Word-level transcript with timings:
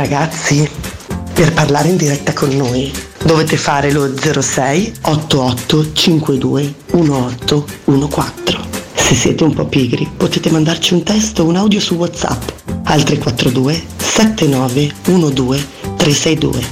Ragazzi, 0.00 0.66
per 1.34 1.52
parlare 1.52 1.88
in 1.88 1.98
diretta 1.98 2.32
con 2.32 2.48
noi 2.56 2.90
dovete 3.22 3.58
fare 3.58 3.92
lo 3.92 4.10
06 4.16 4.94
88 5.02 5.92
52 5.92 6.74
1814. 6.92 8.58
Se 8.94 9.14
siete 9.14 9.44
un 9.44 9.52
po' 9.52 9.66
pigri 9.66 10.10
potete 10.16 10.50
mandarci 10.50 10.94
un 10.94 11.02
testo 11.02 11.42
o 11.42 11.48
un 11.48 11.56
audio 11.56 11.80
su 11.80 11.96
WhatsApp 11.96 12.48
al 12.84 13.02
342 13.02 13.82
79 13.98 14.90
12 15.02 15.66
362. 15.96 16.64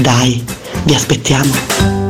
Dai, 0.00 0.42
vi 0.84 0.94
aspettiamo. 0.94 2.09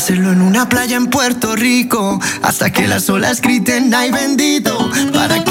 hacerlo 0.00 0.32
en 0.32 0.40
una 0.40 0.66
playa 0.66 0.96
en 0.96 1.08
Puerto 1.08 1.54
Rico 1.56 2.18
hasta 2.40 2.72
que 2.72 2.88
las 2.88 3.10
olas 3.10 3.42
griten 3.42 3.92
ay 3.92 4.10
bendito 4.10 4.90
para 5.12 5.44
que 5.44 5.49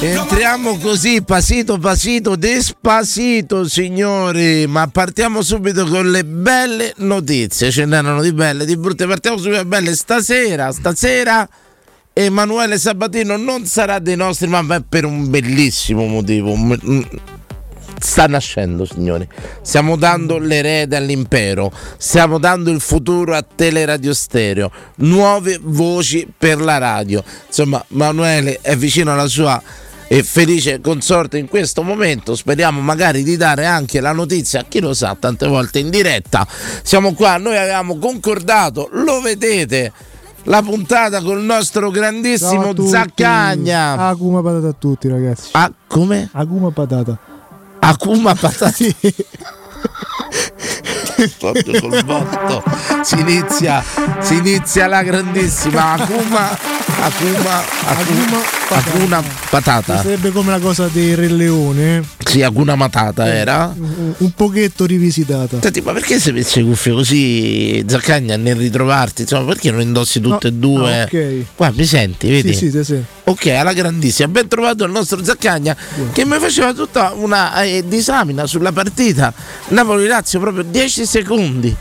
Entriamo 0.00 0.78
così, 0.78 1.22
pasito 1.22 1.78
pasito, 1.78 2.36
despacito, 2.36 3.68
signori. 3.68 4.66
Ma 4.66 4.88
partiamo 4.88 5.42
subito 5.42 5.86
con 5.86 6.10
le 6.10 6.24
belle 6.24 6.92
notizie. 6.98 7.70
Ce 7.70 7.84
n'erano 7.84 8.20
di 8.20 8.32
belle, 8.32 8.64
di 8.64 8.76
brutte. 8.76 9.06
Partiamo 9.06 9.36
subito 9.36 9.56
con 9.56 9.68
le 9.68 9.76
belle. 9.76 9.94
Stasera, 9.94 10.72
stasera. 10.72 11.48
Emanuele 12.12 12.78
Sabatino 12.78 13.36
non 13.36 13.66
sarà 13.66 13.98
dei 13.98 14.16
nostri, 14.16 14.48
ma 14.48 14.64
per 14.88 15.04
un 15.04 15.28
bellissimo 15.28 16.06
motivo. 16.06 16.54
Sta 17.98 18.26
nascendo, 18.26 18.84
signori. 18.84 19.26
Stiamo 19.62 19.96
dando 19.96 20.38
l'erede 20.38 20.96
all'impero. 20.96 21.72
Stiamo 21.96 22.38
dando 22.38 22.70
il 22.70 22.80
futuro 22.80 23.34
a 23.34 23.42
Teleradio 23.42 24.12
Stereo. 24.12 24.70
Nuove 24.96 25.58
voci 25.62 26.30
per 26.36 26.60
la 26.60 26.78
radio. 26.78 27.22
Insomma, 27.46 27.84
Emanuele 27.90 28.58
è 28.60 28.76
vicino 28.76 29.12
alla 29.12 29.26
sua 29.26 29.60
e 30.08 30.22
felice 30.22 30.80
consorte 30.80 31.38
in 31.38 31.48
questo 31.48 31.82
momento. 31.82 32.36
Speriamo 32.36 32.80
magari 32.80 33.22
di 33.22 33.36
dare 33.36 33.66
anche 33.66 34.00
la 34.00 34.12
notizia, 34.12 34.64
chi 34.68 34.80
lo 34.80 34.94
sa, 34.94 35.16
tante 35.18 35.46
volte 35.48 35.78
in 35.78 35.90
diretta. 35.90 36.46
Siamo 36.82 37.12
qua, 37.14 37.38
noi 37.38 37.56
avevamo 37.56 37.98
concordato, 37.98 38.88
lo 38.92 39.20
vedete. 39.20 39.92
La 40.44 40.62
puntata 40.62 41.20
con 41.22 41.38
il 41.38 41.44
nostro 41.44 41.90
grandissimo 41.90 42.72
a. 42.72 42.88
Zaccagna. 42.88 43.96
Akuma 43.96 44.42
patata 44.42 44.68
a 44.68 44.74
tutti, 44.78 45.08
ragazzi. 45.08 45.48
Ah, 45.52 45.72
come? 45.88 46.28
Akuma 46.32 46.70
patata. 46.70 47.18
Akuma 47.86 48.34
patati. 48.34 48.94
Proprio 51.38 51.80
col 51.80 52.04
botto. 52.04 52.62
Si 53.02 53.18
inizia, 53.18 53.82
si 54.18 54.34
inizia 54.34 54.88
la 54.88 55.02
grandissima 55.02 55.92
Akuma, 55.92 56.50
Akuma, 57.00 57.62
Akuma, 57.86 58.42
Akuna 58.68 59.22
patata. 59.48 59.96
Sarebbe 60.02 60.30
come 60.32 60.50
la 60.50 60.58
cosa 60.58 60.88
del 60.92 61.16
Re 61.16 61.28
Leone, 61.28 62.02
Sì, 62.24 62.42
Akuna 62.42 62.74
matata 62.74 63.32
era. 63.32 63.72
un, 63.78 64.12
un 64.16 64.30
pochetto 64.32 64.84
rivisitata. 64.84 65.60
Senti, 65.62 65.80
ma 65.82 65.92
perché 65.92 66.18
se 66.18 66.32
metti 66.32 66.58
le 66.60 66.66
cuffie 66.66 66.92
così, 66.92 67.84
Zaccagna, 67.86 68.36
nel 68.36 68.56
ritrovarti? 68.56 69.22
Insomma, 69.22 69.44
perché 69.52 69.70
non 69.70 69.80
indossi 69.82 70.20
tutte 70.20 70.50
No, 70.50 70.56
e 70.56 70.58
due? 70.58 71.00
ah, 71.00 71.04
ok. 71.04 71.44
Qua 71.54 71.72
mi 71.76 71.84
senti, 71.84 72.28
vedi? 72.28 72.52
Sì, 72.54 72.70
sì, 72.70 72.70
sì, 72.70 72.84
sì. 72.84 73.02
Ok, 73.24 73.46
alla 73.48 73.72
grandissima, 73.72 74.26
ben 74.28 74.48
trovato 74.48 74.84
il 74.84 74.90
nostro 74.90 75.22
Zaccagna 75.22 75.76
che 76.12 76.24
mi 76.24 76.36
faceva 76.38 76.72
tutta 76.72 77.12
una 77.16 77.62
eh, 77.62 77.84
disamina 77.86 78.46
sulla 78.46 78.72
partita 78.72 79.32
Napoli-Lazio 79.68 80.40
proprio 80.40 80.64
10 80.64 81.06
secondi. 81.06 81.74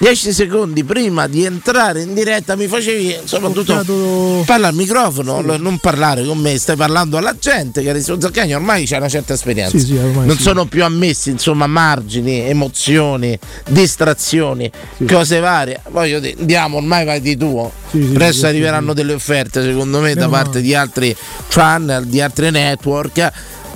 10 0.00 0.32
secondi 0.32 0.82
prima 0.82 1.26
di 1.26 1.44
entrare 1.44 2.00
in 2.00 2.14
diretta 2.14 2.56
mi 2.56 2.66
facevi 2.66 3.18
soprattutto 3.24 3.74
Toccato- 3.74 4.42
parla 4.46 4.68
al 4.68 4.74
microfono, 4.74 5.42
lo- 5.42 5.58
non 5.58 5.76
parlare 5.76 6.24
con 6.24 6.38
me, 6.38 6.56
stai 6.56 6.74
parlando 6.74 7.18
alla 7.18 7.36
gente 7.38 7.82
che 7.82 7.90
adesso 7.90 8.18
Zaccagna 8.18 8.56
ormai 8.56 8.86
c'è 8.86 8.96
una 8.96 9.10
certa 9.10 9.34
esperienza. 9.34 9.76
Sì, 9.76 9.84
sì, 9.84 9.92
non 9.94 10.36
sì. 10.36 10.42
sono 10.42 10.64
più 10.64 10.84
ammessi 10.84 11.28
insomma 11.28 11.66
margini, 11.66 12.40
emozioni, 12.48 13.38
distrazioni, 13.68 14.70
cose 15.06 15.38
varie. 15.38 15.80
Voglio 15.90 16.18
dire, 16.18 16.34
andiamo, 16.38 16.78
ormai 16.78 17.04
vai 17.04 17.20
di 17.20 17.36
tuo. 17.36 17.70
Sì, 17.90 18.02
sì, 18.02 18.12
Presto 18.12 18.40
sì, 18.40 18.46
arriveranno 18.46 18.94
delle 18.94 19.12
offerte 19.12 19.62
secondo 19.62 20.00
me 20.00 20.14
da 20.14 20.20
Meno 20.28 20.30
parte 20.30 20.62
di 20.62 20.74
altri 20.74 21.14
channel, 21.48 22.06
di 22.06 22.22
altri 22.22 22.50
network. 22.50 23.30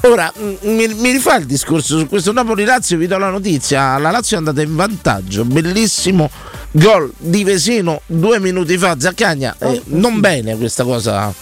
Ora 0.05 0.31
mm, 0.39 0.55
mi, 0.63 0.87
mi 0.89 1.11
rifà 1.13 1.37
il 1.37 1.47
discorso 1.47 1.99
su 1.99 2.07
questo 2.07 2.33
Napoli-Lazio, 2.33 2.99
vi 2.99 3.07
do 3.07 3.17
la 3.17 3.31
notizia, 3.31 3.97
la 3.99 4.11
Lazio 4.11 4.37
è 4.37 4.39
andata 4.39 4.61
in 4.61 4.75
vantaggio, 4.75 5.45
bellissimo 5.45 6.31
gol 6.73 7.11
di 7.17 7.43
Vesino 7.43 8.03
due 8.07 8.39
minuti 8.39 8.77
fa, 8.77 8.97
Zaccagna, 8.99 9.57
eh, 9.59 9.81
non 9.87 10.21
bene 10.21 10.57
questa 10.57 10.85
cosa. 10.85 11.33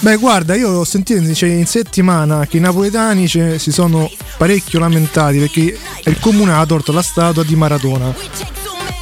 Beh, 0.00 0.16
guarda, 0.16 0.54
io 0.54 0.70
ho 0.70 0.84
sentito 0.84 1.20
dice, 1.20 1.46
in 1.46 1.66
settimana 1.66 2.46
che 2.46 2.56
i 2.56 2.60
napoletani 2.60 3.28
cioè, 3.28 3.56
si 3.56 3.70
sono 3.70 4.10
parecchio 4.36 4.78
lamentati 4.78 5.38
perché 5.38 5.78
il 6.04 6.20
comune 6.20 6.52
ha 6.52 6.66
tolto 6.66 6.92
la 6.92 7.02
statua 7.02 7.44
di 7.44 7.54
Maradona. 7.54 8.12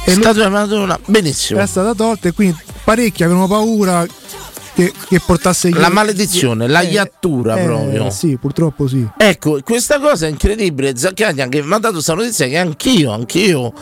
E 0.05 0.11
stata 0.13 0.39
una 0.41 0.49
Madonna, 0.49 0.99
benissimo. 1.05 1.59
è 1.59 1.65
stata 1.65 1.93
tolta 1.95 2.29
e 2.29 2.33
quindi 2.33 2.55
parecchi 2.83 3.23
avevano 3.23 3.47
paura 3.47 4.05
che, 4.75 4.91
che 5.07 5.21
portasse 5.25 5.69
La 5.71 5.89
maledizione, 5.89 6.67
la 6.67 6.81
Eh, 6.81 6.91
iattura 6.91 7.57
eh, 7.57 7.63
proprio. 7.63 8.09
Sì, 8.11 8.37
purtroppo 8.37 8.87
sì. 8.87 9.07
Ecco, 9.17 9.59
questa 9.63 9.99
cosa 9.99 10.27
è 10.27 10.29
incredibile. 10.29 10.95
Zaccagna 10.97 11.47
che 11.47 11.63
mi 11.63 11.73
ha 11.73 11.77
dato 11.77 11.93
questa 11.93 12.13
notizia 12.13 12.45
che 12.47 12.57
anch'io, 12.57 13.11
anch'io 13.11 13.73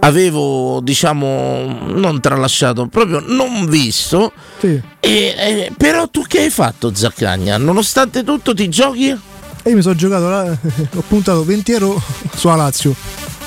avevo, 0.00 0.80
diciamo, 0.82 1.90
non 1.92 2.20
tralasciato, 2.20 2.86
proprio 2.86 3.20
non 3.20 3.66
visto. 3.68 4.32
Sì. 4.58 4.80
E, 5.00 5.10
eh, 5.36 5.72
però 5.76 6.08
tu 6.08 6.22
che 6.26 6.40
hai 6.40 6.50
fatto, 6.50 6.94
Zaccagna? 6.94 7.58
Nonostante 7.58 8.24
tutto 8.24 8.54
ti 8.54 8.68
giochi? 8.68 9.08
E 9.10 9.70
io 9.70 9.76
mi 9.76 9.82
sono 9.82 9.94
giocato 9.96 10.28
là, 10.28 10.56
ho 10.94 11.04
puntato 11.06 11.44
20 11.44 11.72
euro 11.72 12.02
sulla 12.34 12.54
Lazio. 12.54 12.94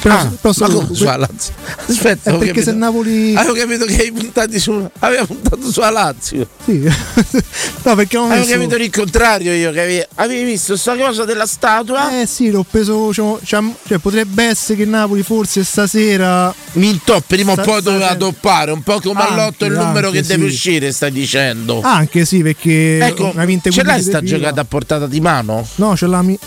Però, 0.01 0.15
Ah, 0.15 0.31
però 0.41 0.53
ma 0.57 0.67
come 0.73 0.95
sulla 0.95 1.15
Lazio? 1.15 1.53
Aspetta, 1.87 2.31
Eh, 2.31 2.37
perché 2.37 2.47
capito. 2.47 2.71
se 2.71 2.71
Napoli. 2.75 3.35
Avevo 3.35 3.53
capito 3.53 3.85
che 3.85 4.01
hai 4.01 4.11
puntato 4.11 4.59
su. 4.59 4.89
Aveva 4.99 5.25
puntato 5.25 5.71
sulla 5.71 5.89
Lazio. 5.91 6.47
Sì. 6.65 6.79
no, 7.83 7.95
perché 7.95 8.17
ho 8.17 8.23
Avevo 8.25 8.39
messo. 8.41 8.51
capito 8.51 8.75
il 8.77 8.89
contrario 8.89 9.53
io, 9.53 9.71
che 9.71 9.81
avevi, 9.81 10.03
avevi 10.15 10.43
visto 10.43 10.75
sta 10.75 10.95
cosa 10.95 11.23
della 11.23 11.45
statua? 11.45 12.19
Eh 12.19 12.25
sì, 12.25 12.49
l'ho 12.49 12.65
preso. 12.69 13.09
diciamo, 13.39 13.77
cioè, 13.85 13.99
potrebbe 13.99 14.43
essere 14.45 14.79
che 14.79 14.85
Napoli 14.85 15.21
forse 15.21 15.63
stasera. 15.63 16.51
Mi 16.73 16.89
intop, 16.89 17.23
prima 17.27 17.51
o 17.51 17.55
poi 17.55 17.81
doveva 17.83 18.15
toppare, 18.15 18.71
un 18.71 18.81
po' 18.81 18.99
come 19.01 19.21
all'otto 19.21 19.65
il 19.65 19.73
numero 19.73 20.07
anche, 20.07 20.21
che 20.21 20.27
deve 20.27 20.47
sì. 20.47 20.53
uscire, 20.53 20.91
stai 20.91 21.11
dicendo. 21.11 21.81
Anche 21.81 22.25
sì, 22.25 22.41
perché. 22.41 22.97
ecco, 23.05 23.29
ce 23.31 23.35
l'hai 23.35 23.45
15 23.45 24.01
sta 24.01 24.21
giocata 24.23 24.61
a 24.61 24.65
portata 24.65 25.05
di 25.05 25.21
mano? 25.21 25.67
No, 25.75 25.95
ce 25.95 26.07
l'ha 26.07 26.21
mi, 26.23 26.37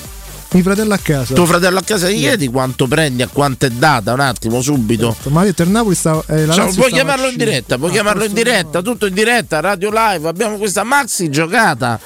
mio 0.54 0.62
fratello 0.62 0.94
a 0.94 0.99
casa. 0.99 1.34
Tuo 1.34 1.46
fratello 1.46 1.78
a 1.78 1.82
casa 1.82 2.08
gli 2.08 2.18
chiedi 2.18 2.49
quanto 2.49 2.87
prendi, 2.87 3.23
a 3.23 3.28
quanto 3.28 3.66
è 3.66 3.70
data, 3.70 4.12
un 4.12 4.20
attimo, 4.20 4.61
subito. 4.62 5.16
Ma 5.25 5.40
ha 5.40 5.44
detto 5.44 5.62
il 5.62 5.70
Napoli 5.70 5.94
sta. 5.94 6.23
Eh, 6.28 6.46
la 6.46 6.52
Cioè, 6.52 6.73
puoi 6.75 6.92
chiamarlo 6.92 7.26
in 7.28 7.37
diretta, 7.37 7.76
puoi 7.76 7.90
Ah, 7.90 7.92
chiamarlo 7.92 8.25
in 8.25 8.32
diretta, 8.32 8.80
tutto 8.82 9.06
in 9.06 9.14
diretta, 9.14 9.61
radio 9.61 9.90
live. 9.92 10.28
Abbiamo 10.28 10.56
questa 10.56 10.84
maxi 10.84 11.28
giocata 11.28 11.99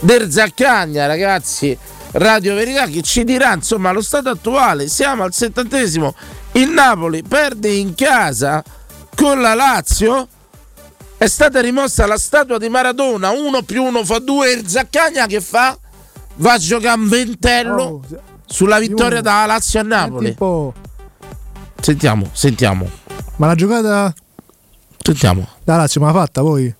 del 0.00 0.30
Zaccagna, 0.30 1.06
ragazzi. 1.06 1.76
Radio 2.12 2.54
Verità 2.54 2.86
che 2.86 3.02
ci 3.02 3.24
dirà 3.24 3.52
insomma 3.52 3.90
lo 3.90 4.00
stato 4.00 4.30
attuale. 4.30 4.88
Siamo 4.88 5.24
al 5.24 5.34
settantesimo. 5.34 6.14
Il 6.52 6.70
Napoli 6.70 7.22
perde 7.22 7.68
in 7.70 7.94
casa 7.94 8.62
con 9.14 9.40
la 9.40 9.54
Lazio. 9.54 10.28
È 11.18 11.26
stata 11.26 11.60
rimossa 11.60 12.06
la 12.06 12.16
statua 12.16 12.56
di 12.58 12.68
Maradona. 12.68 13.30
Uno 13.30 13.62
più 13.62 13.82
uno 13.82 14.04
fa 14.04 14.18
due. 14.20 14.52
Il 14.52 14.68
Zaccagna 14.68 15.26
che 15.26 15.40
fa? 15.40 15.76
Va 16.36 16.52
a 16.54 16.58
giocare 16.58 17.00
un 17.00 17.08
ventello 17.08 17.82
Oh, 17.82 18.02
sulla 18.44 18.78
vittoria 18.78 19.20
dalla 19.20 19.46
Lazio 19.46 19.80
a 19.80 19.82
Napoli. 19.82 20.36
Sentiamo, 21.80 22.28
sentiamo, 22.32 22.88
Ma 23.36 23.46
la 23.46 23.54
giocata 23.54 24.12
sentiamo. 25.02 25.46
da 25.64 25.76
Lazio 25.76 26.00
me 26.00 26.06
l'ha 26.06 26.12
fatta 26.12 26.42
voi? 26.42 26.74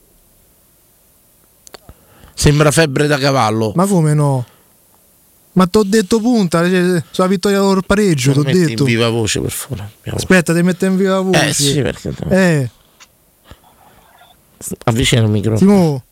Sembra 2.35 2.71
febbre 2.71 3.07
da 3.07 3.17
cavallo. 3.19 3.73
Ma 3.75 3.87
come 3.87 4.13
no? 4.15 4.45
Ma 5.53 5.67
t'ho 5.67 5.85
detto 5.85 6.21
punta, 6.21 6.69
cioè, 6.69 7.03
sulla 7.11 7.27
vittoria 7.29 7.61
col 7.61 7.83
pareggio, 7.87 8.33
t'ho 8.33 8.43
Metti 8.43 8.59
detto. 8.59 8.83
in 8.83 8.89
viva 8.89 9.09
voce, 9.09 9.41
per 9.41 9.51
favore. 9.51 9.91
Aspetta, 10.11 10.53
ti 10.53 10.63
metto 10.63 10.85
in 10.85 10.97
viva 10.97 11.19
voce. 11.21 11.47
Eh 11.49 11.53
sì, 11.55 11.81
perché 11.81 12.13
Eh, 12.29 12.71
avvicina 14.85 15.23
il 15.23 15.31
microfono. 15.31 15.59
Simo, 15.59 16.05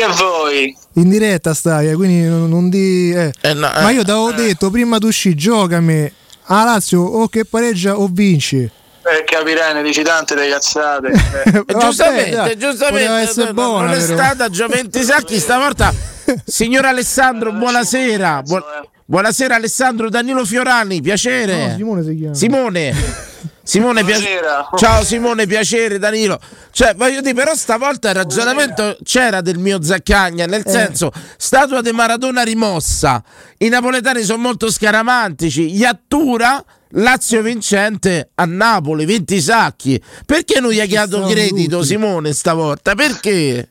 Che 0.00 0.06
vuoi? 0.16 0.76
in 0.94 1.08
diretta 1.10 1.52
stai, 1.52 1.90
eh, 1.90 1.94
quindi 1.94 2.26
non, 2.26 2.48
non 2.48 2.70
di... 2.70 3.12
eh. 3.12 3.32
Eh, 3.42 3.52
no, 3.52 3.72
eh, 3.72 3.82
Ma 3.82 3.90
io 3.90 4.02
t'avevo 4.02 4.32
detto 4.32 4.70
prima 4.70 4.96
di 4.98 5.04
uscire, 5.06 5.34
giocami. 5.34 6.10
A 6.52 6.64
Lazio 6.64 7.02
o 7.02 7.28
che 7.28 7.44
pareggia 7.44 7.98
o 7.98 8.08
vince. 8.10 8.70
Eh, 9.02 9.24
capirai, 9.24 9.74
ne 9.74 9.82
dici 9.82 10.02
tante 10.02 10.34
delle 10.34 10.48
cazzate. 10.50 11.08
Eh. 11.08 11.12
eh, 11.48 11.50
Vabbè, 11.52 11.78
giustamente, 11.78 12.30
dai, 12.30 12.56
giustamente, 12.58 13.52
buona, 13.52 13.86
non 13.86 13.94
è 13.94 14.00
però. 14.00 14.14
stata 14.16 14.48
Gioventi 14.48 15.02
Sacchi 15.02 15.38
stavolta. 15.38 15.92
Signor 16.44 16.86
Alessandro, 16.86 17.52
buonasera. 17.52 18.42
Buon- 18.42 18.64
buonasera 19.04 19.54
Alessandro 19.56 20.08
Danilo 20.08 20.44
Fiorani, 20.44 21.00
piacere. 21.02 21.66
No, 21.68 21.74
Simone 21.76 22.02
si 22.04 22.16
chiama. 22.16 22.34
Simone. 22.34 22.94
Simone, 23.62 24.04
pia- 24.04 24.18
Buonasera. 24.18 24.68
ciao 24.76 25.04
Simone, 25.04 25.46
piacere 25.46 25.98
Danilo. 25.98 26.40
Cioè, 26.72 26.94
voglio 26.94 27.20
dire, 27.20 27.34
però 27.34 27.54
stavolta 27.54 28.08
il 28.08 28.14
ragionamento 28.16 28.96
c'era 29.04 29.40
del 29.40 29.58
mio 29.58 29.82
Zaccagna, 29.82 30.46
nel 30.46 30.62
Eh. 30.66 30.70
senso, 30.70 31.12
statua 31.36 31.80
di 31.82 31.92
Maradona 31.92 32.42
rimossa. 32.42 33.22
I 33.58 33.68
napoletani 33.68 34.22
sono 34.22 34.38
molto 34.38 34.70
scaramantici. 34.70 35.74
Iattura, 35.76 36.64
Lazio 36.94 37.40
vincente 37.42 38.30
a 38.34 38.44
Napoli, 38.46 39.04
20 39.04 39.40
sacchi. 39.40 40.02
Perché 40.26 40.58
non 40.58 40.72
gli 40.72 40.80
hai 40.80 40.88
dato 40.88 41.22
credito, 41.26 41.76
tutti. 41.78 41.88
Simone, 41.88 42.32
stavolta? 42.32 42.94
Perché? 42.96 43.68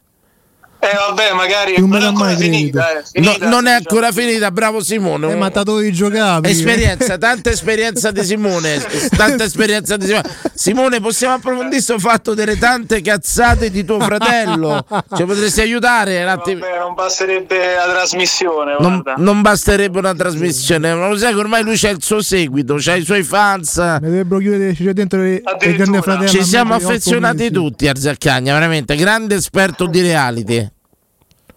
Eh, 0.81 0.88
vabbè, 0.95 1.33
magari 1.33 1.77
Non 1.77 1.89
me 1.89 2.00
non 2.00 2.05
è 2.05 2.07
ancora 2.07 2.29
mai 2.29 2.38
finita. 2.38 2.91
Eh, 2.91 3.19
No, 3.19 3.31
finita, 3.31 3.48
non 3.50 3.59
è 3.59 3.59
diciamo. 3.59 3.75
ancora 3.77 4.12
finita, 4.13 4.51
bravo 4.51 4.81
Simone. 4.81 5.31
Eh, 5.31 5.36
ma 5.36 5.50
giocare. 5.91 6.41
prima. 6.41 6.48
Esperienza, 6.48 7.17
tanta 7.17 7.50
esperienza 7.50 8.12
di 8.12 8.24
Simone, 8.24 8.81
tanta 9.15 9.43
esperienza 9.43 9.98
di 9.98 10.05
Simone. 10.05 10.24
Simone, 10.53 11.01
possiamo 11.01 11.33
approfondire 11.33 11.69
questo 11.69 12.00
fatto 12.00 12.33
delle 12.33 12.57
tante 12.57 13.01
cazzate 13.01 13.69
di 13.69 13.83
tuo 13.83 14.00
fratello? 14.00 14.86
Ci 15.15 15.24
potresti 15.25 15.62
aiutare 15.62 16.21
un 16.24 16.29
attimo? 16.29 16.59
Vabbè, 16.62 16.79
non 16.79 16.93
basterebbe 16.93 17.57
la 17.75 17.91
trasmissione, 17.91 18.75
Non, 18.79 19.03
non 19.17 19.41
basterebbe 19.41 20.00
una 20.00 20.15
trasmissione, 20.15 20.93
ma 20.93 21.09
lo 21.09 21.17
sai 21.17 21.33
che 21.33 21.39
ormai 21.39 21.62
lui 21.63 21.77
c'ha 21.77 21.89
il 21.89 22.01
suo 22.01 22.21
seguito, 22.21 22.75
c'ha 22.77 22.95
i 22.95 23.03
suoi 23.03 23.24
fans. 23.24 23.77
Mi 23.77 24.00
dovrebbero 24.07 24.39
chiudere 24.39 24.74
c'è 24.74 24.93
dentro 24.93 25.19
le, 25.21 25.41
le 25.59 25.75
grandi 25.75 26.01
fratelli. 26.01 26.29
Ci 26.29 26.43
siamo 26.43 26.74
affezionati 26.74 27.51
tutti 27.51 27.88
a 27.88 27.95
Zaccagna, 27.95 28.53
veramente, 28.53 28.95
grande 28.95 29.36
esperto 29.36 29.86
di 29.86 30.01
reality. 30.01 30.68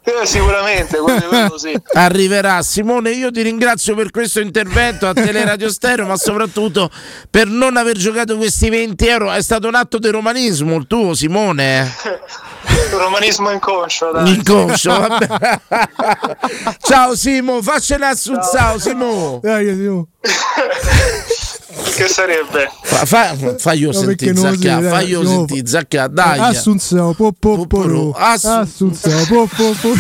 Eh, 0.05 0.27
sicuramente. 0.27 0.99
Arriverà 1.95 2.61
Simone, 2.63 3.11
io 3.11 3.31
ti 3.31 3.43
ringrazio 3.43 3.95
per 3.95 4.11
questo 4.11 4.41
intervento 4.41 5.07
a 5.07 5.13
Teleradio 5.13 5.71
Stereo, 5.71 6.07
ma 6.07 6.17
soprattutto 6.17 6.91
per 7.31 7.47
non 7.47 7.77
aver 7.77 7.97
giocato 7.97 8.37
questi 8.37 8.69
20 8.69 9.07
euro. 9.07 9.33
È 9.33 9.41
stato 9.41 9.69
un 9.69 9.77
atto 9.77 9.99
di 9.99 10.09
romanismo 10.09 10.77
il 10.77 10.87
tuo, 10.89 11.15
Simone. 11.15 11.89
Romanismo 12.91 13.51
inconscio, 13.51 14.11
dai. 14.11 14.35
Inconscio, 14.35 14.91
vabbè. 14.99 15.61
Ciao 16.81 17.15
Simo, 17.15 17.63
faccela 17.63 18.09
assunzao 18.09 18.79
Simo. 18.79 19.39
Dai, 19.41 19.67
Simo. 19.67 20.09
Che 21.95 22.07
sarebbe? 22.07 22.71
Fa, 22.83 23.07
fa, 23.07 23.35
faglio 23.57 23.93
No, 23.93 23.99
sentire 23.99 24.37
Zacca, 24.37 24.55
si- 24.57 24.61
dai, 24.61 24.83
faglio 24.91 25.27
sentire 25.27 25.67
Zacca, 25.67 26.07
dai. 26.07 26.39
Assunzio, 26.39 27.15
po 27.15 27.33
po 27.39 27.67
po 27.67 28.13
Assun- 28.15 28.51
Assunzio, 28.61 29.25
po 29.27 29.47
po 29.47 29.73
po 29.81 29.93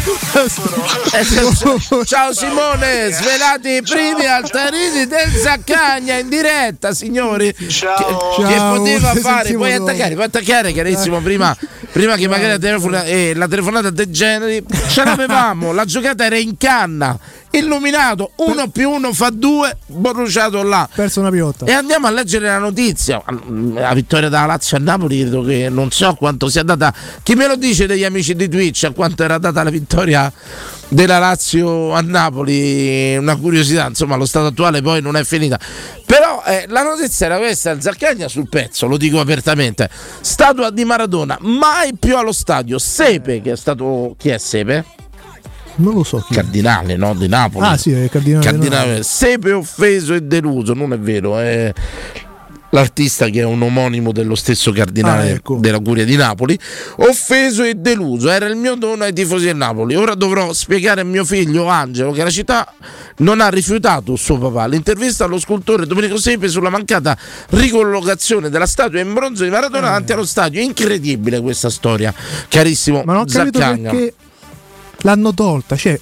Eh, 1.16 2.04
Ciao 2.04 2.32
Simone, 2.34 3.10
svelati 3.10 3.76
i 3.76 3.82
primi 3.82 4.26
altarini 4.26 5.06
del 5.06 5.30
Zaccagna 5.42 6.18
in 6.18 6.28
diretta, 6.28 6.92
signori. 6.92 7.54
Ciao. 7.68 7.96
Che, 8.36 8.42
che 8.42 8.54
Ciao, 8.56 8.76
poteva 8.76 9.12
ci 9.14 9.20
fare? 9.20 9.52
Puoi 9.54 9.72
attaccare, 9.72 10.12
puoi 10.14 10.26
attaccare, 10.26 10.72
carissimo. 10.74 11.20
Prima, 11.20 11.56
prima 11.90 12.16
che 12.16 12.28
magari 12.28 12.52
la, 12.52 12.58
telefona- 12.58 13.04
eh, 13.04 13.32
la 13.34 13.48
telefonata 13.48 13.88
degeneri, 13.88 14.62
ce 14.88 15.04
l'avevamo. 15.04 15.72
La 15.72 15.84
giocata 15.86 16.24
era 16.26 16.36
in 16.36 16.56
canna, 16.58 17.18
illuminato. 17.52 18.32
Uno 18.36 18.68
più 18.68 18.90
uno 18.90 19.12
fa 19.12 19.30
due, 19.30 19.76
bruciato 19.86 20.62
là. 20.62 20.88
Perso 20.92 21.20
una 21.20 21.30
piotta. 21.30 21.64
E 21.64 21.72
andiamo 21.72 22.06
a 22.06 22.10
leggere 22.10 22.46
la 22.46 22.58
notizia. 22.58 23.22
La 23.74 23.92
vittoria 23.94 24.28
della 24.28 24.46
Lazio 24.46 24.76
a 24.76 24.80
Napoli, 24.80 25.20
credo 25.20 25.42
che 25.42 25.68
non 25.68 25.90
so 25.90 26.14
quanto 26.14 26.48
sia 26.48 26.62
data. 26.62 26.92
Chi 27.22 27.34
me 27.34 27.46
lo 27.46 27.56
dice 27.56 27.86
degli 27.86 28.04
amici 28.04 28.34
di 28.34 28.48
Twitch 28.48 28.84
a 28.84 28.90
quanto 28.90 29.22
era 29.22 29.38
data 29.38 29.62
la 29.62 29.70
vittoria 29.70 30.32
della 30.88 31.18
Lazio 31.18 31.92
a 31.92 32.00
Napoli? 32.00 33.16
Una 33.16 33.36
curiosità, 33.36 33.86
insomma, 33.86 34.16
lo 34.16 34.26
stato 34.26 34.46
attuale 34.46 34.82
poi 34.82 35.00
non 35.00 35.16
è 35.16 35.24
finita. 35.24 35.58
Però 36.04 36.42
eh, 36.44 36.66
la 36.68 36.82
notizia 36.82 37.26
era 37.26 37.38
questa: 37.38 37.80
Zaccagna 37.80 38.28
sul 38.28 38.48
pezzo, 38.48 38.86
lo 38.86 38.96
dico 38.96 39.20
apertamente. 39.20 39.88
Statua 40.20 40.70
di 40.70 40.84
Maradona, 40.84 41.38
mai 41.40 41.94
più 41.98 42.16
allo 42.16 42.32
stadio. 42.32 42.78
Sepe, 42.78 43.40
che 43.40 43.52
è 43.52 43.56
stato. 43.56 44.14
Chi 44.18 44.28
è 44.30 44.38
Sepe? 44.38 44.84
Non 45.76 45.94
lo 45.94 46.04
so 46.04 46.18
chi. 46.26 46.34
Cardinale, 46.34 46.96
no? 46.96 47.14
Di 47.14 47.28
Napoli. 47.28 47.66
Ah, 47.66 47.76
sì, 47.76 47.92
è 47.92 48.08
cardinale. 48.08 48.44
Cardinale 48.44 49.02
Sepe 49.02 49.52
offeso 49.52 50.14
e 50.14 50.20
deluso, 50.22 50.74
non 50.74 50.92
è 50.92 50.98
vero, 50.98 51.38
è 51.38 51.72
l'artista 52.74 53.28
che 53.28 53.40
è 53.40 53.44
un 53.44 53.60
omonimo 53.60 54.12
dello 54.12 54.34
stesso 54.34 54.72
cardinale 54.72 55.22
Ah, 55.22 55.34
ecco. 55.34 55.56
della 55.60 55.78
Curia 55.78 56.06
di 56.06 56.16
Napoli, 56.16 56.58
offeso 56.96 57.64
e 57.64 57.74
deluso, 57.74 58.30
era 58.30 58.46
il 58.46 58.56
mio 58.56 58.76
dono 58.76 59.04
ai 59.04 59.12
tifosi 59.12 59.44
del 59.44 59.56
Napoli. 59.56 59.94
Ora 59.94 60.14
dovrò 60.14 60.54
spiegare 60.54 61.02
a 61.02 61.04
mio 61.04 61.22
figlio 61.26 61.66
Angelo 61.66 62.12
che 62.12 62.22
la 62.24 62.30
città 62.30 62.72
non 63.18 63.42
ha 63.42 63.48
rifiutato 63.48 64.16
suo 64.16 64.38
papà. 64.38 64.66
L'intervista 64.66 65.24
allo 65.24 65.38
scultore 65.38 65.84
Domenico 65.86 66.16
Sepe 66.16 66.48
sulla 66.48 66.70
mancata 66.70 67.14
ricollocazione 67.50 68.48
della 68.48 68.66
statua 68.66 69.00
in 69.00 69.12
bronzo 69.12 69.44
di 69.44 69.50
Maradona 69.50 69.88
davanti 69.88 70.12
allo 70.12 70.24
stadio. 70.24 70.62
Incredibile 70.62 71.42
questa 71.42 71.68
storia, 71.68 72.12
carissimo 72.48 73.02
Eh. 73.02 73.04
Ma 73.04 73.12
non 73.12 73.22
ho 73.22 73.24
capito 73.26 73.58
Zaccagna. 73.58 73.90
perché 73.90 74.14
l'hanno 75.02 75.32
tolta. 75.34 75.76
Cioè, 75.76 76.00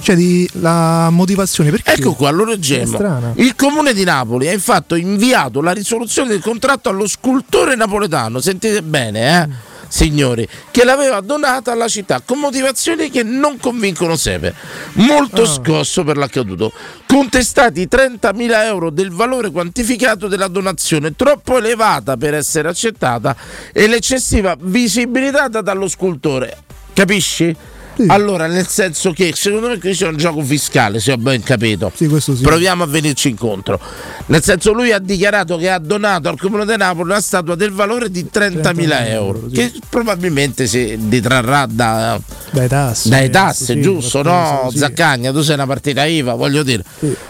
cioè 0.00 0.16
di, 0.16 0.48
la 0.54 1.08
motivazione. 1.10 1.70
Perché? 1.70 1.92
Ecco 1.94 2.14
qua, 2.14 2.30
leggemmo. 2.30 2.96
strana. 2.96 3.32
Il 3.36 3.54
comune 3.54 3.94
di 3.94 4.04
Napoli 4.04 4.48
ha 4.48 4.52
infatti 4.52 5.00
inviato 5.00 5.60
la 5.60 5.72
risoluzione 5.72 6.28
del 6.28 6.40
contratto 6.40 6.88
allo 6.88 7.06
scultore 7.06 7.74
napoletano. 7.74 8.40
Sentite 8.40 8.82
bene, 8.82 9.42
eh? 9.42 9.72
signori, 9.88 10.46
che 10.72 10.84
l'aveva 10.84 11.20
donata 11.20 11.70
alla 11.70 11.86
città 11.86 12.20
con 12.24 12.40
motivazioni 12.40 13.10
che 13.10 13.22
non 13.22 13.58
convincono 13.58 14.16
Sepe. 14.16 14.52
Molto 14.94 15.42
Ah. 15.42 15.46
scosso 15.46 16.02
per 16.02 16.16
l'accaduto. 16.16 16.72
Contestati 17.06 17.86
30.000 17.86 18.64
euro 18.64 18.90
del 18.90 19.10
valore 19.10 19.50
quantificato 19.52 20.26
della 20.26 20.48
donazione, 20.48 21.14
troppo 21.14 21.58
elevata 21.58 22.16
per 22.16 22.34
essere 22.34 22.68
accettata, 22.68 23.36
e 23.72 23.86
l'eccessiva 23.86 24.56
visibilità 24.58 25.42
data 25.42 25.60
dallo 25.60 25.88
scultore. 25.88 26.56
Capisci? 26.92 27.54
Sì. 27.96 28.04
Allora, 28.08 28.46
nel 28.46 28.66
senso 28.66 29.12
che 29.12 29.32
secondo 29.34 29.68
me 29.68 29.78
qui 29.78 29.92
c'è 29.92 30.08
un 30.08 30.16
gioco 30.16 30.42
fiscale, 30.42 30.98
se 31.00 31.12
ho 31.12 31.16
ben 31.16 31.42
capito. 31.42 31.92
Sì, 31.94 32.10
sì. 32.18 32.32
Proviamo 32.42 32.82
a 32.82 32.86
venirci 32.86 33.28
incontro. 33.28 33.78
Nel 34.26 34.42
senso, 34.42 34.72
lui 34.72 34.90
ha 34.92 34.98
dichiarato 34.98 35.56
che 35.56 35.70
ha 35.70 35.78
donato 35.78 36.28
al 36.28 36.38
comune 36.38 36.66
di 36.66 36.76
Napoli 36.76 37.10
una 37.10 37.20
statua 37.20 37.54
del 37.54 37.70
valore 37.70 38.10
di 38.10 38.28
30.000 38.32 39.06
euro, 39.08 39.42
sì. 39.48 39.54
che 39.54 39.72
probabilmente 39.88 40.66
si 40.66 40.96
detrarrà 40.98 41.66
da, 41.70 42.18
Dai 42.50 42.68
tasse. 42.68 43.08
dai 43.08 43.30
tasse, 43.30 43.78
giusto? 43.80 44.22
No. 44.22 44.70
Zaccagna, 44.74 45.30
tu 45.30 45.42
sei 45.42 45.54
una 45.54 45.66
partita 45.66 46.04
IVA, 46.04 46.34
voglio 46.34 46.62
dire. 46.62 46.82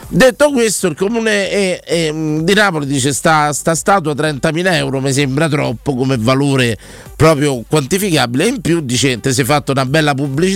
Detto 0.09 0.50
questo, 0.52 0.87
il 0.87 0.97
comune 0.97 1.50
è- 1.50 1.80
è, 1.83 2.11
mh, 2.12 2.42
di 2.44 2.54
Napoli 2.54 2.87
dice 2.87 3.12
sta, 3.12 3.52
sta 3.52 3.75
statua 3.75 4.12
30.000 4.14 4.75
euro 4.76 5.00
mi 5.00 5.12
sembra 5.12 5.49
troppo 5.49 5.94
come 5.94 6.16
valore 6.18 6.76
proprio 7.16 7.62
quantificabile. 7.68 8.47
In 8.47 8.61
più 8.61 8.80
dice 8.80 9.18
ti 9.21 9.33
sei 9.33 9.44
fatto 9.44 9.73
una 9.73 9.85
bella 9.87 10.14
pubblicità 10.14 10.52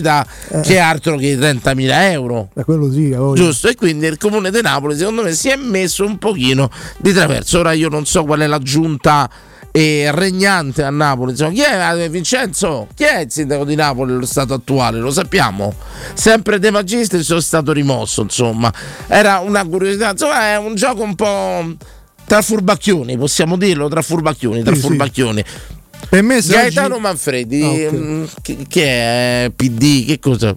Eh. 0.48 0.60
che 0.60 0.78
altro 0.78 1.16
che 1.16 1.26
i 1.26 1.36
30.000 1.36 2.10
euro. 2.10 2.50
Da 2.54 2.64
quello 2.64 2.90
sì. 2.90 3.10
Giusto, 3.34 3.68
e 3.68 3.74
quindi 3.74 4.06
il 4.06 4.18
comune 4.18 4.50
di 4.50 4.60
Napoli 4.60 4.96
secondo 4.96 5.22
me 5.22 5.32
si 5.32 5.48
è 5.48 5.56
messo 5.56 6.04
un 6.04 6.18
pochino 6.18 6.70
di 6.98 7.12
traverso. 7.12 7.58
Ora 7.58 7.72
io 7.72 7.88
non 7.88 8.06
so 8.06 8.24
qual 8.24 8.40
è 8.40 8.46
la 8.46 8.58
giunta 8.58 9.28
eh, 9.70 10.10
regnante 10.12 10.82
a 10.82 10.90
Napoli. 10.90 11.32
Insomma, 11.32 11.52
chi 11.52 11.60
è 11.62 11.94
eh, 11.96 12.08
Vincenzo? 12.08 12.88
Chi 12.94 13.04
è 13.04 13.20
il 13.20 13.30
sindaco 13.30 13.64
di 13.64 13.74
Napoli 13.74 14.12
allo 14.12 14.26
stato 14.26 14.54
attuale? 14.54 14.98
Lo 14.98 15.10
sappiamo. 15.10 15.74
Sempre 16.14 16.58
De 16.58 16.70
Magistris 16.70 17.24
sono 17.24 17.40
stato 17.40 17.72
rimosso, 17.72 18.22
insomma. 18.22 18.72
Era 19.06 19.38
una 19.38 19.64
curiosità, 19.66 20.10
insomma, 20.10 20.52
è 20.52 20.58
un 20.58 20.74
gioco 20.74 21.02
un 21.02 21.14
po' 21.14 21.76
tra 22.24 22.42
furbacchioni, 22.42 23.16
possiamo 23.16 23.56
dirlo, 23.56 23.88
tra 23.88 24.02
furbacchioni, 24.02 24.62
tra 24.62 24.74
Sì, 24.74 24.80
sì. 24.80 24.86
Per 26.08 26.22
me 26.22 26.40
se 26.42 26.52
Gaetano 26.54 26.94
oggi- 26.94 27.02
Manfredi, 27.02 27.62
Ah, 27.62 27.68
ok. 27.70 27.92
mm, 27.94 28.24
che, 28.42 28.56
che 28.68 28.82
è 29.44 29.50
PD, 29.54 30.06
che 30.06 30.18
cosa? 30.18 30.56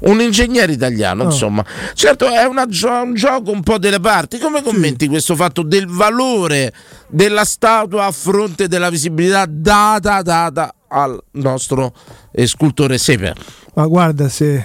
Un 0.00 0.20
ingegnere 0.20 0.70
italiano, 0.72 1.22
Ah. 1.22 1.26
insomma. 1.26 1.64
Certo, 1.94 2.26
è 2.28 2.48
gio- 2.68 2.88
un 3.02 3.14
gioco 3.14 3.50
un 3.50 3.62
po' 3.64 3.78
delle 3.78 3.98
parti. 3.98 4.38
Come 4.38 4.62
commenti 4.62 5.08
questo 5.08 5.34
fatto 5.34 5.62
del 5.62 5.86
valore 5.88 6.72
della 7.08 7.44
statua 7.44 8.04
a 8.06 8.12
fronte 8.12 8.68
della 8.68 8.90
visibilità 8.90 9.44
data, 9.48 10.22
data 10.22 10.72
al 10.86 11.20
nostro 11.32 11.92
eh, 12.32 12.46
scultore 12.46 12.96
Sepe? 12.98 13.34
Ma 13.74 13.86
guarda, 13.86 14.28
se 14.28 14.64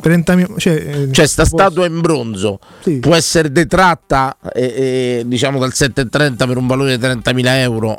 30.000 0.00 0.46
cioè, 0.58 0.72
eh, 0.74 1.08
Cioè, 1.12 1.26
sta 1.26 1.44
statua 1.44 1.86
in 1.86 2.00
bronzo 2.00 2.60
Sì. 2.84 2.98
può 3.00 3.16
essere 3.16 3.50
detratta 3.50 4.36
eh, 4.54 5.22
diciamo 5.26 5.58
dal 5.58 5.72
7,30 5.74 6.46
per 6.46 6.56
un 6.56 6.68
valore 6.68 6.96
di 6.96 7.02
30.000 7.04 7.60
euro. 7.60 7.96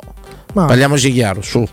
Ma 0.54 0.64
Parliamoci 0.64 1.12
chiaro, 1.12 1.42
su 1.42 1.68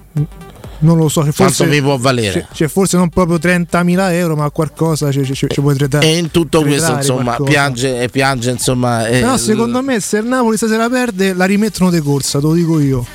non 0.81 0.97
lo 0.97 1.09
so, 1.09 1.21
quanto 1.21 1.43
forse, 1.43 1.65
mi 1.65 1.81
può 1.81 1.97
valere. 1.97 2.47
cioè, 2.53 2.67
forse 2.67 2.97
non 2.97 3.09
proprio 3.09 3.38
30.000 3.38 4.11
euro, 4.13 4.35
ma 4.35 4.50
qualcosa 4.50 5.11
ci, 5.11 5.23
ci, 5.25 5.47
ci 5.47 5.61
puoi 5.61 5.75
tradare. 5.75 6.05
E 6.07 6.17
in 6.17 6.31
tutto 6.31 6.61
questo, 6.63 6.93
insomma, 6.93 7.35
qualcosa. 7.35 7.50
piange 7.50 8.01
e 8.01 8.09
piange, 8.09 8.50
insomma. 8.51 9.03
Però 9.03 9.38
secondo 9.38 9.81
me 9.81 10.00
se 10.00 10.17
il 10.17 10.25
Napoli 10.25 10.57
stasera 10.57 10.89
perde 10.89 11.33
la 11.33 11.45
rimettono 11.45 11.89
di 11.91 12.00
corsa, 12.00 12.39
te 12.39 12.45
lo 12.45 12.53
dico 12.53 12.79
io. 12.79 13.05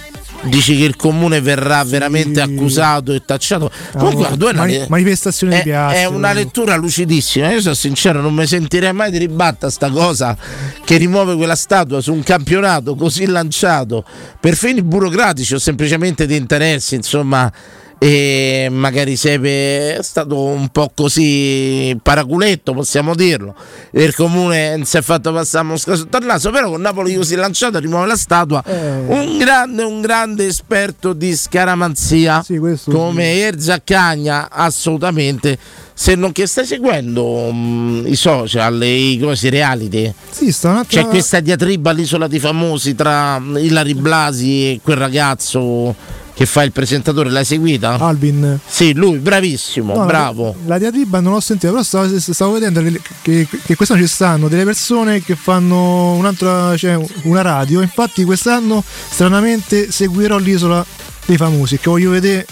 Dici 0.43 0.77
che 0.77 0.85
il 0.85 0.97
comune 0.97 1.41
verrà 1.41 1.83
veramente 1.85 2.35
Sì. 2.43 2.53
accusato 2.53 3.13
e 3.13 3.23
tacciato. 3.25 3.71
Comunque, 3.97 4.29
è 4.29 4.33
una, 4.39 4.53
mani- 4.53 4.85
manifestazioni 4.89 5.55
di 5.55 5.59
è, 5.61 5.63
piazza. 5.65 5.97
è 5.97 6.05
una 6.05 6.33
lettura 6.33 6.77
lucidissima. 6.77 7.51
Io 7.51 7.61
sono 7.61 7.75
sincero, 7.75 8.21
non 8.21 8.35
mi 8.35 8.47
sentirei 8.47 8.93
mai 8.93 9.11
di 9.11 9.19
ribatta 9.19 9.71
sta 9.71 9.91
cosa 9.91 10.37
che 10.85 10.97
rimuove 10.99 11.35
quella 11.35 11.57
statua 11.57 12.01
su 12.01 12.13
un 12.13 12.23
campionato 12.23 12.95
così 12.95 13.27
lanciato 13.27 14.05
per 14.39 14.55
fini 14.57 14.83
burocratici 14.83 15.55
o 15.55 15.59
semplicemente 15.59 16.27
di 16.27 16.37
interessi, 16.37 16.95
insomma. 16.95 17.53
E 17.99 18.69
magari 18.71 19.17
Sepe 19.17 19.97
è 19.97 20.03
stato 20.03 20.39
un 20.43 20.69
po' 20.69 20.93
così 20.95 21.99
paraculetto, 22.03 22.75
possiamo 22.75 23.15
dirlo. 23.15 23.55
Il 23.93 24.15
comune 24.15 24.83
si 24.85 24.99
è 24.99 25.03
fatto 25.03 25.33
passare 25.33 25.65
a 25.65 25.69
Mosca 25.69 25.95
sotto 25.95 26.19
il 26.19 26.27
naso, 26.27 26.51
però 26.51 26.69
con 26.69 26.83
Napoli 26.83 27.15
così 27.15 27.37
lanciato 27.37 27.79
rimuove 27.79 28.07
la 28.07 28.17
statua. 28.17 28.63
Eh. 28.67 28.99
Un 29.07 29.39
grande, 29.39 29.83
un 29.83 30.03
grande 30.03 30.47
esperto 30.47 31.15
di 31.15 31.35
scaramanzia 31.35 32.43
Sì, 32.43 32.61
come 32.85 33.39
Erzaccagna, 33.41 34.51
assolutamente. 34.51 35.59
Se 35.95 36.15
non 36.15 36.33
che 36.33 36.47
stai 36.47 36.67
seguendo 36.67 37.51
mm, 37.51 38.07
i 38.07 38.15
social, 38.17 38.83
i 38.85 39.19
cosi 39.19 39.49
reality, 39.49 40.13
Sì, 40.31 40.53
sta 40.53 40.69
un 40.69 40.77
attimo. 40.77 41.03
c'è 41.03 41.09
questa 41.09 41.41
diatriba 41.41 41.89
all'isola 41.89 42.29
di 42.29 42.39
famosi 42.39 42.95
tra 42.95 43.39
mm, 43.39 43.57
Ilari 43.57 43.95
Blasi 43.95 44.73
e 44.73 44.81
quel 44.83 44.99
ragazzo 44.99 45.95
che 46.37 46.45
fa 46.45 46.63
il 46.65 46.71
presentatore, 46.71 47.31
l'hai 47.31 47.47
seguita? 47.47 47.97
Alvin. 47.99 48.59
Sì, 48.67 48.93
lui, 48.93 49.17
bravissimo, 49.17 49.95
No, 49.95 50.05
bravo. 50.05 50.55
La, 50.67 50.75
la 50.75 50.79
diatriba 50.79 51.19
non 51.21 51.33
l'ho 51.33 51.41
sentita, 51.41 51.71
però 51.71 51.83
stavo, 51.83 52.21
stavo 52.21 52.53
vedendo 52.53 52.83
che, 53.23 53.49
che, 53.65 53.75
quest'anno 53.75 54.03
ci 54.03 54.07
stanno 54.07 54.47
delle 54.47 54.65
persone 54.65 55.23
che 55.23 55.35
fanno 55.35 56.13
un'altra, 56.13 56.77
cioè 56.77 57.03
una 57.23 57.41
radio. 57.41 57.81
Infatti, 57.81 58.23
quest'anno 58.25 58.85
stranamente 58.85 59.91
seguirò 59.91 60.37
l'isola 60.37 60.85
dei 61.25 61.39
famosi. 61.39 61.79
Che 61.79 61.89
voglio 61.89 62.11
vedere 62.11 62.45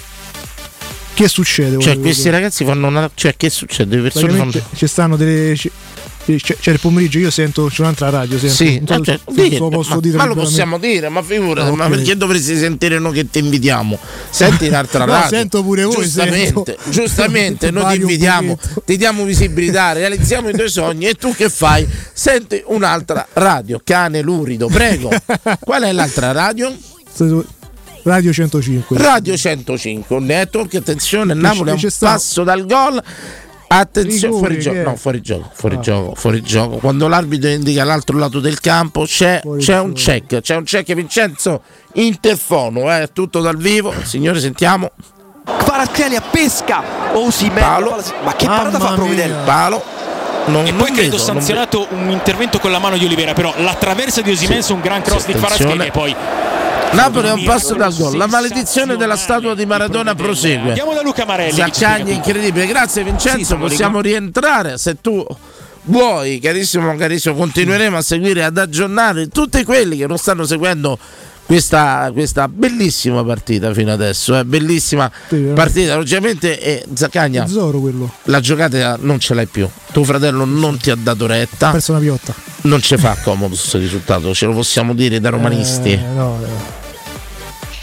che 1.12 1.28
succede. 1.28 1.78
Cioè, 1.78 1.98
questi 1.98 2.22
vedere. 2.22 2.36
ragazzi 2.42 2.64
fanno 2.64 2.86
una. 2.86 3.10
Cioè, 3.12 3.36
che 3.36 3.50
succede? 3.50 3.96
Le 3.96 4.02
persone 4.02 4.32
fanno. 4.32 4.52
Ci 4.74 4.86
stanno 4.86 5.16
delle. 5.16 5.54
C'è, 6.24 6.56
c'è 6.58 6.70
il 6.72 6.80
pomeriggio, 6.80 7.18
io 7.18 7.30
sento 7.30 7.66
c'è 7.66 7.82
un'altra 7.82 8.08
radio. 8.08 8.38
Sento, 8.38 8.54
Sì, 8.54 8.82
so 8.86 8.94
eh, 8.94 9.02
cioè, 9.04 9.20
dire, 9.34 9.58
lo 9.58 9.68
posso 9.68 9.94
ma, 9.94 10.00
dire 10.00 10.16
ma 10.16 10.24
lo 10.24 10.34
possiamo 10.34 10.78
dire, 10.78 11.08
ma 11.10 11.22
figurati, 11.22 11.68
Ah, 11.68 11.74
ma 11.74 11.88
perché 11.88 12.16
dovresti 12.16 12.56
sentire 12.56 12.98
noi 12.98 13.12
che 13.12 13.28
ti 13.30 13.40
invitiamo? 13.40 13.98
Senti 14.30 14.66
un'altra 14.68 15.04
No, 15.04 15.12
radio. 15.12 15.28
sento 15.36 15.62
pure 15.62 15.84
voi, 15.84 16.02
Giustamente, 16.02 16.76
sento. 16.76 16.76
giustamente 16.90 17.70
noi 17.70 17.94
ti 17.96 18.00
invitiamo, 18.00 18.58
ti 18.86 18.96
diamo 18.96 19.24
visibilità, 19.24 19.92
realizziamo 19.92 20.48
i 20.48 20.54
tuoi 20.54 20.70
sogni 20.70 21.06
e 21.06 21.14
tu 21.14 21.34
che 21.34 21.50
fai? 21.50 21.86
Senti 22.14 22.62
un'altra 22.66 23.26
radio, 23.34 23.80
cane 23.84 24.22
lurido, 24.22 24.68
prego. 24.68 25.10
Qual 25.60 25.82
è 25.82 25.92
l'altra 25.92 26.32
radio? 26.32 26.74
Radio 28.04 28.32
105. 28.32 28.98
Radio 28.98 29.36
105, 29.36 30.16
un 30.16 30.24
network, 30.24 30.74
attenzione, 30.74 31.32
Napoli 31.32 31.70
è 31.70 31.72
un 31.72 31.88
passo 31.98 32.44
dal 32.44 32.66
gol. 32.66 33.02
Attenzione, 33.78 34.36
fuori 34.38 34.58
gioco, 34.60 34.82
no, 34.82 34.96
fuori 34.96 35.20
gioco, 35.20 35.50
fuori 35.52 35.76
Ah. 35.76 35.80
gioco, 35.80 36.14
fuori 36.14 36.42
gioco. 36.42 36.76
Quando 36.76 37.08
l'arbitro 37.08 37.48
indica 37.50 37.82
l'altro 37.84 38.16
lato 38.18 38.40
del 38.40 38.60
campo 38.60 39.04
c'è, 39.04 39.42
c'è 39.58 39.80
un 39.80 39.92
check, 39.92 40.40
c'è 40.40 40.56
un 40.56 40.64
check 40.64 40.92
Vincenzo 40.94 41.62
Interfono, 41.94 42.90
è 42.90 43.08
tutto 43.12 43.40
dal 43.40 43.56
vivo. 43.56 43.92
Signore, 44.02 44.38
sentiamo. 44.40 44.90
Kvaratskhelia 45.44 46.22
pesca 46.30 46.82
Osimhen 47.12 47.62
ma 48.24 48.34
che 48.34 48.46
parata 48.46 48.78
Mamma 48.78 48.88
fa 48.90 48.94
Provedel 48.94 49.30
mia. 49.30 49.40
Palo. 49.44 49.82
Non, 50.46 50.66
E 50.66 50.72
poi 50.72 50.86
credo 50.92 51.00
vedo, 51.02 51.18
sanzionato 51.18 51.86
un 51.90 52.10
intervento 52.10 52.58
con 52.58 52.70
la 52.70 52.78
mano 52.78 52.96
di 52.98 53.04
Olivera, 53.06 53.32
però 53.32 53.52
la 53.58 53.74
traversa 53.74 54.20
di 54.20 54.30
Osimhen 54.30 54.60
Sì. 54.60 54.68
su 54.68 54.74
un 54.74 54.80
gran 54.80 55.00
cross 55.02 55.24
Sì, 55.24 55.32
di. 55.32 55.38
Kvaratskhelia 55.38 55.84
e 55.84 55.90
poi. 55.90 56.14
Napoli 56.94 57.28
è 57.28 57.32
un 57.32 57.44
passo 57.44 57.74
dal 57.74 57.94
gol. 57.94 58.16
La 58.16 58.26
maledizione 58.26 58.96
della 58.96 59.16
statua 59.16 59.54
di 59.54 59.66
Maradona 59.66 60.14
prosegue. 60.14 60.68
Andiamo 60.68 60.94
da 60.94 61.02
Luca 61.02 61.24
Marelli. 61.24 61.52
Zaccagni 61.52 62.12
incredibile. 62.14 62.66
Grazie 62.66 63.02
Vincenzo, 63.04 63.44
siamo 63.44 63.66
possiamo 63.66 64.00
rientrare 64.00 64.78
se 64.78 65.00
tu 65.00 65.24
vuoi, 65.86 66.38
carissimo, 66.38 66.94
carissimo, 66.96 67.34
continueremo 67.34 67.96
a 67.96 68.02
seguire 68.02 68.44
ad 68.44 68.56
aggiornare 68.56 69.28
tutti 69.28 69.62
quelli 69.64 69.96
che 69.96 70.06
non 70.06 70.16
stanno 70.16 70.44
seguendo 70.46 70.98
questa, 71.46 72.10
questa 72.14 72.48
bellissima 72.48 73.22
partita 73.22 73.72
fino 73.74 73.92
adesso, 73.92 74.38
eh, 74.38 74.44
bellissima 74.46 75.10
Sì, 75.28 75.48
eh. 75.48 75.52
partita. 75.52 75.96
Logicamente 75.96 76.58
eh, 76.58 76.84
Zaccagna 76.94 77.46
la 78.24 78.40
giocata 78.40 78.96
non 79.00 79.18
ce 79.18 79.34
l'hai 79.34 79.46
più. 79.46 79.68
Tuo 79.92 80.04
fratello 80.04 80.44
non 80.46 80.78
ti 80.78 80.90
ha 80.90 80.96
dato 80.96 81.26
retta, 81.26 81.70
Perso 81.70 81.90
una 81.92 82.00
piotta. 82.00 82.34
non 82.62 82.80
ci 82.80 82.96
fa 82.96 83.16
comodo 83.22 83.54
questo 83.54 83.76
risultato, 83.78 84.32
ce 84.32 84.46
lo 84.46 84.54
possiamo 84.54 84.94
dire 84.94 85.20
da 85.20 85.28
romanisti. 85.28 85.92
Eh, 85.92 86.00
no, 86.14 86.38
no. 86.38 86.82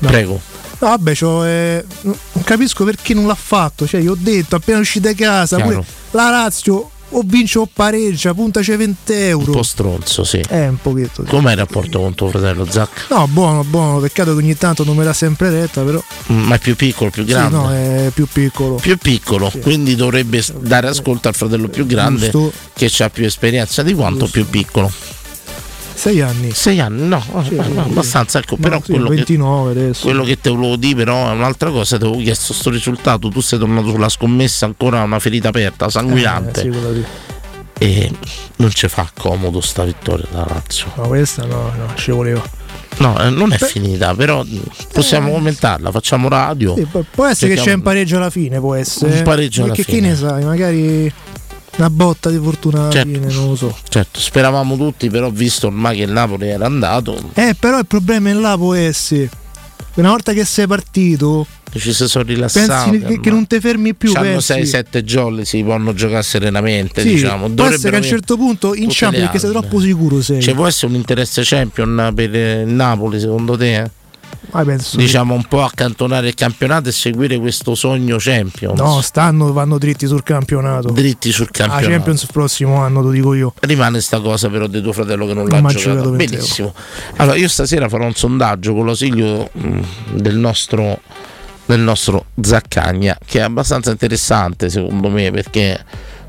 No. 0.01 0.07
Prego. 0.09 0.39
No, 0.79 0.87
vabbè, 0.87 1.11
eh, 1.45 1.85
non 2.01 2.15
capisco 2.43 2.83
perché 2.83 3.13
non 3.13 3.27
l'ha 3.27 3.35
fatto. 3.35 3.85
Cioè, 3.87 4.01
io 4.01 4.13
ho 4.13 4.17
detto 4.17 4.55
appena 4.55 4.79
uscite 4.79 5.13
da 5.13 5.25
casa, 5.25 5.59
pure 5.59 5.83
la 6.11 6.29
Lazio 6.29 6.89
o 7.13 7.21
vince 7.25 7.59
o 7.59 7.67
pareggia, 7.71 8.33
puntaci 8.33 8.73
20 8.75 9.11
Un 9.11 9.17
euro. 9.19 9.51
po' 9.51 9.63
stronzo, 9.63 10.23
sì. 10.23 10.41
Eh, 10.49 10.69
un 10.69 10.77
pochetto. 10.81 11.23
sì. 11.23 11.29
Com'è 11.29 11.51
il 11.51 11.57
rapporto 11.57 11.99
con 11.99 12.15
tuo 12.15 12.29
fratello 12.29 12.65
Zac? 12.69 13.07
No, 13.09 13.27
buono, 13.27 13.63
buono. 13.65 13.99
Peccato 13.99 14.31
che 14.31 14.37
ogni 14.37 14.55
tanto 14.57 14.83
non 14.85 14.95
me 14.95 15.03
l'ha 15.03 15.13
sempre 15.13 15.49
retta, 15.49 15.81
però. 15.83 16.01
Mm, 16.31 16.43
Ma 16.47 16.55
è 16.55 16.59
più 16.59 16.75
piccolo, 16.75 17.09
più 17.11 17.23
Sì, 17.25 17.29
grande? 17.29 17.55
no, 17.57 17.69
è 17.71 18.09
più 18.13 18.25
piccolo. 18.31 18.75
più 18.75 18.97
piccolo, 18.97 19.51
quindi 19.61 19.95
dovrebbe 19.95 20.41
dare 20.61 20.87
ascolto 20.87 21.27
al 21.27 21.35
fratello 21.35 21.67
più 21.67 21.85
grande 21.85 22.29
Giusto. 22.31 22.53
che 22.73 22.89
ha 23.03 23.09
più 23.09 23.25
esperienza 23.25 23.83
di 23.83 23.93
quanto 23.93 24.19
Giusto. 24.25 24.31
più 24.39 24.49
piccolo. 24.49 24.91
Sei 26.01 26.19
anni. 26.19 26.49
Sei 26.51 26.79
anni, 26.79 27.07
no, 27.07 27.21
Sì, 27.47 27.53
no, 27.55 27.63
sì. 27.63 27.77
abbastanza. 27.77 28.39
Ecco, 28.39 28.55
No, 28.55 28.61
però 28.63 28.81
sì, 28.83 28.89
quello, 28.93 29.09
che, 29.09 29.15
29 29.17 29.69
adesso. 29.71 30.01
quello 30.03 30.23
che 30.23 30.39
te 30.41 30.49
volevo 30.49 30.75
dire, 30.75 30.95
però, 30.95 31.29
è 31.29 31.33
un'altra 31.33 31.69
cosa. 31.69 31.97
Ti 31.99 32.05
avevo 32.05 32.19
chiesto 32.19 32.53
sto 32.53 32.71
risultato. 32.71 33.29
Tu 33.29 33.39
sei 33.39 33.59
tornato 33.59 33.89
sulla 33.91 34.09
scommessa, 34.09 34.65
ancora 34.65 35.03
una 35.03 35.19
ferita 35.19 35.49
aperta, 35.49 35.89
sanguinante. 35.91 36.61
Eh, 36.61 36.71
sì. 36.71 37.05
E 37.77 38.11
non 38.55 38.71
ci 38.71 38.87
fa 38.87 39.11
comodo 39.15 39.61
sta 39.61 39.83
vittoria 39.83 40.25
da 40.31 40.43
Lazio. 40.49 40.87
No, 40.95 41.03
questa 41.07 41.45
no, 41.45 41.71
no, 41.77 41.93
ci 41.95 42.09
voleva. 42.09 42.41
No, 42.97 43.19
eh, 43.21 43.29
non 43.29 43.53
è 43.53 43.57
Beh. 43.57 43.67
finita, 43.67 44.15
però 44.15 44.43
possiamo 44.91 45.31
commentarla, 45.31 45.91
facciamo 45.91 46.27
radio. 46.29 46.75
Sì, 46.75 46.85
pu- 46.85 47.05
può 47.11 47.27
essere 47.27 47.53
che 47.53 47.61
c'è 47.61 47.73
un 47.73 47.81
pareggio 47.83 48.17
alla 48.17 48.29
fine, 48.31 48.59
può 48.59 48.73
essere. 48.73 49.17
Un 49.17 49.23
pareggio 49.23 49.63
alla 49.65 49.73
Perché 49.73 49.91
fine. 49.91 50.01
chi 50.01 50.07
ne 50.07 50.15
sai, 50.15 50.43
magari 50.43 51.13
una 51.77 51.89
botta 51.89 52.29
di 52.29 52.37
fortuna 52.37 52.81
alla 52.81 52.91
Certo. 52.91 53.09
fine, 53.09 53.31
non 53.33 53.47
lo 53.49 53.55
so. 53.55 53.75
Certo, 53.87 54.19
speravamo 54.19 54.75
tutti, 54.77 55.09
però 55.09 55.29
visto 55.29 55.67
ormai 55.67 55.97
che 55.97 56.03
il 56.03 56.11
Napoli 56.11 56.47
era 56.47 56.65
andato, 56.65 57.17
Eh, 57.33 57.55
però 57.59 57.79
il 57.79 57.85
problema 57.87 58.29
è 58.29 58.33
là 58.33 58.55
può 58.57 58.73
essere. 58.73 59.29
Una 59.95 60.09
volta 60.09 60.31
che 60.33 60.45
sei 60.45 60.67
partito, 60.67 61.45
ci 61.73 61.93
si 61.93 62.07
sono 62.07 62.23
rilassati. 62.23 62.89
pensi 62.91 63.05
che, 63.05 63.19
che 63.19 63.29
non 63.29 63.45
ti 63.47 63.59
fermi 63.59 63.93
più. 63.93 64.13
Hanno 64.13 64.39
pensi. 64.39 64.53
6-7 64.53 64.99
jolly, 65.03 65.45
si 65.45 65.61
possono 65.63 65.93
giocare 65.93 66.23
serenamente. 66.23 67.01
Sì, 67.01 67.09
diciamo. 67.09 67.49
può 67.49 67.65
essere 67.65 67.89
che 67.89 67.95
a 67.95 67.99
un 67.99 68.05
certo 68.05 68.37
punto 68.37 68.73
inciampi 68.73 69.17
le 69.17 69.23
perché 69.23 69.39
sei 69.39 69.49
troppo 69.51 69.79
sicuro 69.79 70.21
sei. 70.21 70.41
Ci 70.41 70.53
può 70.53 70.65
essere 70.67 70.87
un 70.93 70.97
interesse 70.97 71.41
champion 71.43 72.11
per 72.15 72.33
eh, 72.35 72.61
il 72.61 72.69
Napoli, 72.73 73.19
secondo 73.19 73.57
te? 73.57 73.65
Penso 73.65 73.91
Diciamo 74.95 75.33
un 75.33 75.45
po' 75.45 75.63
accantonare 75.63 76.27
il 76.29 76.33
campionato 76.33 76.89
e 76.89 76.91
seguire 76.91 77.37
questo 77.39 77.73
sogno 77.75 78.17
Champions. 78.19 78.77
No, 78.79 79.01
stanno, 79.01 79.53
vanno 79.53 79.77
dritti 79.77 80.07
sul 80.07 80.23
campionato. 80.23 80.89
Dritti 80.91 81.31
sul 81.31 81.49
campionato. 81.51 81.87
Champions 81.89 82.23
il 82.23 82.29
prossimo 82.31 82.75
anno, 82.75 83.01
lo 83.01 83.11
dico 83.11 83.33
io. 83.33 83.53
Rimane 83.61 84.01
sta 84.01 84.19
cosa 84.19 84.49
però 84.49 84.67
di 84.67 84.81
tuo 84.81 84.91
fratello 84.93 85.25
che 85.25 85.33
non, 85.33 85.47
Non 85.47 85.61
l'ha 85.61 85.69
giocato. 85.69 85.89
giocato 85.89 86.11
20 86.11 86.33
Benissimo. 86.35 86.73
Allora, 87.17 87.37
io 87.37 87.47
stasera 87.47 87.87
farò 87.87 88.05
un 88.05 88.13
sondaggio 88.15 88.73
con 88.73 88.85
l'ausilio 88.85 89.49
mh, 89.51 89.79
del 90.15 90.35
nostro 90.35 90.99
del 91.65 91.79
nostro 91.79 92.25
Zaccagna, 92.41 93.17
che 93.25 93.39
è 93.39 93.43
abbastanza 93.43 93.91
interessante 93.91 94.69
secondo 94.69 95.09
me 95.09 95.31
perché 95.31 95.79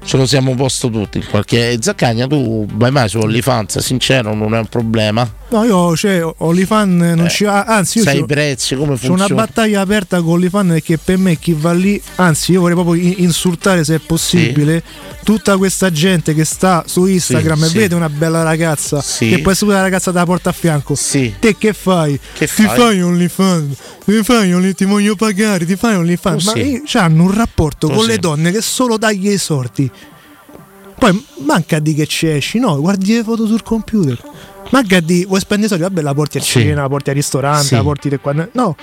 ce 0.05 0.17
lo 0.17 0.27
siamo 0.27 0.55
posto 0.55 0.91
tutti. 0.91 1.19
in 1.19 1.27
Qualche... 1.29 1.79
Zaccagna, 1.81 2.27
tu 2.27 2.67
vai 2.75 2.91
mai 2.91 3.09
su 3.09 3.19
OnlyFans, 3.19 3.79
sincero, 3.79 4.35
non 4.35 4.55
è 4.55 4.59
un 4.59 4.67
problema. 4.67 5.41
No, 5.51 5.65
io 5.65 5.95
cioè, 5.97 6.25
Olifan 6.39 6.97
non 6.97 7.29
ci 7.29 7.45
ha. 7.45 7.65
Anzi, 7.65 7.99
io 7.99 8.05
Sai 8.05 8.21
i 8.21 8.25
prezzi, 8.25 8.75
come 8.75 8.97
C'è 8.97 9.07
una 9.09 9.17
funziona? 9.27 9.35
battaglia 9.45 9.81
aperta 9.83 10.23
con 10.23 10.33
Olifan 10.33 10.69
perché 10.69 10.97
per 10.97 11.19
me 11.19 11.37
chi 11.39 11.53
va 11.53 11.73
lì, 11.73 12.01
anzi 12.17 12.53
io 12.53 12.61
vorrei 12.61 12.75
proprio 12.75 13.03
in- 13.03 13.15
insultare 13.19 13.85
se 13.85 13.97
è 13.97 13.99
possibile 13.99 14.83
tutta 15.25 15.59
questa 15.59 15.91
gente 15.93 16.33
che 16.35 16.45
sta 16.47 16.85
su 16.87 17.05
Instagram 17.05 17.59
Sì, 17.59 17.65
e 17.65 17.69
sì. 17.69 17.77
vede 17.77 17.95
una 17.95 18.09
bella 18.09 18.43
ragazza 18.43 19.03
Sì. 19.03 19.29
che 19.29 19.41
può 19.41 19.51
essere 19.53 19.71
una 19.73 19.83
ragazza 19.83 20.11
da 20.11 20.25
porta 20.25 20.49
a 20.51 20.53
fianco. 20.55 20.95
Sì. 20.95 21.35
Te 21.39 21.57
che 21.59 21.75
fai? 21.75 22.19
Che 22.33 22.47
ti 22.47 22.63
fai? 22.65 22.79
fai 22.79 23.03
OnlyFans? 23.03 23.77
Ti 24.07 24.23
fai 24.25 24.53
Only, 24.53 24.73
ti 24.73 24.85
voglio 24.85 25.15
pagare, 25.17 25.65
ti 25.67 25.77
fai 25.77 25.95
OnlyFans. 25.97 26.45
Ma 26.47 26.53
Così. 26.53 26.83
hanno 26.95 27.23
un 27.25 27.35
rapporto 27.35 27.87
con 27.89 27.97
Così. 27.97 28.09
le 28.09 28.19
donne 28.19 28.51
che 28.51 28.61
solo 28.63 28.97
dagli 28.97 29.29
i 29.29 29.39
sorti. 29.39 29.89
Poi 31.03 31.27
manca 31.39 31.81
di 31.81 31.95
che 31.95 32.07
ci 32.07 32.29
esci, 32.29 32.61
no, 32.61 32.79
guardi 32.81 33.13
le 33.15 33.25
foto 33.25 33.45
sul 33.45 33.65
computer. 33.65 34.17
Manca 34.71 35.01
di 35.01 35.25
vuoi 35.27 35.41
spendere 35.41 35.67
soldi, 35.67 35.83
vabbè, 35.83 36.01
la 36.01 36.15
porti 36.15 36.39
a 36.39 36.41
Sì. 36.41 36.61
cena, 36.61 36.83
la 36.83 36.89
porti 36.89 37.11
al 37.11 37.17
ristorante, 37.17 37.67
Sì. 37.67 37.75
la 37.75 37.83
porti 37.83 38.09
da 38.09 38.19
qua. 38.19 38.49
No, 38.53 38.77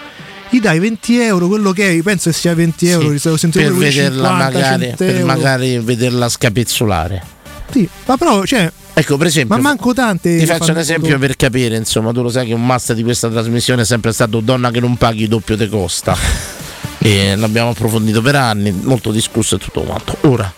gli 0.50 0.60
dai 0.60 0.80
20 0.80 1.18
euro, 1.18 1.48
quello 1.48 1.72
che 1.72 1.90
è, 1.98 2.02
penso 2.02 2.30
che 2.30 2.36
sia 2.36 2.54
20 2.54 2.88
euro, 2.90 3.18
Sì, 3.18 3.48
per 3.48 3.72
vederla 3.74 4.28
50, 4.28 4.34
magari 4.34 4.82
100 4.84 4.96
per 4.98 5.14
euro. 5.16 5.26
magari 5.26 5.80
vederla 5.80 6.28
scapezzolare. 6.28 7.24
Sì, 7.72 7.88
ma 8.06 8.18
però, 8.18 8.44
cioè, 8.44 8.70
Ecco, 8.96 9.16
per 9.16 9.28
esempio, 9.28 9.56
ma 9.56 9.62
manco 9.62 9.94
tante. 9.94 10.40
Ti 10.40 10.46
faccio 10.46 10.72
un 10.72 10.78
esempio 10.80 11.12
foto- 11.12 11.20
per 11.26 11.36
capire, 11.38 11.78
insomma, 11.78 12.12
tu 12.12 12.22
lo 12.22 12.28
sai 12.30 12.48
che 12.48 12.54
un 12.54 12.66
master 12.66 12.98
di 12.98 13.04
questa 13.04 13.30
trasmissione 13.30 13.84
è 13.84 13.86
sempre 13.86 14.12
stato 14.12 14.42
donna 14.42 14.72
che 14.72 14.82
non 14.82 14.98
paghi 14.98 15.26
doppio 15.30 15.56
te 15.56 15.70
costa. 15.70 16.18
e 17.00 17.38
l'abbiamo 17.38 17.70
approfondito 17.70 18.22
per 18.22 18.36
anni, 18.36 18.72
molto 18.74 19.12
discusso 19.12 19.56
e 19.56 19.58
tutto 19.60 19.84
quanto. 19.84 20.18
Ora, 20.24 20.54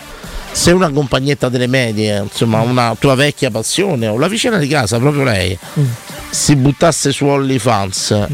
se 0.52 0.72
una 0.72 0.90
compagnetta 0.92 1.50
delle 1.50 1.68
medie, 1.68 2.20
insomma, 2.20 2.62
una 2.62 2.96
tua 3.00 3.16
vecchia 3.16 3.50
passione 3.50 4.08
o 4.08 4.18
la 4.18 4.28
vicina 4.28 4.58
di 4.58 4.68
casa, 4.68 5.00
proprio 5.00 5.24
lei, 5.24 5.58
Mm. 5.80 5.86
si 6.30 6.56
buttasse 6.56 7.12
su 7.12 7.26
OnlyFans. 7.26 8.28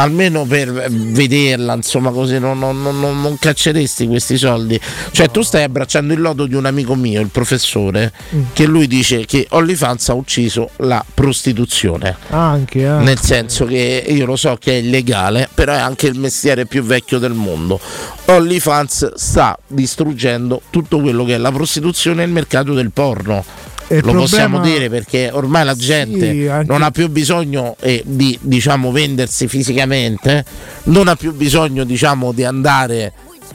Almeno 0.00 0.44
per 0.46 0.72
vederla, 0.90 1.74
insomma, 1.74 2.10
così 2.10 2.38
non, 2.38 2.58
non- 2.58 2.80
non- 2.80 2.98
non- 2.98 3.36
cacceresti 3.38 4.06
questi 4.06 4.38
soldi. 4.38 4.80
Cioè, 5.10 5.30
tu 5.30 5.42
stai 5.42 5.62
abbracciando 5.64 6.14
il 6.14 6.20
lodo 6.20 6.46
di 6.46 6.54
un 6.54 6.64
amico 6.64 6.94
mio, 6.94 7.20
il 7.20 7.28
professore, 7.28 8.10
Mm. 8.34 8.42
che 8.54 8.64
lui 8.66 8.86
dice 8.86 9.26
che 9.26 9.46
OnlyFans 9.50 10.08
ha 10.08 10.14
ucciso 10.14 10.70
la 10.78 11.04
prostituzione. 11.12 12.16
Anche, 12.30 12.80
eh. 12.80 12.88
Nel 13.02 13.20
senso 13.20 13.66
che 13.66 14.04
io 14.08 14.24
lo 14.24 14.36
so 14.36 14.56
che 14.58 14.72
è 14.72 14.76
illegale, 14.76 15.48
però 15.52 15.74
è 15.74 15.78
anche 15.78 16.06
il 16.06 16.18
mestiere 16.18 16.64
più 16.64 16.82
vecchio 16.82 17.18
del 17.18 17.32
mondo. 17.34 17.78
OnlyFans 18.24 19.14
sta 19.14 19.58
distruggendo 19.66 20.62
tutto 20.70 21.00
quello 21.00 21.24
che 21.24 21.34
è 21.34 21.38
la 21.38 21.52
prostituzione 21.52 22.22
e 22.22 22.26
il 22.26 22.32
mercato 22.32 22.72
del 22.72 22.90
porno. 22.90 23.44
Il 23.92 24.04
Lo 24.04 24.12
possiamo 24.12 24.58
problema- 24.58 24.76
dire 24.78 24.88
perché 24.88 25.30
ormai 25.32 25.64
la 25.64 25.74
gente 25.74 26.48
anche- 26.48 26.70
non 26.70 26.82
ha 26.82 26.90
più 26.92 27.08
bisogno 27.08 27.74
eh, 27.80 28.02
di 28.06 28.38
diciamo 28.40 28.92
vendersi 28.92 29.48
fisicamente, 29.48 30.44
non 30.84 31.08
ha 31.08 31.16
più 31.16 31.34
bisogno 31.34 31.82
diciamo 31.84 32.30
di 32.32 32.44
andare 32.44 33.12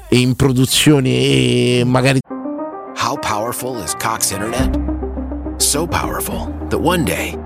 in 0.09 0.35
produzioni 0.35 1.79
e 1.79 1.83
magari 1.85 2.19
How 2.97 3.17
powerful 3.19 3.81
is 3.83 3.93
Cox 3.97 4.31
Internet? 4.31 4.77
So 5.57 5.85
powerful 5.87 6.51
that 6.69 6.79
one 6.81 7.03
day, 7.05 7.37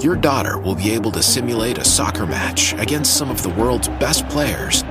your 0.00 0.16
daughter 0.16 0.58
will 0.58 0.74
be 0.74 0.92
able 0.94 1.10
to 1.12 1.20
simulate 1.22 1.78
a 1.78 1.84
soccer 1.84 2.26
match 2.26 2.74
against 2.78 3.14
some 3.16 3.30
of 3.30 3.40
the 3.42 3.50
world's 3.56 3.88
best 4.00 4.26
players 4.28 4.82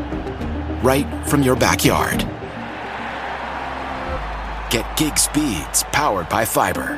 right 0.84 1.06
from 1.26 1.42
your 1.44 1.58
backyard. 1.58 2.24
Get 4.70 4.86
gig 4.96 5.18
speeds 5.18 5.84
powered 5.92 6.30
by 6.30 6.46
fiber 6.46 6.98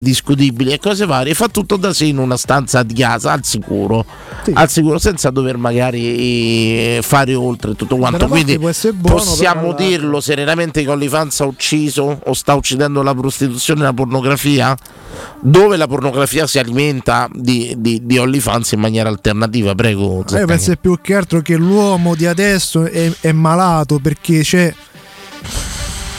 Discutibili 0.00 0.72
e 0.72 0.78
cose 0.78 1.06
varie, 1.06 1.34
fa 1.34 1.48
tutto 1.48 1.76
da 1.76 1.92
sé 1.92 2.04
in 2.04 2.18
una 2.18 2.36
stanza 2.36 2.82
di 2.84 2.94
casa 2.94 3.32
al 3.32 3.44
sicuro, 3.44 4.04
al 4.52 4.70
sicuro 4.70 4.98
senza 4.98 5.30
dover 5.30 5.56
magari 5.56 6.96
eh, 6.96 7.00
fare 7.02 7.34
oltre 7.34 7.74
tutto 7.74 7.96
quanto. 7.96 8.28
Quindi 8.28 8.58
possiamo 8.58 9.72
dirlo 9.72 10.20
serenamente 10.20 10.84
che 10.84 10.90
OnlyFans 10.90 11.40
ha 11.40 11.46
ucciso 11.46 12.20
o 12.24 12.32
sta 12.32 12.54
uccidendo 12.54 13.02
la 13.02 13.14
prostituzione 13.14 13.80
e 13.80 13.84
la 13.84 13.92
pornografia? 13.92 14.76
Dove 15.40 15.76
la 15.76 15.86
pornografia 15.88 16.46
si 16.46 16.58
alimenta 16.58 17.28
di, 17.32 17.74
di, 17.78 18.04
di 18.04 18.18
OnlyFans 18.18 18.72
in 18.72 18.80
maniera 18.80 19.08
alternativa, 19.08 19.74
prego. 19.74 20.18
Io 20.18 20.22
Zaccagni. 20.26 20.46
penso 20.46 20.76
più 20.80 20.96
che 21.00 21.14
altro 21.14 21.40
che 21.40 21.56
l'uomo 21.56 22.14
di 22.14 22.26
adesso 22.26 22.84
è, 22.84 23.10
è 23.20 23.32
malato 23.32 23.98
perché 23.98 24.42
c'è. 24.42 24.72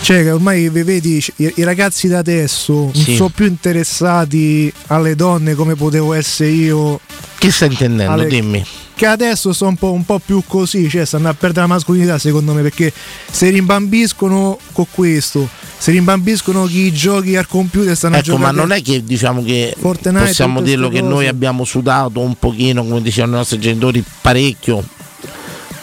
Cioè, 0.02 0.24
che 0.24 0.32
ormai 0.32 0.70
ve- 0.70 0.84
vedi 0.84 1.24
i, 1.36 1.54
i 1.58 1.64
ragazzi 1.64 2.08
da 2.08 2.20
adesso 2.20 2.74
non 2.74 2.92
Sì. 2.96 3.16
sono 3.16 3.30
più 3.30 3.46
interessati 3.46 4.72
alle 4.88 5.16
donne 5.16 5.54
come 5.56 5.76
potevo 5.76 6.14
essere 6.14 6.50
io. 6.50 7.00
Che 7.38 7.52
stai 7.52 7.70
intendendo? 7.70 8.14
Ale- 8.14 8.28
Dimmi. 8.28 8.66
Che 8.96 9.06
adesso 9.06 9.54
sono 9.54 9.70
un 9.70 9.76
po', 9.78 9.94
un 9.94 10.04
po' 10.06 10.20
più 10.20 10.44
così, 10.46 10.90
cioè 10.90 11.06
stanno 11.06 11.30
a 11.30 11.34
perdere 11.34 11.68
la 11.68 11.74
mascolinità 11.74 12.18
secondo 12.18 12.54
me 12.54 12.62
perché 12.62 12.92
si 13.32 13.48
rimbambiscono 13.50 14.58
con 14.74 14.86
questo, 14.92 15.48
si 15.78 15.92
rimbambiscono 15.92 16.66
chi 16.66 16.92
giochi 16.92 17.38
al 17.38 17.48
computer 17.48 17.96
stanno 17.96 18.16
a 18.16 18.18
Ecco, 18.18 18.32
giocare. 18.32 18.52
ma 18.54 18.60
non 18.62 18.72
è 18.74 18.82
che 18.82 19.02
diciamo 19.06 19.42
che 19.42 19.74
Fortnite, 19.80 20.26
possiamo 20.26 20.62
dirlo 20.62 20.90
che 20.90 21.00
cose. 21.00 21.10
noi 21.14 21.28
abbiamo 21.28 21.64
sudato 21.64 22.20
un 22.20 22.36
pochino, 22.38 22.84
come 22.84 23.02
dicevano 23.02 23.36
i 23.36 23.38
nostri 23.38 23.60
genitori, 23.60 24.04
parecchio 24.22 24.84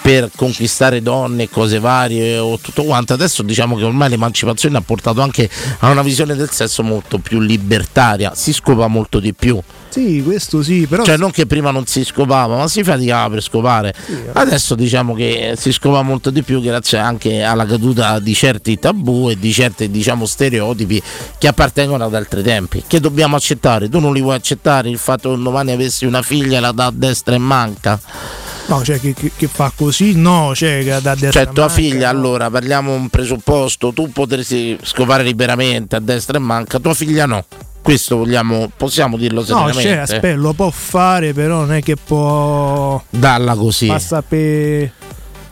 per 0.06 0.30
conquistare 0.36 1.02
donne 1.02 1.42
e 1.42 1.48
cose 1.50 1.80
varie 1.80 2.38
o 2.38 2.60
tutto 2.60 2.84
quanto. 2.84 3.12
Adesso 3.12 3.42
diciamo 3.42 3.74
che 3.74 3.82
ormai 3.82 4.08
l'emancipazione 4.08 4.76
ha 4.76 4.80
portato 4.80 5.20
anche 5.20 5.50
a 5.80 5.90
una 5.90 6.02
visione 6.02 6.36
del 6.36 6.48
sesso 6.52 6.84
molto 6.84 7.18
più 7.18 7.40
libertaria, 7.40 8.32
si 8.32 8.52
scopa 8.52 8.86
molto 8.86 9.18
di 9.18 9.34
più. 9.34 9.60
Sì, 9.88 10.22
questo 10.24 10.62
sì, 10.62 10.86
però 10.86 11.02
Cioè 11.02 11.16
non 11.16 11.32
che 11.32 11.46
prima 11.46 11.72
non 11.72 11.86
si 11.86 12.04
scopava, 12.04 12.56
ma 12.56 12.68
si 12.68 12.84
faticava 12.84 13.30
per 13.30 13.42
scopare. 13.42 13.94
Adesso 14.32 14.76
diciamo 14.76 15.12
che 15.12 15.54
si 15.56 15.72
scopa 15.72 16.02
molto 16.02 16.30
di 16.30 16.42
più 16.42 16.60
grazie 16.60 16.98
anche 16.98 17.42
alla 17.42 17.66
caduta 17.66 18.20
di 18.20 18.32
certi 18.32 18.78
tabù 18.78 19.28
e 19.30 19.36
di 19.36 19.52
certi 19.52 19.90
diciamo 19.90 20.24
stereotipi 20.24 21.02
che 21.36 21.48
appartengono 21.48 22.04
ad 22.04 22.14
altri 22.14 22.44
tempi. 22.44 22.84
Che 22.86 23.00
dobbiamo 23.00 23.34
accettare? 23.34 23.88
Tu 23.88 23.98
non 23.98 24.12
li 24.12 24.20
vuoi 24.20 24.36
accettare 24.36 24.88
il 24.88 24.98
fatto 24.98 25.34
che 25.34 25.42
domani 25.42 25.72
avessi 25.72 26.04
una 26.04 26.22
figlia 26.22 26.58
e 26.58 26.60
la 26.60 26.70
dà 26.70 26.86
a 26.86 26.92
destra 26.94 27.34
e 27.34 27.38
manca? 27.38 28.45
No, 28.68 28.82
cioè 28.84 29.00
che, 29.00 29.14
che- 29.14 29.32
che 29.36 29.46
fa 29.46 29.72
così, 29.74 30.14
no, 30.16 30.52
cioè 30.54 30.82
che 30.82 30.98
da 31.00 31.14
destra 31.14 31.44
Cioè 31.44 31.52
tua 31.52 31.66
manca, 31.66 31.68
figlia, 31.80 32.12
no. 32.12 32.18
allora 32.18 32.50
parliamo 32.50 32.92
un 32.92 33.08
presupposto, 33.08 33.92
tu 33.92 34.10
potresti 34.10 34.76
scopare 34.82 35.22
liberamente 35.22 35.96
a 35.96 36.00
destra 36.00 36.36
e 36.38 36.40
manca, 36.40 36.78
tua 36.78 36.94
figlia 36.94 37.26
no. 37.26 37.44
Questo 37.82 38.16
vogliamo, 38.16 38.68
possiamo 38.76 39.16
dirlo 39.16 39.40
No, 39.40 39.46
serenamente. 39.46 39.82
cioè, 39.82 39.92
aspetta, 39.98 40.34
lo 40.36 40.52
può 40.54 40.70
fare, 40.70 41.32
però 41.32 41.60
non 41.60 41.72
è 41.72 41.82
che 41.82 41.94
può 41.96 43.00
Dalla 43.10 43.54
così. 43.54 43.86
passa 43.86 44.22
per 44.22 44.90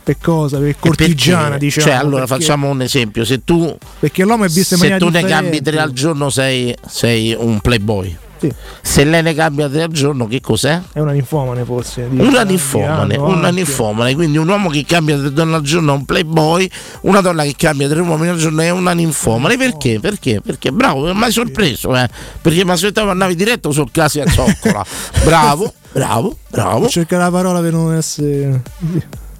per 0.03 0.17
cosa, 0.21 0.59
per 0.59 0.75
cortigiana, 0.77 1.57
diciamo. 1.57 1.87
Cioè, 1.87 1.95
allora 1.95 2.25
perché- 2.25 2.43
facciamo 2.43 2.67
un 2.69 2.81
esempio: 2.81 3.23
se 3.25 3.43
tu, 3.43 3.75
perché 3.99 4.23
l'uomo 4.23 4.43
è 4.43 4.47
visto 4.49 4.75
in 4.75 4.79
se 4.81 4.87
maniera 4.89 4.97
tu 5.03 5.09
ne 5.09 5.23
cambi 5.23 5.61
tre 5.61 5.79
al 5.79 5.93
giorno, 5.93 6.29
sei, 6.29 6.75
sei 6.87 7.33
un 7.39 7.59
playboy. 7.59 8.15
Sì. 8.49 8.53
Se 8.81 9.03
lei 9.03 9.21
ne 9.21 9.33
cambia 9.33 9.67
tre 9.69 9.83
al 9.83 9.89
giorno, 9.89 10.27
che 10.27 10.41
cos'è? 10.41 10.81
È 10.93 10.99
una 10.99 11.11
ninfomane 11.11 11.63
forse. 11.65 12.07
di- 12.09 12.19
Una 12.19 12.43
ninfomane, 12.43 13.17
una 13.17 13.49
ninfomane, 13.49 14.13
quindi 14.15 14.37
un 14.37 14.47
uomo 14.47 14.69
che 14.69 14.83
cambia 14.85 15.17
tre 15.17 15.31
donne 15.31 15.55
al 15.55 15.61
giorno 15.61 15.93
è 15.93 15.95
un 15.97 16.05
playboy, 16.05 16.69
una 17.01 17.21
donna 17.21 17.43
che 17.43 17.55
cambia 17.57 17.87
tre 17.87 17.99
uomini 18.01 18.29
al 18.29 18.37
giorno 18.37 18.61
è 18.61 18.69
una 18.69 18.93
ninfomane. 18.93 19.57
Perché? 19.57 19.99
Perché? 19.99 20.41
Perché 20.41 20.71
bravo, 20.71 21.13
mi 21.13 21.23
hai 21.23 21.31
sorpreso, 21.31 21.95
eh? 21.95 22.07
Perché 22.41 22.63
mi 22.65 22.71
aspettavo 22.71 23.09
andavi 23.11 23.35
diretto 23.35 23.71
sul 23.71 23.89
caso 23.91 24.21
a 24.21 24.29
zoccola. 24.29 24.83
bravo, 25.23 25.73
bravo, 25.91 26.37
bravo. 26.49 26.87
cercare 26.89 27.23
la 27.23 27.31
parola 27.31 27.59
per 27.61 27.71
non 27.73 27.93
essere, 27.93 28.61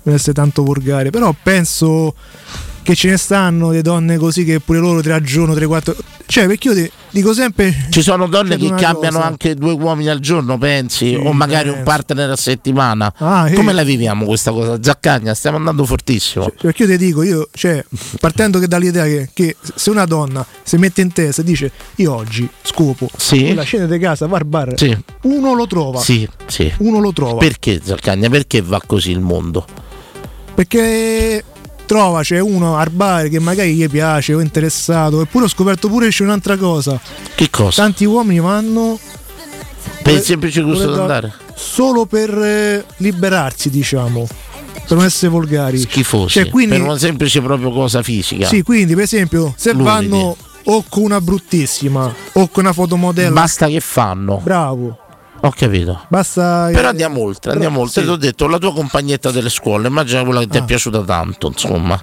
non 0.04 0.14
essere 0.16 0.34
tanto 0.34 0.64
volgare, 0.64 1.10
però 1.10 1.34
penso 1.42 2.14
che 2.86 2.94
ce 2.94 3.10
ne 3.10 3.18
stanno 3.18 3.72
le 3.72 3.82
donne 3.82 4.18
così 4.18 4.44
che 4.46 4.60
pure 4.60 4.78
loro 4.78 5.02
tre, 5.02 5.20
quattro. 5.66 5.96
Cioè, 6.28 6.46
perché 6.46 6.68
io 6.68 6.74
ti- 6.76 6.92
dico 7.10 7.34
sempre. 7.34 7.88
Ci 7.90 8.04
sono 8.04 8.28
donne 8.28 8.58
che 8.58 8.70
cambiano 8.70 9.18
cosa. 9.18 9.26
anche 9.26 9.56
due 9.56 9.72
uomini 9.74 10.08
al 10.10 10.20
giorno, 10.20 10.60
pensi? 10.60 11.16
o 11.20 11.34
magari 11.34 11.70
un 11.70 11.76
penso. 11.78 11.90
partner 11.90 12.30
a 12.30 12.36
settimana. 12.36 13.12
Ah, 13.18 13.48
sì. 13.48 13.56
Come 13.56 13.74
la 13.74 13.84
viviamo 13.84 14.26
questa 14.26 14.52
cosa? 14.52 14.78
Zaccagna, 14.80 15.34
stiamo 15.34 15.58
andando 15.58 15.84
fortissimo. 15.84 16.52
Perché 16.62 16.84
io 16.84 16.90
ti 16.90 16.98
dico, 16.98 17.24
io, 17.24 17.50
cioè, 17.54 17.84
partendo 18.20 18.60
che 18.60 18.68
dall'idea 18.68 19.06
che, 19.06 19.30
che 19.34 19.56
se 19.74 19.90
una 19.90 20.06
donna 20.06 20.46
si 20.62 20.78
mette 20.78 21.02
in 21.02 21.12
testa 21.12 21.42
e 21.42 21.44
dice 21.46 21.72
io 21.96 22.14
oggi 22.14 22.48
scopo, 22.62 23.10
Sì. 23.18 23.52
la 23.56 23.64
scena 23.64 23.88
di 23.88 23.98
casa, 23.98 24.26
al 24.30 24.46
bar, 24.46 24.74
Sì. 24.78 24.96
uno 25.24 25.56
lo 25.56 25.66
trova. 25.66 26.00
Sì, 26.02 26.28
sì. 26.46 26.72
Uno 26.78 27.00
lo 27.00 27.12
trova. 27.14 27.38
Perché 27.38 27.82
Zaccagna? 27.84 28.30
Perché 28.30 28.62
va 28.62 28.80
così 28.86 29.10
il 29.10 29.22
mondo? 29.22 29.66
Perché 30.54 31.44
trova 31.86 32.22
c'è 32.22 32.40
uno 32.40 32.78
al 32.78 32.90
bar 32.90 33.28
che 33.30 33.40
magari 33.40 33.74
gli 33.76 33.88
piace 33.90 34.34
o 34.34 34.40
è 34.40 34.44
interessato 34.44 35.22
eppure 35.22 35.46
ho 35.46 35.48
scoperto 35.48 35.88
pure 35.88 36.10
c'è 36.10 36.24
un'altra 36.24 36.58
cosa 36.58 37.00
Che 37.36 37.50
cosa? 37.50 37.82
tanti 37.84 38.06
uomini 38.06 38.40
vanno 38.40 39.00
Per 40.02 40.14
il 40.14 40.22
semplice 40.22 40.62
gusto 40.62 40.94
di 40.94 41.00
andare? 41.00 41.34
solo 41.56 42.06
per 42.06 42.30
eh, 42.38 42.86
liberarsi 42.98 43.70
diciamo 43.70 44.28
per 44.88 44.98
non 44.98 45.06
essere 45.06 45.32
volgari 45.32 45.80
Schifosi. 45.80 46.34
Cioè, 46.42 46.50
quindi- 46.50 46.76
Per 46.76 46.84
una 46.86 46.98
semplice 46.98 47.42
proprio 47.42 47.72
cosa 47.72 48.04
fisica. 48.04 48.46
sì 48.48 48.62
quindi 48.62 48.94
per 48.94 49.04
esempio 49.04 49.54
se 49.58 49.72
Luridi. 49.72 49.90
vanno 49.90 50.36
o 50.68 50.84
con 50.90 51.04
una 51.04 51.22
bruttissima 51.22 52.14
o 52.34 52.48
con 52.50 52.64
una 52.66 52.74
fotomodella 52.74 53.32
Basta 53.32 53.68
che 53.68 53.80
fanno. 53.80 54.40
bravo 54.44 55.00
Ho 55.42 55.54
capito. 55.56 56.02
basta 56.08 56.70
Però 56.72 56.88
andiamo 56.90 57.22
oltre, 57.22 57.52
andiamo 57.52 57.82
oltre. 57.82 58.02
sì. 58.02 58.08
Ti 58.08 58.14
ho 58.14 58.18
detto, 58.18 58.48
la 58.48 58.58
tua 58.58 58.74
compagnetta 58.74 59.30
delle 59.32 59.50
scuole, 59.50 59.88
immagina 59.88 60.24
quella 60.24 60.40
che 60.40 60.48
ti 60.48 60.58
è 60.58 60.62
Ah. 60.62 60.64
piaciuta 60.64 61.02
tanto, 61.02 61.48
insomma. 61.48 62.02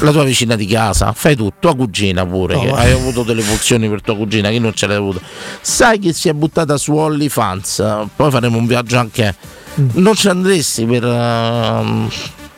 La 0.00 0.10
tua 0.10 0.24
vicina 0.24 0.56
di 0.56 0.66
casa, 0.66 1.12
fai 1.12 1.34
tu, 1.34 1.50
tua 1.58 1.74
cugina 1.74 2.26
pure, 2.26 2.54
No, 2.54 2.60
che 2.60 2.70
ma- 2.70 2.76
hai 2.78 2.92
avuto 2.92 3.22
delle 3.22 3.40
funzioni 3.42 3.88
per 3.88 4.02
tua 4.02 4.14
cugina, 4.16 4.50
chi 4.50 4.58
non 4.58 4.74
ce 4.74 4.86
l'hai 4.86 4.96
avuto. 4.96 5.20
Sai 5.60 5.98
che 5.98 6.12
si 6.12 6.28
è 6.28 6.32
buttata 6.34 6.76
su 6.76 6.92
OnlyFans, 6.94 7.82
poi 8.14 8.30
faremo 8.30 8.58
un 8.58 8.66
viaggio 8.66 8.98
anche... 8.98 9.34
Mm. 9.80 9.88
Non 9.94 10.14
ci 10.14 10.28
andresti 10.28 10.84
per... 10.84 11.04
ehm, 11.04 12.10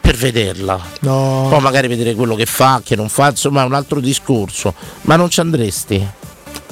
per 0.04 0.16
vederla, 0.16 0.78
no 1.00 1.46
poi 1.48 1.60
magari 1.62 1.88
vedere 1.88 2.14
quello 2.14 2.34
che 2.34 2.44
fa, 2.44 2.82
che 2.84 2.94
non 2.94 3.08
fa, 3.08 3.30
insomma 3.30 3.62
è 3.62 3.64
un 3.64 3.72
altro 3.72 4.00
discorso, 4.00 4.74
ma 5.02 5.16
non 5.16 5.30
ci 5.30 5.40
andresti? 5.40 6.06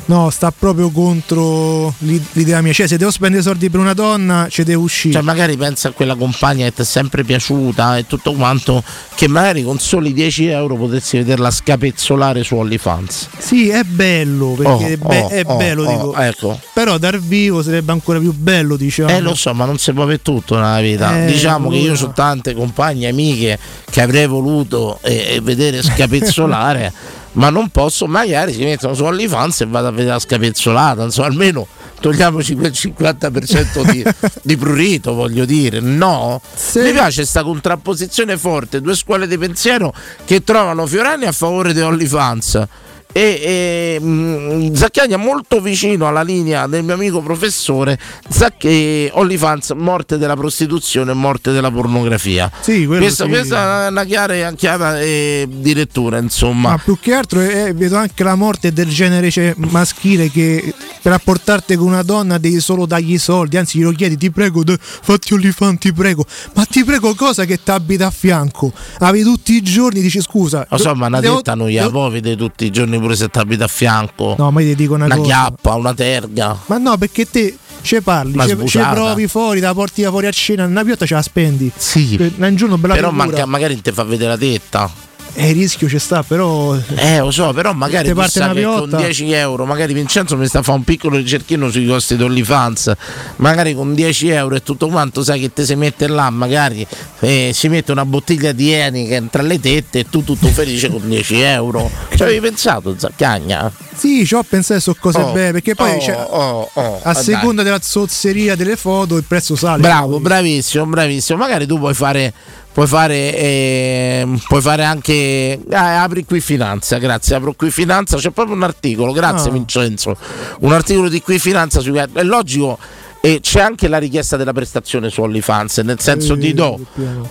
No 0.07 0.31
sta 0.31 0.53
proprio 0.57 0.91
contro 0.91 1.95
l'i- 1.99 2.23
l'idea 2.33 2.61
mia 2.61 2.73
cioè 2.73 2.87
se 2.89 2.97
devo 2.99 3.11
spendere 3.11 3.43
soldi 3.43 3.71
per 3.71 3.81
una 3.81 3.95
donna 3.95 4.47
ci 4.51 4.63
devo 4.65 4.83
uscire 4.83 5.15
Cioè, 5.15 5.23
magari 5.23 5.57
pensa 5.57 5.89
a 5.89 5.91
quella 5.93 6.17
compagna 6.17 6.65
che 6.67 6.75
ti 6.75 6.83
è 6.83 6.85
sempre 6.85 7.23
piaciuta 7.25 7.97
e 7.99 8.07
tutto 8.07 8.33
quanto, 8.33 8.83
che 9.15 9.29
magari 9.29 9.63
con 9.63 9.79
soli 9.79 10.13
10 10.13 10.47
euro 10.49 10.77
potresti 10.77 11.19
vederla 11.19 11.51
scapezzolare 11.51 12.43
su 12.43 12.57
OnlyFans. 12.57 13.29
sì 13.39 13.69
è 13.69 13.85
bello 13.85 14.55
perché 14.57 14.71
Oh, 14.73 14.81
è, 14.87 14.97
be- 14.97 15.19
oh, 15.21 15.29
è 15.29 15.43
oh, 15.47 15.57
bello 15.57 15.83
oh, 15.85 15.91
dico 15.93 16.17
ecco. 16.17 16.61
però 16.73 16.99
dal 16.99 17.21
vivo 17.21 17.63
sarebbe 17.63 17.93
ancora 17.93 18.19
più 18.19 18.33
bello 18.35 18.77
diciamo 18.77 19.09
Eh 19.11 19.21
lo 19.21 19.35
so, 19.35 19.53
ma 19.55 19.65
non 19.65 19.79
si 19.79 19.93
può 19.93 20.03
avere 20.03 20.21
tutto 20.23 20.55
nella 20.57 20.81
vita. 20.81 21.23
Eh, 21.23 21.27
diciamo 21.27 21.69
che 21.71 21.77
io 21.77 21.93
allora. 21.93 22.07
ho 22.07 22.13
tante 22.13 22.55
compagne, 22.55 23.09
amiche 23.09 23.59
che 23.89 24.01
avrei 24.01 24.27
voluto 24.27 24.99
eh, 25.03 25.35
eh, 25.37 25.41
vedere 25.41 25.83
scapezzolare, 25.83 26.93
ma 27.33 27.51
non 27.51 27.69
posso, 27.71 28.07
magari 28.07 28.53
si 28.53 28.63
mettono 28.65 28.95
su 28.95 29.05
OnlyFans 29.05 29.63
e 29.63 29.67
vado 29.67 29.89
a 29.89 29.91
vedere 29.91 30.11
la 30.11 30.19
scapezzolata, 30.19 31.05
insomma 31.05 31.29
almeno 31.29 31.67
togliamoci 32.01 32.55
quel 32.57 32.73
50% 32.73 33.91
di, 33.91 34.05
di 34.43 34.57
prurito, 34.57 35.15
voglio 35.15 35.45
dire. 35.45 35.81
No, 35.81 36.41
Se- 36.55 36.83
mi 36.83 36.93
piace 36.93 37.21
questa 37.21 37.43
contrapposizione 37.43 38.37
forte, 38.37 38.81
due 38.81 38.97
scuole 38.97 39.27
di 39.27 39.39
pensiero 39.39 39.95
che 40.25 40.43
trovano 40.43 40.87
Fiorani 40.87 41.27
a 41.27 41.33
favore 41.33 41.73
di 41.73 41.81
OnlyFans. 41.81 42.67
E, 43.13 43.99
e 44.01 44.01
mh, 44.01 44.73
Zaccagna 44.75 45.17
molto 45.19 45.61
vicino 45.61 46.07
alla 46.09 46.23
linea 46.23 46.67
del 46.67 46.83
mio 46.83 46.95
amico 46.95 47.21
professore 47.21 47.99
Zac- 48.29 48.65
e 48.65 49.11
OnlyFans 49.13 49.71
morte 49.77 50.17
della 50.17 50.35
prostituzione 50.37 51.13
morte 51.13 51.53
della 51.53 51.71
pornografia. 51.71 52.51
Sì, 52.61 52.87
questa, 52.87 53.25
sì. 53.25 53.31
questa 53.31 53.87
è 53.87 53.89
una 53.91 54.05
chiara, 54.05 54.53
chiara 54.53 55.01
eh, 55.01 55.47
di 55.49 55.75
lettura 55.75 56.19
insomma. 56.19 56.71
Ma 56.71 56.79
più 56.79 56.99
che 57.01 57.13
altro 57.13 57.41
eh, 57.41 57.73
vedo 57.75 57.97
anche 57.97 58.23
la 58.25 58.35
morte 58.35 58.73
del 58.73 58.89
genere 58.89 59.31
cioè, 59.31 59.53
maschile 59.57 60.31
che 60.31 60.75
per 61.03 61.13
rapportarti 61.13 61.77
con 61.77 61.89
una 61.89 62.03
donna 62.03 62.39
devi 62.39 62.61
solo 62.61 62.87
dargli 62.87 63.13
i 63.15 63.19
soldi 63.19 63.57
anzi 63.57 63.79
glielo 63.79 63.93
chiedi 63.93 64.17
ti 64.17 64.31
prego 64.31 64.63
d- 64.65 64.77
fatti 64.79 65.35
olifan 65.35 65.77
ti 65.79 65.93
prego. 65.93 66.25
Ma 66.55 66.65
ti 66.65 66.85
prego 66.85 67.15
cosa 67.15 67.45
che 67.45 67.63
ti 67.63 67.71
abita 67.71 68.07
a 68.07 68.11
fianco? 68.11 68.73
Avevi 69.01 69.25
tutti 69.25 69.55
i 69.55 69.63
giorni 69.63 70.01
dici 70.01 70.21
scusa 70.21 70.67
lo 70.69 70.79
so 70.79 70.95
ma 70.95 71.07
una 71.07 71.21
devo- 71.21 71.37
tetta 71.37 71.55
non 71.55 71.91
può 71.91 72.09
vedere 72.09 72.37
tutti 72.37 72.65
i 72.65 72.71
giorni 72.71 72.99
pure 73.03 73.17
se 73.17 73.29
ti 73.29 73.39
abita 73.39 73.65
a 73.65 73.69
fianco. 73.69 74.35
No 74.39 74.51
ma 74.51 74.61
io 74.63 74.69
ti 74.69 74.75
dico 74.77 74.95
una, 74.95 75.05
una 75.05 75.17
cosa. 75.17 75.29
chiappa 75.29 75.75
una 75.75 75.93
terga. 75.95 76.59
Ma 76.67 76.79
no, 76.79 76.97
perché 76.97 77.29
te 77.29 77.57
ci 77.83 78.01
parli, 78.01 78.39
ci 78.69 78.79
provi 78.79 79.27
fuori, 79.27 79.61
la 79.61 79.75
porti 79.75 80.03
fuori 80.05 80.27
a 80.29 80.31
cena, 80.31 80.65
una 80.65 80.85
piotta 80.85 81.05
ce 81.05 81.15
la 81.15 81.23
spendi. 81.23 81.71
sì. 81.77 82.17
Per- 82.17 82.33
Un 82.39 82.55
giorno 82.57 82.79
bella 82.79 82.95
però 82.95 83.11
manca, 83.11 83.45
magari 83.45 83.81
ti 83.81 83.91
fa 83.93 84.05
vedere 84.05 84.31
la 84.31 84.39
tetta 84.39 84.91
Eh, 85.35 85.51
il 85.51 85.55
rischio 85.55 85.89
ci 85.89 85.99
sta, 85.99 86.23
però. 86.23 86.77
Eh, 86.95 87.19
lo 87.19 87.31
so, 87.31 87.53
però 87.53 87.73
magari 87.73 88.13
parte 88.13 88.39
una 88.39 88.49
con 88.49 88.57
piotta. 88.57 88.97
10 88.99 89.33
euro, 89.33 89.65
magari 89.65 89.95
Vincenzo 89.95 90.37
mi 90.37 90.47
sta 90.47 90.59
a 90.59 90.63
fare 90.63 90.77
un 90.79 90.85
piccolo 90.85 91.17
ricerchino 91.17 91.71
sui 91.71 91.87
costi 91.87 92.17
di 92.17 92.23
OnlyFans, 92.23 92.93
magari 93.37 93.75
con 93.75 93.95
10 93.95 94.29
euro 94.29 94.57
e 94.57 94.63
tutto 94.63 94.89
quanto 94.89 95.23
sai 95.23 95.41
che 95.41 95.53
te 95.53 95.65
si 95.65 95.75
mette 95.75 96.07
là, 96.07 96.29
magari 96.29 96.87
eh, 97.21 97.53
si 97.55 97.69
mette 97.69 97.93
una 97.93 98.05
bottiglia 98.05 98.53
di 98.53 98.73
Heineken 98.73 99.31
tra 99.31 99.43
le 99.43 99.59
tette 99.59 100.01
e 100.01 100.09
tu 100.11 100.23
tutto 100.23 100.49
felice 100.49 100.91
con 100.91 101.01
10 101.09 101.41
euro. 101.41 101.91
Ci 102.15 102.23
avevi 102.23 102.41
pensato, 102.41 102.95
Zaccagna? 102.99 103.73
Sì, 103.95 104.27
ci 104.27 104.35
ho 104.35 104.43
pensato 104.43 104.81
su 104.81 104.97
cose 104.99 105.19
Oh, 105.19 105.33
belle, 105.33 105.53
perché 105.53 105.75
poi 105.75 105.97
oh, 105.97 106.01
cioè, 106.01 106.27
oh, 106.29 106.71
oh, 106.73 107.01
a 107.03 107.13
dai. 107.13 107.23
seconda 107.23 107.63
della 107.63 107.81
zozzeria 107.81 108.57
delle 108.57 108.77
foto 108.77 109.17
il 109.17 109.25
prezzo 109.25 109.55
sale. 109.55 109.81
Bravo, 109.81 110.19
bravissimo, 110.19 110.85
bravissimo. 110.87 111.39
Magari 111.39 111.67
tu 111.67 111.79
puoi 111.79 111.95
fare. 111.95 112.33
Puoi 112.73 112.87
fare, 112.87 113.37
eh, 113.37 114.27
puoi 114.49 114.63
fare 114.63 114.83
anche. 114.85 115.61
ah, 115.73 116.03
apri 116.03 116.25
qui 116.25 116.41
finanza, 116.41 116.97
grazie. 116.99 117.35
Apro 117.35 117.53
qui 117.53 117.71
finanza. 117.71 118.17
C'è 118.17 118.31
proprio 118.31 118.57
un 118.57 118.63
articolo, 118.63 119.13
grazie 119.13 119.51
Ah. 119.51 119.53
Vincenzo. 119.53 120.17
Un 120.61 120.73
articolo 120.73 121.11
di 121.11 121.21
qui 121.21 121.39
finanza. 121.39 121.81
Sui, 121.81 121.99
è 121.99 122.23
logico. 122.23 122.79
E 123.25 123.39
c'è 123.41 123.61
anche 123.61 123.87
la 123.87 123.99
richiesta 123.99 124.37
della 124.37 124.53
prestazione 124.53 125.09
su 125.09 125.23
OnlyFans, 125.23 125.79
nel 125.79 126.01
senso 126.01 126.35
di 126.35 126.53
do 126.55 126.81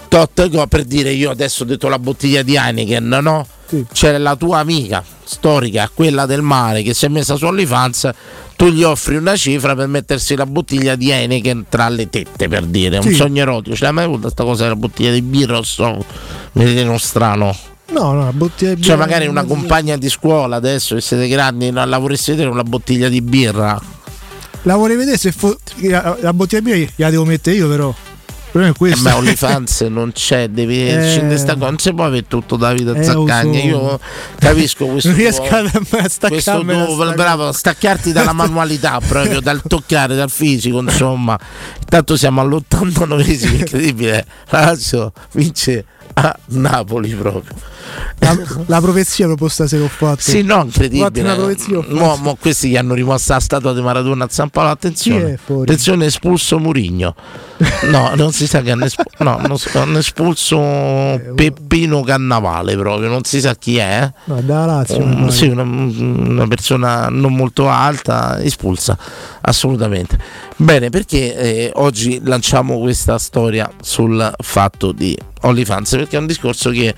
tot 0.08 0.47
go 0.49 0.65
per 0.65 0.86
dire 0.86 1.12
io 1.12 1.30
adesso 1.30 1.63
ho 1.63 1.65
detto 1.65 1.89
la 1.89 1.99
bottiglia 1.99 2.43
di 2.43 2.56
Heineken, 2.56 3.06
no? 3.21 3.45
c'è 3.91 4.17
la 4.17 4.36
tua 4.38 4.60
amica 4.60 5.04
storica, 5.23 5.89
quella 5.93 6.25
del 6.25 6.41
mare, 6.41 6.82
che 6.82 6.93
si 6.93 7.06
è 7.06 7.08
messa 7.10 7.36
su 7.36 7.45
OnlyFans, 7.45 8.10
tu 8.56 8.67
gli 8.69 8.84
offri 8.84 9.17
una 9.17 9.36
cifra 9.36 9.75
per 9.75 9.88
mettersi 9.88 10.36
la 10.38 10.45
bottiglia 10.45 10.95
di 10.95 11.10
Heineken 11.12 11.65
tra 11.67 11.89
le 11.89 12.10
tette, 12.10 12.47
per 12.47 12.63
dire, 12.65 12.97
un 12.97 13.04
Sì. 13.04 13.13
sogno 13.13 13.41
erotico. 13.41 13.75
Ce 13.75 13.84
l'hai 13.84 13.93
mai 13.93 14.06
avuta 14.06 14.30
sta 14.30 14.43
cosa 14.45 14.63
della 14.63 14.75
bottiglia 14.77 15.12
di 15.12 15.21
birra 15.21 15.62
so? 15.63 16.06
Mi 16.54 16.63
vedete 16.63 16.88
uno 16.88 16.97
strano. 16.99 17.54
No, 17.91 18.13
no, 18.13 18.23
la 18.23 18.32
bottiglia 18.34 18.73
di 18.75 18.82
Cioè, 18.82 18.95
birra- 18.95 19.08
magari 19.08 19.27
una 19.27 19.43
compagna 19.43 19.97
di 19.97 20.10
scuola 20.10 20.56
adesso 20.56 20.95
che 20.95 21.01
siete 21.01 21.27
grandi, 21.27 21.69
non 21.69 21.89
la 21.89 21.97
vorreste 21.97 22.32
vedere 22.32 22.49
una 22.49 22.63
bottiglia 22.63 23.10
di 23.10 23.21
birra? 23.21 23.77
La 24.63 24.76
vorrei 24.76 24.95
vedere 24.95 25.17
se 25.17 25.32
fo- 25.32 25.58
la, 25.78 26.17
la 26.21 26.34
bottiglia 26.34 26.62
birra 26.62 26.91
la 26.97 27.10
devo 27.10 27.26
mettere 27.26 27.56
io 27.56 27.67
però. 27.67 27.89
Il 27.89 28.58
problema 28.60 28.74
è 28.74 28.76
Eh, 28.76 28.78
questo. 28.78 29.10
ma 29.10 29.15
OnlyFans 29.15 29.82
non 29.84 30.12
c'è, 30.12 30.50
devi 30.50 30.86
Eh. 30.89 31.10
scendere 31.10 31.38
sta 31.39 31.54
cosa, 31.54 31.65
non 31.67 31.80
si 31.80 31.93
può 31.93 32.04
avere 32.04 32.28
tutto 32.28 32.58
Davide 32.58 32.91
Eh, 33.00 33.04
Zaccagna. 33.04 33.60
Io 33.60 34.00
capisco 34.38 34.86
questo. 34.91 35.10
non 35.10 35.17
riesco 35.17 35.43
tuo- 35.43 35.58
a, 35.58 36.10
staccarmela 36.10 36.86
tuo, 36.86 37.13
bravo, 37.13 37.52
staccarti 37.54 38.12
dalla 38.12 38.34
manualità 38.34 39.00
proprio, 39.00 39.39
dal 39.39 39.62
toccare, 39.65 40.15
dal 40.15 40.30
fisico, 40.30 40.80
insomma. 40.82 41.39
Intanto 41.80 42.17
siamo 42.17 42.41
all'89esimo, 42.41 43.56
incredibile. 43.60 44.26
La 44.50 44.60
Lazio 44.65 45.13
vince 45.32 45.86
a 46.15 46.38
Napoli 46.47 47.10
proprio. 47.15 47.54
La, 48.20 48.38
la 48.67 48.82
profezia 48.82 49.26
proposta 49.26 49.67
se 49.67 49.78
l'ho 49.78 49.88
fatta. 49.88 50.22
Sì, 50.22 50.41
no, 50.44 50.56
fatto 50.56 50.65
incredibile. 50.65 51.36
profezia, 51.36 51.82
fatto- 51.82 51.96
Mo, 51.96 52.15
mo 52.17 52.38
questi 52.39 52.70
gli 52.70 52.78
hanno 52.78 52.94
rimosso 52.94 53.34
la 53.34 53.39
statua 53.39 53.74
di 53.74 53.82
Maradona 53.82 54.26
a 54.26 54.28
San 54.30 54.50
Paolo. 54.50 54.70
Attenzione, 54.70 55.39
attenzione, 55.48 56.06
espulso 56.06 56.60
Murigno. 56.60 57.15
No, 57.89 58.13
non 58.15 58.32
si 58.32 58.48
sa 58.48 58.62
che 58.62 58.72
hanno, 58.72 58.86
espu- 58.86 59.04
no, 59.20 59.39
hanno 59.74 59.98
espulso 59.98 60.58
Peppino 61.36 62.02
Cannavale 62.02 62.76
proprio, 62.76 63.10
non 63.10 63.24
si 63.24 63.39
sa 63.39 63.56
chi 63.56 63.78
è. 63.78 64.12
No, 64.26 64.41
da 64.41 64.65
Lazio. 64.65 64.98
pare. 65.00 65.32
sì, 65.32 65.48
una, 65.48 65.63
una 65.63 66.48
persona 66.48 67.08
non 67.10 67.36
molto 67.36 67.70
alta, 67.70 68.41
espulsa, 68.41 68.98
assolutamente. 69.41 70.17
Bene, 70.56 70.89
perché 70.89 71.36
eh, 71.36 71.72
oggi 71.76 72.22
lanciamo 72.24 72.80
questa 72.80 73.17
storia 73.17 73.70
sul 73.82 74.34
fatto 74.39 74.91
di 74.91 75.17
OnlyFans? 75.41 75.91
Perché 75.91 76.17
è 76.17 76.20
un 76.20 76.28
discorso 76.28 76.70
che 76.72 76.94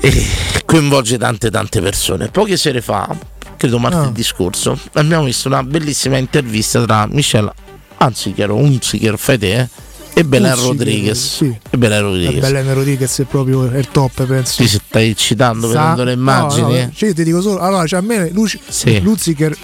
eh, 0.00 0.26
coinvolge 0.64 1.18
tante 1.18 1.50
tante 1.50 1.80
persone. 1.80 2.28
Poche 2.28 2.56
sere 2.56 2.80
fa, 2.80 3.08
credo 3.56 3.78
martedì 3.78 4.22
scorso, 4.22 4.78
abbiamo 4.94 5.24
visto 5.24 5.48
una 5.48 5.62
bellissima 5.62 6.16
intervista 6.16 6.82
tra 6.84 7.06
Michelle 7.10 7.52
Anzichero, 7.98 8.54
Unzichero, 8.56 9.16
te, 9.16 9.58
eh, 9.58 9.68
e 10.12 10.24
Belen 10.24 10.54
Rodriguez. 10.54 11.36
sì. 11.36 11.58
E 11.70 11.76
Belen 11.76 12.00
Rodriguez. 12.02 12.40
Belen 12.40 12.74
Rodriguez 12.74 13.18
è 13.20 13.24
proprio 13.24 13.64
il 13.64 13.88
top, 13.90 14.24
penso. 14.24 14.62
Ti 14.62 14.68
stai 14.68 15.14
citando 15.16 15.70
Sa- 15.70 15.80
vedendo 15.80 16.04
le 16.04 16.12
immagini? 16.12 16.78
No, 16.78 16.84
no, 16.84 16.90
cioè, 16.94 17.12
ti 17.14 17.22
dico 17.24 17.40
solo. 17.42 17.58
Allora, 17.60 17.86
cioè, 17.86 17.98
a 17.98 18.02
me 18.02 18.30
Luci- 18.30 18.58
Sì. 18.66 19.00
Luziker 19.00 19.54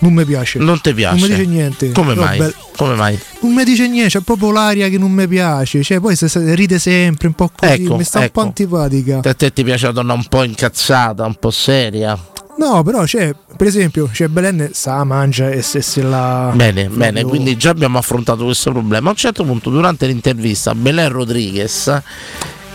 non 0.00 0.12
mi 0.12 0.24
piace. 0.24 0.58
Non 0.58 0.80
ti 0.80 0.92
piace? 0.92 1.18
Non 1.18 1.28
mi 1.28 1.34
dice 1.34 1.46
niente. 1.48 1.92
Come 1.92 2.14
mai? 2.14 2.38
bel- 2.38 2.54
Come 2.76 2.94
mai? 2.94 3.18
Non 3.40 3.54
mi 3.54 3.64
dice 3.64 3.88
niente, 3.88 4.18
c'è 4.18 4.20
proprio 4.24 4.50
l'aria 4.50 4.88
che 4.88 4.98
non 4.98 5.10
mi 5.12 5.26
piace. 5.26 5.82
Cioè, 5.82 6.00
poi 6.00 6.16
se, 6.16 6.28
ride 6.54 6.78
sempre 6.78 7.28
un 7.28 7.34
po' 7.34 7.50
così. 7.54 7.72
Ecco, 7.72 7.96
mi 7.96 8.04
sta 8.04 8.18
un 8.18 8.24
ecco. 8.24 8.40
po' 8.40 8.46
antipatica. 8.46 9.20
A 9.24 9.34
te 9.34 9.52
ti 9.52 9.62
piace 9.64 9.86
la 9.86 9.92
donna 9.92 10.12
un 10.12 10.24
po' 10.26 10.42
incazzata, 10.42 11.24
un 11.24 11.34
po' 11.34 11.50
seria? 11.50 12.18
No, 12.58 12.82
però 12.82 13.04
c'è, 13.04 13.34
per 13.56 13.66
esempio, 13.68 14.10
c'è 14.12 14.28
Belen 14.28 14.70
sa 14.74 15.02
mangia 15.04 15.48
e 15.48 15.62
se, 15.62 15.80
se 15.80 16.02
la. 16.02 16.52
Bene, 16.54 16.84
proprio- 16.84 16.98
bene, 16.98 17.22
quindi 17.24 17.56
già 17.56 17.70
abbiamo 17.70 17.96
affrontato 17.96 18.44
questo 18.44 18.70
problema. 18.72 19.08
A 19.08 19.12
un 19.12 19.16
certo 19.16 19.44
punto, 19.44 19.70
durante 19.70 20.06
l'intervista, 20.06 20.74
Belen 20.74 21.08
Rodriguez 21.08 22.02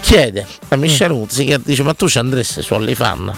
chiede 0.01 0.45
a 0.69 0.75
Michelle 0.75 1.13
Mm. 1.13 1.17
Hunziker, 1.17 1.59
dice 1.59 1.83
ma 1.83 1.93
tu 1.93 2.07
ci 2.07 2.17
andresti 2.17 2.61
su 2.63 2.73
OnlyFans? 2.73 3.31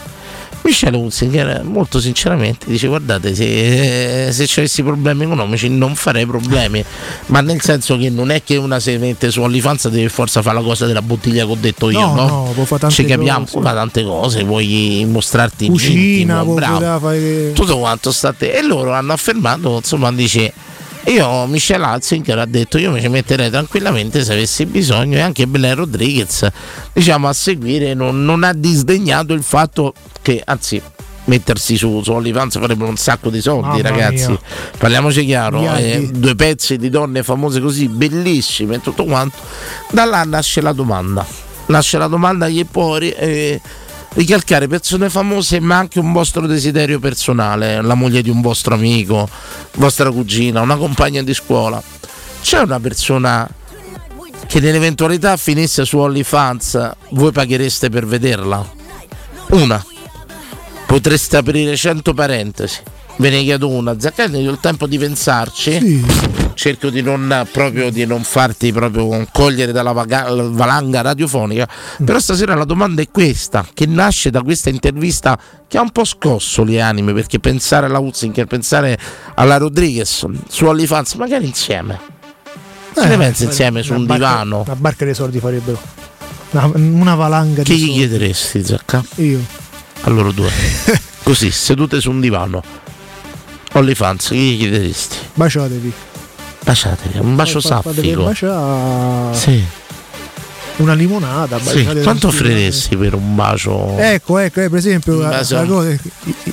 Michelle 0.68 0.98
Hunziker 0.98 1.64
molto 1.64 2.02
sinceramente 2.02 2.66
dice 2.70 2.88
guardate 2.88 3.34
se, 3.34 4.30
se 4.34 4.48
ci 4.48 4.60
avessi 4.60 4.84
problemi 4.84 5.24
economici 5.24 5.70
non 5.70 5.96
farei 5.96 6.26
problemi 6.26 6.84
ma 7.28 7.40
nel 7.40 7.62
senso 7.62 7.98
che 7.98 8.10
non 8.10 8.32
è 8.32 8.44
che 8.44 8.58
una 8.58 8.78
si 8.82 8.98
mette 8.98 9.32
su 9.32 9.42
OnlyFans 9.42 9.88
deve 9.88 10.10
forza 10.10 10.42
fare 10.42 10.58
la 10.58 10.64
cosa 10.64 10.86
della 10.86 11.02
bottiglia 11.02 11.46
che 11.46 11.52
ho 11.52 11.58
detto 11.60 11.90
io 11.90 12.00
No, 12.00 12.14
no? 12.16 12.28
no, 12.28 12.52
può 12.54 12.66
fare 12.66 12.82
tante 12.82 12.96
ci 12.96 13.06
capiamo 13.06 13.46
cose. 13.46 13.62
fare 13.62 13.76
tante 13.78 14.04
cose 14.04 14.44
vuoi 14.44 15.06
mostrarti 15.10 15.68
Cucina, 15.68 16.40
intimo, 16.42 16.54
bravo 16.56 17.00
fare. 17.00 17.54
tutto 17.54 17.78
quanto 17.78 18.12
sta 18.12 18.30
a 18.30 18.34
te 18.34 18.52
e 18.52 18.62
loro 18.62 18.92
hanno 18.92 19.14
affermato 19.14 19.78
insomma 19.78 20.12
dice 20.12 20.52
io 21.08 21.46
Michelle 21.48 21.86
Hatzinger 21.86 22.40
ha 22.40 22.46
detto 22.46 22.78
io 22.78 22.92
mi 22.92 23.02
ci 23.02 23.08
metterei 23.08 23.50
tranquillamente 23.50 24.24
se 24.24 24.34
avessi 24.34 24.66
bisogno 24.66 25.18
e 25.18 25.22
anche 25.22 25.48
Belen 25.48 25.76
Rodriguez 25.76 26.48
diciamo 26.94 27.28
a 27.28 27.34
seguire 27.34 27.94
non, 27.94 28.24
non 28.26 28.44
ha 28.44 28.54
disdegnato 28.54 29.34
il 29.34 29.44
fatto 29.44 29.94
che 30.22 30.42
anzi 30.46 30.82
mettersi 31.28 31.78
su, 31.78 32.02
su 32.04 32.12
OnlyFans 32.12 32.58
farebbero 32.60 32.90
un 32.90 32.98
sacco 32.98 33.30
di 33.30 33.42
soldi 33.42 33.82
Mamma 33.82 33.90
ragazzi. 33.90 34.30
mia. 34.30 34.40
parliamoci 34.78 35.26
chiaro 35.26 35.76
eh, 35.76 36.10
due 36.12 36.36
pezzi 36.36 36.78
di 36.78 36.90
donne 36.90 37.24
famose 37.24 37.60
così 37.60 37.88
bellissime 37.88 38.76
e 38.76 38.82
tutto 38.82 39.04
quanto 39.06 39.38
da 39.92 40.06
là 40.06 40.24
nasce 40.24 40.62
la 40.62 40.72
domanda. 40.72 41.26
Nasce 41.68 41.98
la 41.98 42.08
domanda 42.08 42.48
che 42.48 42.66
può 42.70 42.96
ri- 42.96 43.12
eh, 43.12 43.60
ricalcare 44.10 44.68
persone 44.68 45.10
famose 45.10 45.60
ma 45.60 45.78
anche 45.78 46.00
un 46.00 46.12
vostro 46.12 46.48
desiderio 46.48 47.00
personale 47.00 47.82
la 47.82 47.94
moglie 47.94 48.22
di 48.22 48.30
un 48.30 48.42
vostro 48.42 48.74
amico 48.74 49.30
vostra 49.76 50.12
cugina 50.12 50.62
una 50.62 50.76
compagna 50.76 51.22
di 51.22 51.34
scuola. 51.34 51.82
C'è 52.42 52.60
una 52.60 52.80
persona 52.80 53.48
che 54.48 54.60
nell'eventualità 54.60 55.36
finisse 55.38 55.86
su 55.86 55.98
OnlyFans 55.98 56.92
voi 57.12 57.32
paghereste 57.32 57.90
per 57.90 58.06
vederla? 58.06 58.66
Una. 59.50 59.84
Potreste 60.86 61.38
aprire 61.38 61.76
100 61.76 62.14
parentesi. 62.14 62.80
Ve 63.18 63.30
ne 63.30 63.44
chiedo 63.44 63.68
una. 63.68 64.00
Zaccagni 64.00 64.48
ho 64.48 64.52
il 64.52 64.60
tempo 64.62 64.88
di 64.88 64.98
pensarci 64.98 66.06
cerco 66.58 66.90
di 66.90 67.04
non 67.04 67.48
proprio 67.52 67.92
di 67.92 68.04
non 68.08 68.24
farti 68.24 68.72
proprio 68.72 69.28
cogliere 69.32 69.72
dalla 69.72 69.92
vaga- 69.92 70.26
valanga 70.32 71.02
radiofonica 71.02 71.68
però 72.04 72.18
stasera 72.20 72.56
la 72.56 72.64
domanda 72.66 73.04
è 73.04 73.10
questa 73.12 73.64
che 73.76 73.86
nasce 73.86 74.32
da 74.32 74.42
questa 74.42 74.70
intervista 74.72 75.40
che 75.68 75.78
ha 75.78 75.82
un 75.82 75.92
po' 75.92 76.04
scosso 76.04 76.64
le 76.64 76.82
anime 76.82 77.14
perché 77.14 77.40
pensare 77.40 77.86
alla 77.86 78.00
Hutzinker 78.00 78.48
pensare 78.48 78.98
alla 79.36 79.58
Rodriguez 79.58 80.26
su 80.50 80.66
OnlyFans 80.66 81.14
magari 81.14 81.46
insieme 81.46 82.00
se 82.96 83.06
ne 83.06 83.14
Eh, 83.14 83.18
pensa 83.18 83.44
insieme 83.44 83.84
su 83.84 83.94
un 83.94 84.08
barca- 84.08 84.28
divano 84.28 84.64
Una 84.66 84.76
barca 84.76 85.06
dei 85.06 85.14
soldi 85.14 85.40
farebbero. 85.40 85.80
Una, 86.50 86.72
una 86.74 87.14
valanga 87.16 87.62
che 87.62 87.72
di 87.76 87.80
gli 87.80 87.86
soldi. 87.86 88.00
chiederesti 88.00 88.66
Zacca? 88.66 89.04
Io. 89.18 89.40
a 90.02 90.10
loro 90.10 90.32
due 90.32 90.50
così 91.22 91.52
sedute 91.52 92.02
su 92.02 92.10
un 92.10 92.20
divano 92.20 92.64
OnlyFans 93.74 94.30
che 94.30 94.36
gli 94.36 94.58
chiederesti? 94.58 95.18
Baciatevi. 95.36 95.94
Baciatevi 96.68 97.20
un 97.20 97.36
bacio 97.36 97.62
fatevi 97.62 98.10
saffico. 98.10 98.24
baciare 98.24 99.36
sì 99.36 99.66
una 100.78 100.94
limonata. 100.94 101.60
Sì, 101.60 101.86
quanto 102.04 102.28
offriresti 102.28 102.96
per 102.98 103.14
un 103.14 103.36
bacio? 103.36 103.98
Ecco, 103.98 104.38
ecco, 104.38 104.62
eh, 104.62 104.70
per 104.70 104.80
esempio, 104.80 105.20
la, 105.20 105.38
cosa, 105.38 105.66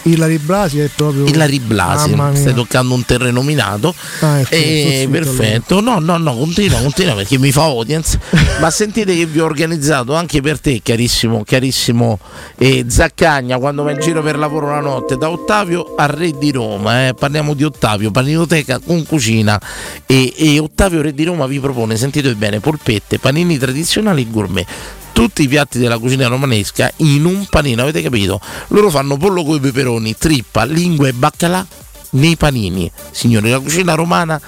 Ilari 0.02 0.38
Blasi 0.38 0.80
è 0.80 0.88
proprio. 0.94 1.26
Ilari 1.26 1.60
Blasi, 1.60 2.14
stai 2.34 2.54
toccando 2.54 2.94
un 2.94 3.04
terreno 3.04 3.42
minato. 3.42 3.94
Ah, 4.20 4.40
ecco, 4.40 4.54
zitto 4.54 5.10
perfetto, 5.10 5.80
no, 5.80 5.98
no, 5.98 6.16
no, 6.16 6.34
continua, 6.34 6.78
continua 6.80 7.14
perché 7.14 7.38
mi 7.38 7.52
fa 7.52 7.62
audience. 7.62 8.18
Ma 8.60 8.70
sentite 8.70 9.14
che 9.14 9.26
vi 9.26 9.40
ho 9.40 9.44
organizzato 9.44 10.14
anche 10.14 10.40
per 10.40 10.58
te, 10.58 10.80
carissimo, 10.82 11.42
carissimo 11.44 12.18
eh, 12.56 12.86
Zaccagna, 12.88 13.58
quando 13.58 13.82
vai 13.82 13.94
in 13.94 14.00
giro 14.00 14.22
per 14.22 14.38
lavoro 14.38 14.70
la 14.70 14.80
notte, 14.80 15.16
da 15.16 15.28
Ottavio 15.30 15.94
a 15.96 16.06
Re 16.06 16.36
di 16.38 16.50
Roma. 16.50 17.08
eh, 17.08 17.14
parliamo 17.14 17.54
di 17.54 17.64
Ottavio, 17.64 18.10
paninoteca 18.10 18.78
con 18.78 19.04
cucina. 19.04 19.60
E, 20.06 20.32
e 20.36 20.58
Ottavio 20.58 21.02
Re 21.02 21.12
di 21.12 21.24
Roma 21.24 21.46
vi 21.46 21.60
propone, 21.60 21.96
sentite 21.96 22.34
bene, 22.34 22.60
polpette, 22.60 23.18
panini 23.18 23.58
tradizionali 23.58 24.13
e 24.20 24.30
gourmet. 24.30 24.66
Tutti 25.12 25.42
i 25.42 25.48
piatti 25.48 25.78
della 25.78 25.98
cucina 25.98 26.26
romanesca 26.26 26.90
in 26.96 27.24
un 27.24 27.46
panino, 27.48 27.82
avete 27.82 28.02
capito? 28.02 28.40
Loro 28.68 28.90
fanno 28.90 29.16
pollo 29.16 29.44
coi 29.44 29.60
peperoni, 29.60 30.16
trippa, 30.16 30.64
lingua 30.64 31.06
e 31.08 31.12
baccalà 31.12 31.64
nei 32.10 32.36
panini. 32.36 32.90
Signori, 33.10 33.50
la 33.50 33.60
cucina 33.60 33.94
romana 33.94 34.40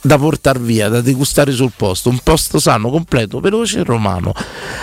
da 0.00 0.16
portare 0.16 0.58
via, 0.60 0.88
da 0.88 1.00
degustare 1.00 1.52
sul 1.52 1.72
posto, 1.76 2.08
un 2.08 2.20
posto 2.22 2.58
sano, 2.58 2.88
completo, 2.90 3.40
veloce 3.40 3.80
e 3.80 3.84
romano. 3.84 4.32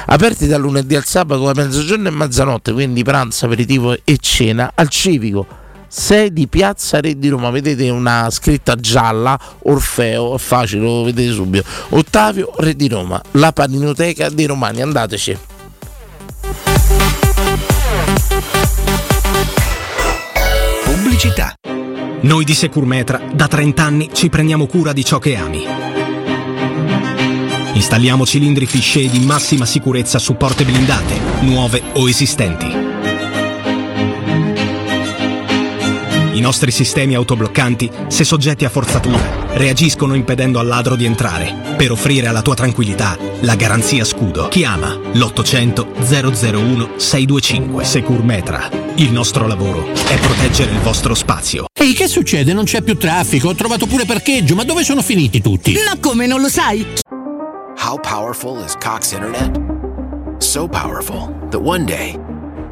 Aperti 0.05 0.45
dal 0.45 0.61
lunedì 0.61 0.95
al 0.95 1.05
sabato 1.05 1.51
da 1.51 1.63
mezzogiorno 1.63 2.07
e 2.07 2.11
mezzanotte, 2.11 2.71
quindi 2.73 3.03
pranzo, 3.03 3.45
aperitivo 3.45 3.97
e 4.03 4.17
cena 4.19 4.71
al 4.75 4.89
civico. 4.89 5.63
6 5.97 6.33
di 6.33 6.47
Piazza 6.47 6.99
Re 6.99 7.17
di 7.17 7.29
Roma, 7.29 7.49
vedete 7.51 7.89
una 7.89 8.29
scritta 8.29 8.75
gialla, 8.75 9.39
Orfeo, 9.59 10.35
è 10.35 10.37
facile, 10.37 10.81
lo 10.81 11.03
vedete 11.03 11.31
subito. 11.31 11.65
Ottavio 11.91 12.51
Re 12.57 12.75
di 12.75 12.89
Roma, 12.89 13.21
la 13.31 13.53
paninoteca 13.53 14.27
dei 14.27 14.45
romani, 14.45 14.81
andateci. 14.81 15.37
Pubblicità. 20.83 21.53
Noi 22.21 22.43
di 22.43 22.53
Securmetra 22.53 23.21
da 23.33 23.47
30 23.47 23.81
anni 23.81 24.09
ci 24.11 24.27
prendiamo 24.27 24.67
cura 24.67 24.91
di 24.91 25.05
ciò 25.05 25.17
che 25.17 25.37
ami. 25.37 25.65
Installiamo 27.71 28.25
cilindri 28.25 28.65
fisce 28.65 29.07
di 29.07 29.19
massima 29.19 29.65
sicurezza 29.65 30.19
su 30.19 30.35
porte 30.35 30.65
blindate, 30.65 31.17
nuove 31.39 31.81
o 31.93 32.09
esistenti. 32.09 32.84
I 36.35 36.41
nostri 36.41 36.69
sistemi 36.69 37.15
autobloccanti, 37.15 37.89
se 38.07 38.25
soggetti 38.25 38.65
a 38.65 38.69
forzatura, 38.69 39.47
reagiscono 39.53 40.15
impedendo 40.15 40.59
al 40.59 40.67
ladro 40.67 40.97
di 40.97 41.05
entrare. 41.05 41.75
Per 41.77 41.91
offrire 41.91 42.27
alla 42.27 42.41
tua 42.41 42.55
tranquillità 42.55 43.17
la 43.39 43.55
garanzia 43.55 44.03
scudo. 44.03 44.49
Chiama 44.49 44.99
l'800 45.13 46.53
001 46.53 46.89
625 46.97 47.85
Securmetra. 47.85 48.69
Il 48.95 49.13
nostro 49.13 49.47
lavoro 49.47 49.87
è 49.93 50.19
proteggere 50.19 50.71
il 50.71 50.79
vostro 50.79 51.15
spazio. 51.15 51.67
Ehi, 51.73 51.93
che 51.93 52.09
succede? 52.09 52.51
Non 52.51 52.65
c'è 52.65 52.81
più 52.81 52.97
traffico, 52.97 53.47
ho 53.47 53.55
trovato 53.55 53.85
pure 53.85 54.03
parcheggio, 54.03 54.55
ma 54.55 54.65
dove 54.65 54.83
sono 54.83 55.01
finiti 55.01 55.41
tutti? 55.41 55.71
Ma 55.71 55.97
come 56.01 56.27
non 56.27 56.41
lo 56.41 56.49
sai? 56.49 56.85
How 57.81 57.97
powerful 57.97 58.61
is 58.61 58.75
Cox 58.75 59.13
Internet? 59.13 59.57
So 60.39 60.67
powerful 60.67 61.33
that 61.49 61.61
one 61.61 61.85
day 61.85 62.19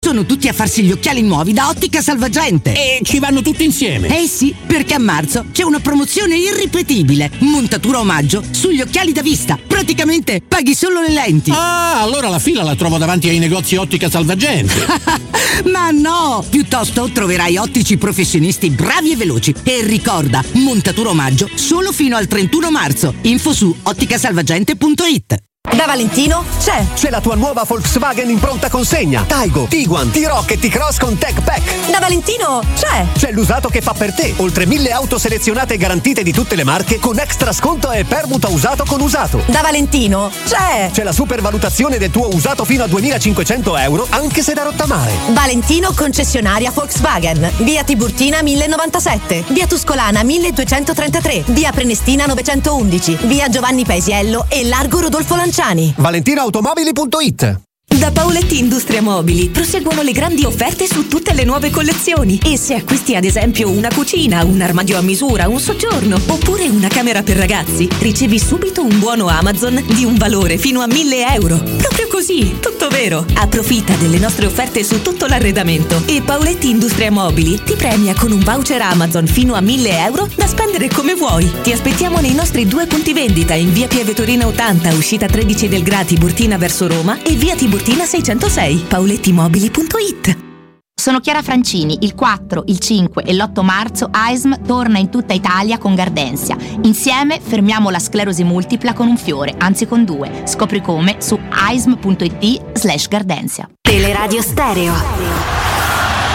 Sono 0.00 0.24
tutti 0.24 0.48
a 0.48 0.52
farsi 0.52 0.82
gli 0.84 0.92
occhiali 0.92 1.22
nuovi 1.22 1.52
da 1.52 1.68
Ottica 1.68 2.00
Salvagente. 2.00 2.72
E 2.72 3.00
ci 3.02 3.18
vanno 3.18 3.42
tutti 3.42 3.64
insieme. 3.64 4.22
Eh 4.22 4.26
sì, 4.26 4.54
perché 4.66 4.94
a 4.94 4.98
marzo 4.98 5.46
c'è 5.52 5.64
una 5.64 5.80
promozione 5.80 6.36
irripetibile. 6.36 7.30
Montatura 7.40 7.98
omaggio 7.98 8.42
sugli 8.50 8.80
occhiali 8.80 9.12
da 9.12 9.22
vista. 9.22 9.58
Praticamente 9.66 10.40
paghi 10.46 10.74
solo 10.74 11.00
le 11.00 11.10
lenti. 11.10 11.50
Ah, 11.50 12.00
allora 12.00 12.28
la 12.28 12.38
fila 12.38 12.62
la 12.62 12.74
trovo 12.74 12.96
davanti 12.96 13.28
ai 13.28 13.38
negozi 13.38 13.76
Ottica 13.76 14.08
Salvagente. 14.08 14.86
Ma 15.70 15.90
no! 15.90 16.44
Piuttosto 16.48 17.10
troverai 17.12 17.56
ottici 17.56 17.98
professionisti 17.98 18.70
bravi 18.70 19.12
e 19.12 19.16
veloci. 19.16 19.54
E 19.62 19.82
ricorda, 19.82 20.42
montatura 20.52 21.10
omaggio 21.10 21.50
solo 21.54 21.92
fino 21.92 22.16
al 22.16 22.26
31 22.26 22.70
marzo. 22.70 23.14
Info 23.22 23.52
su 23.52 23.74
otticasalvagente.it. 23.82 25.47
Da 25.78 25.84
Valentino 25.86 26.44
c'è! 26.58 26.84
C'è 26.94 27.08
la 27.10 27.20
tua 27.20 27.34
nuova 27.34 27.62
Volkswagen 27.64 28.28
in 28.30 28.40
pronta 28.40 28.68
consegna. 28.68 29.22
Taigo, 29.26 29.66
Tiguan, 29.68 30.10
T-Rock 30.10 30.52
e 30.52 30.58
T-Cross 30.58 30.98
con 30.98 31.18
Tech 31.18 31.40
Pack. 31.42 31.90
Da 31.90 32.00
Valentino 32.00 32.62
c'è! 32.74 33.06
C'è 33.16 33.30
l'usato 33.30 33.68
che 33.68 33.80
fa 33.80 33.92
per 33.92 34.12
te. 34.14 34.34
Oltre 34.38 34.66
mille 34.66 34.90
auto 34.90 35.18
selezionate 35.18 35.74
e 35.74 35.76
garantite 35.76 36.22
di 36.22 36.32
tutte 36.32 36.56
le 36.56 36.64
marche 36.64 36.98
con 36.98 37.18
extra 37.18 37.52
sconto 37.52 37.92
e 37.92 38.04
permuta 38.04 38.48
usato 38.48 38.84
con 38.86 39.00
usato. 39.00 39.42
Da 39.46 39.60
Valentino 39.60 40.32
c'è! 40.46 40.90
C'è 40.90 41.04
la 41.04 41.12
supervalutazione 41.12 41.98
del 41.98 42.10
tuo 42.10 42.34
usato 42.34 42.64
fino 42.64 42.82
a 42.82 42.88
2500 42.88 43.76
euro 43.76 44.06
anche 44.08 44.42
se 44.42 44.54
da 44.54 44.64
rottamare. 44.64 45.12
Valentino 45.28 45.92
concessionaria 45.94 46.72
Volkswagen. 46.72 47.52
Via 47.58 47.84
Tiburtina 47.84 48.42
1097, 48.42 49.44
via 49.48 49.66
Tuscolana 49.66 50.24
1233, 50.24 51.44
via 51.48 51.70
Prenestina 51.72 52.26
911, 52.26 53.18
via 53.26 53.48
Giovanni 53.48 53.84
Paesiello 53.84 54.46
e 54.48 54.64
largo 54.64 55.00
Rodolfo 55.00 55.36
Lanciani. 55.48 55.94
ValentinoAutomobili.it 55.98 57.67
Da 57.88 58.12
Paoletti 58.12 58.58
Industria 58.58 59.00
Mobili 59.00 59.48
proseguono 59.48 60.02
le 60.02 60.12
grandi 60.12 60.44
offerte 60.44 60.86
su 60.86 61.08
tutte 61.08 61.32
le 61.32 61.44
nuove 61.44 61.70
collezioni 61.70 62.38
e 62.44 62.58
se 62.58 62.74
acquisti 62.74 63.16
ad 63.16 63.24
esempio 63.24 63.70
una 63.70 63.88
cucina, 63.88 64.44
un 64.44 64.60
armadio 64.60 64.98
a 64.98 65.00
misura, 65.00 65.48
un 65.48 65.58
soggiorno 65.58 66.20
oppure 66.26 66.68
una 66.68 66.88
camera 66.88 67.22
per 67.22 67.38
ragazzi, 67.38 67.88
ricevi 68.00 68.38
subito 68.38 68.84
un 68.84 68.98
buono 68.98 69.28
Amazon 69.28 69.82
di 69.94 70.04
un 70.04 70.16
valore 70.16 70.58
fino 70.58 70.82
a 70.82 70.86
1000 70.86 71.32
euro. 71.34 71.56
Proprio 71.56 72.08
così, 72.08 72.58
tutto 72.60 72.88
vero. 72.88 73.24
Approfitta 73.34 73.94
delle 73.94 74.18
nostre 74.18 74.44
offerte 74.44 74.84
su 74.84 75.00
tutto 75.00 75.26
l'arredamento 75.26 76.02
e 76.04 76.20
Paoletti 76.20 76.68
Industria 76.68 77.10
Mobili 77.10 77.60
ti 77.64 77.74
premia 77.74 78.14
con 78.14 78.32
un 78.32 78.40
voucher 78.40 78.82
Amazon 78.82 79.26
fino 79.26 79.54
a 79.54 79.62
1000 79.62 80.04
euro 80.04 80.28
da 80.36 80.46
spendere 80.46 80.88
come 80.88 81.14
vuoi. 81.14 81.50
Ti 81.62 81.72
aspettiamo 81.72 82.20
nei 82.20 82.34
nostri 82.34 82.66
due 82.66 82.86
punti 82.86 83.14
vendita 83.14 83.54
in 83.54 83.72
via 83.72 83.88
Piavetorina 83.88 84.46
80, 84.46 84.94
uscita 84.94 85.26
13 85.26 85.68
del 85.68 85.82
Grati, 85.82 86.16
Burtina 86.16 86.58
verso 86.58 86.86
Roma 86.86 87.22
e 87.22 87.32
via 87.32 87.54
Tiburtina 87.54 87.77
606, 87.84 88.84
paolettimobili.it. 88.88 90.46
Sono 90.94 91.20
Chiara 91.20 91.42
Francini. 91.42 91.98
Il 92.00 92.14
4, 92.14 92.64
il 92.66 92.78
5 92.80 93.22
e 93.22 93.32
l'8 93.32 93.62
marzo 93.62 94.08
AISM 94.10 94.62
torna 94.66 94.98
in 94.98 95.10
tutta 95.10 95.32
Italia 95.32 95.78
con 95.78 95.94
Gardensia. 95.94 96.56
Insieme 96.82 97.40
fermiamo 97.40 97.88
la 97.88 98.00
sclerosi 98.00 98.42
multipla 98.42 98.92
con 98.92 99.06
un 99.06 99.16
fiore, 99.16 99.54
anzi 99.56 99.86
con 99.86 100.04
due. 100.04 100.42
Scopri 100.44 100.82
come 100.82 101.16
su 101.20 101.38
aism.it 101.48 102.76
slash 102.76 103.06
gardensia. 103.06 103.68
Teleradio 103.80 104.42
Stereo 104.42 104.92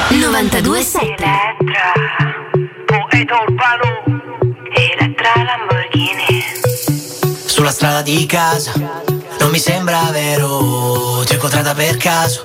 927 0.10 1.26
Poeta 2.86 3.36
urbano 3.46 4.04
Elettra 4.76 5.44
Lamborghini 5.44 6.33
Sulla 7.64 7.76
strada 7.76 8.01
di 8.01 8.26
casa. 8.26 8.74
Non 9.39 9.49
mi 9.49 9.57
sembra 9.57 10.09
vero 10.11 11.24
Ti 11.26 11.36
ho 11.36 11.74
per 11.74 11.95
caso. 11.95 12.43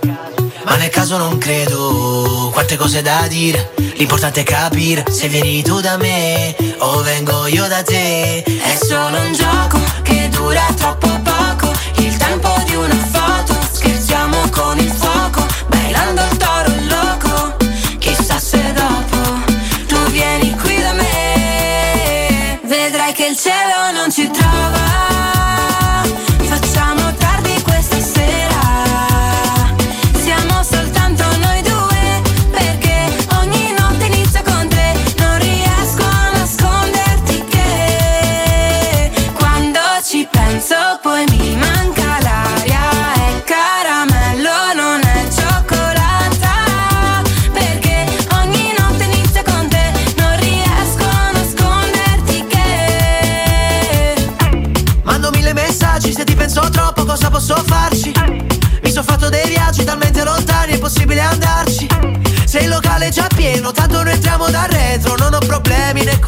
Ma 0.65 0.77
nel 0.77 0.91
caso 0.91 1.17
non 1.17 1.39
credo 1.39 2.51
Quante 2.53 2.77
cose 2.77 3.03
da 3.03 3.27
dire. 3.27 3.73
L'importante 3.97 4.43
è 4.43 4.45
capire 4.45 5.03
Se 5.11 5.27
vieni 5.27 5.61
tu 5.65 5.81
da 5.81 5.97
me 5.97 6.55
O 6.79 7.03
vengo 7.03 7.49
io 7.49 7.67
da 7.67 7.83
te. 7.83 8.45
È 8.45 8.79
solo 8.81 9.19
un 9.19 9.33
gioco 9.33 9.81
Che 10.03 10.29
dura 10.29 10.65
troppo 10.77 11.09
poco. 11.09 11.73
Il 11.97 12.17
tempo 12.17 12.55
di 12.67 12.77
una 12.77 13.05
foto 13.11 13.59
Scherziamo 13.73 14.49
con 14.51 14.79
il 14.79 14.89
fuoco. 14.89 15.45
Bailando 15.67 16.23
il 16.31 16.37
toro 16.37 16.73
loco 16.87 17.57
Chissà 17.99 18.39
se 18.39 18.73
dopo 18.73 19.17
Tu 19.89 19.99
vieni 20.13 20.55
qui 20.55 20.81
da 20.81 20.93
me. 20.93 22.61
Vedrai 22.63 23.13
che 23.13 23.27
il 23.27 23.37
cielo 23.37 23.91
non 23.93 24.13
ci 24.13 24.31
trova 24.31 24.48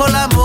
con 0.00 0.10
l'amore 0.12 0.39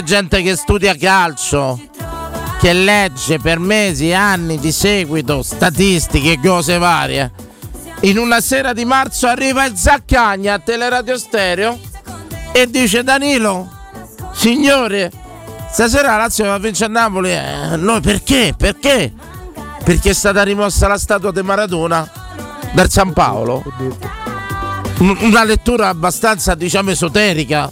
c'è 0.00 0.06
gente 0.06 0.40
che 0.40 0.56
studia 0.56 0.94
calcio, 0.94 1.78
che 2.58 2.72
legge 2.72 3.38
per 3.38 3.58
mesi, 3.58 4.14
anni 4.14 4.58
di 4.58 4.72
seguito, 4.72 5.42
statistiche, 5.42 6.40
cose 6.42 6.78
varie. 6.78 7.30
In 8.02 8.16
una 8.16 8.40
sera 8.40 8.72
di 8.72 8.86
marzo 8.86 9.26
arriva 9.26 9.66
il 9.66 9.76
Zaccagna 9.76 10.54
a 10.54 10.58
Teleradio 10.58 11.18
Stereo 11.18 11.78
e 12.52 12.70
dice 12.70 13.02
Danilo, 13.02 13.70
signore, 14.32 15.12
stasera 15.70 16.12
la 16.12 16.16
Lazio 16.16 16.46
va 16.46 16.54
a 16.54 16.58
vincere 16.58 16.90
a 16.90 17.00
Napoli. 17.00 17.30
Eh, 17.30 17.76
noi 17.76 18.00
perché? 18.00 18.54
Perché? 18.56 19.12
Perché 19.84 20.10
è 20.10 20.14
stata 20.14 20.42
rimossa 20.42 20.88
la 20.88 20.98
statua 20.98 21.30
di 21.30 21.42
Maradona 21.42 22.10
dal 22.72 22.90
San 22.90 23.12
Paolo. 23.12 23.62
Un- 24.98 25.18
Una 25.20 25.44
lettura 25.44 25.88
abbastanza, 25.88 26.54
diciamo, 26.54 26.90
esoterica 26.90 27.70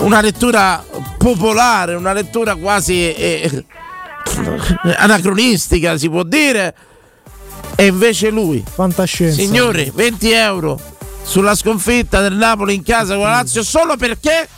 una 0.00 0.20
lettura 0.20 0.82
popolare, 1.20 1.94
una 1.96 2.14
lettura 2.14 2.54
quasi 2.54 3.12
eh, 3.12 3.64
anacronistica, 4.96 5.98
si 5.98 6.08
può 6.08 6.22
dire. 6.22 6.74
E 7.76 7.86
invece 7.86 8.30
lui, 8.30 8.64
Fantascienza. 8.66 9.38
signori, 9.40 9.92
20 9.94 10.30
euro 10.30 10.80
sulla 11.22 11.54
sconfitta 11.54 12.20
del 12.22 12.34
Napoli 12.34 12.74
in 12.74 12.82
casa 12.82 13.14
con 13.14 13.24
la 13.24 13.30
Lazio 13.30 13.62
solo 13.62 13.96
perché 13.96 14.48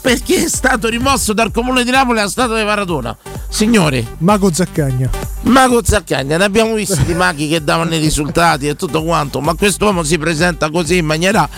perché 0.00 0.44
è 0.44 0.48
stato 0.48 0.88
rimosso 0.88 1.32
dal 1.32 1.50
comune 1.50 1.84
di 1.84 1.90
Napoli 1.90 2.20
la 2.20 2.28
statua 2.28 2.58
di 2.58 2.64
Maradona. 2.64 3.14
Signori, 3.48 4.06
Mago 4.18 4.52
Zaccagna. 4.52 5.10
Mago 5.42 5.82
Zaccagna, 5.84 6.36
ne 6.36 6.44
abbiamo 6.44 6.74
visti 6.74 7.04
di 7.04 7.14
maghi 7.14 7.48
che 7.48 7.62
davano 7.62 7.94
i 7.94 7.98
risultati 7.98 8.68
e 8.68 8.76
tutto 8.76 9.02
quanto, 9.02 9.40
ma 9.40 9.54
quest'uomo 9.54 10.02
si 10.02 10.16
presenta 10.18 10.70
così 10.70 10.98
in 10.98 11.06
maniera 11.06 11.48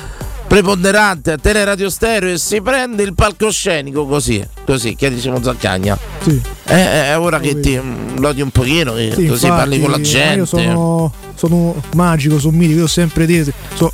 preponderante 0.52 1.32
a 1.32 1.38
Teleradio 1.38 1.88
Stereo 1.88 2.34
e 2.34 2.36
si 2.36 2.60
prende 2.60 3.02
il 3.02 3.14
palcoscenico 3.14 4.04
così, 4.04 4.46
così, 4.66 4.94
che 4.94 5.08
diciamo 5.08 5.42
Zaccagna. 5.42 5.96
Sì. 6.20 6.38
Eh, 6.66 7.04
È 7.06 7.18
ora 7.18 7.40
che 7.40 7.58
ti 7.58 7.78
mm, 7.78 8.18
lodi 8.18 8.42
un 8.42 8.50
pochino, 8.50 8.94
Sì, 8.94 9.08
così 9.12 9.22
infatti, 9.22 9.46
parli 9.48 9.80
con 9.80 9.90
la 9.90 9.96
ma 9.96 10.02
gente. 10.02 10.36
Io 10.36 10.44
sono, 10.44 11.12
sono 11.36 11.82
magico, 11.94 12.38
sono 12.38 12.54
mitico, 12.54 12.80
io 12.80 12.84
ho 12.84 12.88
sempre 12.88 13.24
detto. 13.24 13.50
So, 13.72 13.90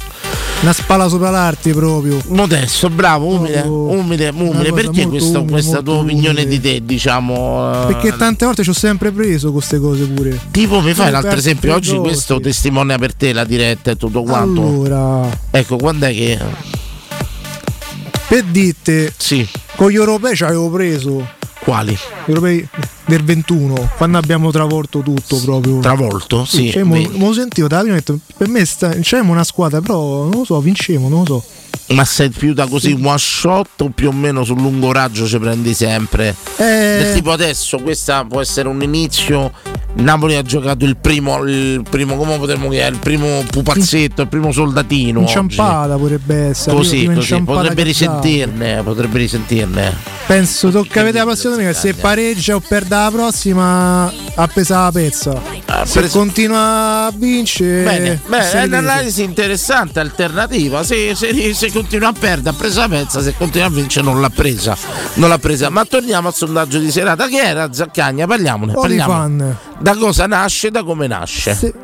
una 0.61 0.73
spalla 0.73 1.09
sopra 1.09 1.31
l'arte 1.31 1.73
proprio. 1.73 2.21
Modesto, 2.29 2.91
bravo, 2.91 3.27
umile, 3.27 3.61
Proprio 3.61 4.01
umile, 4.01 4.29
umile. 4.31 4.73
Perché 4.73 5.07
questa, 5.07 5.39
umile, 5.39 5.53
questa 5.53 5.83
tua 5.83 5.95
opinione 5.95 6.43
umile. 6.43 6.47
di 6.49 6.61
te, 6.61 6.85
diciamo? 6.85 7.83
eh, 7.85 7.87
Perché 7.93 8.17
tante 8.17 8.45
volte 8.45 8.63
ci 8.65 8.71
ho 8.71 8.75
sempre 8.75 9.13
preso 9.13 9.53
queste 9.53 9.79
cose 9.79 10.05
pure. 10.07 10.39
Tipo, 10.51 10.81
mi 10.81 10.95
fai 10.95 11.09
un 11.11 11.15
altro 11.15 11.39
esempio? 11.39 11.75
Oggi 11.75 11.91
dosi. 11.95 12.01
questo 12.03 12.41
testimonia 12.41 12.99
per 12.99 13.15
te 13.15 13.33
la 13.33 13.45
diretta 13.45 13.93
e 13.93 13.97
tutto 13.97 14.23
quanto. 14.23 14.61
Allora, 14.63 15.29
Ecco, 15.51 15.77
quando 15.77 16.07
è 16.07 16.13
che. 16.13 16.39
per 18.27 18.43
dite, 18.45 19.13
sì. 19.17 19.47
con 19.77 19.91
gli 19.91 19.95
europei 19.95 20.35
ci 20.35 20.43
avevo 20.45 20.69
preso. 20.71 21.37
Quali? 21.69 21.93
Gli 21.93 22.31
europei 22.31 22.67
del 23.05 23.23
21, 23.23 23.91
quando 23.99 24.17
abbiamo 24.17 24.51
travolto 24.51 25.01
tutto 25.01 25.39
proprio. 25.41 25.81
Travolto? 25.81 26.47
Sì. 26.47 26.71
cioè, 26.71 26.83
mo, 26.83 27.31
sentivo 27.35 27.69
da 27.69 27.81
prima, 27.81 27.95
detto, 27.95 28.19
per 28.39 28.49
me 28.49 28.65
sta, 28.65 28.89
c'è 28.95 29.19
una 29.19 29.45
squadra, 29.45 29.83
però 29.83 30.23
non 30.23 30.31
lo 30.31 30.45
so, 30.47 30.59
vincemo, 30.61 31.11
non 31.11 31.25
lo 31.27 31.43
so. 31.87 31.95
Ma 31.95 32.07
sei 32.07 32.31
più 32.31 32.55
da 32.55 32.67
così 32.67 32.99
one 32.99 33.19
shot 33.19 33.83
o 33.83 33.91
più 33.91 34.09
o 34.09 34.13
meno 34.13 34.45
sul 34.45 34.59
lungo 34.63 34.93
raggio 34.93 35.27
ci 35.27 35.39
prendi 35.39 35.75
sempre? 35.75 36.35
Eh, 36.57 36.65
Del 37.03 37.15
tipo 37.15 37.33
adesso 37.33 37.79
questa 37.81 38.25
può 38.25 38.41
essere 38.41 38.67
un 38.67 38.83
inizio. 38.83 39.53
Napoli 39.99 40.37
ha 40.37 40.43
giocato 40.43 40.85
il 40.85 40.97
primo, 40.97 41.43
il 41.43 41.83
primo 41.89 42.17
come 42.17 42.39
potremmo 42.39 42.69
dire, 42.69 42.87
il 42.87 42.99
primo 42.99 43.43
pupazzetto, 43.51 44.23
il 44.23 44.29
primo 44.29 44.53
soldatino. 44.53 45.21
oggi. 45.21 45.29
inciampata 45.29 45.97
potrebbe 45.97 46.37
essere. 46.49 46.77
Così, 46.77 47.11
così. 47.13 47.43
Potrebbe 47.43 47.83
risentirne, 47.83 48.83
potrebbe 48.83 49.19
risentirne. 49.19 50.17
Penso 50.27 50.71
tocca 50.71 51.03
vedere 51.03 51.25
la 51.25 51.31
prossima 51.31 51.55
domenica. 51.55 51.79
Se 51.79 51.95
pareggia 51.95 52.55
o 52.55 52.61
perde 52.61 52.95
la 52.95 53.11
prossima, 53.13 54.13
ha 54.35 54.47
pesa 54.47 54.85
la 54.85 54.93
pezza. 54.93 55.41
Se 55.85 56.09
continua 56.11 57.07
a 57.07 57.13
vincere, 57.15 57.83
Bene, 57.83 58.43
si 58.43 58.57
è 58.57 58.65
un'analisi 58.65 59.23
interessante, 59.23 60.01
alternativa. 60.01 60.83
Se, 60.85 61.15
se- 61.15 61.55
se 61.55 61.73
continua 61.73 62.09
a 62.09 62.13
perdere, 62.13 62.51
ha 62.55 62.59
preso 62.59 62.81
la 62.81 62.89
pezza, 62.89 63.21
se 63.21 63.35
continua 63.37 63.67
a 63.67 63.71
vincere, 63.71 64.05
non 64.05 64.21
l'ha 64.21 64.31
presa. 64.31 64.77
Non 65.15 65.29
l'ha 65.29 65.39
presa. 65.39 65.71
Ma 65.71 65.85
torniamo 65.85 66.29
al 66.29 66.35
sondaggio 66.35 66.79
di 66.79 66.91
serata. 66.91 67.27
Che 67.27 67.41
era 67.41 67.73
Zaccagna? 67.73 68.27
Parliamone. 68.27 68.75
parliamo. 68.75 69.13
Olifan. 69.15 69.57
Da 69.81 69.97
cosa 69.97 70.27
nasce? 70.27 70.71
Da 70.71 70.83
come 70.83 71.07
nasce? 71.07 71.55
Se- 71.55 71.75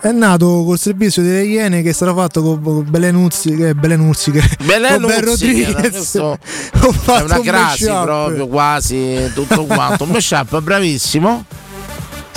È 0.00 0.10
nato 0.10 0.64
col 0.64 0.78
servizio 0.78 1.22
delle 1.22 1.44
Iene 1.44 1.82
che 1.82 1.92
sarà 1.92 2.12
fatto 2.14 2.42
con 2.42 2.60
con 2.62 2.86
Belenuzzi, 2.88 3.54
che 3.54 3.70
è 3.70 3.74
Belenuzzi, 3.74 4.30
che 4.32 4.42
Belen 4.64 5.00
con 5.00 5.06
Ben 5.06 5.26
Uzzi, 5.28 5.46
Rodriguez. 5.64 6.14
È 6.18 7.22
una 7.22 7.36
un 7.38 7.42
crasi 7.42 7.84
mashup. 7.84 8.04
proprio 8.04 8.46
quasi 8.48 9.30
tutto 9.34 9.64
quanto. 9.64 10.04
Un 10.04 10.10
mashup 10.10 10.60
bravissimo. 10.60 11.44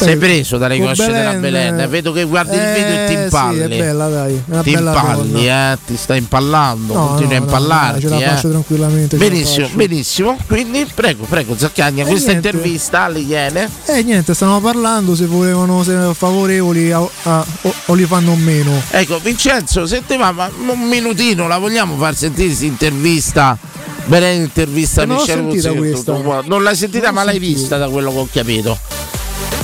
Sei 0.02 0.14
Eh, 0.14 0.18
preso 0.18 0.58
dalle 0.58 0.80
cosce 0.80 1.06
della 1.12 1.34
Belen, 1.34 1.76
Belen. 1.76 1.90
Vedo 1.90 2.12
che 2.12 2.24
guardi 2.24 2.56
il 2.56 2.62
video 2.76 2.94
e 2.94 3.06
ti 3.08 3.14
Eh, 3.14 3.24
impalli. 3.24 3.58
Sì, 3.58 3.64
è 3.64 3.68
bella, 3.78 4.08
dai. 4.10 4.44
È 4.50 4.60
ti 4.62 4.72
impalli, 4.72 5.48
eh, 5.48 5.78
ti 5.86 5.96
stai 5.98 6.18
impallando, 6.18 6.94
No, 6.94 7.08
continui 7.08 7.30
no, 7.32 7.36
a 7.36 7.40
no, 7.40 7.46
impallarti. 7.46 7.94
no, 8.06 8.10
ce 8.10 8.10
la 8.10 8.20
eh. 8.20 8.36
faccio 8.36 8.50
tranquillamente, 8.50 9.18
ce 9.18 9.24
la 9.24 9.30
Benissimo, 9.30 9.70
benissimo. 9.74 10.38
Quindi 10.48 10.88
prego, 10.94 11.26
prego, 11.26 11.56
Zaccagna, 11.58 12.04
questa 12.06 12.32
niente. 12.32 12.48
intervista 12.50 13.02
alle 13.04 13.20
Iene. 13.20 13.70
Eh 13.86 14.04
niente, 14.04 14.34
stavamo 14.34 14.60
parlando 14.60 15.16
se 15.16 15.26
volevano 15.28 15.84
se 15.84 15.96
favorevoli 16.14 16.92
a, 16.92 17.00
a, 17.24 17.46
o, 17.62 17.74
o 17.86 17.94
li 17.94 18.06
fanno 18.06 18.32
o 18.32 18.36
meno. 18.36 18.82
Ecco, 18.90 19.20
Vincenzo, 19.20 19.86
se 19.86 20.02
te 20.06 20.18
va, 20.18 20.32
ma 20.32 20.50
un 20.68 20.80
minutino, 20.88 21.48
la 21.48 21.58
vogliamo 21.58 21.96
far 21.98 22.16
sentire 22.16 22.48
questa 22.48 22.66
intervista? 22.66 23.58
Bene, 24.06 24.34
intervista 24.34 25.04
Eh, 25.04 25.08
questa. 25.08 26.14
tutto 26.14 26.22
qua. 26.24 26.42
Non 26.46 26.64
l'hai 26.64 26.76
sentita, 26.76 27.06
Non 27.08 27.16
ma 27.16 27.24
l'hai 27.24 27.34
sentita. 27.36 27.58
vista 27.60 27.78
da 27.78 27.88
quello 27.88 28.12
che 28.12 28.18
ho 28.18 28.28
capito. 28.32 28.78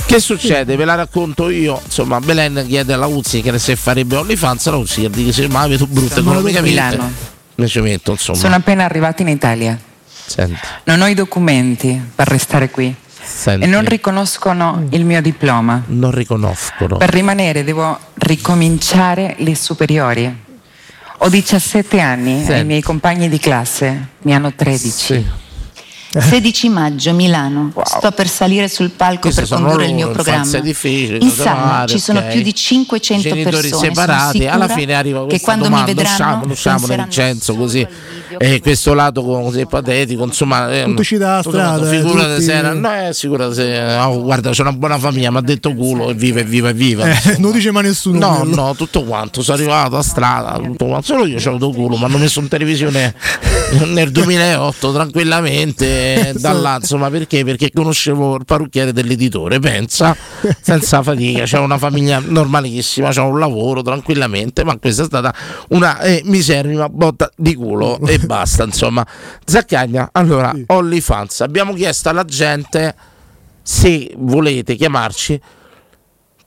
Che 0.08 0.20
succede? 0.20 0.74
Ve 0.74 0.86
la 0.86 0.94
racconto 0.94 1.50
io. 1.50 1.78
Insomma, 1.84 2.18
Belen 2.18 2.64
chiede 2.66 2.94
alla 2.94 3.04
Uzzi 3.04 3.42
che 3.42 3.58
se 3.58 3.76
farebbe 3.76 4.16
OnlyFans, 4.16 4.66
la 4.70 4.76
Uzzi 4.76 5.06
dice: 5.10 5.48
Ma 5.48 5.68
brutta 5.68 6.14
Siamo 6.14 6.30
economicamente. 6.32 6.98
Ne 7.56 7.66
ci 7.66 7.80
metto, 7.80 8.12
insomma. 8.12 8.38
Sono 8.38 8.54
appena 8.54 8.84
arrivata 8.84 9.20
in 9.20 9.28
Italia. 9.28 9.78
Senti, 10.24 10.56
Non 10.84 11.02
ho 11.02 11.06
i 11.08 11.12
documenti 11.14 12.00
per 12.14 12.26
restare 12.26 12.70
qui 12.70 12.94
senti. 13.22 13.64
e 13.64 13.68
non 13.68 13.84
riconoscono 13.84 14.86
il 14.92 15.04
mio 15.04 15.20
diploma. 15.20 15.82
Non 15.88 16.10
riconoscono. 16.10 16.96
Per 16.96 17.10
rimanere 17.10 17.62
devo 17.62 17.98
ricominciare 18.14 19.34
le 19.40 19.54
superiori. 19.54 20.36
Ho 21.18 21.28
17 21.28 22.00
anni 22.00 22.40
e 22.40 22.44
Senti. 22.46 22.60
i 22.62 22.64
miei 22.64 22.80
compagni 22.80 23.28
di 23.28 23.38
classe 23.38 24.06
ne 24.22 24.32
hanno 24.34 24.54
13. 24.54 25.26
16 26.10 26.68
maggio, 26.70 27.12
Milano. 27.12 27.70
Sto 27.84 28.10
per 28.12 28.28
salire 28.28 28.66
sul 28.68 28.90
palco 28.90 29.20
Queste 29.20 29.42
per 29.42 29.50
condurre 29.50 29.84
il 29.84 29.90
loro, 29.90 29.94
mio 29.94 30.10
programma. 30.10 30.38
infanzia 30.38 30.60
difficile, 30.60 31.18
In 31.20 31.30
sala 31.30 31.84
ci 31.86 31.98
sono 31.98 32.20
ok. 32.20 32.28
più 32.28 32.42
di 32.42 32.54
500 32.54 33.28
Genitori 33.28 33.54
persone. 33.56 33.68
Sono 33.68 33.94
separati, 33.94 34.46
alla 34.46 34.68
fine 34.68 34.94
arriva 34.94 35.20
che 35.22 35.26
questa 35.28 35.44
quando 35.46 35.64
domanda, 35.64 35.86
mi 35.86 35.94
vedranno 35.94 36.46
usciamo, 36.46 36.78
usciamo 36.78 37.02
Vincenzo 37.02 37.54
così 37.56 37.86
e 38.40 38.60
questo 38.60 38.94
lato 38.94 39.22
così 39.22 39.66
patetico 39.66 40.24
insomma 40.24 40.70
eh, 40.72 40.84
Tutti 40.84 41.02
ci 41.04 41.16
dà 41.16 41.40
strada, 41.42 41.90
eh, 41.90 41.96
figurati 41.96 42.28
tutti- 42.34 42.42
se 42.44 42.52
era 42.52 42.72
no 42.72 42.94
eh, 42.94 43.12
figurati 43.14 43.54
se 43.54 43.96
oh, 43.96 44.22
guarda 44.22 44.50
c'è 44.50 44.60
una 44.60 44.72
buona 44.72 44.98
famiglia 44.98 45.30
mi 45.30 45.38
ha 45.38 45.40
detto 45.40 45.74
culo 45.74 46.10
e 46.10 46.14
viva 46.14 46.40
e 46.40 46.44
viva 46.44 46.68
e 46.68 46.72
viva 46.74 47.08
Eh, 47.08 47.36
non 47.38 47.52
dice 47.52 47.70
mai 47.70 47.84
nessuno. 47.84 48.18
No, 48.18 48.36
quello. 48.40 48.54
no, 48.54 48.74
tutto 48.74 49.02
quanto, 49.04 49.42
sono 49.42 49.56
arrivato 49.56 49.96
a 49.96 50.02
strada, 50.02 50.52
tutto 50.62 50.86
quanto. 50.86 51.06
solo 51.06 51.26
io 51.26 51.38
c'ho 51.38 51.48
avuto 51.50 51.70
culo, 51.70 51.96
mi 51.96 52.04
hanno 52.04 52.18
messo 52.18 52.40
in 52.40 52.48
televisione 52.48 53.14
nel 53.86 54.10
2008 54.10 54.92
tranquillamente, 54.92 55.86
da 56.38 56.52
là, 56.52 56.78
insomma, 56.80 57.10
perché? 57.10 57.44
Perché 57.44 57.70
conoscevo 57.72 58.36
il 58.36 58.44
parrucchiere 58.44 58.92
dell'editore, 58.92 59.58
pensa, 59.58 60.16
senza 60.60 61.02
fatica, 61.02 61.44
c'era 61.44 61.62
una 61.62 61.78
famiglia 61.78 62.20
normalissima, 62.24 63.08
c'era 63.10 63.26
un 63.26 63.38
lavoro 63.38 63.82
tranquillamente, 63.82 64.64
ma 64.64 64.76
questa 64.78 65.02
è 65.02 65.06
stata 65.06 65.34
una 65.68 66.00
eh, 66.00 66.22
miserrima 66.24 66.88
botta 66.88 67.30
di 67.36 67.54
culo 67.54 67.98
e 68.06 68.18
basta, 68.18 68.64
insomma. 68.64 69.06
Zaccagna, 69.44 70.10
allora, 70.12 70.54
OnlyFans, 70.66 71.40
abbiamo 71.40 71.72
chiesto 71.74 72.08
alla 72.08 72.24
gente 72.24 72.94
se 73.62 74.14
volete 74.16 74.76
chiamarci 74.76 75.38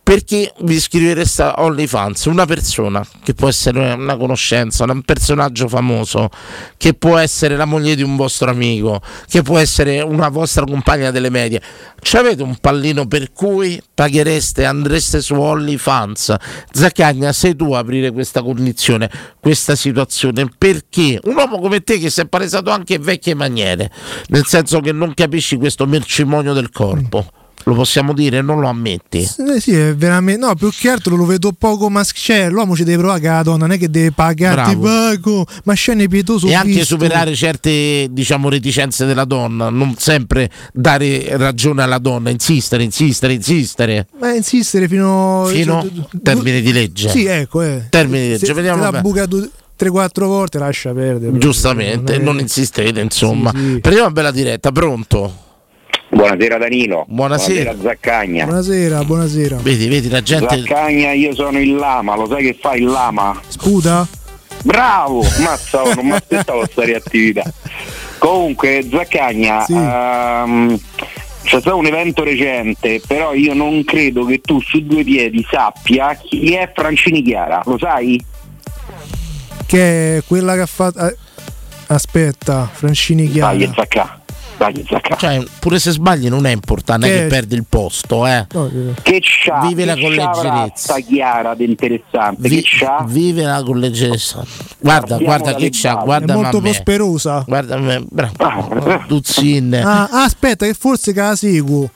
perché 0.04 0.52
vi 0.62 0.76
iscrivereste 0.76 1.43
a 1.43 1.54
OnlyFans? 1.58 2.26
Una 2.26 2.45
persona 2.45 3.06
che 3.24 3.34
può 3.34 3.47
essere 3.47 3.93
una 3.93 4.18
conoscenza, 4.18 4.84
un 4.84 5.04
personaggio 5.04 5.68
famoso, 5.68 6.30
che 6.76 6.93
può 6.93 7.18
essere 7.18 7.56
la 7.56 7.66
moglie 7.66 7.95
di 7.95 8.02
un 8.02 8.16
vostro 8.16 8.49
amico, 8.49 9.02
che 9.28 9.41
può 9.41 9.58
essere 9.58 10.02
una 10.02 10.30
vostra 10.30 10.66
compagna 10.66 11.12
delle 11.12 11.30
medie. 11.30 11.62
Ci 12.02 12.18
avete 12.18 12.41
un 12.41 12.58
pallino 12.58 13.08
per 13.08 13.32
cui 13.32 13.82
paghereste, 13.93 14.66
andreste 14.66 15.22
su 15.22 15.36
OnlyFans? 15.36 16.36
Zaccagna, 16.72 17.32
sei 17.32 17.56
tu 17.56 17.72
a 17.74 17.80
aprire 17.80 18.12
questa 18.12 18.41
condizione, 18.41 19.10
questa 19.39 19.76
situazione, 19.76 20.49
perché 20.58 21.20
un 21.24 21.36
uomo 21.36 21.60
come 21.60 21.82
te 21.82 21.99
che 21.99 22.10
si 22.10 22.22
è 22.22 22.26
palesato 22.28 22.72
anche 22.72 22.97
vecchie 22.97 23.36
maniere, 23.36 23.91
nel 24.28 24.45
senso 24.45 24.80
che 24.80 24.91
non 24.91 25.14
capisci 25.14 25.58
questo 25.58 25.86
mercimonio 25.86 26.54
del 26.54 26.72
corpo. 26.72 27.26
Lo 27.66 27.74
possiamo 27.76 28.14
dire, 28.14 28.41
non 28.41 28.59
lo 28.59 28.68
ammetti. 28.68 29.20
Eh 29.20 29.59
sì, 29.59 29.76
è 29.76 29.95
veramente. 29.95 30.45
No, 30.45 30.55
più 30.55 30.70
che 30.72 30.89
altro 30.89 31.16
lo 31.16 31.26
vedo 31.26 31.51
poco 31.51 31.89
maschile. 31.89 32.39
Cioè, 32.41 32.49
l'uomo 32.49 32.76
ci 32.76 32.84
deve 32.84 32.97
provare 32.99 33.20
che 33.20 33.28
la 33.28 33.43
donna 33.43 33.66
non 33.68 33.72
è 33.72 33.78
che 33.78 33.89
deve 33.89 34.12
pagare, 34.12 34.64
ti 34.72 34.76
Bravo. 34.76 34.82
pago, 35.12 35.45
ma 35.66 35.74
scene 35.74 36.07
pietoso. 36.07 36.47
e 36.47 36.53
anche 36.55 36.70
visto. 36.70 36.86
superare 36.86 37.34
certe 37.36 38.07
diciamo 38.12 38.49
reticenze 38.49 39.05
della 39.05 39.26
donna, 39.26 39.70
non 39.70 39.95
sempre 39.97 40.49
dare 40.74 41.38
ragione 41.38 41.84
alla 41.84 41.97
donna, 41.99 42.30
insistere, 42.30 42.84
insistere, 42.84 43.34
insistere. 43.34 44.07
Ma 44.20 44.34
insistere 44.34 44.88
fino. 44.88 45.45
Fino 45.47 45.82
cioè, 45.82 46.22
termine 46.22 46.62
di 46.62 46.72
legge. 46.72 47.09
Sì, 47.09 47.26
ecco, 47.26 47.62
eh. 47.62 47.88
Termine 47.89 48.24
di 48.24 48.30
legge, 48.30 48.45
Se, 48.45 48.53
vediamo 48.53 48.78
se 48.78 48.84
la 48.84 48.91
bene. 48.91 49.01
buca 49.03 49.26
3-4 49.26 50.26
volte, 50.26 50.59
lascia 50.59 50.93
perdere. 50.93 51.38
Giustamente, 51.38 52.14
Non 52.14 52.22
è- 52.22 52.24
non 52.24 52.39
insistete, 52.39 52.99
insomma. 52.99 53.51
Sì, 53.51 53.57
sì. 53.57 53.80
Prendiamo 53.80 54.05
una 54.07 54.12
bella 54.12 54.32
diretta, 54.32 54.72
pronto? 54.72 55.49
Buonasera 56.14 56.57
Danilo. 56.57 57.05
Buonasera. 57.07 57.74
Zaccagna. 57.82 58.43
Buonasera, 58.45 59.03
buonasera. 59.03 59.55
Vedi, 59.62 59.88
vedi 59.88 60.09
la 60.09 60.22
gente. 60.22 60.57
Zaccagna, 60.57 61.14
io 61.14 61.34
sono 61.34 61.57
il 61.59 61.74
lama, 61.76 62.16
lo 62.16 62.28
sai 62.28 62.43
che 62.43 62.57
fa 62.59 62.74
il 62.74 62.84
lama? 62.86 63.39
Sputa? 63.47 64.05
Bravo! 64.64 65.22
Mazza, 65.41 65.82
non 65.95 66.05
mi 66.07 66.12
aspettavo 66.12 66.59
questa 66.59 66.84
reattività. 66.86 67.43
Comunque, 68.18 68.86
Zaccagna, 68.91 69.66
ehm, 69.66 70.78
c'è 71.43 71.59
stato 71.62 71.78
un 71.78 71.86
evento 71.86 72.24
recente, 72.24 73.01
però 73.07 73.34
io 73.34 73.53
non 73.53 73.84
credo 73.86 74.26
che 74.26 74.41
tu 74.41 74.62
su 74.62 74.84
due 74.86 75.03
piedi 75.03 75.45
sappia 75.49 76.14
chi 76.16 76.53
è 76.53 76.70
Francini 76.76 77.24
Chiara, 77.24 77.62
lo 77.66 77.78
sai? 77.80 78.24
Che 79.66 80.18
è 80.18 80.24
quella 80.28 80.55
che 80.55 80.62
ha 80.62 80.66
fatto. 80.68 80.99
eh, 81.07 81.16
Aspetta, 81.88 82.70
Francini 82.72 83.30
Chiara. 83.30 83.55
Dai, 83.55 83.72
Zacca. 83.74 84.20
Dai, 84.62 84.86
Zacca. 84.88 85.16
Cioè, 85.16 85.43
pure 85.59 85.80
se 85.80 85.89
sbagli 85.89 86.30
non 86.30 86.45
è 86.45 86.51
importante, 86.51 87.07
è 87.07 87.09
Che- 87.09 87.22
che 87.24 87.28
perdi 87.30 87.55
il 87.55 87.66
posto, 87.68 88.28
eh. 88.28 88.45
Che 89.01 89.20
c'ha? 89.20 89.66
Vive 89.66 89.86
la 89.86 89.95
sta 90.76 90.99
Chiara 90.99 91.55
di 91.55 91.66
interessante? 91.66 92.47
Vi- 92.47 92.62
che 92.62 92.70
c'ha? 92.78 93.03
vive 93.07 93.41
la 93.41 93.64
colleggerezza. 93.64 94.45
Guarda, 94.78 95.16
Partiamo 95.18 95.24
guarda 95.24 95.55
che 95.55 95.70
c'ha, 95.72 95.95
guarda 95.95 96.34
è 96.34 96.36
molto 96.36 96.57
me. 96.57 96.70
prosperosa. 96.70 97.43
Guarda 97.47 97.78
me, 97.78 98.05
bravo. 98.07 99.01
Duzzin. 99.07 99.74
Ah, 99.84 100.03
ah, 100.12 100.24
aspetta, 100.26 100.68
che 100.68 100.76
forse 100.76 101.12
che 101.12 101.22
la 101.22 101.36
seguo. 101.36 101.89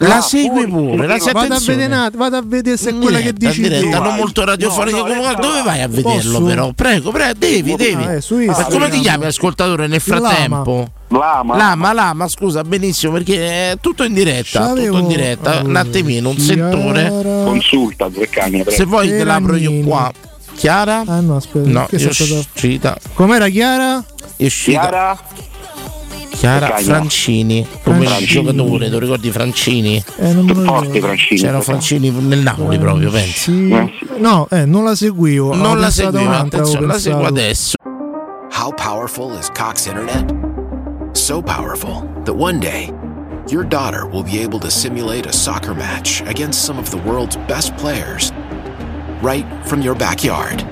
La 0.00 0.20
segui 0.20 0.66
pure, 0.68 1.06
la 1.08 1.18
sei 1.18 1.32
vado 1.32 1.38
a, 1.38 1.56
attenzione. 1.56 1.78
vedere, 1.86 2.00
un- 2.00 2.10
vado 2.14 2.36
a 2.36 2.42
vedere 2.44 2.76
se 2.76 2.90
è 2.90 2.94
quella 2.98 3.18
che 3.18 3.32
dici 3.32 3.62
diretta, 3.62 3.96
tu. 3.96 4.02
non 4.04 4.14
molto 4.14 4.44
radiofonica 4.44 4.98
come 5.00 5.16
guarda, 5.16 5.40
dove 5.40 5.62
vai 5.62 5.82
a 5.82 5.88
vederlo 5.88 6.32
Posso? 6.38 6.44
però? 6.44 6.72
Prego, 6.72 7.10
prego, 7.10 7.32
devi, 7.36 7.74
devi. 7.74 8.04
Ah, 8.04 8.12
eh, 8.12 8.20
su 8.20 8.36
Ma 8.36 8.42
Instagram. 8.44 8.72
come 8.72 8.88
ti 8.90 9.00
chiami 9.00 9.24
ascoltatore 9.24 9.86
nel 9.88 10.00
frattempo? 10.00 10.88
Lama. 11.08 11.56
Lama, 11.56 11.92
Lama, 11.92 12.28
scusa, 12.28 12.62
benissimo, 12.62 13.14
perché 13.14 13.70
è 13.72 13.76
tutto 13.80 14.04
in 14.04 14.12
diretta, 14.14 14.68
tutto 14.68 14.98
in 14.98 15.08
diretta, 15.08 15.62
un 15.64 15.74
attimino, 15.74 16.28
un 16.28 16.38
settore. 16.38 17.10
Consulta 17.44 18.08
Zaccagna, 18.14 18.62
prego. 18.62 18.70
Se 18.70 18.84
vuoi 18.84 19.08
te 19.08 19.24
l'apro 19.24 19.56
io 19.56 19.72
qua. 19.84 20.12
Chiara? 20.54 21.02
Ah 21.06 21.20
no, 21.20 21.36
aspetta. 21.36 21.68
No, 21.68 21.86
che 21.86 21.96
io 21.96 22.08
è 22.08 22.12
stata- 22.12 22.34
uscita. 22.52 22.96
Com'era 23.14 23.48
Chiara? 23.48 24.04
Chiara? 24.36 25.18
Chiara. 26.38 26.76
Francini, 26.76 27.66
come 27.82 27.98
il 27.98 28.06
Francini. 28.06 28.26
giocatore, 28.26 28.90
tu 28.90 28.98
ricordi 29.00 29.30
Francini? 29.32 30.04
Eh, 30.18 30.32
non 30.32 30.44
me 30.44 30.54
lo 30.54 30.62
Forte 30.62 30.92
ricordo. 30.92 31.06
Francini. 31.06 31.40
C'era 31.40 31.60
Francini 31.60 32.10
nel 32.10 32.38
Napoli 32.38 32.78
proprio, 32.78 33.10
pensi? 33.10 33.74
No, 34.18 34.46
eh, 34.48 34.64
non 34.64 34.84
la 34.84 34.94
seguivo. 34.94 35.56
Non 35.56 35.80
la 35.80 35.90
seguivo, 35.90 36.30
attenzione, 36.30 36.86
la 36.86 36.98
seguo 36.98 37.26
adesso. 37.26 37.74
How 38.52 38.72
powerful 38.72 39.36
is 39.36 39.48
Cox 39.50 39.86
Internet? 39.86 40.32
So 41.14 41.42
powerful 41.42 42.08
that 42.22 42.36
one 42.36 42.60
day, 42.60 42.92
your 43.48 43.64
daughter 43.64 44.06
will 44.06 44.22
be 44.22 44.40
able 44.40 44.60
to 44.60 44.70
simulate 44.70 45.26
a 45.26 45.32
soccer 45.32 45.74
match 45.74 46.22
against 46.28 46.64
some 46.64 46.78
of 46.78 46.88
the 46.90 46.98
world's 46.98 47.36
best 47.48 47.74
players 47.76 48.32
right 49.22 49.44
from 49.64 49.82
your 49.82 49.96
backyard. 49.96 50.64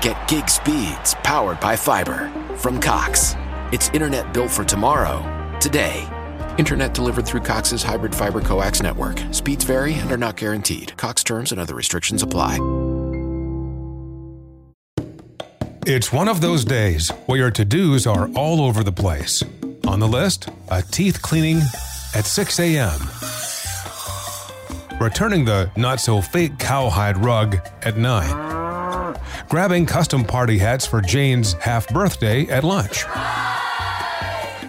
Get 0.00 0.16
gig 0.26 0.48
speeds 0.48 1.14
powered 1.22 1.60
by 1.60 1.76
fiber 1.76 2.28
from 2.60 2.78
Cox. 2.80 3.34
It's 3.72 3.88
internet 3.90 4.32
built 4.34 4.50
for 4.50 4.64
tomorrow, 4.64 5.24
today. 5.60 6.06
Internet 6.58 6.92
delivered 6.92 7.26
through 7.26 7.40
Cox's 7.40 7.82
hybrid 7.82 8.14
fiber 8.14 8.40
coax 8.40 8.82
network. 8.82 9.18
Speeds 9.30 9.64
vary 9.64 9.94
and 9.94 10.12
are 10.12 10.18
not 10.18 10.36
guaranteed. 10.36 10.94
Cox 10.96 11.24
terms 11.24 11.52
and 11.52 11.60
other 11.60 11.74
restrictions 11.74 12.22
apply. 12.22 12.58
It's 15.86 16.12
one 16.12 16.28
of 16.28 16.42
those 16.42 16.64
days 16.64 17.08
where 17.26 17.38
your 17.38 17.50
to 17.52 17.64
dos 17.64 18.06
are 18.06 18.28
all 18.34 18.60
over 18.60 18.84
the 18.84 18.92
place. 18.92 19.42
On 19.86 19.98
the 19.98 20.06
list, 20.06 20.50
a 20.68 20.82
teeth 20.82 21.22
cleaning 21.22 21.62
at 22.14 22.26
6 22.26 22.60
a.m., 22.60 23.00
returning 25.00 25.46
the 25.46 25.70
not 25.76 25.98
so 25.98 26.20
fake 26.20 26.58
cowhide 26.58 27.16
rug 27.16 27.56
at 27.82 27.96
9, 27.96 28.59
grabbing 29.50 29.84
custom 29.84 30.24
party 30.24 30.56
hats 30.58 30.86
for 30.86 31.00
Jane's 31.00 31.54
half 31.54 31.88
birthday 31.88 32.46
at 32.46 32.62
lunch, 32.62 33.04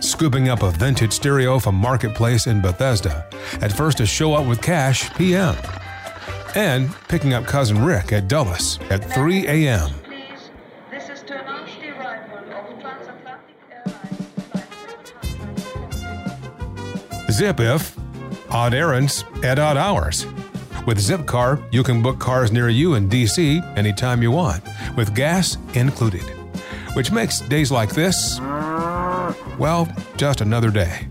scooping 0.04 0.50
up 0.50 0.64
a 0.64 0.72
vintage 0.72 1.14
stereo 1.14 1.60
from 1.60 1.76
Marketplace 1.76 2.48
in 2.48 2.62
Bethesda 2.62 3.30
at 3.62 3.72
first 3.72 4.00
to 4.00 4.08
show 4.08 4.34
up 4.34 4.48
with 4.48 4.60
cash 4.60 5.14
p.m., 5.14 5.56
and 6.56 6.92
picking 7.08 7.34
up 7.34 7.46
cousin 7.46 7.86
Rick 7.86 8.12
at 8.12 8.28
Dulles 8.28 8.80
at 8.90 9.06
3 9.14 9.46
a.m. 9.48 9.92
Zip 17.30 17.60
if 17.60 17.96
odd 18.50 18.74
errands 18.74 19.24
at 19.44 19.60
odd 19.60 19.78
hours. 19.78 20.26
With 20.86 20.98
Zipcar, 20.98 21.62
you 21.72 21.84
can 21.84 22.02
book 22.02 22.20
cars 22.20 22.52
near 22.52 22.70
you 22.70 22.96
in 22.96 23.08
DC 23.08 23.78
anytime 23.78 24.24
you 24.24 24.32
want, 24.32 24.64
with 24.98 25.14
gas 25.14 25.58
included. 25.76 26.24
Which 26.94 27.12
makes 27.12 27.40
days 27.42 27.72
like 27.72 27.92
this, 27.92 28.40
well, 29.60 29.88
just 30.18 30.42
another 30.42 30.72
day. 30.72 31.08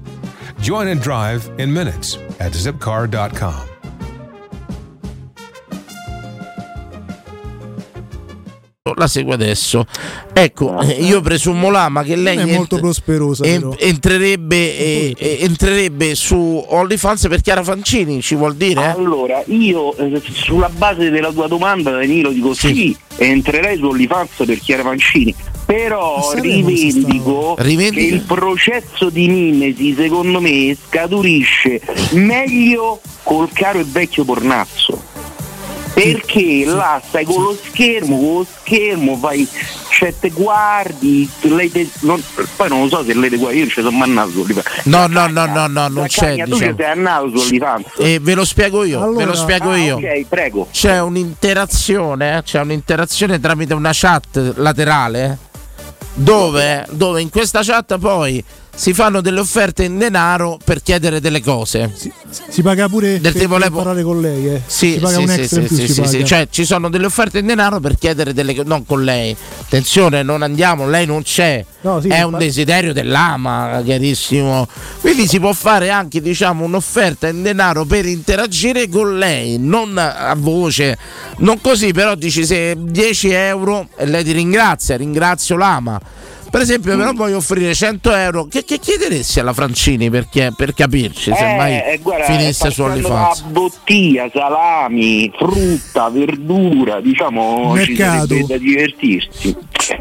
Join 0.60 0.88
and 0.88 1.00
drive 1.00 1.48
in 1.58 1.72
minutes 1.72 2.16
at 2.40 2.52
zipcar.com. 2.52 3.69
La 8.96 9.06
seguo 9.06 9.32
adesso. 9.32 9.86
Ecco, 10.32 10.80
eh, 10.80 10.92
io 11.02 11.20
presumo 11.20 11.70
Lama 11.70 12.02
che 12.02 12.16
lei 12.16 12.36
Non 12.36 12.48
è 12.48 12.54
molto 12.56 12.74
ent- 12.76 12.84
prosperosa, 12.84 13.44
en- 13.44 13.60
però. 13.60 13.74
entrerebbe, 13.78 14.56
eh, 14.78 15.14
eh, 15.16 15.38
entrerebbe 15.42 16.14
su 16.14 16.64
OnlyFans 16.68 17.26
per 17.28 17.40
Chiara 17.40 17.62
Francini, 17.62 18.20
ci 18.22 18.34
vuol 18.34 18.54
dire? 18.56 18.86
Allora, 18.86 19.42
io 19.46 19.96
eh, 19.96 20.20
sulla 20.32 20.70
base 20.74 21.10
della 21.10 21.30
tua 21.32 21.46
domanda, 21.46 21.90
Danilo, 21.90 22.30
dico 22.30 22.54
sì, 22.54 22.96
entrerei 23.16 23.76
su 23.78 23.86
OnlyFans 23.86 24.30
per 24.44 24.58
Chiara 24.58 24.82
Mancini. 24.82 25.34
Però 25.66 26.32
rivendico 26.34 27.54
che 27.54 28.00
il 28.00 28.22
processo 28.22 29.08
di 29.08 29.28
mimesi, 29.28 29.94
secondo 29.94 30.40
me, 30.40 30.76
scaturisce 30.88 31.80
meglio 32.12 33.00
col 33.22 33.48
caro 33.52 33.78
e 33.78 33.84
vecchio 33.84 34.24
pornazzo. 34.24 35.00
Perché 36.02 36.64
là 36.64 37.00
stai 37.06 37.24
con 37.24 37.42
lo 37.42 37.56
schermo, 37.62 38.16
con 38.18 38.32
lo 38.38 38.46
schermo 38.62 39.16
fai 39.16 39.46
cioè 39.90 40.14
te 40.18 40.30
guardi, 40.30 41.28
lei 41.42 41.70
te- 41.70 41.88
non- 42.00 42.22
poi 42.56 42.68
non 42.70 42.82
lo 42.82 42.88
so 42.88 43.04
se 43.04 43.12
lei 43.14 43.28
te 43.28 43.36
guarda, 43.36 43.54
io 43.56 43.64
non 43.64 43.68
ci 43.70 43.82
sono 43.82 43.90
mai 43.90 44.08
OnlyFans. 44.16 44.84
No, 44.84 45.06
no, 45.08 45.26
no, 45.26 45.44
no, 45.46 45.66
no, 45.66 45.88
non 45.88 46.06
c'è. 46.06 46.36
Tu 46.36 46.44
ci 46.44 46.50
Diciamo. 46.52 46.74
sei 46.78 46.86
andato 46.86 47.28
su 47.28 47.36
OnlyFans? 47.44 47.86
E 47.98 48.18
ve 48.20 48.34
lo 48.34 48.44
spiego 48.46 48.82
io, 48.84 48.98
ve 49.00 49.04
Allora- 49.04 49.24
lo 49.26 49.34
spiego 49.34 49.70
Ah, 49.72 49.76
io. 49.76 49.96
ok, 49.96 50.24
prego. 50.26 50.68
C'è 50.70 51.00
un'interazione, 51.02 52.38
eh, 52.38 52.42
c'è 52.44 52.60
un'interazione 52.60 53.38
tramite 53.38 53.74
una 53.74 53.90
chat 53.92 54.52
laterale 54.56 55.36
dove, 56.14 56.86
dove 56.90 57.20
in 57.20 57.28
questa 57.30 57.60
chat 57.62 57.98
poi 57.98 58.42
si 58.74 58.94
fanno 58.94 59.20
delle 59.20 59.40
offerte 59.40 59.84
in 59.84 59.98
denaro 59.98 60.58
per 60.64 60.82
chiedere 60.82 61.20
delle 61.20 61.42
cose. 61.42 61.92
Si 62.48 62.62
paga 62.62 62.88
pure 62.88 63.20
Del 63.20 63.32
per, 63.32 63.42
tipo 63.42 63.56
per 63.56 63.70
parlare 63.70 64.02
con 64.02 64.20
lei, 64.20 64.48
eh. 64.48 64.62
Sì, 64.64 64.92
si 64.92 64.98
paga 64.98 65.16
sì, 65.16 65.22
un 65.22 65.30
extra 65.30 65.60
in 65.60 65.68
sì, 65.68 65.74
più, 65.74 65.86
sì, 65.86 65.92
si 65.92 66.06
sì. 66.06 66.24
Cioè 66.24 66.48
ci 66.50 66.64
sono 66.64 66.88
delle 66.88 67.06
offerte 67.06 67.38
in 67.38 67.46
denaro 67.46 67.80
per 67.80 67.98
chiedere 67.98 68.32
delle 68.32 68.54
cose, 68.54 68.68
non 68.68 68.86
con 68.86 69.04
lei. 69.04 69.36
Attenzione, 69.60 70.22
non 70.22 70.42
andiamo, 70.42 70.88
lei 70.88 71.06
non 71.06 71.22
c'è. 71.22 71.64
No, 71.82 71.98
è 71.98 72.02
si 72.02 72.22
un 72.22 72.38
desiderio 72.38 72.92
dell'ama, 72.92 73.80
chiarissimo. 73.84 74.66
Quindi 75.00 75.26
si 75.26 75.40
può 75.40 75.52
fare 75.52 75.90
anche, 75.90 76.20
diciamo, 76.20 76.64
un'offerta 76.64 77.28
in 77.28 77.42
denaro 77.42 77.84
per 77.84 78.06
interagire 78.06 78.88
con 78.88 79.18
lei, 79.18 79.58
non 79.58 79.96
a 79.98 80.34
voce, 80.36 80.96
non 81.38 81.60
così, 81.60 81.92
però 81.92 82.14
dici 82.14 82.44
se 82.44 82.76
10 82.78 83.30
euro 83.30 83.88
e 83.96 84.06
lei 84.06 84.24
ti 84.24 84.32
ringrazia, 84.32 84.96
ringrazio 84.96 85.56
l'ama. 85.56 86.00
Per 86.50 86.60
esempio, 86.60 86.96
però 86.96 87.12
voglio 87.12 87.36
offrire 87.36 87.72
100 87.74 88.12
euro. 88.14 88.46
Che, 88.46 88.64
che 88.64 88.78
chiederesti 88.78 89.38
alla 89.40 89.52
Francini 89.52 90.10
per, 90.10 90.28
chi- 90.28 90.52
per 90.56 90.74
capirci? 90.74 91.32
Se 91.34 91.54
mai 91.56 91.74
Eh, 91.74 91.98
guarda, 92.02 92.24
finisse 92.24 92.70
su 92.70 92.82
OnlyFans. 92.82 93.42
bottiglia, 93.42 94.28
salami, 94.32 95.30
frutta, 95.36 96.08
verdura, 96.10 97.00
diciamo 97.00 97.72
Mercato. 97.72 98.34
ci 98.34 98.44
da 98.46 98.56
divertirsi. 98.58 99.56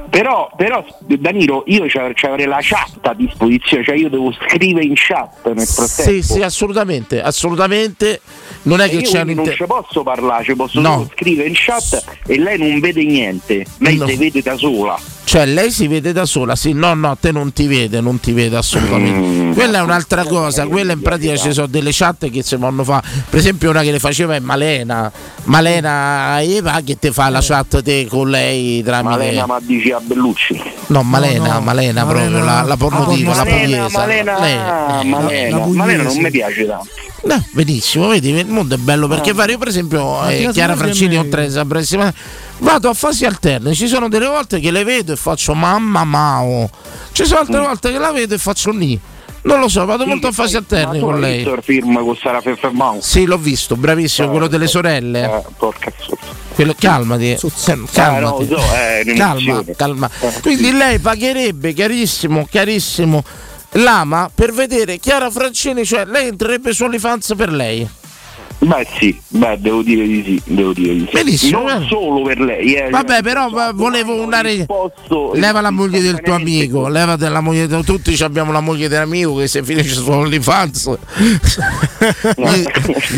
Però, 0.10 0.49
però 0.57 0.84
Danilo, 1.20 1.64
io 1.68 1.86
c'avrei 1.88 2.45
la 2.45 2.57
chat 2.62 2.97
a 3.03 3.14
disposizione, 3.14 3.84
cioè 3.84 3.95
io 3.95 4.10
devo 4.10 4.32
scrivere 4.34 4.86
in 4.86 4.93
chat 4.95 5.51
nel 5.53 5.66
frattempo. 5.68 6.12
Sì, 6.12 6.22
sì, 6.24 6.41
assolutamente, 6.41 7.22
assolutamente. 7.22 8.22
Non 8.64 8.82
è 8.82 8.86
E 8.86 8.89
che 8.89 8.97
c'è 9.01 9.10
quindi 9.24 9.36
non 9.36 9.43
un'inter- 9.45 9.55
ci 9.55 9.66
posso 9.66 10.03
parlare, 10.03 10.43
ci 10.43 10.55
posso 10.55 10.80
No. 10.82 11.07
scrivere 11.14 11.47
in 11.47 11.53
chat 11.55 12.03
e 12.26 12.38
lei 12.39 12.57
non 12.57 12.80
vede 12.80 13.03
niente, 13.05 13.66
lei 13.78 13.97
No. 13.97 14.07
si 14.07 14.16
vede 14.16 14.41
da 14.41 14.57
sola. 14.57 14.99
Cioè, 15.24 15.45
lei 15.45 15.70
si 15.70 15.88
vede 15.88 16.12
da 16.12 16.26
sola, 16.26 16.55
sì, 16.55 16.74
no, 16.74 16.95
no, 16.95 17.16
te 17.16 17.32
non 17.32 17.53
ti 17.53 17.68
vede, 17.68 18.01
non 18.01 18.20
ti 18.20 18.32
vede 18.32 18.57
assolutamente. 18.57 19.20
Mm. 19.20 19.53
Quella 19.53 19.78
è 19.78 19.82
un'altra 19.84 20.26
cosa, 20.26 20.66
quella 20.66 20.91
in 20.91 21.01
pratica 21.01 21.36
ci 21.38 21.53
sono 21.53 21.68
delle 21.68 21.91
chat 21.93 22.32
che 22.32 22.41
si 22.41 22.55
vanno 22.55 22.84
fa. 22.84 23.01
Per 23.30 23.38
esempio, 23.38 23.70
una 23.70 23.84
che 23.84 23.91
le 23.91 23.99
faceva 23.99 24.34
è 24.34 24.39
Malena. 24.39 25.12
Malena 25.43 26.41
Eva 26.41 26.82
che 26.84 26.97
te 26.97 27.12
fa 27.12 27.30
la 27.30 27.41
chat 27.41 27.84
te 27.84 28.07
con 28.10 28.30
lei 28.30 28.82
tramite. 28.82 29.10
Malena 29.18 29.45
ma 29.45 29.60
dici 29.62 29.91
a 29.99 30.01
Bellucci. 30.01 30.61
No, 30.87 31.03
Malena, 31.03 31.53
no, 31.53 31.61
Malena, 31.61 32.05
proprio 32.05 32.43
la, 32.43 32.63
la 32.63 32.77
pornotiva, 32.77 33.35
la 33.35 33.43
Malena, 33.43 33.77
pugliese. 33.85 33.97
Malena, 33.97 34.37
ah, 34.37 34.47
eh, 34.47 35.03
Malena, 35.03 35.57
la 35.57 35.65
Malena 35.67 36.03
non 36.03 36.17
mi 36.17 36.31
piace 36.31 36.65
tanto. 36.65 36.87
No, 37.25 37.43
benissimo, 37.51 38.07
vedi, 38.07 38.29
il 38.29 38.47
mondo 38.47 38.75
è 38.75 38.77
bello 38.77 39.07
perché 39.07 39.31
Ah. 39.31 39.35
fare 39.35 39.51
io 39.51 39.57
per 39.57 39.67
esempio 39.67 40.25
eh, 40.27 40.49
Chiara 40.53 40.75
Francini 40.75 41.17
oltre 41.17 41.45
a 41.53 41.63
vado 42.59 42.89
a 42.89 42.93
fasi 42.93 43.25
alterne, 43.25 43.73
ci 43.73 43.87
sono 43.87 44.07
delle 44.07 44.27
volte 44.27 44.59
che 44.59 44.71
le 44.71 44.83
vedo 44.85 45.11
e 45.11 45.15
faccio 45.17 45.53
mamma 45.53 46.05
mao, 46.05 46.69
ci 47.11 47.25
sono 47.25 47.41
Mm. 47.41 47.43
altre 47.43 47.59
volte 47.59 47.91
che 47.91 47.97
la 47.97 48.11
vedo 48.11 48.35
e 48.35 48.37
faccio 48.37 48.71
ni. 48.71 48.99
Non 49.41 49.59
lo 49.59 49.67
so, 49.69 49.85
vado 49.85 50.05
molto 50.05 50.27
a 50.27 50.31
fasi 50.31 50.57
alterne 50.57 50.99
con 50.99 51.19
lei. 51.19 51.37
visto 51.37 51.53
il 51.53 51.63
film 51.63 52.03
con 52.03 52.15
Sara 52.15 52.41
Ferfermao? 52.41 52.99
Sì, 53.01 53.25
l'ho 53.25 53.37
visto, 53.37 53.75
bravissimo, 53.75 54.29
quello 54.29 54.47
delle 54.47 54.67
sorelle. 54.67 55.23
Eh, 55.23 55.43
porca. 55.57 55.91
Quello- 56.53 56.75
calmati, 56.77 57.37
calmati. 57.63 57.99
Ah, 57.99 58.19
no, 58.19 58.45
so, 58.45 58.57
è 58.73 59.03
calma, 59.15 59.63
calma. 59.77 60.09
Eh, 60.19 60.33
Quindi 60.41 60.71
lei 60.73 60.99
pagherebbe, 60.99 61.71
chiarissimo, 61.73 62.45
chiarissimo, 62.49 63.23
l'ama 63.73 64.29
per 64.33 64.51
vedere 64.51 64.97
Chiara 64.97 65.29
Francini, 65.29 65.85
cioè 65.85 66.05
lei 66.05 66.27
entrerebbe 66.27 66.73
su 66.73 66.83
OnlyFans 66.83 67.33
per 67.37 67.51
lei. 67.51 67.87
Beh 68.62 68.86
sì, 68.99 69.18
beh 69.30 69.57
devo 69.62 69.82
dire 69.82 70.05
di 70.05 70.22
sì, 70.26 70.53
devo 70.53 70.74
dire 70.74 70.93
di 70.93 71.05
sì. 71.05 71.12
Benissimo, 71.14 71.62
Non 71.64 71.82
eh. 71.82 71.88
solo 71.88 72.22
per 72.24 72.41
lei, 72.41 72.74
eh. 72.74 72.89
Vabbè, 72.89 73.22
però 73.24 73.49
va- 73.49 73.72
volevo 73.74 74.22
una 74.22 74.41
re- 74.41 74.66
Leva 75.34 75.62
la 75.62 75.70
moglie 75.72 76.01
del 76.01 76.20
tuo 76.22 76.34
amico, 76.34 76.89
leva 76.89 77.16
della 77.16 77.39
moglie 77.39 77.68
del 77.68 77.86
tutti 77.86 78.14
ci 78.18 78.24
abbiamo 78.24 78.51
la 78.51 78.60
moglie 78.60 78.89
dell'amico 78.89 79.36
che 79.38 79.47
se 79.47 79.64
finisce 79.64 79.93
su 79.93 80.10
OnlyFans 80.12 80.89
gli, 82.36 82.64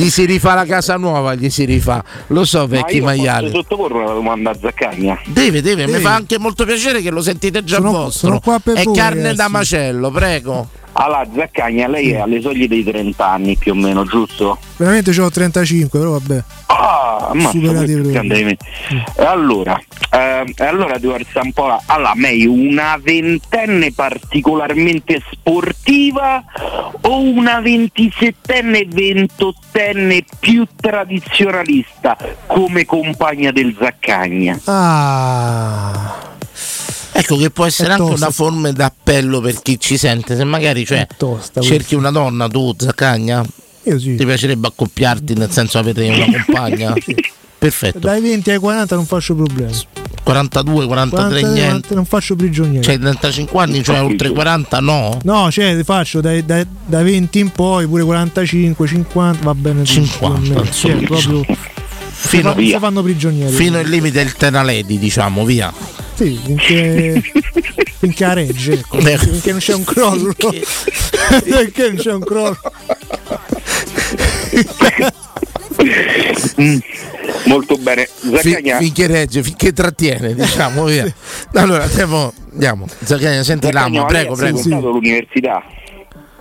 gli 0.04 0.10
si 0.10 0.26
rifà 0.26 0.54
la 0.54 0.66
casa 0.66 0.96
nuova, 0.98 1.34
gli 1.36 1.50
si 1.50 1.66
rifà. 1.66 2.04
Lo 2.28 2.46
so, 2.46 2.68
vecchi 2.68 3.00
Ma 3.00 3.08
maiali. 3.08 3.50
posso 3.50 3.64
sottoporre 3.64 3.98
una 4.04 4.14
domanda 4.14 4.52
a 4.52 4.58
Zaccagna? 4.62 5.20
Deve, 5.26 5.62
deve, 5.64 5.88
mi 5.88 5.94
Sì. 5.96 6.00
fa 6.02 6.14
anche 6.14 6.38
molto 6.38 6.66
piacere 6.66 7.02
che 7.02 7.10
lo 7.10 7.22
sentite 7.22 7.64
già 7.64 7.78
Sono- 7.78 7.92
vostro. 7.92 8.28
sono 8.28 8.40
qua 8.40 8.60
per 8.60 8.76
È 8.78 8.84
voi, 8.84 8.96
carne 8.96 9.22
ragazzi. 9.22 9.36
da 9.38 9.48
macello, 9.48 10.12
prego. 10.12 10.70
Allora, 11.04 11.26
Zaccagna, 11.34 11.88
lei 11.88 12.12
è 12.12 12.20
alle 12.20 12.40
soglie 12.42 12.68
dei 12.68 12.84
30 12.84 13.28
anni 13.28 13.56
più 13.56 13.72
o 13.72 13.76
meno, 13.76 14.06
giusto? 14.06 14.60
Veramente 14.78 15.20
ho 15.20 15.32
35, 15.32 15.98
però 15.98 16.12
vabbè. 16.12 16.44
Ah, 16.68 17.32
me. 18.44 18.58
E 19.18 19.24
allora, 19.24 19.82
eh, 20.12 20.54
allora 20.58 21.00
devo 21.00 21.16
alzare 21.16 21.46
un 21.48 21.54
po' 21.54 21.66
la... 21.66 21.82
Allora, 21.88 22.14
meglio 22.14 22.52
una 22.52 23.00
ventenne 23.02 23.92
particolarmente 23.94 25.24
sportiva 25.32 26.44
o 27.02 27.20
una 27.20 27.62
ventisettenne 27.62 28.86
ventottenne 28.86 30.24
più 30.40 30.68
tradizionalista 30.80 32.16
come 32.46 32.86
compagna 32.86 33.52
del 33.52 33.76
Zaccagna? 33.76 34.60
Ah. 34.66 36.30
Ecco 37.14 37.38
che 37.38 37.50
può 37.50 37.66
essere 37.66 37.92
anche 37.92 38.06
tosta. 38.10 38.26
una 38.26 38.34
forma 38.34 38.72
d'appello 38.72 39.42
per 39.42 39.62
chi 39.62 39.80
ci 39.80 39.98
sente. 39.98 40.36
Se 40.36 40.44
magari 40.44 40.86
cioè, 40.86 41.08
cerchi 41.60 41.96
una 41.96 42.12
donna, 42.12 42.48
tu, 42.48 42.74
Zaccagna, 42.78 43.44
Io 43.84 44.00
sì. 44.00 44.16
ti 44.16 44.26
piacerebbe 44.26 44.68
accoppiarti, 44.68 45.34
nel 45.36 45.52
senso 45.52 45.78
avere 45.78 46.10
una 46.10 46.26
compagna. 46.44 46.94
Perfetto. 47.58 48.00
Dai 48.00 48.22
20 48.22 48.50
ai 48.52 48.58
40 48.58 48.96
non 48.96 49.06
faccio 49.06 49.36
problemi. 49.36 49.72
42, 50.24 50.86
43, 50.86 51.40
40, 51.42 51.50
niente. 51.52 51.94
non 51.96 52.06
faccio 52.06 52.36
prigionieri. 52.36 52.84
Cioè 52.84 52.98
35 52.98 53.60
anni, 53.62 53.84
cioè 53.84 54.02
oltre 54.02 54.30
40 54.32 54.80
no. 54.80 55.20
No, 55.24 55.52
cioè 55.52 55.76
li 55.76 55.84
faccio 55.84 56.22
dai, 56.22 56.44
dai- 56.46 56.66
da 56.86 57.04
20 57.04 57.40
in 57.40 57.50
poi, 57.52 57.86
pure 57.88 58.04
45, 58.04 58.88
50, 58.88 59.44
va 59.44 59.54
bene. 59.54 59.84
tutto, 59.84 59.92
50, 60.02 60.40
più 60.40 60.52
o 60.52 60.54
meno. 60.56 60.62
insomma, 60.64 60.94
Cioè, 60.94 61.06
proprio 61.06 61.46
Fino, 62.24 62.56
si 62.58 62.78
fanno 62.80 63.02
prigionieri. 63.02 63.52
fino 63.52 63.78
al 63.78 63.88
limite 63.88 64.24
del 64.24 64.34
Tenaledi, 64.34 64.98
diciamo, 65.00 65.44
via. 65.44 65.74
Sì, 66.14 66.40
finché, 66.44 67.22
finché 68.00 68.26
a 68.26 68.34
regge, 68.34 68.74
ecco. 68.74 68.98
Eh. 69.00 69.18
finché 69.18 69.52
non 69.52 69.60
c'è 69.60 69.74
un 69.74 69.84
crollo. 69.84 70.34
finché 70.38 71.88
non 71.88 71.96
c'è 71.96 72.14
un 72.14 72.24
crollo. 72.24 72.60
Mm, 76.62 76.78
molto 77.46 77.78
bene. 77.78 78.08
Zaccagna, 78.08 78.78
finché 78.78 79.08
regge, 79.08 79.44
finché 79.44 79.74
trattiene, 79.74 80.36
diciamo, 80.36 80.86
via. 80.86 81.12
Allora, 81.54 81.84
andiamo, 81.84 82.34
andiamo. 82.52 82.88
Zaccagna, 83.04 83.44
senti 83.44 83.66
Zaccagna, 83.66 83.96
l'amo, 83.96 84.06
prego, 84.06 84.36
prego. 84.36 84.62
l'università? 84.92 85.64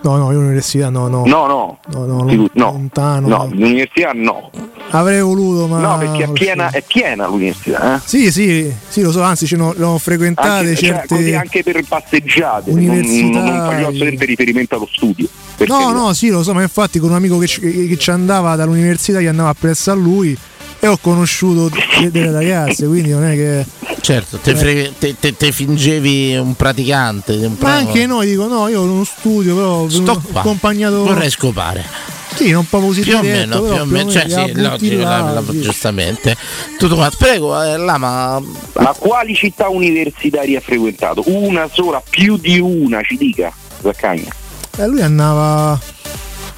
No, 0.03 0.17
no, 0.17 0.33
io 0.33 0.39
all'università 0.39 0.89
no, 0.89 1.09
no. 1.09 1.25
No, 1.27 1.47
no. 1.47 1.79
No, 1.93 2.07
no, 2.07 2.23
no. 2.25 2.49
lontano. 2.55 3.29
No, 3.29 3.49
l'università 3.53 4.13
no. 4.15 4.51
Avrei 4.91 5.21
voluto, 5.21 5.67
ma. 5.67 5.79
No, 5.81 5.99
perché 5.99 6.25
è 6.25 6.29
piena, 6.31 6.71
è 6.71 6.83
piena 6.87 7.27
l'università, 7.27 7.97
eh? 7.97 8.01
Sì, 8.05 8.33
sì, 8.33 8.73
sì, 8.89 9.03
lo 9.03 9.13
so, 9.13 9.23
anzi 9.23 9.47
ce 9.47 9.57
l'ho, 9.57 9.75
l'ho 9.77 9.99
frequentate 9.99 10.69
Anche, 10.71 10.75
cioè, 10.77 10.89
certe. 10.89 11.15
così 11.17 11.35
anche 11.35 11.63
per 11.63 11.83
passeggiate, 11.87 12.71
non, 12.73 12.81
Università- 12.83 13.43
non 13.43 13.57
faccio 13.59 13.87
assolutamente 13.87 14.25
riferimento 14.25 14.75
allo 14.77 14.89
studio. 14.91 15.29
No, 15.67 15.93
no, 15.93 16.13
sì, 16.15 16.29
lo 16.31 16.43
so, 16.43 16.55
ma 16.55 16.63
infatti 16.63 16.99
con 16.99 17.11
un 17.11 17.17
amico 17.17 17.37
che, 17.37 17.47
ci- 17.47 17.61
che 17.89 17.97
ci 17.99 18.11
andava 18.11 18.57
dall'università, 18.57 19.19
che 19.19 19.29
andava 19.29 19.51
appresso 19.51 19.91
a 19.91 19.95
lui 19.95 20.37
e 20.81 20.87
ho 20.87 20.97
conosciuto 20.99 21.68
de- 21.68 22.11
delle 22.11 22.33
ragazze, 22.33 22.87
quindi 22.87 23.11
non 23.11 23.24
è 23.24 23.35
che. 23.35 23.64
Certo, 24.01 24.39
te, 24.39 24.55
fre- 24.57 24.93
te- 24.99 25.14
te- 25.20 25.37
te 25.37 25.53
fingevi 25.53 26.35
un 26.37 26.55
praticante. 26.57 27.35
un 27.35 27.57
Ma 27.59 27.74
anche 27.74 28.07
noi 28.07 28.26
dico, 28.26 28.47
no, 28.47 28.66
io 28.68 28.85
non 28.85 29.05
studio, 29.05 29.55
però 29.55 29.89
Sto 29.89 30.20
qua. 30.33 30.41
accompagnato. 30.41 31.03
Vorrei 31.05 31.31
scopare. 31.31 31.85
Sì, 32.35 32.51
non 32.53 32.64
proprio 32.66 32.91
così 32.91 33.03
Più 33.03 33.16
o 33.18 33.22
meno, 33.22 33.61
più 33.61 33.72
o 33.74 33.85
meno, 33.85 34.11
cioè, 34.11 34.26
sì, 34.28 34.53
logico, 34.55 35.03
là, 35.03 35.20
la- 35.20 35.33
la- 35.33 35.45
sì. 35.51 35.61
giustamente. 35.61 36.35
Tutto 36.78 36.95
quanto. 36.95 37.16
Prego, 37.18 37.61
eh, 37.62 37.76
là, 37.76 37.99
ma 37.99 38.41
Ma 38.74 38.95
quali 38.97 39.35
città 39.35 39.68
universitarie 39.68 40.57
ha 40.57 40.61
frequentato? 40.61 41.22
Una 41.26 41.68
sola, 41.70 42.01
più 42.09 42.39
di 42.39 42.59
una, 42.59 43.03
ci 43.03 43.16
dica, 43.16 43.53
Zaccagna. 43.83 44.33
E 44.78 44.87
lui 44.87 45.03
andava. 45.03 45.78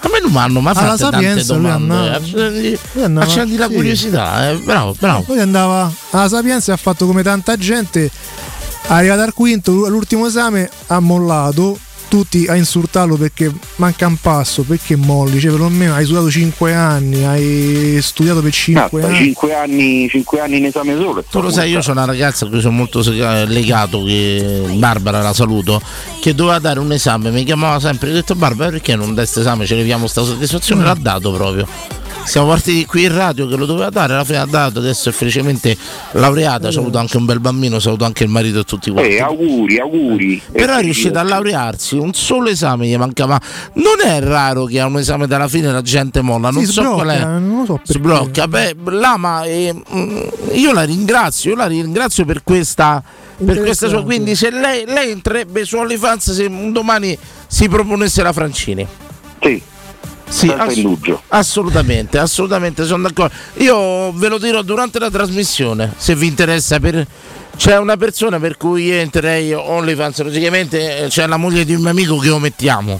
A 0.05 0.09
me 0.09 0.18
non 0.20 0.32
mi 0.32 0.38
hanno 0.38 0.61
mai 0.61 0.74
fatto 0.74 1.11
tante 1.11 1.44
domande. 1.44 2.11
Accendi, 2.11 2.78
andava- 3.00 3.26
accendi 3.26 3.57
la 3.57 3.68
sì. 3.68 3.74
curiosità, 3.74 4.50
eh. 4.50 4.57
bravo, 4.57 4.96
bravo. 4.98 5.22
Poi 5.22 5.38
andava 5.38 5.92
alla 6.11 6.28
Sapienza 6.28 6.72
e 6.72 6.74
ha 6.74 6.78
fatto 6.78 7.07
come 7.07 7.22
tanta 7.22 7.57
gente. 7.57 8.07
È 8.07 8.92
arrivato 8.92 9.20
al 9.22 9.32
quinto, 9.32 9.86
all'ultimo 9.86 10.26
esame 10.26 10.68
ha 10.88 10.98
mollato. 10.98 11.78
Tutti 12.12 12.44
a 12.46 12.56
insultarlo 12.56 13.16
perché 13.16 13.50
manca 13.76 14.06
un 14.06 14.18
passo, 14.18 14.64
perché 14.64 14.96
molli? 14.96 15.40
Cioè, 15.40 15.50
perlomeno 15.50 15.94
hai 15.94 16.04
studiato 16.04 16.30
5 16.30 16.74
anni, 16.74 17.24
hai 17.24 17.98
studiato 18.02 18.42
per 18.42 18.52
5 18.52 19.00
Mazza, 19.00 19.14
anni. 19.14 19.24
5 19.24 19.54
anni, 19.54 20.08
cinque 20.10 20.40
anni 20.40 20.58
in 20.58 20.66
esame 20.66 20.94
solo. 20.94 21.24
Tu 21.30 21.40
lo 21.40 21.50
sai, 21.50 21.70
io 21.70 21.80
sono 21.80 22.02
una 22.02 22.12
ragazza 22.12 22.44
a 22.44 22.48
cui 22.50 22.60
sono 22.60 22.76
molto 22.76 23.02
sega- 23.02 23.44
legato, 23.44 24.04
che 24.04 24.62
Barbara 24.74 25.22
la 25.22 25.32
saluto, 25.32 25.80
che 26.20 26.34
doveva 26.34 26.58
dare 26.58 26.80
un 26.80 26.92
esame, 26.92 27.30
mi 27.30 27.44
chiamava 27.44 27.80
sempre, 27.80 28.10
ho 28.10 28.12
detto 28.12 28.34
Barbara 28.34 28.68
perché 28.68 28.94
non 28.94 29.06
dai 29.14 29.24
questo 29.24 29.40
esame, 29.40 29.64
ci 29.64 29.74
leviamo 29.74 30.06
sta 30.06 30.22
soddisfazione, 30.22 30.84
l'ha 30.84 30.96
dato 31.00 31.32
proprio. 31.32 31.66
Siamo 32.24 32.46
partiti 32.48 32.86
qui 32.86 33.02
in 33.04 33.14
radio 33.14 33.46
che 33.46 33.56
lo 33.56 33.66
doveva 33.66 33.90
dare, 33.90 34.14
alla 34.14 34.24
fine 34.24 34.38
ha 34.38 34.46
dato, 34.46 34.78
adesso 34.78 35.08
è 35.08 35.12
felicemente 35.12 35.76
laureata, 36.12 36.68
ha 36.68 36.70
avuto 36.70 36.98
anche 36.98 37.16
un 37.16 37.24
bel 37.24 37.40
bambino, 37.40 37.78
saluto 37.78 38.04
anche 38.04 38.24
il 38.24 38.30
marito 38.30 38.60
e 38.60 38.64
tutti 38.64 38.90
quanti. 38.90 39.10
Eh, 39.10 39.20
auguri, 39.20 39.78
auguri. 39.78 40.42
Però 40.52 40.74
è 40.74 40.78
Eh, 40.78 40.82
riuscita 40.82 41.20
a 41.20 41.22
laurearsi, 41.24 41.96
un 41.96 42.12
solo 42.14 42.48
esame 42.48 42.86
gli 42.86 42.96
mancava. 42.96 43.40
Non 43.74 43.94
è 44.04 44.20
raro 44.20 44.64
che 44.64 44.80
a 44.80 44.86
un 44.86 44.98
esame 44.98 45.26
dalla 45.26 45.48
fine 45.48 45.70
la 45.72 45.82
gente 45.82 46.20
molla, 46.22 46.50
non 46.50 46.64
Si 46.64 46.72
so 46.72 46.82
qual 46.92 47.08
è. 47.08 47.16
sblocca, 47.16 47.38
non 47.38 47.58
lo 47.58 47.64
so 47.66 47.74
perché. 47.76 47.92
Sblocca, 47.92 48.48
beh, 48.48 48.76
Lama, 48.84 49.42
eh, 49.44 49.74
mm, 49.94 50.20
io 50.52 50.72
la 50.72 50.82
ringrazio, 50.82 51.50
io 51.50 51.56
la 51.56 51.66
ringrazio 51.66 52.24
per 52.24 52.42
questa, 52.42 53.02
per 53.44 53.60
questa 53.60 53.88
sua. 53.88 54.02
Quindi, 54.02 54.34
se 54.36 54.50
lei, 54.50 54.84
lei 54.86 55.10
entrerebbe 55.10 55.64
su 55.64 55.76
OnlyFans 55.76 56.32
se 56.32 56.44
un 56.44 56.72
domani 56.72 57.16
si 57.46 57.68
proponesse 57.68 58.22
la 58.22 58.32
Francini. 58.32 58.86
Sì. 59.40 59.62
Sì, 60.32 60.48
ass- 60.48 60.76
indugio. 60.76 61.22
assolutamente, 61.28 62.18
assolutamente 62.18 62.84
sono 62.84 63.02
d'accordo. 63.02 63.34
Io 63.56 64.12
ve 64.12 64.28
lo 64.28 64.38
dirò 64.38 64.62
durante 64.62 64.98
la 64.98 65.10
trasmissione, 65.10 65.92
se 65.96 66.14
vi 66.14 66.26
interessa. 66.26 66.80
Per... 66.80 67.06
C'è 67.54 67.76
una 67.76 67.98
persona 67.98 68.40
per 68.40 68.56
cui 68.56 68.84
io 68.86 68.94
entrerei 68.94 69.52
OnlyFans, 69.52 70.22
logicamente 70.22 71.04
eh, 71.04 71.08
c'è 71.08 71.26
la 71.26 71.36
moglie 71.36 71.66
di 71.66 71.74
un 71.74 71.82
mio 71.82 71.90
amico 71.90 72.16
che 72.16 72.30
omettiamo. 72.30 72.98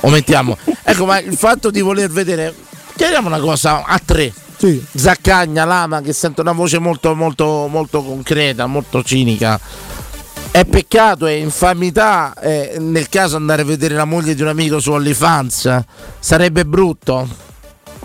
Omettiamo. 0.00 0.58
ecco, 0.84 1.06
ma 1.06 1.18
il 1.18 1.36
fatto 1.36 1.70
di 1.70 1.80
voler 1.80 2.10
vedere. 2.10 2.54
Chiariamo 2.94 3.28
una 3.28 3.40
cosa 3.40 3.84
a 3.84 4.00
tre. 4.04 4.32
Zaccagna, 4.94 5.64
Lama, 5.64 6.00
che 6.02 6.12
sento 6.12 6.42
una 6.42 6.52
voce 6.52 6.78
molto, 6.78 7.14
molto, 7.14 7.66
molto 7.68 8.02
concreta, 8.02 8.66
molto 8.66 9.02
cinica. 9.02 9.58
È 10.54 10.64
peccato, 10.64 11.26
è 11.26 11.32
infamità 11.32 12.32
eh, 12.40 12.76
nel 12.78 13.08
caso 13.08 13.34
andare 13.34 13.62
a 13.62 13.64
vedere 13.64 13.96
la 13.96 14.04
moglie 14.04 14.36
di 14.36 14.42
un 14.42 14.46
amico 14.46 14.78
su 14.78 14.92
OnlyFans. 14.92 15.82
Sarebbe 16.20 16.64
brutto. 16.64 17.26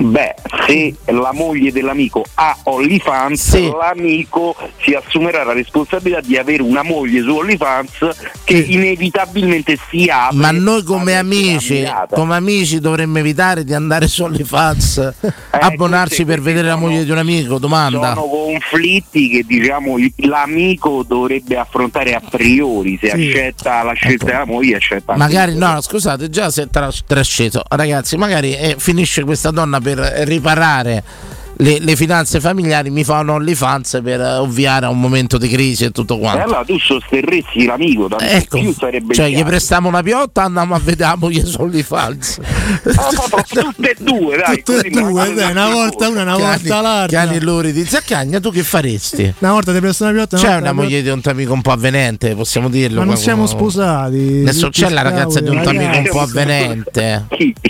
Beh, 0.02 0.34
se 0.66 0.95
la 1.08 1.32
moglie 1.34 1.74
dell'amico 1.74 2.24
ha 2.36 2.58
OnlyFans, 2.64 3.60
l'amico 3.78 4.56
si 4.82 4.93
assumerà 4.93 5.43
la 5.43 5.52
responsabilità 5.52 6.22
di 6.22 6.38
avere 6.38 6.64
una 6.64 6.84
moglie 6.84 7.22
su 7.22 7.36
OnlyFans 7.36 8.10
che 8.45 8.54
inevitabilmente 8.60 9.78
si 9.89 10.08
apre. 10.10 10.38
Ma 10.38 10.52
noi 10.52 10.84
come 10.84 11.18
amici, 11.18 11.86
come 12.12 12.36
amici 12.38 12.80
dovremmo 12.80 13.18
evitare 13.18 13.66
di 13.66 13.74
andare 13.74 14.08
su 14.08 14.24
OnlyFans, 14.24 15.14
abbonarci 15.52 16.24
per 16.24 16.39
vedere 16.39 16.68
la 16.70 16.78
moglie 16.78 17.04
di 17.04 17.12
un 17.12 17.18
amico, 17.18 17.58
domanda. 17.60 18.14
Sono 18.14 18.28
conflitti 18.28 19.28
che 19.30 19.43
diciamo 19.45 19.97
l'amico 20.18 21.04
dovrebbe 21.06 21.58
affrontare 21.58 22.14
a 22.14 22.22
priori, 22.22 22.97
se 23.02 23.10
Sì. 23.10 23.28
accetta 23.30 23.84
la 23.84 23.93
scelta 23.93 24.26
della 24.26 24.45
moglie, 24.45 24.78
accetta 24.78 25.18
Magari 25.18 25.58
no, 25.58 25.82
scusate, 25.82 26.30
già 26.30 26.50
si 26.50 26.62
è 26.62 26.68
tra- 26.70 26.89
trasceso. 27.06 27.64
Ragazzi, 27.68 28.16
magari 28.16 28.56
eh, 28.56 28.76
finisce 28.78 29.24
questa 29.26 29.52
donna 29.52 29.80
per 29.82 29.89
riparare 29.96 31.04
le, 31.62 31.80
le 31.80 31.95
finanze 31.97 32.39
familiari, 32.39 32.89
mi 32.89 33.03
fa 33.03 33.20
un 33.20 33.30
OnlyFans 33.30 33.99
per 34.01 34.22
eh, 34.22 34.36
ovviare 34.38 34.86
a 34.86 34.89
un 34.89 34.99
momento 34.99 35.38
di 35.38 35.49
crisi 35.49 35.84
e 35.84 35.91
tutto 35.91 36.16
E 36.16 36.20
quanto. 36.20 36.43
allora 36.43 36.64
tu 36.64 36.80
sosterresti 36.80 37.66
l'amico, 37.66 38.07
tanto 38.07 38.24
Ecco, 38.24 38.60
più 38.60 38.74
sarebbe 38.74 39.14
cioè 39.14 39.28
gli 39.30 39.43
prestiamo 39.43 39.89
una 39.89 40.01
piotta, 40.01 40.43
andiamo 40.43 40.74
a 40.74 40.80
vedere 40.80 41.10
la 41.10 41.16
moglie 41.18 41.45
su 41.45 41.60
OnlyFans. 41.60 42.39
tutte 43.49 43.91
e 43.91 43.95
due, 43.99 44.38
dai. 44.38 44.64
Tutte 44.64 44.88
e 44.88 44.89
due, 44.89 45.34
dai, 45.34 45.51
una 45.51 45.70
volta 45.70 46.07
una, 46.07 46.22
una 46.22 46.38
volta 46.38 46.82
l'altra. 46.82 47.26
Cani 47.26 47.41
luri 47.41 47.74
di 47.74 47.84
Zaccagna, 47.84 48.39
tu 48.39 48.51
che 48.51 48.64
faresti? 48.64 49.34
Una 49.39 49.51
volta 49.51 49.74
ti 49.74 49.80
presto 49.80 50.05
una 50.05 50.14
piotta, 50.14 50.36
una 50.38 50.45
C'è 50.45 50.51
volta 50.53 50.72
una 50.72 50.82
moglie 50.82 51.01
di 51.01 51.10
un 51.10 51.20
tuo 51.22 51.32
amico 51.32 51.51
un 51.53 51.62
po' 51.62 51.72
avvenente, 51.72 52.36
possiamo 52.36 52.70
dirlo. 52.70 52.99
Ma 52.99 53.05
non 53.05 53.18
siamo 53.18 53.45
sposati. 53.45 54.43
Adesso 54.43 54.70
c'è 54.70 54.89
la 54.89 55.01
ragazza 55.01 55.41
di 55.41 55.49
un 55.49 55.62
tuo 55.62 55.72
amico 55.72 55.97
un 55.97 56.07
po' 56.10 56.22
avvenente. 56.22 57.28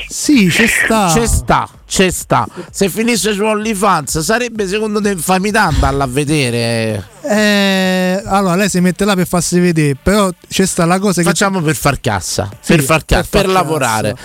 Sì, 0.08 0.48
c'è 0.48 0.68
sta. 0.68 1.12
C'è 1.12 1.26
sta, 1.26 1.68
c'è 1.88 2.12
sta. 2.12 2.48
Se 2.70 2.88
finisse 2.90 3.34
su 3.34 3.42
OnlyFans 3.44 3.78
sarebbe 4.22 4.68
secondo 4.68 5.02
te 5.02 5.12
infamità 5.12 5.64
andarla 5.64 6.04
a 6.04 6.08
vedere? 6.08 7.08
Eh, 7.22 8.22
allora 8.26 8.56
lei 8.56 8.70
si 8.70 8.80
mette 8.80 9.06
là 9.06 9.16
per 9.16 9.28
farsi 9.28 9.60
vedere, 9.60 9.96
però 10.02 10.30
c'è 10.48 10.66
sta 10.66 10.86
la 10.86 11.00
cosa 11.00 11.22
che 11.22 11.28
Facciamo 11.28 11.62
per 11.62 11.76
far 11.76 12.00
cassa, 12.02 12.50
Sì, 12.60 12.76
per 12.76 12.84
far 12.84 13.06
cassa, 13.06 13.28
per 13.30 13.42
per, 13.44 13.52
lavorare. 13.52 14.16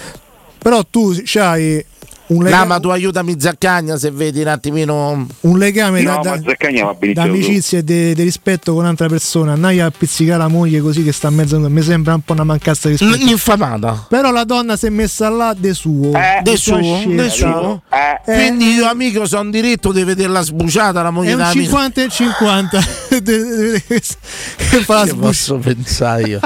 Però 0.59 0.83
tu 0.85 1.15
c'hai 1.25 1.85
un 2.27 2.39
No, 2.39 2.43
legame, 2.45 2.67
ma 2.67 2.81
tu 2.81 2.89
aiutami 2.89 3.37
Zaccagna 3.39 3.97
se 3.99 4.11
vedi 4.11 4.41
un 4.41 4.47
attimino 4.49 5.27
un 5.41 5.59
legame 5.59 6.01
No, 6.03 6.21
da, 6.23 6.37
da- 6.37 6.43
Zaccagna 6.49 6.95
d'amicizia 7.13 7.79
e 7.79 7.85
di 7.85 8.13
rispetto 8.15 8.73
con 8.73 8.83
un'altra 8.85 9.09
persona. 9.09 9.53
Andai 9.53 9.81
a 9.81 9.91
pizzicare 9.91 10.39
la 10.39 10.49
moglie 10.49 10.81
così 10.81 11.03
che 11.05 11.13
sta 11.13 11.29
in 11.29 11.35
mezzo 11.35 11.57
a 11.57 11.69
mi 11.69 11.83
sembra 11.83 12.15
un 12.15 12.21
po' 12.23 12.33
una 12.33 12.45
mancanza 12.45 12.89
di 12.89 12.97
rispetto. 12.97 13.31
Infamata. 13.31 14.07
Però 14.09 14.31
la 14.31 14.45
donna 14.45 14.77
si 14.77 14.87
è 14.87 14.91
messa 14.91 15.29
là 15.29 15.55
de 15.57 15.75
suo. 15.75 16.13
De 16.43 16.57
sua 16.57 16.83
suo, 16.83 17.03
de 17.15 17.29
suo. 17.31 17.83
Eh. 17.91 18.21
Quindi 18.33 18.73
io 18.75 18.89
amico 18.89 19.27
sono 19.27 19.51
diritto 19.51 19.93
di 19.93 20.03
vederla 20.05 20.41
sbuciata 20.43 21.03
la 21.03 21.09
È 21.09 21.13
moglie 21.13 21.33
un 21.33 21.37
dell'amico. 21.39 21.63
50 21.63 22.03
e 22.03 22.09
50 22.09 22.79
De- 23.11 23.23
de- 23.23 23.71
de- 23.73 23.83
che 23.87 24.81
fa 24.81 25.05
la 25.05 25.15
posso 25.15 25.57
pensare 25.59 26.23
io? 26.23 26.41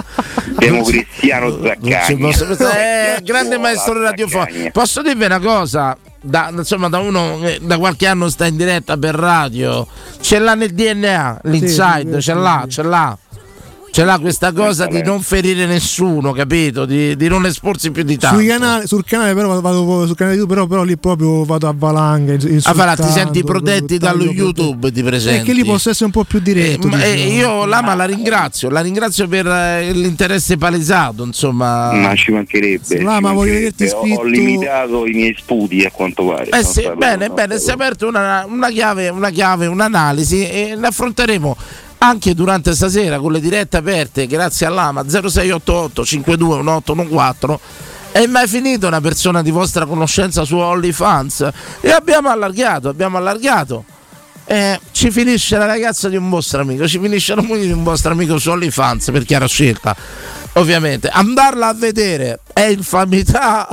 Siamo 0.58 0.82
Cristiano 0.82 1.48
Non 1.48 1.72
ci 1.80 1.90
Zaccagni. 1.90 2.18
posso 2.20 2.46
pensare. 2.46 3.16
Eh, 3.18 3.22
grande 3.22 3.58
maestro 3.58 4.00
radiofonico. 4.00 4.70
Posso 4.72 5.02
dirvi 5.02 5.24
una 5.24 5.38
cosa? 5.38 5.66
Da, 6.20 6.48
insomma, 6.50 6.88
da 6.88 6.98
uno 6.98 7.38
che 7.40 7.60
da 7.62 7.78
qualche 7.78 8.06
anno 8.06 8.28
sta 8.28 8.46
in 8.46 8.56
diretta 8.56 8.96
per 8.96 9.14
radio, 9.14 9.86
ce 10.20 10.38
l'ha 10.38 10.54
nel 10.54 10.72
DNA, 10.72 11.40
l'inside, 11.44 12.14
sì, 12.14 12.22
ce 12.22 12.34
l'ha, 12.34 12.62
sì. 12.64 12.70
ce 12.70 12.82
l'ha. 12.82 13.18
Ce 13.90 14.04
l'ha 14.04 14.18
questa 14.20 14.52
cosa 14.52 14.86
di 14.86 15.02
non 15.02 15.20
ferire 15.22 15.66
nessuno, 15.66 16.30
capito? 16.32 16.84
Di, 16.84 17.16
di 17.16 17.26
non 17.26 17.46
esporsi 17.46 17.90
più 17.90 18.04
di 18.04 18.16
tanto. 18.16 18.36
Sui 18.38 18.46
canali- 18.46 18.86
sul 18.86 19.04
canale 19.04 19.34
però 19.34 19.60
vado 19.60 20.06
sul 20.06 20.14
canale 20.14 20.36
YouTube 20.36 20.54
però, 20.54 20.66
però 20.68 20.82
lì 20.84 20.96
proprio 20.96 21.44
vado 21.44 21.66
a 21.66 21.74
valanga 21.76 22.34
Ah, 22.34 22.74
farà, 22.74 22.94
ti 22.94 23.08
senti 23.10 23.42
protetti 23.42 23.98
dallo. 23.98 24.24
YouTube, 24.24 24.92
ti 24.92 25.02
presenti. 25.02 25.44
che 25.46 25.52
lì 25.52 25.64
posso 25.64 25.90
essere 25.90 26.04
un 26.04 26.10
po' 26.12 26.22
più 26.24 26.38
diretto 26.38 26.86
Eh, 26.86 26.90
ma, 26.90 27.02
eh, 27.02 27.14
diciamo. 27.14 27.32
io 27.32 27.64
Lama 27.64 27.94
la 27.94 28.04
ringrazio, 28.04 28.68
la 28.70 28.80
ringrazio 28.82 29.26
per 29.26 29.46
eh, 29.46 29.92
l'interesse 29.92 30.56
palesato, 30.56 31.24
insomma. 31.24 31.92
Ma 31.92 32.14
ci 32.14 32.30
mancherebbe. 32.30 33.02
Là, 33.02 33.16
ci 33.16 33.20
ma 33.22 33.32
voglio 33.32 33.52
mancherebbe. 33.52 33.74
vederti 33.76 34.12
Ho- 34.12 34.20
Ho 34.20 34.24
limitato 34.24 35.06
i 35.06 35.12
miei 35.12 35.34
sputi 35.36 35.84
a 35.84 35.90
quanto 35.90 36.24
pare. 36.26 36.50
Eh 36.50 36.62
sì, 36.64 36.88
bene, 36.96 37.30
bene, 37.30 37.58
si 37.58 37.70
è 37.70 37.72
aperta 37.72 38.06
una, 38.06 38.44
una 38.48 38.68
chiave, 38.68 39.08
una 39.08 39.30
chiave, 39.30 39.66
un'analisi 39.66 40.46
e 40.46 40.76
ne 40.78 40.86
affronteremo 40.86 41.56
anche 41.98 42.34
durante 42.34 42.74
stasera 42.74 43.18
con 43.18 43.32
le 43.32 43.40
dirette 43.40 43.78
aperte, 43.78 44.26
grazie 44.26 44.66
all'AMA 44.66 45.02
0688 45.02 46.04
521814. 46.04 47.60
È 48.10 48.26
mai 48.26 48.48
finito 48.48 48.86
una 48.86 49.00
persona 49.00 49.42
di 49.42 49.50
vostra 49.50 49.84
conoscenza 49.86 50.44
su 50.44 50.56
OnlyFans? 50.56 51.48
E 51.80 51.90
abbiamo 51.90 52.30
allargato, 52.30 52.88
abbiamo 52.88 53.18
allargato. 53.18 53.84
Eh, 54.44 54.80
ci 54.92 55.10
finisce 55.10 55.58
la 55.58 55.66
ragazza 55.66 56.08
di 56.08 56.16
un 56.16 56.30
vostro 56.30 56.62
amico, 56.62 56.88
ci 56.88 56.98
finisce 56.98 57.34
la 57.34 57.42
moglie 57.42 57.66
di 57.66 57.72
un 57.72 57.82
vostro 57.82 58.12
amico 58.12 58.38
su 58.38 58.50
OnlyFans 58.50 59.10
per 59.10 59.24
chiara 59.24 59.46
scelta. 59.46 59.94
Ovviamente, 60.54 61.08
andarla 61.08 61.68
a 61.68 61.74
vedere 61.74 62.40
è 62.52 62.62
infamità 62.62 63.68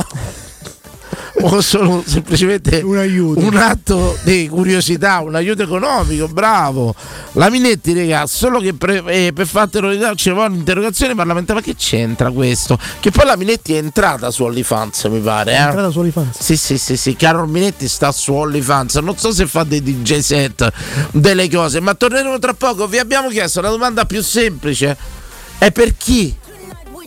o 1.41 1.61
solo 1.61 2.03
semplicemente 2.05 2.81
un, 2.81 3.57
atto 3.57 4.17
di 4.23 4.47
curiosità, 4.47 5.19
un 5.19 5.35
aiuto 5.35 5.63
economico, 5.63 6.27
bravo. 6.27 6.95
La 7.33 7.49
Minetti, 7.49 7.93
raga, 7.93 8.25
solo 8.25 8.59
che 8.59 8.73
pre- 8.73 9.03
eh, 9.05 9.33
per 9.33 9.45
fatelo 9.45 10.15
ci 10.15 10.31
vuole 10.31 10.49
un'interrogazione 10.49 11.13
parlamentare, 11.13 11.59
ma 11.59 11.65
che 11.65 11.75
c'entra 11.75 12.31
questo? 12.31 12.79
Che 12.99 13.11
poi 13.11 13.25
la 13.25 13.35
Minetti 13.35 13.73
è 13.73 13.77
entrata 13.77 14.31
su 14.31 14.43
OnlyFans, 14.43 15.03
mi 15.05 15.19
pare. 15.19 15.51
Eh? 15.51 15.55
È 15.55 15.61
entrata 15.61 15.89
su 15.89 15.99
OnlyFans. 15.99 16.39
Sì, 16.39 16.55
sì, 16.55 16.77
sì, 16.77 16.95
sì, 16.95 17.15
Carol 17.15 17.49
Minetti 17.49 17.87
sta 17.87 18.11
su 18.11 18.33
OnlyFans, 18.33 18.95
non 18.95 19.17
so 19.17 19.31
se 19.31 19.45
fa 19.45 19.63
dei 19.63 19.81
DJ 19.81 20.19
set, 20.19 20.71
delle 21.11 21.49
cose, 21.49 21.81
ma 21.81 21.93
torneremo 21.93 22.39
tra 22.39 22.53
poco. 22.53 22.87
Vi 22.87 22.97
abbiamo 22.97 23.27
chiesto 23.27 23.59
la 23.59 23.69
domanda 23.69 24.05
più 24.05 24.21
semplice, 24.23 24.95
è 25.57 25.71
per 25.71 25.97
chi 25.97 26.33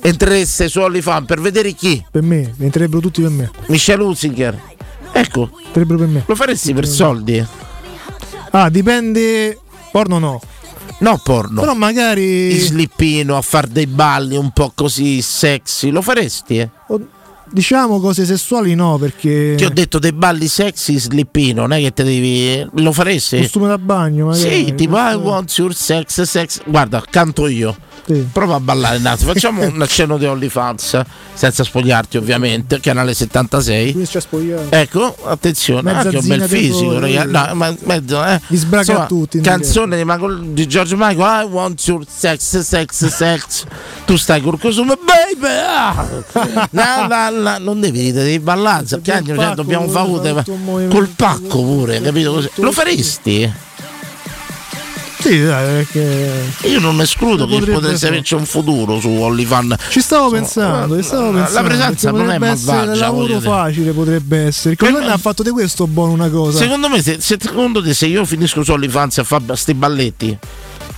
entrereste 0.03 0.69
su 0.69 0.81
OnlyFans, 0.81 1.27
per 1.27 1.41
vedere 1.41 1.73
chi? 1.73 2.05
per 2.11 2.23
me 2.23 2.55
entrerebbero 2.59 3.01
tutti 3.01 3.21
per 3.23 3.31
me 3.31 3.51
Michelle 3.67 4.03
Husinger. 4.03 4.59
Ecco, 5.13 5.51
entrerebbero 5.67 5.99
per 5.99 6.09
me 6.09 6.23
lo 6.27 6.35
faresti 6.35 6.73
per 6.75 6.87
soldi? 6.87 7.45
ah 8.51 8.69
dipende 8.71 9.59
porno 9.93 10.19
no 10.19 10.41
No, 11.01 11.17
porno. 11.23 11.61
però 11.61 11.75
magari 11.75 12.53
In 12.55 12.59
slippino 12.61 13.37
a 13.37 13.41
far 13.43 13.69
dei 13.69 13.87
balli 13.87 14.37
un 14.37 14.51
po' 14.51 14.73
così 14.75 15.23
sexy, 15.23 15.91
lo 15.91 16.03
faresti? 16.03 16.59
Eh? 16.59 16.71
diciamo 17.51 18.01
cose 18.01 18.25
sessuali 18.27 18.75
no 18.75 18.99
perché 18.99 19.55
Ti 19.57 19.65
ho 19.65 19.71
detto 19.71 19.99
dei 20.01 20.13
balli 20.13 20.49
sexy 20.49 20.95
in 20.95 21.01
slippino, 21.01 21.63
non 21.63 21.73
è 21.73 21.81
che 21.81 21.93
te 21.93 22.03
devi. 22.03 22.67
Lo 22.83 22.91
faresti? 22.93 23.39
costume 23.39 23.69
da 23.69 23.79
bagno 23.79 24.27
magari 24.27 24.67
Sì, 24.67 24.75
tipo 24.75 24.97
I 24.97 25.15
want 25.15 25.57
your 25.57 25.73
sex, 25.75 26.21
sex. 26.23 26.61
Guarda, 26.67 27.03
canto 27.09 27.47
io. 27.47 27.77
Prova 28.33 28.57
a 28.57 28.61
ballare, 28.61 28.99
Nazi. 28.99 29.25
Facciamo 29.25 29.65
un 29.65 29.81
accenno 29.83 30.17
di 30.17 30.25
OnlyFans, 30.27 31.01
senza 31.35 31.65
spogliarti 31.65 32.17
ovviamente, 32.17 32.81
canale 32.81 33.15
76. 33.15 33.93
Quindi 33.93 34.09
c'è 34.09 34.21
spogliato. 34.21 34.67
Ecco, 34.71 35.17
attenzione, 35.25 35.83
Mezza 35.83 36.09
anche 36.09 36.17
un 36.17 36.27
bel 36.27 36.43
fisico, 36.49 36.99
ragazzi. 36.99 37.31
No, 37.31 37.55
ma, 37.55 37.75
mezzo, 37.85 38.25
eh. 38.25 38.41
Li 38.47 38.57
sbraga 38.57 39.03
a 39.03 39.07
tutti, 39.07 39.41
Canzone 39.41 39.97
di, 39.97 40.05
Michael- 40.05 40.53
di 40.53 40.67
George 40.67 40.95
Michael, 40.97 41.47
I 41.47 41.51
want 41.51 41.87
your 41.87 42.05
sex, 42.09 42.61
sex, 42.61 43.07
sex. 43.07 43.65
tu 44.07 44.17
stai 44.17 44.41
col 44.41 44.59
costume, 44.59 44.97
baby. 44.97 45.47
ah! 45.67 46.07
La, 46.71 47.07
la, 47.09 47.31
la. 47.31 47.59
Non 47.59 47.81
devi 47.81 48.01
ridere, 48.01 48.25
devi 48.25 48.39
ballare. 48.41 48.85
Piangere, 49.01 49.37
cioè, 49.37 49.47
pacco, 49.47 49.55
dobbiamo 49.55 49.89
fare 49.89 50.45
col 50.89 51.09
pacco 51.15 51.63
pure, 51.63 52.01
capito? 52.01 52.33
Così. 52.33 52.51
Lo 52.57 52.73
faresti? 52.73 53.67
Sì, 55.19 55.45
dai, 55.45 55.85
perché. 55.85 56.53
Io 56.69 56.81
non 56.81 57.01
escludo 57.01 57.47
che 57.47 57.61
potesse 57.61 58.07
averci 58.09 58.35
un 58.35 58.47
futuro 58.47 59.01
su 59.01 59.09
OnlyFans. 59.09 59.75
Ci 59.91 60.01
stavo 60.01 60.31
pensando, 60.31 60.97
ci 60.97 61.03
stavo 61.03 61.33
la 61.33 61.43
pensando. 61.43 61.69
presenza 61.69 62.11
perché 62.13 62.25
non 62.27 62.35
è 62.35 62.39
malvagia, 62.39 62.93
un 62.93 62.99
lavoro 62.99 63.41
facile 63.41 63.93
potrebbe 63.93 64.39
essere. 64.39 64.77
Che 64.77 64.91
non 64.91 65.09
ha 65.09 65.19
fatto 65.19 65.43
di 65.43 65.51
questo 65.51 65.87
buono 65.87 66.13
una 66.13 66.29
cosa. 66.29 66.59
Secondo 66.59 66.89
me, 66.89 67.03
se, 67.03 67.17
se- 67.21 67.39
secondo 67.41 67.83
te, 67.83 67.95
se 67.95 68.07
io 68.07 68.25
finisco 68.25 68.63
su 68.63 68.73
OnlyFans 68.73 69.19
a 69.19 69.25
fare 69.25 69.57
sti 69.57 69.75
balletti 69.75 70.39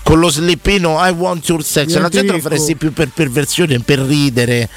con 0.02 0.18
lo 0.18 0.28
slippino 0.28 0.98
I 1.06 1.10
want 1.10 1.46
your 1.48 1.62
sex, 1.62 1.88
la 1.88 2.08
Diventi 2.08 2.16
gente 2.16 2.32
lo 2.32 2.40
faresti 2.40 2.76
più 2.76 2.92
per 2.92 3.08
perversione, 3.14 3.78
per 3.80 3.98
ridere. 4.00 4.68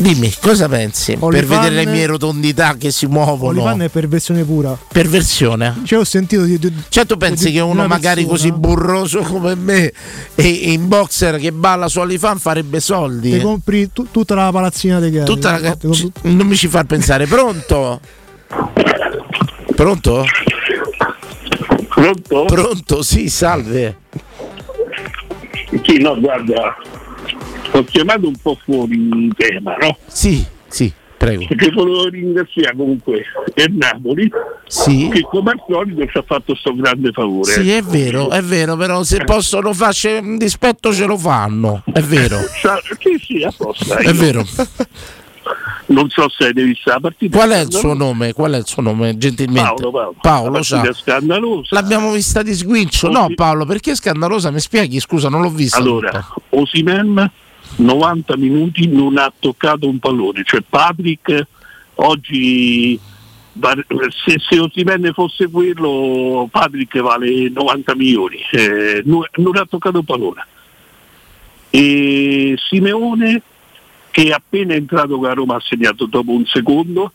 Dimmi, 0.00 0.32
cosa 0.40 0.68
pensi? 0.68 1.14
per 1.14 1.24
Olifan- 1.24 1.60
vedere 1.62 1.84
le 1.84 1.90
mie 1.90 2.06
rotondità 2.06 2.76
che 2.76 2.92
si 2.92 3.06
muovono. 3.06 3.48
Olivan 3.50 3.82
è 3.82 3.88
perversione 3.88 4.44
pura. 4.44 4.78
Perversione. 4.92 5.74
Cioè, 5.84 5.98
ho 5.98 6.04
sentito 6.04 6.44
di. 6.44 6.56
di 6.56 6.72
Cioè, 6.88 7.04
tu 7.04 7.16
pensi 7.16 7.46
di- 7.46 7.54
che 7.54 7.60
uno 7.60 7.84
magari 7.88 8.24
persona 8.24 8.28
così 8.28 8.52
burroso 8.52 9.22
come 9.22 9.56
me 9.56 9.92
e 10.36 10.46
in 10.46 10.86
boxer 10.86 11.38
che 11.38 11.50
balla 11.50 11.88
su 11.88 11.98
OnlyFans 11.98 12.40
farebbe 12.40 12.78
soldi? 12.78 13.32
Ti 13.32 13.40
compri 13.40 13.90
tu- 13.92 14.06
tutta 14.12 14.36
la 14.36 14.52
palazzina 14.52 15.00
dei 15.00 15.10
gatti. 15.10 15.26
Tutta 15.32 15.58
la- 15.58 15.74
Ti 15.74 15.86
compri- 15.88 16.12
Non 16.32 16.46
mi 16.46 16.54
ci 16.54 16.68
far 16.68 16.84
pensare. 16.84 17.26
Pronto? 17.26 18.00
Pronto? 19.74 20.24
Pronto? 21.88 22.44
Pronto, 22.44 23.02
sì, 23.02 23.28
salve. 23.28 23.96
Sì, 25.82 25.98
no, 26.00 26.18
guarda, 26.18 26.76
ho 27.72 27.84
chiamato 27.84 28.26
un 28.26 28.36
po' 28.40 28.58
fuori 28.64 29.30
tema, 29.36 29.76
no? 29.76 29.96
Sì, 30.06 30.44
sì, 30.66 30.90
prego. 31.16 31.44
Perché 31.46 31.70
volevo 31.70 32.08
ringraziare 32.08 32.74
comunque 32.76 33.22
il 33.54 33.72
Napoli 33.74 34.30
Sì. 34.66 35.08
che 35.12 35.20
come 35.22 35.50
al 35.52 35.62
solito 35.68 36.06
ci 36.06 36.18
ha 36.18 36.22
fatto 36.26 36.44
questo 36.52 36.74
grande 36.74 37.10
favore. 37.12 37.52
Sì, 37.52 37.70
è 37.70 37.82
vero, 37.82 38.30
è 38.30 38.40
vero, 38.42 38.76
però 38.76 39.02
se 39.02 39.24
possono 39.24 39.72
farci 39.74 40.08
un 40.08 40.38
dispetto 40.38 40.92
ce 40.92 41.04
lo 41.04 41.18
fanno, 41.18 41.82
è 41.92 42.00
vero. 42.00 42.38
Sì, 42.38 43.18
sì, 43.24 43.42
a 43.42 43.52
posto. 43.56 43.94
È 43.96 44.12
vero. 44.12 44.44
Non 45.88 46.10
so 46.10 46.28
se 46.28 46.44
avete 46.44 46.64
visto 46.64 46.90
la 46.90 47.00
partita. 47.00 47.36
Qual 47.36 47.50
è 47.50 47.60
il 47.60 47.72
suo 47.72 47.94
nome? 47.94 48.32
Qual 48.32 48.52
è 48.52 48.58
il 48.58 48.66
suo 48.66 48.82
nome, 48.82 49.16
gentilmente? 49.16 49.74
Paolo, 49.80 49.90
Paolo. 49.90 50.16
Paolo, 50.20 50.82
La 50.82 50.92
scandalosa. 50.92 51.74
L'abbiamo 51.74 52.12
vista 52.12 52.42
di 52.42 52.54
sguincio. 52.54 53.08
No, 53.08 53.28
Paolo, 53.34 53.64
perché 53.64 53.92
è 53.92 53.94
scandalosa? 53.94 54.50
Mi 54.50 54.60
spieghi? 54.60 55.00
Scusa, 55.00 55.28
non 55.28 55.42
l'ho 55.42 55.50
vista. 55.50 55.78
Allora. 55.78 56.26
Osimen 56.50 57.30
90 57.76 58.36
minuti 58.36 58.86
non 58.88 59.18
ha 59.18 59.32
toccato 59.38 59.88
un 59.88 59.98
pallone, 59.98 60.42
cioè 60.44 60.62
Patrick 60.68 61.46
oggi 61.96 62.98
se, 64.24 64.38
se 64.38 64.58
Osimhen 64.58 65.10
fosse 65.12 65.48
quello 65.48 66.48
Patrick 66.50 66.98
vale 67.00 67.48
90 67.48 67.94
milioni, 67.96 68.38
eh, 68.52 69.02
non, 69.04 69.24
non 69.36 69.56
ha 69.56 69.66
toccato 69.68 69.98
un 69.98 70.04
pallone. 70.04 70.46
E 71.70 72.56
Simeone 72.68 73.42
che 74.10 74.32
appena 74.32 74.74
entrato 74.74 75.16
con 75.16 75.28
la 75.28 75.34
Roma 75.34 75.56
ha 75.56 75.60
segnato 75.60 76.06
dopo 76.06 76.32
un 76.32 76.44
secondo, 76.46 77.12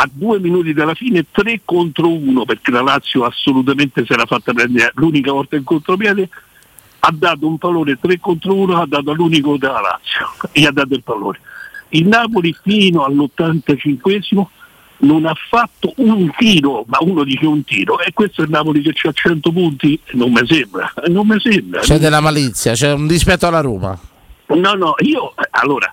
a 0.00 0.08
due 0.10 0.38
minuti 0.38 0.72
dalla 0.72 0.94
fine 0.94 1.26
3 1.30 1.62
contro 1.64 2.08
1 2.08 2.44
perché 2.44 2.70
la 2.70 2.82
Lazio 2.82 3.24
assolutamente 3.24 4.04
si 4.04 4.12
era 4.12 4.26
fatta 4.26 4.52
prendere 4.52 4.92
l'unica 4.94 5.32
volta 5.32 5.56
in 5.56 5.64
contropiede 5.64 6.28
ha 7.00 7.12
dato 7.12 7.46
un 7.46 7.58
pallone 7.58 7.98
3 8.00 8.20
contro 8.20 8.54
1 8.54 8.80
ha 8.80 8.86
dato 8.86 9.10
all'unico 9.10 9.56
della 9.56 9.80
Lazio 9.80 10.30
e 10.52 10.66
ha 10.66 10.70
dato 10.70 10.94
il 10.94 11.02
pallone 11.02 11.40
il 11.90 12.06
Napoli 12.06 12.56
fino 12.62 13.04
all'85esimo 13.04 14.46
non 14.98 15.26
ha 15.26 15.34
fatto 15.34 15.92
un 15.96 16.30
tiro 16.36 16.84
ma 16.86 16.98
uno 17.00 17.24
dice 17.24 17.46
un 17.46 17.64
tiro 17.64 18.00
e 18.00 18.12
questo 18.12 18.42
è 18.42 18.44
il 18.44 18.50
Napoli 18.50 18.82
che 18.82 18.92
c'ha 18.94 19.10
100 19.12 19.50
punti 19.50 19.98
non 20.12 20.30
mi 20.32 20.46
sembra 20.46 20.92
non 21.08 21.26
mi 21.26 21.40
sembra 21.40 21.80
C'è 21.80 21.98
della 21.98 22.20
malizia, 22.20 22.72
c'è 22.72 22.92
un 22.92 23.06
dispetto 23.06 23.46
alla 23.46 23.60
Roma. 23.60 23.98
No, 24.48 24.72
no, 24.74 24.94
io 25.00 25.34
allora, 25.50 25.92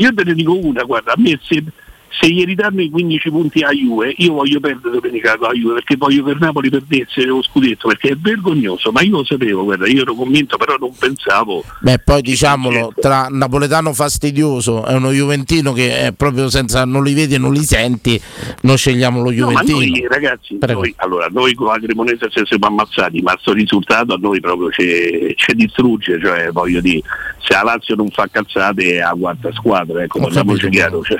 io 0.00 0.14
te 0.14 0.24
ne 0.24 0.34
dico 0.34 0.54
una, 0.54 0.82
guarda, 0.82 1.12
a 1.12 1.16
me 1.18 1.38
se, 1.46 1.62
se 2.10 2.28
gli 2.28 2.44
ridanno 2.44 2.82
i 2.82 2.90
15 2.90 3.30
punti 3.30 3.60
a 3.62 3.70
Juve, 3.70 4.12
io 4.16 4.32
voglio 4.32 4.60
perdere 4.60 4.98
domenica 5.00 5.36
la 5.40 5.50
Juve 5.52 5.74
perché 5.74 5.96
voglio 5.96 6.24
che 6.24 6.30
il 6.32 6.38
Napoli 6.40 6.68
perdesse 6.68 7.24
lo 7.24 7.42
scudetto 7.42 7.88
perché 7.88 8.10
è 8.10 8.16
vergognoso, 8.16 8.90
ma 8.90 9.00
io 9.02 9.18
lo 9.18 9.24
sapevo, 9.24 9.64
guarda, 9.64 9.86
io 9.86 10.02
ero 10.02 10.14
convinto, 10.14 10.56
però 10.56 10.76
non 10.78 10.92
pensavo. 10.98 11.64
Beh, 11.80 12.00
poi 12.00 12.20
diciamolo, 12.22 12.92
tra 13.00 13.28
napoletano 13.30 13.92
fastidioso 13.92 14.86
e 14.86 14.94
uno 14.94 15.12
Juventino 15.12 15.72
che 15.72 16.06
è 16.06 16.12
proprio 16.12 16.48
senza 16.50 16.84
non 16.84 17.04
li 17.04 17.14
vedi 17.14 17.34
e 17.34 17.38
non 17.38 17.52
li 17.52 17.62
senti, 17.62 18.20
noi 18.62 18.76
scegliamo 18.76 19.22
lo 19.22 19.30
No, 19.30 19.50
ma 19.50 19.62
Juventino. 19.62 19.78
noi 19.78 20.08
ragazzi, 20.08 20.58
noi, 20.60 20.94
allora, 20.96 21.28
noi 21.30 21.54
con 21.54 21.68
la 21.68 21.78
Cremonese 21.78 22.28
ci 22.30 22.42
siamo 22.44 22.66
ammazzati, 22.66 23.22
ma 23.22 23.32
questo 23.32 23.52
risultato 23.52 24.14
a 24.14 24.18
noi 24.20 24.40
proprio 24.40 24.70
ci, 24.70 25.32
ci 25.36 25.54
distrugge, 25.54 26.20
cioè 26.22 26.50
voglio 26.50 26.80
dire, 26.80 27.02
se 27.38 27.54
la 27.54 27.62
Lazio 27.62 27.94
non 27.94 28.08
fa 28.10 28.28
cazzate 28.30 28.96
è 28.96 28.98
a 28.98 29.14
quarta 29.18 29.50
squadra, 29.52 30.02
ecco, 30.02 30.26
capito, 30.26 30.68
chiaro. 30.68 31.02
Cioè. 31.02 31.18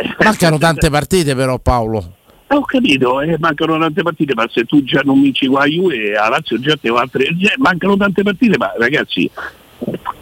Mancano 0.22 0.58
tante 0.58 0.90
partite 0.90 1.34
però 1.34 1.58
Paolo. 1.58 2.14
Eh, 2.48 2.54
Ho 2.54 2.62
capito, 2.64 3.20
eh, 3.20 3.36
mancano 3.38 3.78
tante 3.78 4.02
partite, 4.02 4.34
ma 4.34 4.46
se 4.50 4.64
tu 4.64 4.82
già 4.84 5.00
non 5.04 5.20
vinci 5.22 5.46
qua 5.46 5.62
a 5.62 5.66
Juve, 5.66 6.16
a 6.16 6.28
Lazio 6.28 6.58
già 6.60 6.76
te 6.80 6.88
altre. 6.88 7.24
cioè, 7.40 7.54
mancano 7.58 7.96
tante 7.96 8.22
partite, 8.22 8.56
ma 8.58 8.72
ragazzi, 8.78 9.28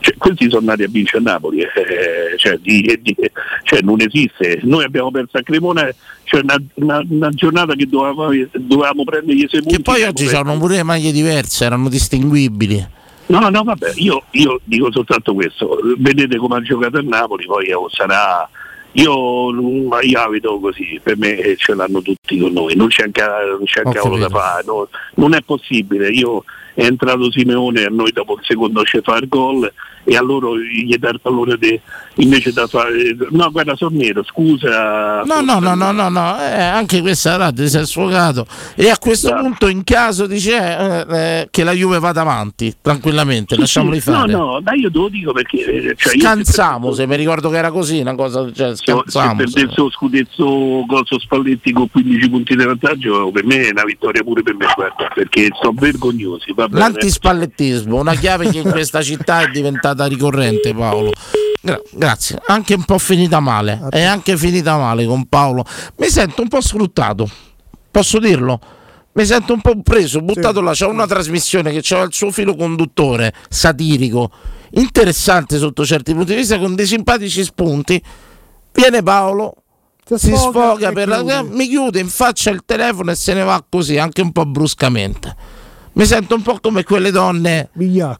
cioè, 0.00 0.14
questi 0.16 0.44
sono 0.48 0.60
andati 0.60 0.84
a 0.84 0.88
vincere 0.88 1.18
a 1.18 1.32
Napoli, 1.32 1.60
eh, 1.60 2.36
cioè, 2.36 2.56
di- 2.58 2.98
di- 3.02 3.16
cioè, 3.64 3.80
non 3.82 4.00
esiste. 4.00 4.60
Noi 4.62 4.84
abbiamo 4.84 5.10
perso 5.10 5.38
a 5.38 5.42
Cremona, 5.42 5.88
cioè 6.24 6.40
una, 6.42 6.56
una- 6.74 7.02
una 7.08 7.28
giornata 7.30 7.74
che 7.74 7.86
dovevamo, 7.88 8.28
dovevamo 8.52 9.04
prendere 9.04 9.36
gli 9.36 9.46
sei 9.48 9.60
punti. 9.60 9.76
Che 9.76 9.82
poi 9.82 10.02
oggi 10.04 10.26
hanno 10.28 10.56
pure 10.56 10.82
maglie 10.84 11.12
diverse, 11.12 11.64
erano 11.64 11.88
distinguibili. 11.88 12.86
No, 13.26 13.48
no, 13.48 13.62
vabbè, 13.62 13.92
io, 13.96 14.24
io 14.32 14.60
dico 14.64 14.90
soltanto 14.92 15.34
questo, 15.34 15.78
vedete 15.98 16.36
come 16.36 16.56
ha 16.56 16.62
giocato 16.62 16.98
il 16.98 17.06
Napoli, 17.06 17.44
poi 17.46 17.72
oh, 17.72 17.88
sarà... 17.88 18.48
Io, 18.92 19.50
io 19.52 20.18
la 20.18 20.28
vedo 20.28 20.58
così, 20.58 20.98
per 21.02 21.16
me 21.16 21.36
eh, 21.36 21.56
ce 21.56 21.74
l'hanno 21.74 22.02
tutti 22.02 22.38
con 22.38 22.52
noi, 22.52 22.74
non 22.74 22.88
c'è, 22.88 23.04
non 23.04 23.64
c'è 23.64 23.82
cavolo 23.82 24.18
da 24.18 24.28
fare, 24.28 24.64
no, 24.66 24.88
non 25.14 25.34
è 25.34 25.40
possibile. 25.42 26.08
Io 26.08 26.44
è 26.74 26.84
entrato 26.84 27.30
Simeone 27.30 27.82
e 27.82 27.84
a 27.84 27.88
noi 27.90 28.10
dopo 28.10 28.34
il 28.34 28.44
secondo 28.44 28.82
ci 28.84 29.00
fa 29.02 29.16
il 29.16 29.28
gol 29.28 29.72
e 30.10 30.16
a 30.16 30.22
loro 30.22 30.58
gli 30.58 30.92
dà 30.96 31.10
il 31.10 31.20
pallone 31.20 31.56
de- 31.56 31.80
invece 32.16 32.52
da 32.52 32.66
fare. 32.66 33.16
No, 33.30 33.48
guarda, 33.52 33.76
sono 33.76 33.96
nero, 33.96 34.24
scusa. 34.24 35.22
No, 35.22 35.40
no, 35.40 35.60
no, 35.60 35.74
no, 35.76 35.92
no, 35.92 36.08
no, 36.08 36.36
eh, 36.40 36.60
anche 36.62 37.00
questa 37.00 37.36
radio 37.36 37.66
si 37.68 37.78
è 37.78 37.86
sfogato. 37.86 38.44
E 38.74 38.90
a 38.90 38.98
questo 38.98 39.32
punto, 39.34 39.68
in 39.68 39.84
caso 39.84 40.26
dice 40.26 40.56
eh, 40.56 41.16
eh, 41.16 41.48
che 41.50 41.62
la 41.62 41.72
Juve 41.72 42.00
vada 42.00 42.22
avanti 42.22 42.74
tranquillamente, 42.80 43.56
lasciamoli 43.56 44.00
Sì, 44.00 44.10
fare. 44.10 44.32
No, 44.32 44.38
no, 44.54 44.60
ma 44.64 44.74
io 44.74 44.90
te 44.90 44.98
lo 44.98 45.08
dico 45.08 45.32
perché. 45.32 45.58
eh, 45.64 45.94
Cioè 45.96 46.14
io 46.16 46.44
se 46.44 46.92
se 46.94 47.06
mi 47.06 47.16
ricordo 47.16 47.48
che 47.48 47.56
era 47.56 47.70
così, 47.70 48.00
una 48.00 48.14
cosa 48.16 48.50
cioè, 48.52 48.70
se, 48.70 48.76
se 48.76 48.92
scansamo. 48.92 49.36
perdesse 49.36 49.74
lo 49.76 49.90
scudetto 49.90 50.84
Gozo 50.86 51.20
Spalletti 51.20 51.72
con 51.72 51.88
15 51.88 52.30
punti 52.30 52.56
di 52.56 52.64
vantaggio 52.64 53.30
per 53.30 53.44
me 53.44 53.68
è 53.68 53.70
una 53.70 53.84
vittoria 53.84 54.22
pure 54.24 54.42
per 54.42 54.54
me 54.56 54.66
guarda, 54.74 55.08
perché 55.14 55.48
sono 55.60 55.74
vergognosi? 55.78 56.52
L'antispallettismo, 56.70 57.98
una 57.98 58.14
chiave 58.14 58.48
che 58.50 58.58
in 58.58 58.70
questa 58.70 59.02
città 59.02 59.42
è 59.42 59.48
diventata 59.50 59.99
ricorrente, 60.06 60.74
Paolo. 60.74 61.12
Gra- 61.62 61.80
grazie, 61.92 62.40
anche 62.46 62.74
un 62.74 62.84
po' 62.84 62.98
finita 62.98 63.40
male. 63.40 63.86
È 63.90 64.02
anche 64.02 64.36
finita 64.36 64.76
male 64.76 65.04
con 65.04 65.26
Paolo. 65.26 65.64
Mi 65.96 66.08
sento 66.08 66.42
un 66.42 66.48
po' 66.48 66.60
sfruttato, 66.60 67.28
posso 67.90 68.18
dirlo? 68.18 68.60
Mi 69.12 69.24
sento 69.26 69.52
un 69.52 69.60
po' 69.60 69.80
preso, 69.82 70.20
buttato 70.20 70.60
là. 70.60 70.72
C'è 70.72 70.86
una 70.86 71.06
trasmissione 71.06 71.72
che 71.72 71.82
aveva 71.90 72.06
il 72.06 72.14
suo 72.14 72.30
filo 72.30 72.54
conduttore 72.54 73.34
satirico, 73.48 74.30
interessante 74.72 75.58
sotto 75.58 75.84
certi 75.84 76.14
punti 76.14 76.32
di 76.32 76.38
vista, 76.38 76.58
con 76.58 76.74
dei 76.74 76.86
simpatici 76.86 77.42
spunti. 77.42 78.02
Viene 78.72 79.02
Paolo, 79.02 79.54
si 80.06 80.34
sfoga 80.34 80.38
sfoga 80.38 80.88
e 80.90 80.92
per 80.92 81.08
la, 81.08 81.16
chiude. 81.22 81.42
mi 81.42 81.68
chiude 81.68 82.00
in 82.00 82.08
faccia 82.08 82.50
il 82.50 82.62
telefono 82.64 83.10
e 83.10 83.14
se 83.16 83.34
ne 83.34 83.42
va 83.42 83.62
così, 83.68 83.98
anche 83.98 84.22
un 84.22 84.32
po' 84.32 84.46
bruscamente. 84.46 85.58
Mi 85.92 86.06
sento 86.06 86.34
un 86.36 86.42
po' 86.42 86.58
come 86.60 86.84
quelle 86.84 87.10
donne 87.10 87.70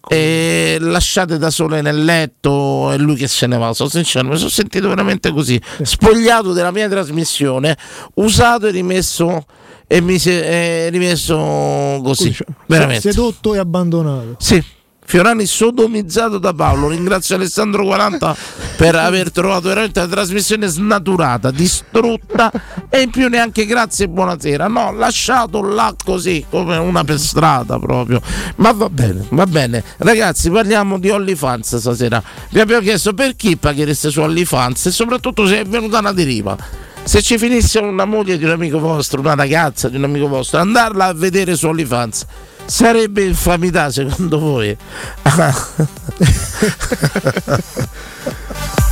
eh, 0.09 0.77
lasciate 0.81 1.39
da 1.39 1.51
sole 1.51 1.81
nel 1.81 2.05
letto 2.05 2.91
e 2.93 2.99
lui 2.99 3.15
che 3.15 3.29
se 3.29 3.47
ne 3.47 3.57
va. 3.57 3.73
Sono 3.73 3.89
sincero, 3.89 4.29
mi 4.29 4.37
sono 4.37 4.51
sentito 4.51 4.89
veramente 4.89 5.31
così, 5.33 5.61
spogliato 5.83 6.53
della 6.53 6.73
mia 6.73 6.89
trasmissione, 6.89 7.77
usato 8.15 8.67
e 8.67 8.71
rimesso 8.71 9.45
e 9.87 10.01
mi 10.01 10.19
si 10.19 10.31
è 10.31 10.89
rimesso 10.91 12.01
così. 12.03 12.37
Veramente. 12.67 13.13
Sedotto 13.13 13.55
e 13.55 13.59
abbandonato. 13.59 14.37
Sì, 14.39 14.63
Fiorani 15.11 15.45
sodomizzato 15.45 16.39
da 16.39 16.53
Paolo. 16.53 16.87
Ringrazio 16.87 17.35
Alessandro 17.35 17.83
40 17.83 18.37
per 18.77 18.95
aver 18.95 19.33
trovato 19.33 19.67
veramente 19.67 19.99
la 19.99 20.07
trasmissione 20.07 20.69
snaturata, 20.69 21.51
distrutta 21.51 22.53
e 22.89 23.01
in 23.01 23.11
più 23.11 23.27
neanche 23.27 23.67
grazie 23.67 24.05
e 24.05 24.09
buonasera. 24.09 24.69
No, 24.69 24.93
lasciato 24.93 25.63
là 25.63 25.93
così 26.05 26.47
come 26.49 26.77
una 26.77 27.03
per 27.03 27.19
strada 27.19 27.77
proprio. 27.81 28.23
Ma 28.59 28.71
va 28.71 28.89
bene, 28.89 29.27
va 29.31 29.47
bene. 29.47 29.83
Ragazzi, 29.97 30.49
parliamo 30.49 30.97
di 31.01 31.11
OnlyFans 31.11 31.79
stasera. 31.79 32.23
Vi 32.51 32.61
abbiamo 32.61 32.83
chiesto 32.83 33.13
per 33.13 33.35
chi 33.35 33.57
paghereste 33.57 34.11
su 34.11 34.21
OnlyFans 34.21 34.87
e 34.87 34.91
soprattutto 34.93 35.45
se 35.45 35.59
è 35.59 35.65
venuta 35.65 35.99
una 35.99 36.13
deriva. 36.13 36.57
Se 37.03 37.21
ci 37.21 37.37
finisse 37.37 37.81
una 37.81 38.05
moglie 38.05 38.39
di 38.39 38.45
un 38.45 38.51
amico 38.51 38.79
vostro, 38.79 39.19
una 39.19 39.35
ragazza 39.35 39.89
di 39.89 39.97
un 39.97 40.05
amico 40.05 40.29
vostro, 40.29 40.61
andarla 40.61 41.07
a 41.07 41.13
vedere 41.15 41.57
su 41.57 41.67
OnlyFans 41.67 42.27
sarebbe 42.67 43.23
infamità 43.23 43.91
secondo 43.91 44.39
voi? 44.39 44.77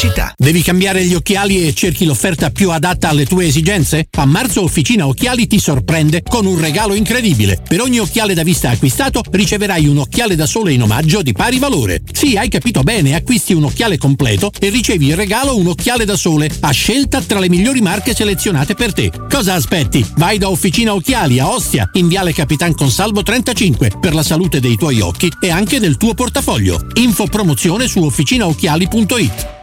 Pubblicità. 0.00 0.32
Devi 0.34 0.62
cambiare 0.62 1.04
gli 1.04 1.12
occhiali 1.12 1.66
e 1.66 1.74
cerchi 1.74 2.06
l'offerta 2.06 2.48
più 2.48 2.70
adatta 2.70 3.10
alle 3.10 3.26
tue 3.26 3.44
esigenze? 3.44 4.08
A 4.16 4.24
marzo 4.24 4.62
Officina 4.62 5.06
Occhiali 5.06 5.46
ti 5.46 5.60
sorprende 5.60 6.22
con 6.22 6.46
un 6.46 6.58
regalo 6.58 6.94
incredibile. 6.94 7.60
Per 7.68 7.82
ogni 7.82 7.98
occhiale 7.98 8.32
da 8.32 8.42
vista 8.42 8.70
acquistato 8.70 9.20
riceverai 9.30 9.86
un 9.86 9.98
occhiale 9.98 10.36
da 10.36 10.46
sole 10.46 10.72
in 10.72 10.82
omaggio 10.82 11.20
di 11.20 11.32
pari 11.32 11.58
valore. 11.58 12.00
Sì, 12.12 12.36
hai 12.36 12.48
capito 12.48 12.82
bene, 12.82 13.14
acquisti 13.14 13.52
un 13.52 13.64
occhiale 13.64 13.98
completo 13.98 14.50
e 14.58 14.70
ricevi 14.70 15.10
in 15.10 15.16
regalo 15.16 15.58
un 15.58 15.66
occhiale 15.66 16.06
da 16.06 16.16
sole 16.16 16.50
a 16.60 16.70
scelta 16.70 17.20
tra 17.20 17.38
le 17.38 17.50
migliori 17.50 17.82
marche 17.82 18.14
selezionate 18.14 18.74
per 18.74 18.94
te. 18.94 19.10
Cosa 19.28 19.52
aspetti? 19.52 20.04
Vai 20.16 20.38
da 20.38 20.48
Officina 20.48 20.94
Occhiali 20.94 21.38
a 21.40 21.50
Ostia, 21.50 21.90
in 21.94 22.08
Viale 22.08 22.32
Capitan 22.32 22.74
Consalvo 22.74 23.22
35 23.22 23.92
per 24.00 24.14
la 24.14 24.22
salute 24.22 24.60
dei 24.60 24.76
tuoi 24.76 25.00
occhi 25.00 25.30
e 25.40 25.50
anche 25.50 25.78
del 25.78 25.98
tuo 25.98 26.14
portafoglio. 26.14 26.86
Info 26.94 27.26
promozione 27.26 27.86
su 27.86 28.02
officinaocchiali.it. 28.02 29.58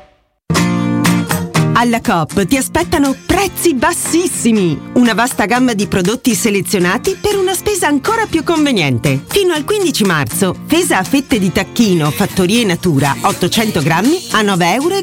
Alla 1.80 2.02
Coop 2.02 2.48
ti 2.48 2.58
aspettano 2.58 3.16
prezzi 3.28 3.76
bassissimi, 3.76 4.94
una 4.94 5.14
vasta 5.14 5.46
gamma 5.46 5.74
di 5.74 5.86
prodotti 5.86 6.34
selezionati 6.34 7.16
per 7.22 7.38
una 7.38 7.54
spesa 7.54 7.86
ancora 7.86 8.26
più 8.26 8.44
conveniente. 8.44 9.24
Fino 9.28 9.54
al 9.54 9.64
15 9.64 10.04
marzo, 10.04 10.56
fesa 10.66 10.98
a 10.98 11.04
fette 11.04 11.38
di 11.38 11.52
tacchino 11.52 12.10
Fattorie 12.10 12.64
Natura 12.64 13.16
800 13.22 13.84
grammi 13.84 14.18
a 14.32 14.42
9,40 14.42 14.74
euro. 14.74 15.02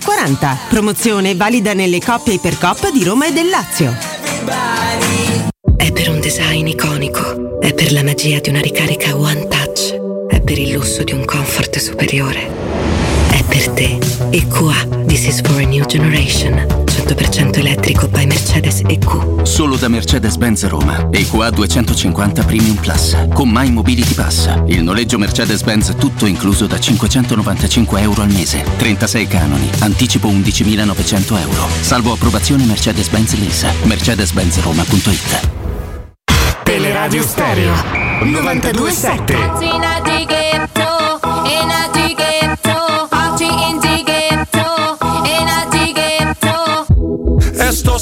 Promozione 0.68 1.36
valida 1.36 1.74
nelle 1.74 2.00
Coop 2.00 2.26
e 2.26 2.32
Ipercoop 2.32 2.90
di 2.90 3.04
Roma 3.04 3.26
e 3.26 3.32
del 3.32 3.50
Lazio. 3.50 3.96
È 5.76 5.92
per 5.92 6.10
un 6.10 6.18
design 6.18 6.66
iconico, 6.66 7.60
è 7.60 7.72
per 7.72 7.92
la 7.92 8.02
magia 8.02 8.40
di 8.40 8.48
una 8.48 8.60
ricarica 8.60 9.16
One 9.16 9.46
Touch, 9.46 9.94
è 10.26 10.40
per 10.40 10.58
il 10.58 10.72
lusso 10.72 11.04
di 11.04 11.12
un 11.12 11.24
comfort 11.24 11.78
superiore. 11.78 12.73
Per 13.48 13.68
te. 13.70 13.98
EQA, 14.30 14.86
This 15.06 15.26
is 15.26 15.40
for 15.40 15.60
a 15.60 15.64
new 15.64 15.84
generation. 15.86 16.66
100% 16.86 17.58
elettrico 17.58 18.08
by 18.08 18.24
Mercedes 18.26 18.80
EQ. 18.86 19.42
Solo 19.42 19.76
da 19.76 19.88
Mercedes-Benz 19.88 20.66
Roma. 20.68 21.06
EQA 21.10 21.50
250 21.50 22.42
Premium 22.44 22.76
Plus. 22.76 23.16
Con 23.32 23.48
My 23.50 23.70
Mobility 23.70 24.14
Pass. 24.14 24.48
Il 24.66 24.82
noleggio 24.82 25.18
Mercedes-Benz 25.18 25.94
tutto 25.98 26.26
incluso 26.26 26.66
da 26.66 26.78
595 26.78 28.00
euro 28.00 28.22
al 28.22 28.30
mese. 28.30 28.64
36 28.78 29.26
canoni. 29.26 29.68
Anticipo 29.80 30.28
11.900 30.28 31.40
euro. 31.40 31.66
Salvo 31.80 32.12
approvazione 32.12 32.64
Mercedes-Benz 32.64 33.34
Lease. 33.38 33.68
Mercedes-Benz-Roma.it 33.84 35.48
Teleradio 36.64 37.22
Stereo 37.22 37.74
927 38.22 40.43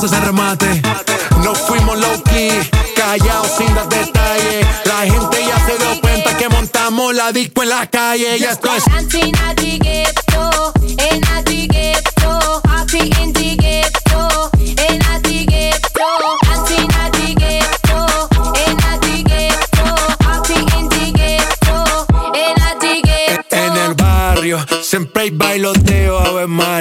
casa 0.00 0.08
fuimos 1.68 1.96
low 1.98 2.22
key, 2.24 2.50
callados 2.96 3.50
sin 3.56 3.72
dar 3.74 3.88
detalles. 3.88 4.66
La 4.86 5.02
gente 5.02 5.46
ya 5.46 5.66
se 5.66 5.78
dio 5.78 6.00
cuenta 6.00 6.36
que 6.36 6.48
montamos 6.48 7.14
la 7.14 7.30
disco 7.30 7.62
en 7.62 7.68
la 7.68 7.86
calle. 7.86 8.38
Ya 8.38 8.50
esto 8.50 8.70
es. 8.74 10.13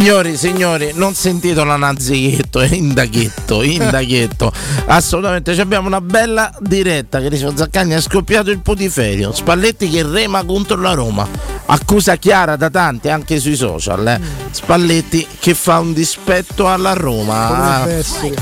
Signori, 0.00 0.34
signori, 0.38 0.92
non 0.94 1.12
sentite 1.12 1.62
la 1.62 1.76
nazichetto, 1.76 2.60
è 2.60 2.72
indaghetto, 2.72 3.60
indaghetto. 3.62 4.50
Assolutamente, 4.86 5.52
ci 5.52 5.60
abbiamo 5.60 5.88
una 5.88 6.00
bella 6.00 6.50
diretta 6.58 7.20
che 7.20 7.28
dice 7.28 7.52
Zaccagni 7.54 7.92
è 7.92 8.00
scoppiato 8.00 8.50
il 8.50 8.60
putiferio. 8.60 9.30
Spalletti 9.30 9.90
che 9.90 10.02
rema 10.02 10.42
contro 10.44 10.80
la 10.80 10.94
Roma. 10.94 11.28
Accusa 11.66 12.16
chiara 12.16 12.56
da 12.56 12.70
tanti 12.70 13.10
anche 13.10 13.38
sui 13.38 13.54
social. 13.56 14.06
eh. 14.08 14.20
Spalletti 14.50 15.26
che 15.38 15.52
fa 15.52 15.80
un 15.80 15.92
dispetto 15.92 16.66
alla 16.66 16.94
Roma. 16.94 17.86
Essere. 17.86 18.36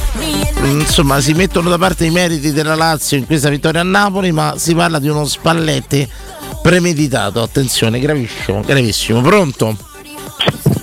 Insomma, 0.62 1.20
si 1.20 1.32
mettono 1.32 1.70
da 1.70 1.76
parte 1.76 2.04
i 2.04 2.10
meriti 2.10 2.52
della 2.52 2.76
Lazio 2.76 3.16
in 3.18 3.26
questa 3.26 3.48
vittoria 3.48 3.80
a 3.80 3.84
Napoli, 3.84 4.30
ma 4.30 4.54
si 4.56 4.76
parla 4.76 5.00
di 5.00 5.08
uno 5.08 5.24
Spalletti 5.24 6.08
premeditato. 6.62 7.42
Attenzione, 7.42 7.98
gravissimo, 7.98 8.60
gravissimo. 8.60 9.20
Pronto? 9.22 9.76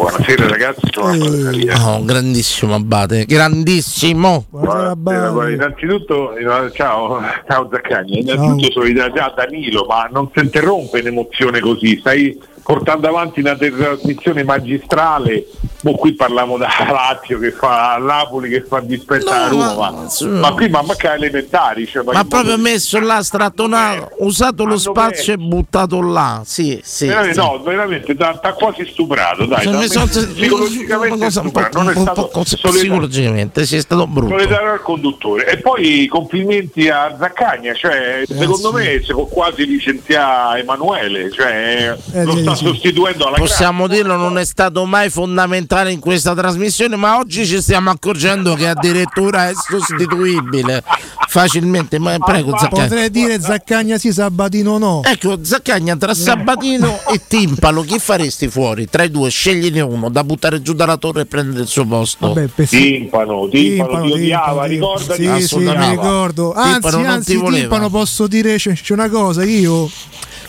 Buonasera 0.06 0.48
ragazzi, 0.48 0.82
sono 0.92 1.08
Abate 1.08 1.74
Oh, 1.84 2.06
grandissimo 2.06 2.76
Abate, 2.76 3.26
grandissimo. 3.26 4.46
Buonasera, 4.52 5.30
guarda, 5.32 5.50
innanzitutto, 5.50 6.36
eh, 6.36 6.72
ciao, 6.74 7.20
ciao 7.48 7.68
Zaccagni, 7.72 8.20
innanzitutto 8.20 8.72
solidarietà 8.72 9.34
a 9.34 9.34
Danilo, 9.36 9.84
ma 9.86 10.08
non 10.12 10.30
si 10.32 10.44
interrompe 10.44 11.00
in 11.00 11.08
emozione 11.08 11.60
così, 11.60 11.98
stai, 11.98 12.40
portando 12.66 13.08
avanti 13.08 13.42
una 13.42 13.56
trasmissione 13.56 14.44
magistrale, 14.44 15.46
mo 15.84 15.94
qui 15.94 16.14
parliamo 16.14 16.58
da 16.58 16.68
Lazio 16.90 17.38
che 17.38 17.52
fa 17.52 17.94
a 17.94 17.98
Napoli 18.00 18.50
che 18.50 18.64
fa 18.68 18.80
dispetto 18.80 19.30
a 19.30 19.48
No, 19.48 19.50
Roma, 19.50 19.92
ma- 19.92 20.28
ma, 20.40 20.52
qui 20.54 20.68
ma 20.68 20.82
manca 20.82 21.14
elementari. 21.14 21.86
Cioè, 21.86 22.04
Ma 22.04 22.22
che 22.22 22.28
proprio 22.28 22.58
messo 22.58 23.00
là, 23.00 23.22
strattonato, 23.22 24.14
usato 24.20 24.66
lo 24.66 24.80
spazio 24.80 25.34
e 25.34 25.38
buttato 25.38 26.02
là. 26.02 26.42
Sì, 26.44 26.80
sì. 26.84 27.06
veramente, 27.06 27.34
sì. 27.36 27.40
No, 27.40 27.62
veramente 27.62 28.16
ti 28.16 28.24
ha 28.24 28.54
quasi 28.54 28.84
stuprato, 28.92 29.46
dai, 29.46 29.64
Cioè, 29.66 29.88
sono- 29.88 30.06
psicologicamente 30.08 31.16
una 31.16 31.26
cosa 31.26 31.42
un 31.42 31.52
po', 31.52 31.68
non 31.74 31.90
è 31.90 31.96
un 31.96 32.02
stato 32.02 32.32
psicologicamente, 32.72 33.66
sì, 33.68 33.76
è 33.76 33.82
stato 33.82 34.08
brutto. 34.08 34.38
solidale 34.40 34.70
al 34.70 34.82
conduttore. 34.82 35.46
E 35.52 35.58
poi 35.60 36.08
complimenti 36.08 36.90
a 36.90 37.16
Zaccagna, 37.20 37.76
cioè, 37.76 38.24
secondo 38.28 38.72
me 38.74 39.02
si 39.04 39.12
può 39.14 39.26
quasi 39.26 39.68
licenziare 39.68 40.62
Emanuele, 40.62 41.30
cioè, 41.32 41.96
lo 42.24 42.32
sì, 42.36 42.42
sta 42.42 42.55
sì. 42.55 42.55
Sostituendo 42.56 43.28
alla 43.28 43.38
Possiamo 43.38 43.88
dirlo, 43.88 44.16
non 44.16 44.38
è 44.38 44.46
stato 44.46 44.86
mai 44.86 45.10
fondamentale 45.10 45.92
in 45.92 46.00
questa 46.00 46.34
trasmissione, 46.34 46.96
ma 46.96 47.18
oggi 47.18 47.46
ci 47.46 47.62
stiamo 47.62 47.90
accorgendo 47.90 48.56
che 48.56 48.68
addirittura 48.68 49.50
è 49.50 49.54
sostituibile 49.54 50.84
facilmente. 51.28 52.00
Ma 52.00 52.18
prego, 52.18 52.58
Zaccagna. 52.58 52.84
Potrei 52.84 53.10
dire 53.12 53.40
Zaccagna 53.40 53.98
sì, 53.98 54.12
Sabatino 54.12 54.78
no. 54.78 55.02
Ecco, 55.04 55.44
Zaccagna 55.44 55.96
tra 55.96 56.14
Sabatino 56.14 57.00
e 57.12 57.22
Timpalo, 57.28 57.82
chi 57.82 58.00
faresti 58.00 58.48
fuori? 58.48 58.88
Tra 58.90 59.04
i 59.04 59.12
due, 59.12 59.30
scegliene 59.30 59.82
uno 59.82 60.10
da 60.10 60.24
buttare 60.24 60.62
giù 60.62 60.74
dalla 60.74 60.98
torre 60.98 61.22
e 61.22 61.26
prendere 61.26 61.62
il 61.62 61.68
suo 61.68 61.86
posto. 61.86 62.28
Vabbè, 62.34 62.48
per- 62.48 62.68
Timpano, 62.68 63.48
Timpano, 63.50 63.50
Timpano, 63.50 64.06
ti 64.06 64.12
odiava, 64.12 64.68
Timpano, 64.68 64.68
ricordati? 64.68 65.22
Sì, 65.22 65.28
sì, 65.28 65.30
mi 65.30 65.44
Assolutamente. 65.44 65.90
ricordo. 65.92 66.54
Timpano 66.54 66.74
Anzi, 66.74 66.96
non 66.96 67.06
anzi. 67.06 67.44
Timpano 67.44 67.90
posso 67.90 68.28
dire 68.28 68.56
c'è, 68.56 68.74
c'è 68.74 68.94
una 68.94 69.10
cosa, 69.10 69.44
io 69.44 69.90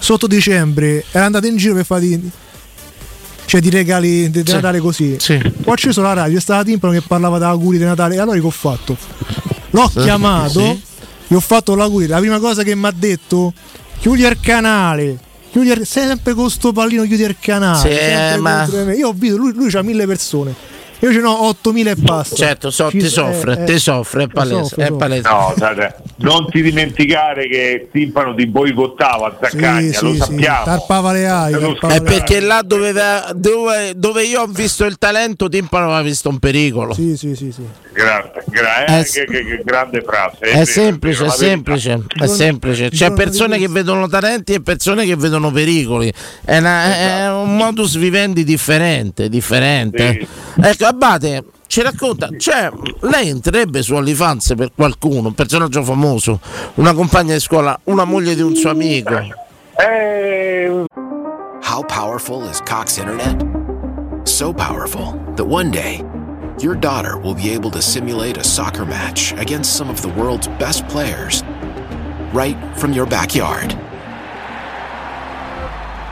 sotto 0.07 0.29
dicembre 0.29 1.05
ero 1.11 1.25
andato 1.25 1.49
in 1.49 1.57
giro 1.57 1.75
per 1.75 1.85
fare 1.85 2.01
di, 2.03 2.31
cioè 3.45 3.61
di 3.61 3.71
regali 3.71 4.31
di, 4.31 4.43
di 4.43 4.49
Sì. 4.49 4.55
Natale 4.55 4.79
così. 4.79 5.17
Sì. 5.19 5.41
Ho 5.65 5.73
acceso 5.73 6.01
la 6.01 6.13
radio, 6.13 6.39
stava 6.39 6.63
Timpano 6.63 6.93
che 6.93 7.03
parlava 7.03 7.39
da 7.39 7.49
auguri 7.49 7.77
di 7.79 7.83
Natale 7.85 8.15
e 8.15 8.19
allora 8.21 8.39
che 8.39 8.47
ho 8.47 8.51
fatto? 8.51 8.97
L'ho 9.71 9.89
chiamato, 9.89 10.61
sì. 10.61 10.83
gli 11.27 11.35
ho 11.35 11.41
fatto 11.41 11.75
l'auguri, 11.75 12.07
la 12.07 12.19
prima 12.19 12.39
cosa 12.39 12.63
che 12.63 12.77
mi 12.77 12.87
ha 12.87 12.93
detto 12.97 13.53
chiudi 13.99 14.23
il 14.23 14.39
canale. 14.41 15.19
Chiudi 15.51 15.71
il- 15.71 15.87
sempre 15.87 16.35
con 16.35 16.51
sto 16.51 16.73
pallino 16.73 17.03
chiudi 17.05 17.23
il 17.25 17.37
canale. 17.41 18.33
Sì, 18.35 18.39
ma-. 18.41 18.65
Io 18.95 19.09
ho 19.09 19.13
visto, 19.13 19.37
lui, 19.37 19.53
lui 19.55 19.71
c'ha 19.71 19.83
mille 19.83 20.07
persone. 20.07 20.55
Io 21.07 21.13
ce 21.13 21.21
n'ho 21.21 21.45
8000 21.45 21.91
e 21.93 21.97
passa. 22.05 22.35
Certo, 22.35 22.71
so, 22.71 22.91
Ci- 22.91 22.99
ti 22.99 23.07
soffre, 23.09 23.61
eh, 23.61 23.65
ti 23.65 23.73
eh, 23.75 23.79
soffre, 23.79 24.25
è 24.25 24.27
palese, 24.27 24.59
soffre, 24.65 24.87
è 24.87 24.93
palese. 24.93 25.29
No, 25.29 25.55
non 26.17 26.47
ti 26.51 26.63
dimenticare 26.63 27.47
che 27.47 27.89
Timpano 27.93 28.35
ti 28.35 28.47
boicottava 28.47 29.37
Zaccagna, 29.41 29.93
Sì, 29.93 30.05
lo 30.05 30.11
sì, 30.11 30.15
sì. 30.15 30.19
sappiamo. 30.19 30.65
Tarpava 30.65 31.13
le 31.13 31.27
ali. 31.29 31.77
Te 31.79 31.87
È 31.95 32.03
perché 32.03 32.41
là 32.41 32.63
dove, 32.65 32.93
dove, 33.35 33.93
dove 33.95 34.25
io 34.25 34.41
ho 34.43 34.47
visto 34.47 34.85
il 34.85 34.99
talento, 34.99 35.49
Timpano 35.49 35.85
aveva 35.87 36.03
visto 36.03 36.29
un 36.29 36.39
pericolo. 36.41 36.93
Sì, 36.95 37.17
sì, 37.17 37.37
sì, 37.37 37.53
sì. 37.53 37.63
Grande, 37.93 38.45
gra- 38.49 38.85
È 38.85 38.99
eh, 38.99 39.05
s- 39.05 39.13
che, 39.13 39.25
che- 39.27 39.45
che 39.45 39.61
grande 39.65 40.03
frase. 40.05 40.39
È 40.41 40.53
vero, 40.53 40.65
semplice, 40.67 41.19
vero, 41.23 41.33
è 41.33 41.37
semplice, 41.37 42.03
è 42.21 42.27
semplice. 42.27 42.89
C'è 42.91 43.13
persone 43.13 43.59
che 43.59 43.69
vedono 43.69 44.07
talenti 44.09 44.53
e 44.55 44.61
persone 44.61 45.07
che 45.07 45.17
vedono 45.17 45.51
pericoli. 45.51 46.13
È, 46.45 46.59
una- 46.59 46.97
è 46.97 47.31
un 47.31 47.57
modus 47.57 47.97
vivendi 47.97 48.45
differente, 48.45 49.29
differente. 49.29 50.27
Ecco, 50.61 50.87
Abate, 51.01 51.45
ci 51.67 51.83
racconta, 51.83 52.31
cioè, 52.39 52.71
lei 53.01 53.29
entrerebbe 53.29 53.83
su 53.83 53.95
OnlyFans 53.95 54.55
per 54.57 54.71
qualcuno, 54.75 55.29
un 55.29 55.35
personaggio 55.35 55.83
famoso, 55.83 56.41
una 56.77 56.95
compagna 56.95 57.35
di 57.35 57.41
scuola, 57.41 57.79
una 57.85 58.05
moglie 58.05 58.35
di 58.35 58.41
un 58.41 58.55
suo 58.55 58.71
amico. 58.71 59.15
Eh, 59.79 60.87
How 61.63 61.83
powerful 61.85 62.49
is 62.49 62.63
Cox 62.63 62.97
Internet? 62.97 63.45
So 64.25 64.55
powerful 64.55 65.21
that 65.35 65.47
one 65.47 65.71
day, 65.71 66.03
your 66.61 66.75
daughter 66.75 67.19
will 67.19 67.35
be 67.35 67.51
able 67.53 67.71
to 67.73 67.83
simulate 67.83 68.39
a 68.39 68.43
soccer 68.43 68.87
match 68.87 69.35
against 69.37 69.77
some 69.77 69.91
of 69.91 70.01
the 70.01 70.09
world's 70.19 70.49
best 70.59 70.87
players 70.89 71.43
right 72.33 72.57
from 72.77 72.95
your 72.95 73.07
backyard. 73.07 73.77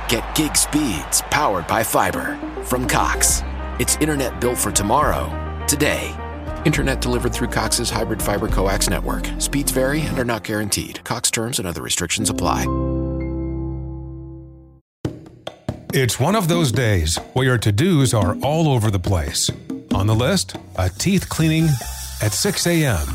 Get 0.08 0.22
gig 0.34 0.54
speeds 0.58 1.22
powered 1.30 1.66
by 1.66 1.82
fiber 1.82 2.36
from 2.64 2.86
Cox. 2.86 3.42
It's 3.80 3.96
internet 3.96 4.40
built 4.40 4.56
for 4.56 4.70
tomorrow, 4.70 5.26
today. 5.66 6.14
Internet 6.64 7.00
delivered 7.00 7.32
through 7.32 7.48
Cox's 7.48 7.90
hybrid 7.90 8.22
fiber 8.22 8.46
coax 8.46 8.88
network. 8.88 9.28
Speeds 9.38 9.72
vary 9.72 10.02
and 10.02 10.16
are 10.16 10.24
not 10.24 10.44
guaranteed. 10.44 11.02
Cox 11.02 11.28
terms 11.28 11.58
and 11.58 11.66
other 11.66 11.82
restrictions 11.82 12.30
apply. 12.30 12.66
It's 15.92 16.20
one 16.20 16.36
of 16.36 16.46
those 16.46 16.70
days 16.70 17.16
where 17.32 17.46
your 17.46 17.58
to 17.58 17.72
dos 17.72 18.14
are 18.14 18.36
all 18.42 18.68
over 18.68 18.92
the 18.92 19.00
place. 19.00 19.50
On 19.92 20.06
the 20.06 20.14
list, 20.14 20.54
a 20.76 20.88
teeth 20.88 21.28
cleaning 21.28 21.64
at 22.22 22.32
6 22.32 22.68
a.m., 22.68 23.08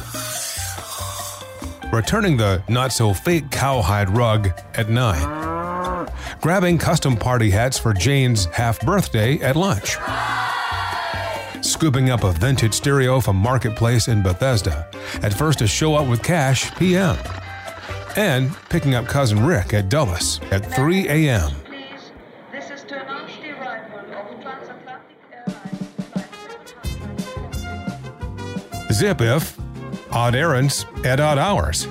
returning 1.93 2.35
the 2.35 2.61
not 2.67 2.91
so 2.91 3.13
fake 3.13 3.49
cowhide 3.49 4.09
rug 4.09 4.49
at 4.75 4.89
9, 4.89 5.58
grabbing 6.41 6.77
custom 6.77 7.15
party 7.17 7.49
hats 7.49 7.77
for 7.77 7.93
Jane's 7.93 8.45
half 8.45 8.79
birthday 8.81 9.37
at 9.39 9.55
lunch, 9.55 9.97
scooping 11.65 12.09
up 12.09 12.23
a 12.23 12.31
vintage 12.31 12.73
stereo 12.73 13.19
from 13.19 13.35
Marketplace 13.35 14.07
in 14.07 14.23
Bethesda 14.23 14.89
at 15.21 15.33
first 15.33 15.59
to 15.59 15.67
show 15.67 15.95
up 15.95 16.07
with 16.07 16.23
cash 16.23 16.73
p.m., 16.75 17.17
and 18.15 18.55
picking 18.69 18.95
up 18.95 19.05
cousin 19.05 19.45
Rick 19.45 19.73
at 19.73 19.89
Dulles 19.89 20.39
at 20.51 20.65
3 20.73 21.07
a.m. 21.07 21.51
Zip 28.91 29.21
if 29.21 29.57
odd 30.11 30.35
errands 30.35 30.85
at 31.05 31.19
odd 31.19 31.37
hours. 31.37 31.87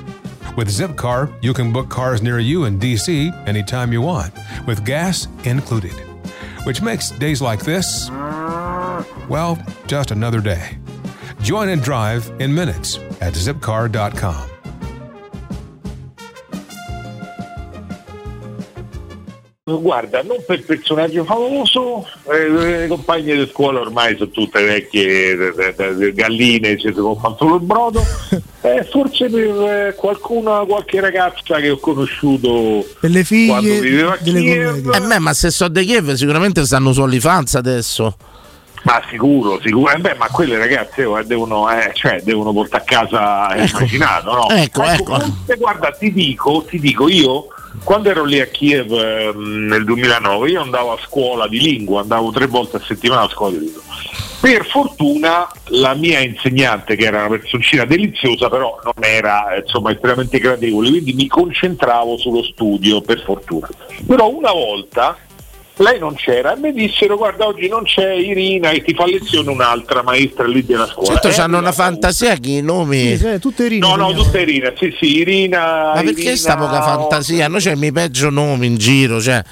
With 0.58 0.70
Zipcar, 0.70 1.32
you 1.40 1.54
can 1.54 1.72
book 1.72 1.88
cars 1.88 2.20
near 2.20 2.40
you 2.40 2.64
in 2.64 2.80
DC 2.80 3.30
anytime 3.46 3.92
you 3.92 4.02
want, 4.02 4.34
with 4.66 4.84
gas 4.84 5.28
included. 5.44 5.92
Which 6.64 6.82
makes 6.82 7.12
days 7.12 7.40
like 7.40 7.60
this, 7.60 8.10
well, 9.30 9.56
just 9.86 10.10
another 10.10 10.40
day. 10.40 10.76
Join 11.42 11.68
and 11.68 11.80
drive 11.80 12.28
in 12.40 12.52
minutes 12.52 12.96
at 13.20 13.34
zipcar.com. 13.34 14.57
Guarda, 19.76 20.22
non 20.22 20.38
per 20.46 20.64
personaggio 20.64 21.24
famoso, 21.24 22.06
eh, 22.30 22.48
le 22.48 22.86
compagne 22.88 23.36
di 23.36 23.48
scuola 23.50 23.80
ormai 23.80 24.16
sono 24.16 24.30
tutte 24.30 24.64
vecchie 24.64 25.32
eh, 25.32 25.74
eh, 25.76 26.12
galline, 26.14 26.78
ci 26.78 26.92
si 26.92 27.00
fa 27.20 27.34
solo 27.38 27.56
il 27.56 27.62
brodo. 27.62 28.02
Eh, 28.60 28.82
forse 28.90 29.30
per 29.30 29.46
eh, 29.46 29.94
qualcuna, 29.96 30.64
qualche 30.66 30.98
ragazza 30.98 31.60
che 31.60 31.70
ho 31.70 31.78
conosciuto 31.78 32.84
Per 32.98 33.08
le 33.08 33.24
quando 33.24 33.68
figlie 33.68 33.80
viveva 33.80 34.14
a 34.14 34.16
Kiev. 34.16 34.90
Eh 34.92 35.00
beh, 35.00 35.18
ma 35.20 35.32
se 35.32 35.50
so 35.52 35.68
di 35.68 35.84
Kiev 35.84 36.14
sicuramente 36.14 36.66
stanno 36.66 36.92
su 36.92 37.00
OnlyFans 37.00 37.54
adesso. 37.54 38.16
Ma 38.84 39.02
sicuro, 39.08 39.60
sicuro. 39.60 39.92
Eh 39.92 39.98
beh, 39.98 40.14
ma 40.14 40.26
quelle 40.28 40.56
ragazze 40.56 41.02
eh, 41.02 41.24
devono, 41.24 41.70
eh, 41.70 41.90
cioè, 41.94 42.20
devono 42.22 42.52
portare 42.52 42.82
a 42.82 42.86
casa 42.86 43.54
il 43.56 43.70
macinato, 43.72 44.32
no? 44.32 44.48
Ecco, 44.50 44.82
ecco. 44.82 45.18
forse, 45.18 45.56
guarda, 45.56 45.90
ti 45.90 46.12
dico, 46.12 46.64
ti 46.66 46.78
dico, 46.78 47.08
io 47.08 47.48
quando 47.84 48.10
ero 48.10 48.24
lì 48.24 48.40
a 48.40 48.46
Kiev 48.46 48.90
ehm, 48.92 49.66
nel 49.68 49.84
2009, 49.84 50.50
io 50.50 50.60
andavo 50.60 50.92
a 50.92 50.98
scuola 51.02 51.46
di 51.48 51.60
lingua, 51.60 52.00
andavo 52.00 52.30
tre 52.30 52.46
volte 52.46 52.76
a 52.76 52.80
settimana 52.80 53.22
a 53.22 53.28
scuola 53.28 53.56
di 53.56 53.64
lingua. 53.64 53.82
Per 54.40 54.66
fortuna 54.66 55.48
la 55.70 55.94
mia 55.94 56.20
insegnante, 56.20 56.94
che 56.94 57.06
era 57.06 57.20
una 57.20 57.38
personcina 57.38 57.84
deliziosa, 57.84 58.48
però 58.48 58.78
non 58.84 58.94
era 59.00 59.54
eh, 59.54 59.60
insomma 59.60 59.90
estremamente 59.90 60.38
gradevole, 60.38 60.90
quindi 60.90 61.12
mi 61.12 61.26
concentravo 61.26 62.16
sullo 62.16 62.42
studio, 62.44 63.00
per 63.00 63.22
fortuna. 63.24 63.68
Però 64.06 64.28
una 64.28 64.52
volta 64.52 65.16
lei 65.78 65.98
non 65.98 66.14
c'era 66.14 66.54
e 66.54 66.58
mi 66.60 66.72
dissero 66.72 67.16
guarda 67.16 67.46
oggi 67.46 67.68
non 67.68 67.84
c'è 67.84 68.12
Irina 68.12 68.70
e 68.70 68.82
ti 68.82 68.94
fa 68.94 69.06
lezione 69.06 69.50
un'altra 69.50 70.02
maestra 70.02 70.46
lì 70.46 70.64
della 70.64 70.86
scuola. 70.86 71.08
Certo, 71.18 71.28
Eh, 71.28 71.40
hanno 71.40 71.58
una 71.58 71.72
fantasia 71.72 72.34
che 72.36 72.50
i 72.50 72.60
nomi. 72.62 73.16
Sì, 73.16 73.18
sì, 73.18 73.38
tutte 73.38 73.64
Irina. 73.66 73.86
No, 73.88 73.96
no, 73.96 74.08
Irina. 74.10 74.22
tutta 74.24 74.38
Irina, 74.40 74.72
sì, 74.76 74.94
sì, 74.98 75.16
Irina. 75.18 75.92
Ma 75.94 76.02
perché 76.02 76.20
Irina- 76.20 76.36
sta 76.36 76.56
poca 76.56 76.82
fantasia? 76.82 77.48
Noi 77.48 77.60
c'è 77.60 77.74
i 77.74 77.92
peggio 77.92 78.30
nomi 78.30 78.66
in 78.66 78.76
giro, 78.76 79.20
cioè, 79.20 79.42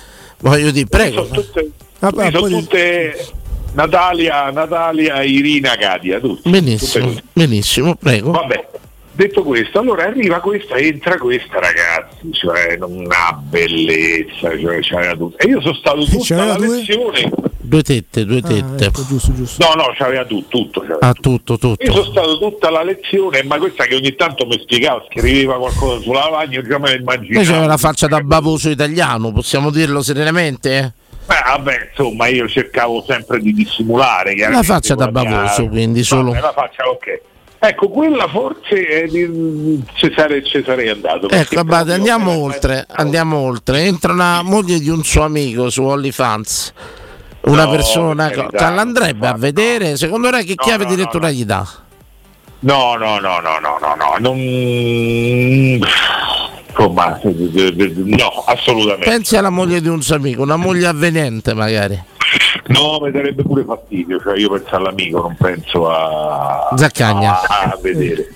voglio 0.41 0.71
dire, 0.71 0.87
prego. 0.87 1.25
Sono 1.27 1.41
tutte, 1.43 1.71
Vabbè, 2.01 2.25
sono 2.31 2.41
poi- 2.41 2.51
tutte 2.51 3.27
Natalia, 3.73 4.51
Natalia, 4.51 5.23
Irina, 5.23 5.77
Cadia, 5.77 6.19
tutte. 6.19 6.49
Benissimo, 6.49 7.07
Tutte 7.09 7.23
benissimo, 7.33 7.95
prego. 7.95 8.31
Vabbè, 8.33 8.69
detto 9.17 9.43
questo, 9.43 9.79
allora 9.81 10.05
arriva 10.05 10.41
questa, 10.41 10.77
entra 10.77 11.17
questa 11.19 11.59
ragazzi, 11.59 12.31
cioè 12.33 12.77
una 12.81 13.33
bellezza, 13.43 14.57
cioè 14.59 14.79
c'aveva 14.83 15.17
tutto. 15.17 15.39
E 15.39 15.49
io 15.49 15.61
sono 15.61 15.75
stato 15.75 16.05
tutta 16.05 16.25
C'aveva 16.25 16.47
la 16.47 16.55
due? 16.57 16.77
lezione. 16.77 17.31
Due 17.67 17.83
tette, 17.83 18.25
due 18.25 18.39
Ah, 18.45 18.47
tette. 18.47 18.85
ecco, 18.85 19.05
giusto, 19.07 19.35
giusto. 19.35 19.67
No, 19.67 19.75
no, 19.75 19.93
c'aveva 19.97 20.25
tutto, 20.25 20.47
tutto. 20.59 20.81
c'aveva 20.83 20.99
Ah, 21.01 21.13
tutto, 21.13 21.59
tutto. 21.59 21.83
Io 21.85 21.91
sono 21.93 22.05
stato 22.05 22.39
tutta 22.39 22.71
la 22.71 22.85
lezione, 22.85 23.43
ma 23.43 23.59
questa 23.59 23.85
che 23.87 23.97
ogni 23.97 24.15
tanto 24.15 24.47
mi 24.47 24.57
spiegava, 24.61 25.05
scriveva 25.11 25.57
qualcosa 25.57 26.01
sulla 26.01 26.21
lavagna, 26.21 26.55
io 26.61 26.63
già 26.63 26.79
me 26.79 26.91
la 26.91 26.97
immaginavo. 26.97 27.45
c'aveva 27.45 27.67
la 27.67 27.77
faccia 27.77 28.07
da 28.07 28.21
bavoso 28.21 28.71
italiano, 28.71 29.33
possiamo 29.33 29.71
dirlo 29.71 30.01
serenamente? 30.03 30.77
eh? 30.79 30.93
Beh, 31.27 31.43
vabbè, 31.45 31.89
insomma, 31.91 32.29
io 32.29 32.47
cercavo 32.49 33.03
sempre 33.05 33.41
di 33.41 33.53
dissimulare. 33.53 34.37
La 34.37 34.63
faccia 34.63 34.95
da 34.95 35.09
baboso, 35.11 35.67
quindi 35.67 36.05
solo. 36.05 36.31
Vabbè, 36.31 36.41
la 36.41 36.53
faccia, 36.53 36.89
ok. 36.89 37.21
Ecco, 37.59 37.89
quella 37.89 38.29
forse 38.29 38.87
è 38.87 39.07
di 39.07 39.83
Cesare 39.95 40.45
ci 40.45 40.63
sarei 40.65 40.89
andato. 40.91 41.29
Ecco, 41.31 41.61
Abate, 41.61 41.93
andiamo 41.93 42.33
oltre, 42.33 42.87
andiamo 42.89 43.39
oltre. 43.39 43.83
Entra 43.85 44.13
una 44.13 44.43
moglie 44.43 44.79
di 44.79 44.89
un 44.91 45.03
suo 45.03 45.23
amico 45.23 45.71
su 45.71 45.83
OnlyFans. 45.83 46.73
Una 47.47 47.65
No, 47.65 47.71
persona 47.71 48.29
per 48.29 48.49
che 48.51 48.59
l'andrebbe 48.59 49.29
a 49.29 49.35
vedere. 49.35 49.97
Secondo 49.97 50.31
lei 50.31 50.45
che 50.45 50.55
No, 50.57 50.65
chiave 50.65 50.85
no, 50.85 50.91
di 50.91 50.97
lettura 50.97 51.31
gli 51.31 51.45
dà? 51.45 51.67
No, 52.61 52.97
no, 52.97 53.19
no, 53.21 53.41
no, 53.41 53.59
no, 53.61 53.79
no, 53.81 53.95
no, 53.97 54.17
non... 54.19 54.37
Insomma, 56.79 57.21
no, 57.23 58.45
assolutamente. 58.47 59.09
Pensi 59.09 59.37
alla 59.37 59.51
moglie 59.51 59.81
di 59.81 59.89
un 59.89 60.03
suo 60.03 60.17
amico, 60.17 60.43
una 60.43 60.57
moglie 60.57 60.87
avvenente 60.87 61.55
magari. 61.55 61.99
No, 62.67 62.99
mi 63.01 63.11
darebbe 63.11 63.43
pure 63.43 63.65
fastidio, 63.65 64.21
cioè 64.21 64.39
io 64.39 64.51
penso 64.51 64.77
all'amico, 64.77 65.21
non 65.21 65.37
penso 65.37 65.89
a, 65.89 66.69
Zaccagna. 66.77 67.41
a, 67.41 67.63
a 67.73 67.79
vedere. 67.81 68.29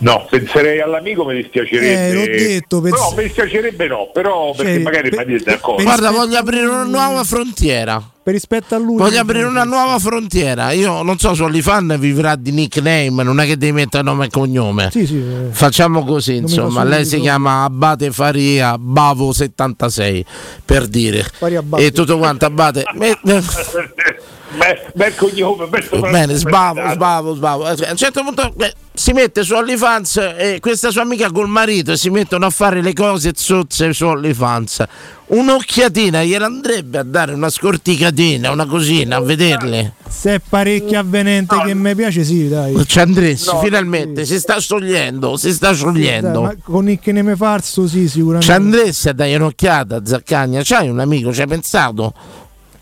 No, 0.00 0.26
penserei 0.28 0.80
all'amico, 0.80 1.24
mi 1.24 1.34
dispiacerebbe. 1.34 2.08
Eh, 2.08 2.12
l'ho 2.14 2.24
detto, 2.24 2.80
pens- 2.80 2.98
No, 2.98 3.14
mi 3.16 3.22
dispiacerebbe 3.24 3.86
no, 3.86 4.10
però 4.12 4.54
perché 4.54 4.74
Cioè, 4.74 4.82
magari 4.82 5.10
per- 5.10 5.26
mi 5.26 5.36
dite 5.36 5.50
d'accordo. 5.50 5.82
Guarda, 5.82 6.10
voglio 6.10 6.38
aprire 6.38 6.66
una 6.66 6.84
nuova 6.84 7.22
frontiera. 7.24 8.02
Per 8.22 8.32
rispetto 8.34 8.74
a 8.74 8.78
lui. 8.78 8.96
Voglio 8.96 9.20
aprire 9.20 9.44
una 9.44 9.64
nuova 9.64 9.98
frontiera. 9.98 10.72
Io 10.72 11.02
non 11.02 11.18
so 11.18 11.34
se 11.34 11.42
OnlyFans 11.42 11.98
vivrà 11.98 12.36
di 12.36 12.50
nickname, 12.50 13.22
non 13.22 13.40
è 13.40 13.46
che 13.46 13.56
devi 13.56 13.72
mettere 13.72 14.02
nome 14.02 14.26
e 14.26 14.30
cognome. 14.30 14.90
Sì, 14.90 15.06
sì. 15.06 15.16
eh. 15.16 15.52
Facciamo 15.52 16.04
così, 16.04 16.36
insomma, 16.36 16.84
lei 16.84 17.04
si 17.04 17.18
chiama 17.20 17.64
Abate 17.64 18.10
Faria 18.10 18.76
Bavo 18.78 19.32
76 19.32 20.24
per 20.64 20.86
dire. 20.86 21.22
Faria 21.30 21.62
Bavo. 21.62 21.82
E 21.82 21.92
tutto 21.92 22.18
quanto 22.18 22.44
Abate. 22.46 22.84
Beh, 24.56 24.86
bel 24.94 25.14
cognome, 25.14 25.66
bel 25.66 25.88
Bene, 26.10 26.34
sbavo, 26.34 26.80
sbavo, 26.92 27.34
sbavo. 27.34 27.68
Eh, 27.70 27.86
A 27.86 27.90
un 27.92 27.96
certo 27.96 28.22
punto 28.24 28.52
eh, 28.58 28.74
si 28.92 29.12
mette 29.12 29.44
su 29.44 29.54
OnlyFans 29.54 30.16
e 30.36 30.58
questa 30.60 30.90
sua 30.90 31.02
amica 31.02 31.30
col 31.30 31.48
marito 31.48 31.94
si 31.96 32.10
mettono 32.10 32.46
a 32.46 32.50
fare 32.50 32.82
le 32.82 32.92
cose 32.92 33.32
zozze 33.34 33.92
su 33.92 34.06
OnlyFans. 34.06 34.84
Un'occhiatina 35.26 36.24
gliela 36.24 36.46
andrebbe 36.46 36.98
a 36.98 37.04
dare 37.04 37.32
una 37.32 37.48
scorticatina, 37.50 38.50
una 38.50 38.66
cosina, 38.66 39.16
a 39.16 39.20
vederle. 39.20 39.92
Se 40.08 40.34
è 40.34 40.40
parecchio 40.46 40.98
avvenente 40.98 41.56
che 41.64 41.72
mi 41.72 41.94
piace, 41.94 42.24
sì, 42.24 42.48
dai. 42.48 42.84
Ci 42.84 42.98
andresti, 42.98 43.48
No, 43.52 43.60
finalmente, 43.60 44.24
si 44.24 44.40
sta 44.40 44.58
sciogliendo, 44.58 45.36
si 45.36 45.52
sta 45.52 45.68
Dai, 45.68 45.76
sciogliendo. 45.76 46.42
ma 46.42 46.56
con 46.60 46.90
il 46.90 46.98
che 46.98 47.12
ne 47.12 47.22
me 47.22 47.36
farso, 47.36 47.86
sì, 47.86 48.08
sicuramente. 48.08 48.46
Ci 48.46 48.50
andresti 48.52 49.08
a 49.08 49.12
dare 49.12 49.36
un'occhiata, 49.36 50.00
Zaccagna? 50.04 50.62
C'hai 50.64 50.88
un 50.88 50.98
amico, 50.98 51.32
ci 51.32 51.40
hai 51.42 51.46
pensato? 51.46 52.12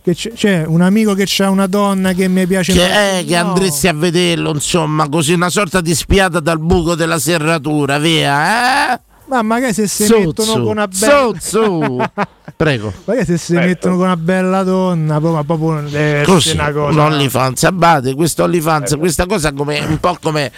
Che 0.09 0.14
c'è, 0.14 0.32
c'è 0.32 0.64
un 0.66 0.80
amico 0.80 1.12
che 1.12 1.26
ha 1.43 1.51
una 1.51 1.66
donna 1.66 2.14
che 2.14 2.28
mi 2.28 2.47
piace 2.47 2.72
Che, 2.72 3.18
eh, 3.18 3.24
che 3.26 3.39
No. 3.43 3.48
andresti 3.48 3.89
a 3.89 3.93
vederlo, 3.93 4.55
insomma, 4.55 5.06
così 5.06 5.35
una 5.35 5.51
sorta 5.51 5.82
di 5.82 5.94
spiata 5.94 6.40
dal 6.40 6.59
buco 6.59 6.94
della 6.94 7.18
serratura, 7.18 7.98
via, 7.98 8.94
eh? 8.94 9.01
Ma 9.26 9.43
magari 9.43 9.74
se 9.74 9.86
si 9.86 10.06
Zozzo, 10.06 10.18
mettono 10.20 10.52
con 10.62 10.66
una 10.68 10.89
bella 10.89 11.12
zozzo. 11.39 11.97
Prego. 12.56 12.90
Magari 13.05 13.26
se 13.26 13.36
si 13.36 13.52
mettono 13.52 13.97
con 13.97 14.05
una 14.06 14.16
bella 14.16 14.62
donna, 14.62 15.20
proprio, 15.20 15.44
proprio 15.44 15.70
non 15.72 15.85
deve 15.90 16.20
essere 16.20 16.24
Così, 16.24 16.51
una 16.52 16.66
un 16.68 16.72
cosa. 16.72 17.05
OnlyFans, 17.05 17.62
abate 17.64 18.14
questo 18.14 18.44
OnlyFans, 18.44 18.97
questa 18.98 19.26
cosa 19.26 19.52
come 19.52 19.78
un 19.80 19.98
po' 20.01 20.16
come 20.22 20.51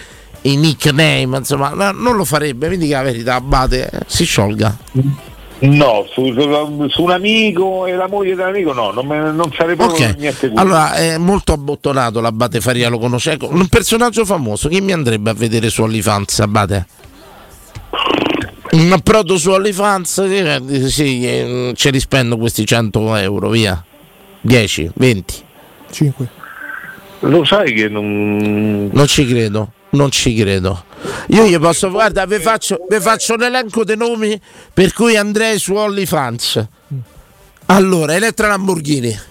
i 0.42 0.56
nickname, 0.56 1.38
insomma, 1.38 1.70
no, 1.70 1.90
non 1.90 2.14
lo 2.14 2.24
farebbe, 2.24 2.68
mi 2.68 2.78
dica 2.78 2.98
la 2.98 3.02
verità, 3.02 3.34
abate, 3.34 3.90
eh, 3.90 3.98
si 4.06 4.24
sciolga. 4.24 4.76
No, 5.62 6.06
su, 6.10 6.32
su- 6.32 6.88
su 6.88 7.02
un 7.02 7.10
amico 7.10 7.84
e 7.86 7.94
la 7.94 8.08
moglie 8.08 8.34
dell'amico 8.34 8.72
no, 8.72 8.92
non, 8.92 9.06
me- 9.06 9.30
non 9.30 9.52
sarei 9.54 9.76
proprio 9.76 10.06
Ok, 10.08 10.16
niente 10.16 10.48
curioso. 10.48 10.60
allora 10.60 10.94
è 10.94 11.18
molto 11.18 11.52
abbottonato 11.52 12.20
l'Abate 12.20 12.60
Faria, 12.62 12.88
lo 12.88 12.98
conosce, 12.98 13.32
ecco, 13.32 13.48
un 13.50 13.66
personaggio 13.68 14.24
famoso, 14.24 14.68
chi 14.68 14.80
mi 14.80 14.92
andrebbe 14.92 15.28
a 15.30 15.34
vedere 15.34 15.68
su 15.68 15.82
OnlyFans, 15.82 16.40
Abate? 16.40 16.86
Un 18.72 18.92
approdo 18.92 19.36
su 19.36 19.50
OnlyFans, 19.50 20.18
eh, 20.18 20.88
sì, 20.88 21.26
eh, 21.26 21.72
ce 21.74 21.90
li 21.90 21.98
spendo 22.00 22.36
questi 22.38 22.64
100 22.64 23.16
euro, 23.16 23.48
via. 23.50 23.84
10, 24.42 24.92
20. 24.94 25.34
5. 25.90 26.28
Lo 27.20 27.44
sai 27.44 27.74
che 27.74 27.88
non... 27.88 28.88
Non 28.92 29.06
ci 29.08 29.26
credo, 29.26 29.72
non 29.90 30.10
ci 30.10 30.34
credo. 30.34 30.84
Io 31.28 31.46
gli 31.46 31.58
posso, 31.58 31.90
guarda, 31.90 32.26
vi 32.26 32.38
faccio, 32.38 32.84
vi 32.88 33.00
faccio 33.00 33.34
un 33.34 33.42
elenco 33.42 33.84
dei 33.84 33.96
nomi 33.96 34.40
per 34.72 34.92
cui 34.92 35.16
andrei 35.16 35.58
su 35.58 35.74
OnlyFans. 35.74 36.66
Allora, 37.66 38.14
Elettra 38.14 38.48
Lamborghini. 38.48 39.28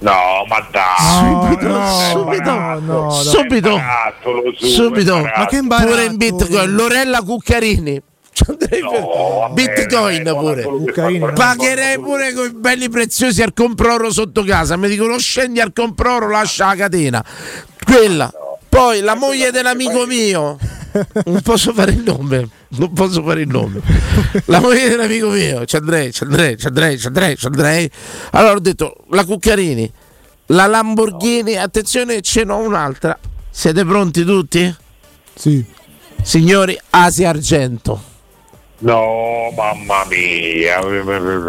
No, 0.00 0.44
ma 0.48 0.66
dai. 0.72 2.10
subito, 2.10 2.50
no, 2.52 2.78
no, 2.80 3.10
subito, 3.12 3.76
Barattolo, 3.76 4.42
su, 4.56 4.66
subito. 4.66 5.18
Ma 5.20 5.46
che 5.46 5.60
pure 5.60 6.04
in 6.04 6.16
Bitcoin, 6.16 6.74
Lorella 6.74 7.22
Cuccarini. 7.22 8.02
Per- 8.44 9.50
Bitcoin 9.52 10.22
pure. 10.24 11.32
Pagherei 11.32 11.98
pure 11.98 12.32
con 12.32 12.46
i 12.46 12.52
belli 12.54 12.88
preziosi 12.88 13.42
al 13.42 13.52
comproro 13.52 14.10
sotto 14.10 14.42
casa. 14.42 14.76
Mi 14.76 14.88
dicono 14.88 15.18
scendi 15.18 15.60
al 15.60 15.72
comproro, 15.72 16.28
lascia 16.28 16.66
la 16.66 16.74
catena. 16.74 17.24
Quella. 17.84 18.32
Poi 18.78 19.00
la 19.00 19.16
moglie 19.16 19.50
dell'amico 19.50 20.06
mio. 20.06 20.56
Non 21.24 21.40
posso 21.42 21.72
fare 21.72 21.90
il 21.90 22.02
nome. 22.04 22.48
Non 22.68 22.92
posso 22.92 23.24
fare 23.24 23.40
il 23.40 23.48
nome. 23.48 23.80
La 24.44 24.60
moglie 24.60 24.88
dell'amico 24.88 25.30
mio. 25.30 25.64
Ci 25.64 25.74
andrei, 25.74 26.12
ci 26.12 26.22
andrei, 26.22 26.56
ci 26.56 26.68
andrei, 26.68 26.96
ci 26.96 27.08
andrei, 27.08 27.36
ci 27.36 27.46
andrei. 27.46 27.90
Allora 28.30 28.54
ho 28.54 28.60
detto 28.60 28.98
la 29.10 29.24
Cuccarini, 29.24 29.92
la 30.46 30.66
Lamborghini. 30.66 31.56
Attenzione, 31.56 32.20
ce 32.20 32.44
n'ho 32.44 32.58
un'altra. 32.58 33.18
Siete 33.50 33.84
pronti 33.84 34.24
tutti? 34.24 34.72
Sì. 35.34 35.64
Signori, 36.22 36.78
Asia 36.90 37.30
Argento. 37.30 38.00
No, 38.80 39.52
mamma 39.56 40.04
mia. 40.08 40.78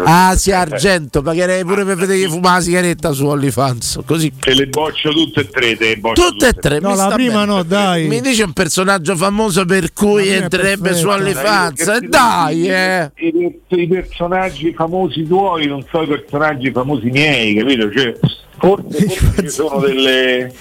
Asia 0.04 0.58
Argento, 0.60 1.22
pagherei 1.22 1.64
pure 1.64 1.84
per 1.84 1.94
vedere 1.96 2.18
chi 2.18 2.26
fuma 2.28 2.54
la 2.54 2.60
sigaretta 2.60 3.12
su 3.12 3.24
OnlyFans. 3.24 4.00
Così. 4.04 4.32
Te 4.36 4.52
le 4.52 4.66
boccio 4.66 5.10
tutte 5.10 5.40
e 5.42 5.48
tre, 5.48 5.76
te 5.76 5.88
le 5.90 5.96
boccio 5.98 6.28
Tutte 6.28 6.48
e 6.48 6.52
tre. 6.54 6.80
No, 6.80 6.92
la 6.96 7.06
prima 7.14 7.40
bene. 7.40 7.46
no, 7.46 7.62
dai. 7.62 8.08
Mi 8.08 8.20
dice 8.20 8.42
un 8.42 8.52
personaggio 8.52 9.14
famoso 9.14 9.64
per 9.64 9.92
cui 9.92 10.28
entrerebbe 10.28 10.92
su. 10.94 11.06
OnlyFans. 11.08 11.84
Perché 11.84 12.08
Dai, 12.08 12.58
i- 12.62 12.68
eh. 12.68 13.10
I, 13.14 13.60
i 13.68 13.86
personaggi 13.86 14.72
famosi 14.74 15.24
tuoi 15.24 15.66
non 15.66 15.84
so 15.88 16.02
i 16.02 16.08
personaggi 16.08 16.72
famosi 16.72 17.10
miei, 17.10 17.54
capito? 17.54 17.92
Cioè, 17.92 18.12
forse, 18.58 19.06
forse 19.08 19.42
ci 19.42 19.48
sono 19.50 19.78
delle, 19.78 20.52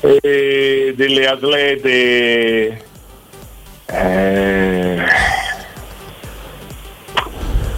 eh, 0.00 0.94
delle 0.96 1.26
atlete. 1.28 2.84
eh, 3.84 5.04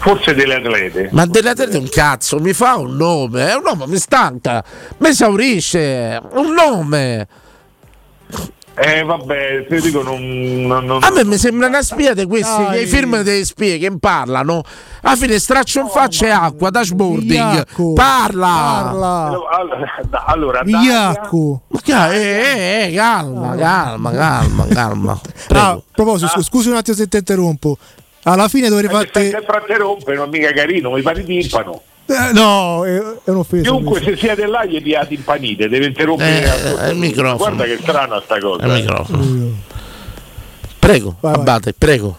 forse 0.02 0.34
delle 0.34 0.56
atlete. 0.56 1.08
Ma 1.12 1.24
della 1.26 1.54
tele 1.54 1.78
un 1.78 1.88
cazzo, 1.88 2.38
mi 2.40 2.52
fa 2.52 2.76
un 2.76 2.96
nome. 2.96 3.48
È 3.50 3.54
un 3.54 3.62
nome, 3.64 3.86
mi 3.86 3.96
stanca. 3.98 4.62
Mi 4.98 5.08
esaurisce. 5.08 6.20
Un 6.32 6.52
nome. 6.52 7.26
Eh 8.74 9.02
vabbè, 9.04 9.66
te 9.68 9.80
dico 9.82 10.02
non, 10.02 10.18
non- 10.66 10.86
non- 10.86 11.04
A 11.04 11.10
me 11.10 11.24
mi 11.26 11.36
sembra 11.36 11.66
una 11.66 11.82
spia 11.82 12.14
di 12.14 12.24
questi, 12.24 12.62
Dai. 12.62 12.76
dei 12.78 12.86
film 12.86 13.20
delle 13.20 13.44
spie 13.44 13.76
che 13.76 13.94
parlano. 13.98 14.62
Alla 15.02 15.14
fine 15.14 15.38
straccio 15.38 15.80
in 15.80 15.88
faccia 15.88 16.26
e 16.26 16.30
acqua, 16.30 16.70
dashboarding. 16.70 17.32
Iacco. 17.32 17.92
Parla. 17.92 18.48
Parla. 18.94 19.38
Allora, 20.26 20.62
Iacco. 20.64 21.62
Ma 21.68 21.80
che- 21.82 21.92
eh, 22.86 22.86
eh, 22.88 22.94
calma, 22.94 23.54
calma, 23.56 24.10
calma, 24.10 24.66
calma. 24.68 25.12
Ah, 25.12 25.20
Prego. 25.48 25.66
a 25.66 25.82
proposito, 25.92 26.30
scu- 26.30 26.42
scusi 26.42 26.68
un 26.70 26.76
attimo 26.76 26.96
se 26.96 27.06
ti 27.08 27.18
interrompo. 27.18 27.76
Alla 28.24 28.48
fine 28.48 28.68
dovrei 28.68 28.88
fare. 28.88 29.10
te 29.10 29.76
rompere, 29.76 30.16
non 30.16 30.28
mica 30.28 30.52
carino, 30.52 30.90
mi 30.90 31.02
pare 31.02 31.24
timpano. 31.24 31.82
Eh, 32.06 32.32
no, 32.32 32.84
è, 32.84 32.98
è 33.24 33.30
un'offesa. 33.30 33.62
Chiunque 33.62 34.02
se 34.02 34.16
siete 34.16 34.46
là 34.46 34.64
gli 34.64 34.80
diate 34.80 35.14
impanite, 35.14 35.68
deve 35.68 35.86
interrompere. 35.86 36.44
Eh, 36.44 36.86
eh, 36.86 36.90
il 36.90 36.98
microfono. 36.98 37.36
Guarda 37.36 37.64
che 37.64 37.78
strana 37.80 38.20
sta 38.20 38.38
cosa. 38.38 38.64
Il 38.64 38.70
eh. 38.70 38.74
microfono. 38.74 39.52
Prego, 40.78 41.16
Abate, 41.20 41.72
prego. 41.72 42.18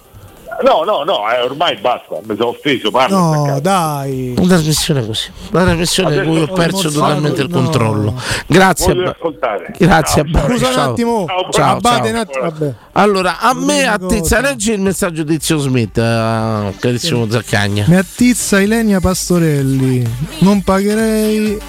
No, 0.61 0.83
no, 0.83 1.03
no, 1.03 1.29
eh, 1.31 1.41
ormai 1.41 1.75
basta, 1.77 2.19
mi 2.23 2.35
sono 2.35 2.49
offeso, 2.49 2.91
parla. 2.91 3.17
No, 3.17 3.59
dai. 3.61 4.33
Una 4.37 4.47
trasmissione 4.47 5.05
così, 5.05 5.29
una 5.51 5.63
trasmissione 5.63 6.15
in 6.15 6.23
cui 6.25 6.41
ho 6.41 6.47
perso 6.47 6.91
totalmente 6.91 7.41
il 7.41 7.49
no. 7.49 7.61
controllo. 7.61 8.21
Grazie, 8.45 8.93
Voglio 8.93 9.09
ascoltare. 9.09 9.73
grazie. 9.77 10.23
Ciao, 10.31 10.47
Scusa 10.47 10.67
un 10.67 10.73
ciao. 10.73 10.91
attimo. 10.91 11.25
Ciao, 11.27 11.49
Ciao, 11.51 11.81
ciao. 11.81 12.07
un 12.09 12.15
attimo. 12.15 12.43
Vabbè. 12.43 12.73
Allora, 12.93 13.39
a 13.39 13.53
me 13.53 13.81
Una 13.83 13.93
attizza, 13.93 14.35
cosa. 14.37 14.41
leggi 14.41 14.71
il 14.71 14.81
messaggio 14.81 15.23
di 15.23 15.37
Zio 15.41 15.57
Smith, 15.57 15.97
eh, 15.97 16.73
carissimo 16.79 17.27
Zaccagna. 17.29 17.85
Mi 17.87 17.95
attizza 17.95 18.59
Ilenia 18.59 18.99
Pastorelli. 18.99 20.05
Non 20.39 20.61
pagherei. 20.61 21.59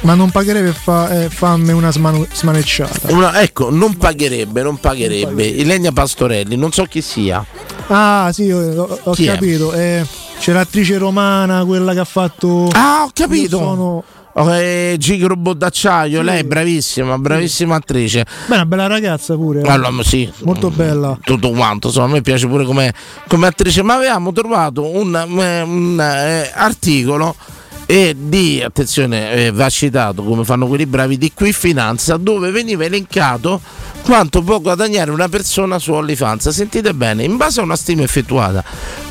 Ma 0.00 0.14
non 0.14 0.30
pagherei 0.30 0.64
per 0.64 0.74
fa, 0.74 1.10
eh, 1.22 1.30
farmi 1.30 1.70
una 1.70 1.92
smanu- 1.92 2.26
smanecciata. 2.32 3.12
Una- 3.12 3.40
ecco, 3.40 3.70
non 3.70 3.96
pagherebbe, 3.96 4.60
non 4.62 4.78
pagherebbe. 4.80 5.44
Ilenia 5.46 5.92
Pastorelli, 5.92 6.56
non 6.56 6.72
so 6.72 6.84
chi 6.86 7.00
sia. 7.00 7.44
Ah, 7.86 8.31
sì, 8.32 8.50
ho, 8.50 8.98
Chi 9.12 9.24
capito. 9.26 9.72
Eh, 9.72 10.04
c'è 10.38 10.52
l'attrice 10.52 10.98
romana, 10.98 11.64
quella 11.64 11.92
che 11.92 12.00
ha 12.00 12.04
fatto. 12.04 12.68
Ah, 12.72 13.04
ho 13.04 13.10
capito. 13.12 13.58
Sono- 13.58 14.04
Eh, 14.34 14.96
Gigi 14.98 15.24
Robot 15.26 15.58
d'acciaio, 15.58 16.22
lei 16.22 16.40
è 16.40 16.44
bravissima, 16.44 17.18
bravissima 17.18 17.74
attrice. 17.76 18.24
Beh, 18.46 18.54
una 18.54 18.64
bella 18.64 18.86
ragazza 18.86 19.34
pure. 19.34 19.60
eh. 19.60 19.68
Allora, 19.68 20.02
sì, 20.02 20.30
Molto 20.44 20.70
bella. 20.70 21.18
tutto 21.22 21.50
quanto, 21.50 21.88
insomma, 21.88 22.06
a 22.06 22.08
me 22.08 22.22
piace 22.22 22.46
pure 22.46 22.64
come, 22.64 22.94
come 23.28 23.46
attrice, 23.46 23.82
ma 23.82 23.94
avevamo 23.96 24.32
trovato 24.32 24.88
un, 24.88 25.14
eh, 25.14 25.60
un, 25.60 26.00
eh, 26.00 26.50
articolo 26.54 27.36
e 27.84 28.16
di, 28.18 28.62
attenzione, 28.64 29.32
eh, 29.32 29.50
va 29.50 29.68
citato 29.68 30.22
come 30.22 30.44
fanno 30.44 30.66
quelli 30.66 30.86
bravi, 30.86 31.18
di 31.18 31.30
Qui 31.34 31.52
Finanza, 31.52 32.16
dove 32.16 32.50
veniva 32.50 32.84
elencato 32.84 33.60
quanto 34.02 34.42
può 34.42 34.60
guadagnare 34.60 35.10
una 35.10 35.28
persona 35.28 35.78
su 35.78 35.92
OnlyFans. 35.92 36.48
Sentite 36.48 36.94
bene, 36.94 37.24
in 37.24 37.36
base 37.36 37.60
a 37.60 37.62
una 37.62 37.76
stima 37.76 38.02
effettuata 38.02 38.62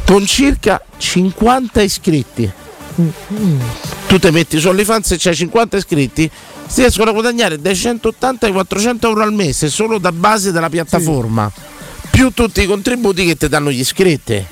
con 0.06 0.26
circa 0.26 0.82
50 0.98 1.82
iscritti. 1.82 2.52
Tu 4.08 4.20
ti 4.20 4.30
metti 4.30 4.60
su 4.60 4.68
OnlyFans 4.68 5.12
e 5.12 5.18
c'hai 5.18 5.36
50 5.36 5.78
iscritti, 5.78 6.30
si 6.68 6.82
riescono 6.82 7.10
a 7.10 7.14
guadagnare 7.14 7.60
dai 7.60 7.76
180 7.76 8.46
ai 8.46 8.52
400 8.52 9.08
euro 9.08 9.24
al 9.24 9.34
mese 9.34 9.70
solo 9.70 9.98
da 9.98 10.12
base 10.12 10.52
della 10.52 10.70
piattaforma, 10.70 11.50
più 12.10 12.32
tutti 12.32 12.62
i 12.62 12.66
contributi 12.66 13.26
che 13.26 13.36
ti 13.36 13.48
danno 13.48 13.72
gli 13.72 13.80
iscritti. 13.80 14.46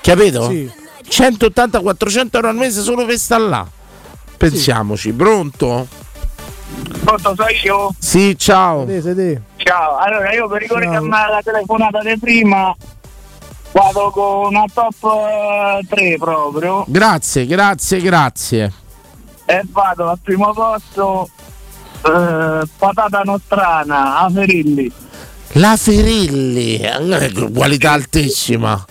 Capito? 0.00 0.48
Sì. 0.48 0.70
180-400 1.08 2.28
euro 2.30 2.48
al 2.48 2.56
mese 2.56 2.80
solo 2.82 3.04
per 3.04 3.18
sta 3.18 3.38
là. 3.38 3.66
Pensiamoci, 4.36 5.12
pronto? 5.12 5.88
Pronto, 7.02 7.34
sono 7.34 7.48
io? 7.64 7.94
Sì, 7.98 8.36
ciao. 8.38 8.86
Ciao, 9.64 9.96
allora 9.96 10.30
io 10.34 10.46
per 10.46 10.60
ricordarmi 10.60 11.08
la 11.08 11.40
telefonata 11.42 12.02
di 12.02 12.18
prima 12.18 12.76
vado 13.72 14.10
con 14.10 14.48
una 14.48 14.64
top 14.70 15.86
3 15.88 16.16
proprio 16.18 16.84
Grazie, 16.86 17.46
grazie, 17.46 18.00
grazie. 18.02 18.72
e 19.46 19.62
vado 19.70 20.10
al 20.10 20.18
primo 20.22 20.52
posto 20.52 21.30
eh, 22.04 22.60
patata 22.76 23.22
nostrana 23.24 24.18
a 24.18 24.28
Ferilli. 24.28 24.92
La 25.52 25.78
Ferilli, 25.78 26.76
eh, 26.76 27.50
qualità 27.50 27.92
altissima. 27.92 28.84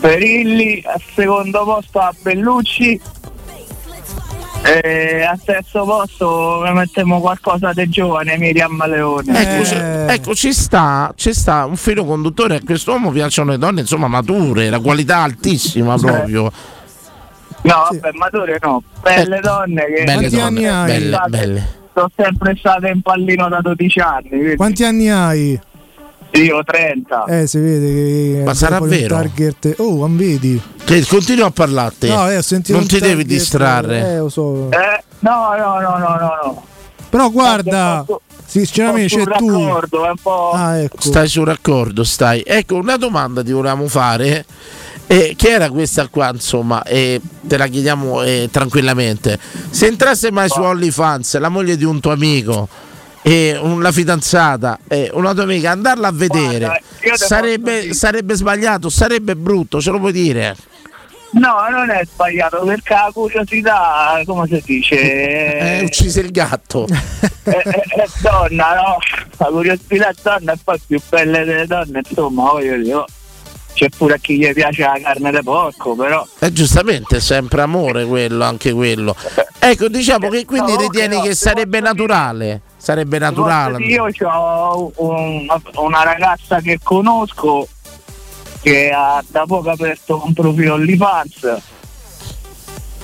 Ferilli 0.00 0.82
al 0.86 1.02
secondo 1.14 1.64
posto 1.64 1.98
a 1.98 2.14
Bellucci 2.18 2.98
e 4.62 5.22
al 5.22 5.40
terzo 5.42 5.84
posto 5.84 6.62
mettiamo 6.74 7.20
qualcosa 7.20 7.72
di 7.72 7.88
giovane 7.88 8.36
Miriam 8.38 8.84
Leone. 8.86 9.40
Ecco, 9.40 9.64
ci- 9.64 9.74
ecco, 9.76 10.34
ci 10.34 10.52
sta, 10.52 11.12
ci 11.16 11.32
sta 11.32 11.64
un 11.64 11.76
filo 11.76 12.04
conduttore. 12.04 12.56
A 12.56 12.60
quest'uomo 12.64 13.10
piacciono 13.10 13.52
le 13.52 13.58
donne, 13.58 13.80
insomma, 13.80 14.08
mature, 14.08 14.68
la 14.68 14.80
qualità 14.80 15.18
altissima 15.22 15.96
proprio. 15.96 16.50
No, 17.62 17.88
vabbè, 17.90 18.10
mature 18.12 18.58
no, 18.62 18.82
belle 19.02 19.40
donne 19.40 19.84
che 19.86 20.04
Belle 20.04 20.28
donne, 20.28 20.42
anni 20.42 20.66
hai? 20.66 20.86
belle, 20.86 21.18
belle. 21.28 21.76
Sono 21.92 22.10
sempre 22.16 22.54
state 22.56 22.88
in 22.88 23.02
pallino 23.02 23.48
da 23.48 23.60
12 23.60 23.98
anni. 23.98 24.28
quindi 24.28 24.56
Quanti 24.56 24.84
anni 24.84 25.10
hai? 25.10 25.60
Io 26.32 26.62
30. 26.62 27.24
Eh, 27.24 27.46
si 27.46 27.58
vede 27.58 27.86
che. 28.36 28.42
Ma 28.44 28.54
sarà 28.54 28.78
vero? 28.80 29.14
Target. 29.16 29.74
Oh, 29.78 29.96
non 29.96 30.16
vedi? 30.16 30.60
Che 30.84 31.04
continua 31.06 31.46
a 31.46 31.50
parlarti. 31.50 32.08
No, 32.08 32.30
eh, 32.30 32.36
ho 32.36 32.42
sentito 32.42 32.76
non 32.78 32.86
ti 32.86 32.98
devi 33.00 33.24
distrarre. 33.24 34.10
Eh, 34.12 34.18
lo 34.18 34.28
so. 34.28 34.70
Eh, 34.70 35.02
no, 35.20 35.54
no, 35.56 35.80
no, 35.80 35.96
no, 35.98 36.08
no, 36.16 36.30
no. 36.44 36.62
Però 37.08 37.30
guarda, 37.30 38.04
sinceramente 38.44 39.16
c'è 39.16 39.22
sul 39.22 39.34
tu. 39.36 39.48
raccordo, 39.50 40.04
è 40.06 40.10
un 40.10 40.16
po'. 40.22 40.50
Ah, 40.52 40.76
ecco. 40.78 41.00
Stai 41.00 41.26
sul 41.28 41.46
raccordo, 41.46 42.04
stai. 42.04 42.42
Ecco, 42.46 42.76
una 42.76 42.96
domanda 42.98 43.42
ti 43.42 43.50
volevamo 43.52 43.88
fare. 43.88 44.44
eh, 45.06 45.32
che 45.36 45.48
era 45.48 45.70
questa 45.70 46.06
qua, 46.08 46.30
insomma, 46.34 46.82
e 46.82 47.18
te 47.40 47.56
la 47.56 47.66
chiediamo 47.66 48.22
eh, 48.22 48.48
tranquillamente. 48.52 49.38
Se 49.70 49.86
entrasse 49.86 50.30
mai 50.30 50.50
su 50.50 50.60
OnlyFans, 50.60 51.38
la 51.38 51.48
moglie 51.48 51.78
di 51.78 51.84
un 51.84 51.98
tuo 51.98 52.12
amico 52.12 52.68
e 53.28 53.58
un- 53.60 53.82
la 53.82 53.92
fidanzata 53.92 54.78
e 54.88 55.10
una 55.12 55.34
tua 55.34 55.42
amica, 55.42 55.70
andarla 55.70 56.08
a 56.08 56.12
vedere 56.12 56.82
Guarda, 57.02 57.16
sarebbe, 57.26 57.92
sarebbe 57.92 58.34
sbagliato, 58.34 58.88
sarebbe 58.88 59.36
brutto, 59.36 59.80
ce 59.82 59.90
lo 59.90 59.98
puoi 59.98 60.12
dire? 60.12 60.56
No, 61.32 61.56
non 61.70 61.90
è 61.90 62.00
sbagliato 62.10 62.62
perché 62.64 62.94
la 62.94 63.10
curiosità, 63.12 64.22
come 64.24 64.46
si 64.46 64.62
dice, 64.64 64.96
è, 65.58 65.80
ucciso 65.84 66.20
il 66.20 66.30
gatto. 66.30 66.86
è- 67.42 67.50
è- 67.50 67.82
è 67.82 68.06
donna, 68.22 68.74
no? 68.76 68.96
La 69.36 69.46
curiosità 69.46 70.08
è 70.08 70.14
donna 70.22 70.52
e 70.54 70.58
poi 70.64 70.80
più 70.86 70.98
belle 71.06 71.44
delle 71.44 71.66
donne, 71.66 72.00
insomma, 72.08 72.50
voglio 72.52 72.76
dire. 72.78 72.94
oh, 72.94 73.04
C'è 73.74 73.90
pure 73.90 74.14
a 74.14 74.16
chi 74.16 74.38
gli 74.38 74.50
piace 74.54 74.80
la 74.82 74.98
carne 75.02 75.30
di 75.30 75.42
porco, 75.44 75.94
però. 75.94 76.26
Eh, 76.38 76.50
giustamente 76.52 77.18
è 77.18 77.20
sempre 77.20 77.60
amore 77.60 78.06
quello, 78.06 78.42
anche 78.44 78.72
quello. 78.72 79.14
Ecco, 79.58 79.88
diciamo 79.88 80.30
che 80.30 80.46
quindi 80.46 80.72
No, 80.72 80.78
ritieni 80.80 81.16
no, 81.16 81.22
che 81.22 81.34
sarebbe 81.34 81.78
naturale. 81.80 82.62
Sarebbe 82.88 83.18
naturale. 83.18 83.84
Io 83.84 84.06
ho 84.06 84.92
una 84.96 86.02
ragazza 86.04 86.58
che 86.62 86.78
conosco 86.82 87.68
che 88.62 88.90
ha 88.90 89.22
da 89.28 89.44
poco 89.46 89.68
aperto 89.68 90.22
un 90.24 90.32
profilo 90.32 90.72
OnlyFans. 90.72 91.42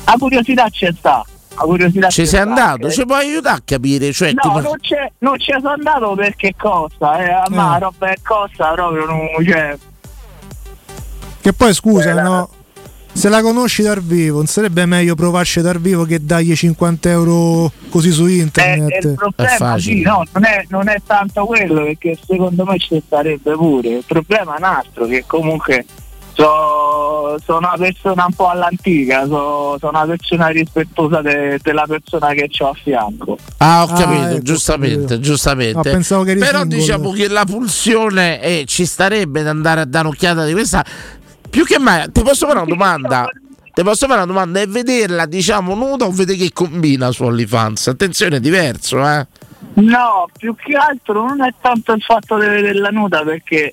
La 0.07 0.15
curiosità 0.19 0.71
c'è 0.71 0.91
sta. 0.97 1.23
La 1.55 1.63
curiosità 1.65 2.09
Ci 2.09 2.23
c'è 2.23 2.27
sei 2.27 2.41
sta. 2.41 2.49
andato? 2.49 2.91
Ci 2.91 3.05
puoi 3.05 3.19
aiutare 3.27 3.59
a 3.59 3.63
capire? 3.63 4.11
Cioè, 4.11 4.33
No, 4.33 4.41
come- 4.41 4.63
non, 4.63 4.77
c'è, 4.81 5.13
non 5.19 5.39
ci 5.39 5.53
sono 5.53 5.69
andato 5.73 6.15
perché 6.15 6.55
costa, 6.57 7.19
eh, 7.23 7.31
a 7.31 7.45
me 7.51 7.57
la 7.57 7.77
roba 7.79 8.07
che 8.07 8.17
costa 8.25 8.73
proprio 8.73 9.05
non, 9.05 9.29
cioè, 9.47 9.77
Che 11.43 11.53
poi 11.53 11.75
scusa, 11.75 12.23
no? 12.23 12.49
Se 13.17 13.29
la 13.29 13.43
conosci 13.43 13.83
dal 13.83 14.03
vivo, 14.03 14.39
non 14.39 14.47
sarebbe 14.47 14.85
meglio 14.87 15.15
provarci 15.15 15.61
dal 15.61 15.81
vivo 15.81 16.05
che 16.05 16.25
dargli 16.25 16.55
50 16.55 17.09
euro 17.11 17.71
così 17.89 18.11
su 18.11 18.25
è, 18.25 18.29
è 18.29 18.33
internet? 18.33 19.05
il 19.05 19.15
problema 19.15 19.79
sì, 19.79 20.03
no, 20.03 20.25
non, 20.33 20.45
è, 20.45 20.65
non 20.69 20.89
è 20.89 20.97
tanto 21.07 21.47
quello 21.47 21.85
perché 21.85 22.19
secondo 22.27 22.65
me 22.65 22.77
ci 22.79 23.01
starebbe 23.07 23.53
pure. 23.53 23.89
Il 23.89 24.05
problema 24.07 24.55
è 24.57 24.59
un 24.59 24.65
altro 24.65 25.07
che 25.07 25.23
comunque 25.27 25.85
so- 26.35 27.39
sono 27.45 27.59
una 27.59 27.77
persona 27.79 28.25
un 28.27 28.33
po' 28.35 28.49
all'antica, 28.49 29.25
so- 29.27 29.77
sono 29.79 29.91
una 29.97 30.07
persona 30.07 30.49
rispettosa 30.49 31.23
de- 31.23 31.59
della 31.63 31.85
persona 31.87 32.33
che 32.33 32.51
ho 32.59 32.69
a 32.71 32.75
fianco. 32.75 33.39
Ah, 33.59 33.85
ho 33.85 33.87
Ah, 33.93 33.97
capito, 33.97 34.27
ecco, 34.27 34.43
giustamente, 34.43 34.97
capito. 34.97 35.21
giustamente. 35.21 35.89
Ah, 35.89 35.93
pensavo 35.93 36.25
che 36.25 36.31
eri 36.33 36.41
Però 36.41 36.65
diciamo 36.65 37.13
che 37.13 37.29
la 37.29 37.45
pulsione 37.45 38.43
eh, 38.43 38.65
ci 38.67 38.85
starebbe 38.85 39.41
ad 39.41 39.47
andare 39.47 39.81
a 39.83 39.85
dare 39.85 40.09
un'occhiata 40.09 40.45
di 40.45 40.53
questa. 40.53 40.85
Più 41.55 41.65
che 41.65 41.79
mai, 41.79 42.11
ti 42.11 42.21
posso 42.23 42.49
fare 42.49 42.59
una 42.59 42.67
domanda? 42.67 43.29
Ti 43.73 43.83
posso 43.85 44.09
fare 44.09 44.23
una 44.23 44.27
domanda? 44.27 44.61
E 44.61 44.67
vederla, 44.67 45.25
diciamo, 45.25 45.77
nuda 45.77 46.05
o 46.05 46.11
vedere 46.11 46.37
che 46.37 46.51
combina 46.53 47.13
su 47.13 47.23
OnlyFans? 47.23 47.87
Attenzione, 47.87 48.39
è 48.39 48.41
diverso, 48.41 48.99
eh? 49.09 49.25
No, 49.75 50.29
più 50.37 50.57
che 50.57 50.75
altro 50.75 51.25
non 51.25 51.45
è 51.45 51.55
tanto 51.61 51.93
il 51.93 52.03
fatto 52.03 52.41
di 52.41 52.47
vederla 52.49 52.89
nuda 52.89 53.23
perché 53.23 53.73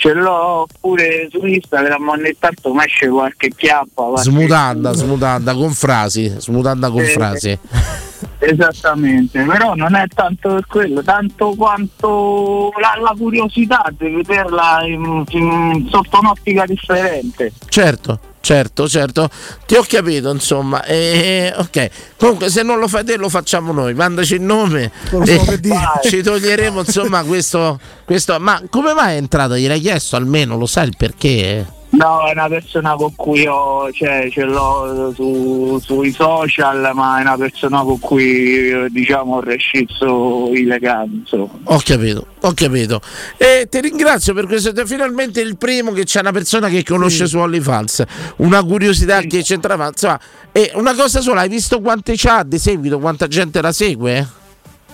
ce 0.00 0.14
l'ho 0.14 0.66
pure 0.80 1.28
su 1.30 1.44
Instagram, 1.44 2.08
ogni 2.08 2.34
tanto 2.38 2.72
mi 2.72 2.82
esce 2.84 3.06
qualche 3.08 3.50
chiappa. 3.54 4.04
qualche- 4.04 4.30
Smutanda, 4.30 4.92
smutanda 4.94 5.52
con 5.52 5.72
frasi, 5.72 6.32
smutanda 6.38 6.88
con 6.90 7.00
Eh, 7.02 7.08
frasi. 7.08 7.58
Esattamente, 8.38 9.42
però 9.42 9.74
non 9.74 9.94
è 9.94 10.06
tanto 10.14 10.54
per 10.54 10.66
quello, 10.66 11.02
tanto 11.02 11.54
quanto 11.54 12.72
la, 12.80 12.98
la 13.00 13.14
curiosità 13.16 13.84
di 13.98 14.08
vederla 14.08 14.80
in- 14.86 15.24
in- 15.28 15.86
sotto 15.90 16.18
un'ottica 16.18 16.64
differente. 16.64 17.52
Certo, 17.68 18.18
certo, 18.40 18.88
certo. 18.88 19.30
Ti 19.66 19.74
ho 19.74 19.84
capito, 19.86 20.30
insomma. 20.30 20.84
Eh, 20.84 21.52
ok. 21.56 21.90
Comunque, 22.16 22.50
se 22.50 22.62
non 22.62 22.78
lo 22.78 22.88
fai 22.88 23.04
te, 23.04 23.16
lo 23.16 23.28
facciamo 23.28 23.72
noi. 23.72 23.94
Mandaci 23.94 24.34
il 24.34 24.42
nome. 24.42 24.90
So 25.08 25.22
e 25.22 25.60
dire. 25.60 26.00
ci 26.04 26.22
toglieremo, 26.22 26.80
insomma, 26.80 27.22
questo, 27.24 27.78
questo. 28.04 28.38
Ma 28.38 28.62
come 28.68 28.92
mai 28.92 29.14
è 29.14 29.16
entrata? 29.16 29.56
Gliel'hai 29.56 29.80
chiesto 29.80 30.16
almeno? 30.16 30.56
Lo 30.56 30.66
sai 30.66 30.88
il 30.88 30.94
perché? 30.96 31.78
No, 31.92 32.24
è 32.26 32.32
una 32.32 32.48
persona 32.48 32.94
con 32.94 33.14
cui 33.16 33.46
ho, 33.46 33.90
cioè, 33.92 34.28
ce 34.30 34.44
l'ho 34.44 35.12
su- 35.12 35.78
sui 35.82 36.12
social, 36.12 36.90
ma 36.94 37.18
è 37.18 37.22
una 37.22 37.36
persona 37.36 37.82
con 37.82 37.98
cui 37.98 38.88
diciamo 38.90 39.36
ho 39.36 39.40
rescisso 39.40 40.50
i 40.52 40.64
legami. 40.64 41.24
Ho 41.64 41.80
capito, 41.84 42.26
ho 42.40 42.52
capito. 42.54 43.00
E 43.36 43.66
ti 43.68 43.80
ringrazio 43.80 44.34
per 44.34 44.46
questo. 44.46 44.72
Finalmente 44.86 45.40
il 45.40 45.56
primo 45.56 45.90
che 45.90 46.04
c'è 46.04 46.20
una 46.20 46.32
persona 46.32 46.68
che 46.68 46.84
conosce 46.84 47.26
su 47.26 47.38
OnlyFans. 47.38 48.04
Una 48.36 48.62
curiosità 48.62 49.20
che 49.22 49.42
c'entrava. 49.42 49.88
Insomma, 49.88 50.20
e 50.52 50.70
una 50.74 50.94
cosa 50.94 51.20
sola, 51.20 51.40
hai 51.40 51.48
visto 51.48 51.80
quante 51.80 52.14
c'ha 52.16 52.44
di 52.44 52.58
seguito, 52.58 53.00
quanta 53.00 53.26
gente 53.26 53.60
la 53.60 53.72
segue? 53.72 54.38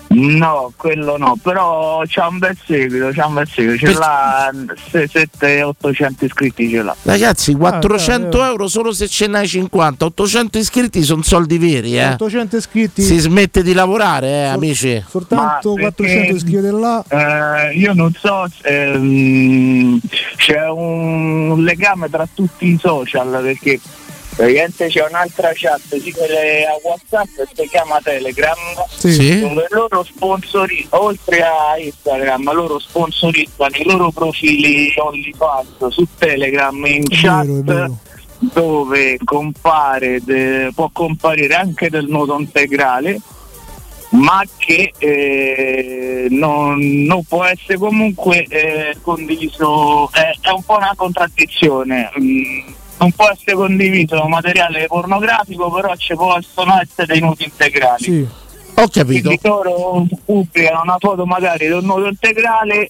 No, 0.09 0.73
quello 0.77 1.17
no, 1.19 1.37
però 1.43 2.01
c'ha 2.07 2.29
un 2.29 2.39
bel 2.39 2.57
seguito, 2.65 3.11
c'ha 3.13 3.27
un 3.27 3.35
bel 3.35 3.49
seguito, 3.49 3.79
ce 3.79 3.87
Per- 3.87 3.97
l'ha 3.99 4.51
7-800 4.91 6.25
iscritti 6.25 6.71
ce 6.71 6.83
l'ha. 6.83 6.97
Ragazzi, 7.03 7.53
Ah, 7.53 7.57
400 7.59 8.45
euro 8.45 8.69
solo 8.69 8.93
se 8.93 9.09
ce 9.09 9.27
n'hai 9.27 9.47
50, 9.47 10.05
800 10.05 10.59
iscritti 10.59 11.03
sono 11.03 11.23
soldi 11.23 11.59
veri, 11.59 11.99
eh. 11.99 12.11
800 12.13 12.57
iscritti. 12.57 13.03
Si 13.03 13.19
smette 13.19 13.63
di 13.63 13.73
lavorare, 13.75 14.29
eh, 14.29 14.43
amici. 14.45 15.05
Soltanto 15.09 15.75
Ma 15.75 15.91
perché- 15.91 16.03
400 16.05 16.35
iscritti 16.37 16.71
là. 16.71 17.05
Eh, 17.09 17.77
io 17.77 17.93
non 17.93 18.13
so 18.17 18.47
ehm, 18.63 20.01
c'è 20.37 20.69
un 20.71 21.63
legame 21.63 22.09
tra 22.09 22.27
tutti 22.33 22.69
i 22.69 22.79
social 22.81 23.41
perché 23.43 23.81
praticamente 24.37 24.89
c'è 24.89 25.05
un'altra 25.09 25.51
chat 25.55 25.81
simile 25.99 26.67
a 26.67 26.79
Whatsapp 26.83 27.29
si 27.55 27.69
chiama 27.69 28.01
Telegram 28.03 28.57
Sì. 28.97 29.41
Dove 29.41 29.67
loro 29.71 30.05
sponsori 30.05 30.87
oltre 30.91 31.43
a 31.43 31.79
Instagram 31.79 32.53
loro 32.53 32.79
sponsorizzano 32.79 33.75
i 33.77 33.85
loro 33.85 34.11
profili 34.11 34.93
OnlyFans 34.95 35.89
su 35.89 36.07
Telegram 36.19 36.87
in 36.87 37.05
chat 37.09 37.91
dove 38.39 39.19
compare 39.25 40.21
de- 40.23 40.71
può 40.75 40.91
comparire 40.93 41.55
anche 41.55 41.89
del 41.89 42.07
nodo 42.07 42.39
integrale 42.39 43.19
ma 44.11 44.43
che 44.57 44.93
eh, 44.99 46.27
non, 46.31 46.79
non 46.79 47.25
può 47.25 47.45
essere 47.45 47.77
comunque 47.77 48.45
eh, 48.45 48.97
condiviso, 49.03 50.11
è, 50.13 50.33
è 50.41 50.51
un 50.51 50.63
po' 50.63 50.77
una 50.77 50.93
contraddizione. 50.97 52.11
Mm, 52.19 52.61
non 52.99 53.13
può 53.13 53.29
essere 53.31 53.57
condiviso 53.57 54.27
materiale 54.27 54.87
pornografico, 54.87 55.71
però 55.71 55.95
ci 55.97 56.15
possono 56.15 56.81
essere 56.81 57.07
dei 57.07 57.21
nodi 57.21 57.45
integrali. 57.45 58.29
Ho 58.79 58.89
capito. 58.89 59.29
Quindi 59.29 59.39
loro 59.43 60.07
pubblicano 60.25 60.83
una 60.83 60.97
foto 60.99 61.25
magari 61.25 61.67
di 61.67 61.73
un 61.73 61.85
nodo 61.85 62.07
integrale 62.09 62.89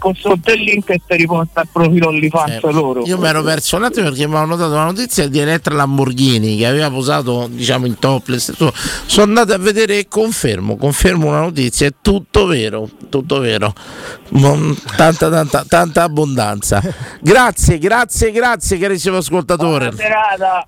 con 0.00 0.16
sotto 0.16 0.50
il 0.50 0.62
link 0.62 0.90
e 0.90 1.00
ti 1.06 1.16
riporta 1.16 1.60
al 1.60 1.68
profilo 1.70 2.08
OnlyFans 2.08 2.60
loro. 2.72 3.04
Eh, 3.04 3.08
Io 3.08 3.18
mi 3.18 3.28
ero 3.28 3.42
perso 3.42 3.76
un 3.76 3.84
attimo 3.84 4.08
perché 4.08 4.26
mi 4.26 4.34
avevo 4.34 4.56
notato 4.56 4.72
una 4.72 4.86
notizia 4.86 5.28
di 5.28 5.38
Elettra 5.38 5.74
Lamborghini 5.74 6.56
che 6.56 6.66
aveva 6.66 6.90
posato 6.90 7.46
diciamo 7.48 7.86
in 7.86 7.98
topless. 7.98 8.52
Sono 9.06 9.26
andato 9.26 9.52
a 9.52 9.58
vedere 9.58 9.98
e 9.98 10.08
confermo, 10.08 10.76
confermo 10.76 11.28
una 11.28 11.40
notizia, 11.40 11.86
è 11.86 11.92
tutto 12.00 12.46
vero, 12.46 12.88
tutto 13.08 13.38
vero. 13.38 13.72
Tanta, 14.96 15.28
tanta, 15.28 15.64
tanta 15.68 16.02
abbondanza. 16.02 16.82
Grazie, 17.20 17.78
grazie, 17.78 18.30
grazie 18.30 18.78
carissimo 18.78 19.18
ascoltatore. 19.18 19.92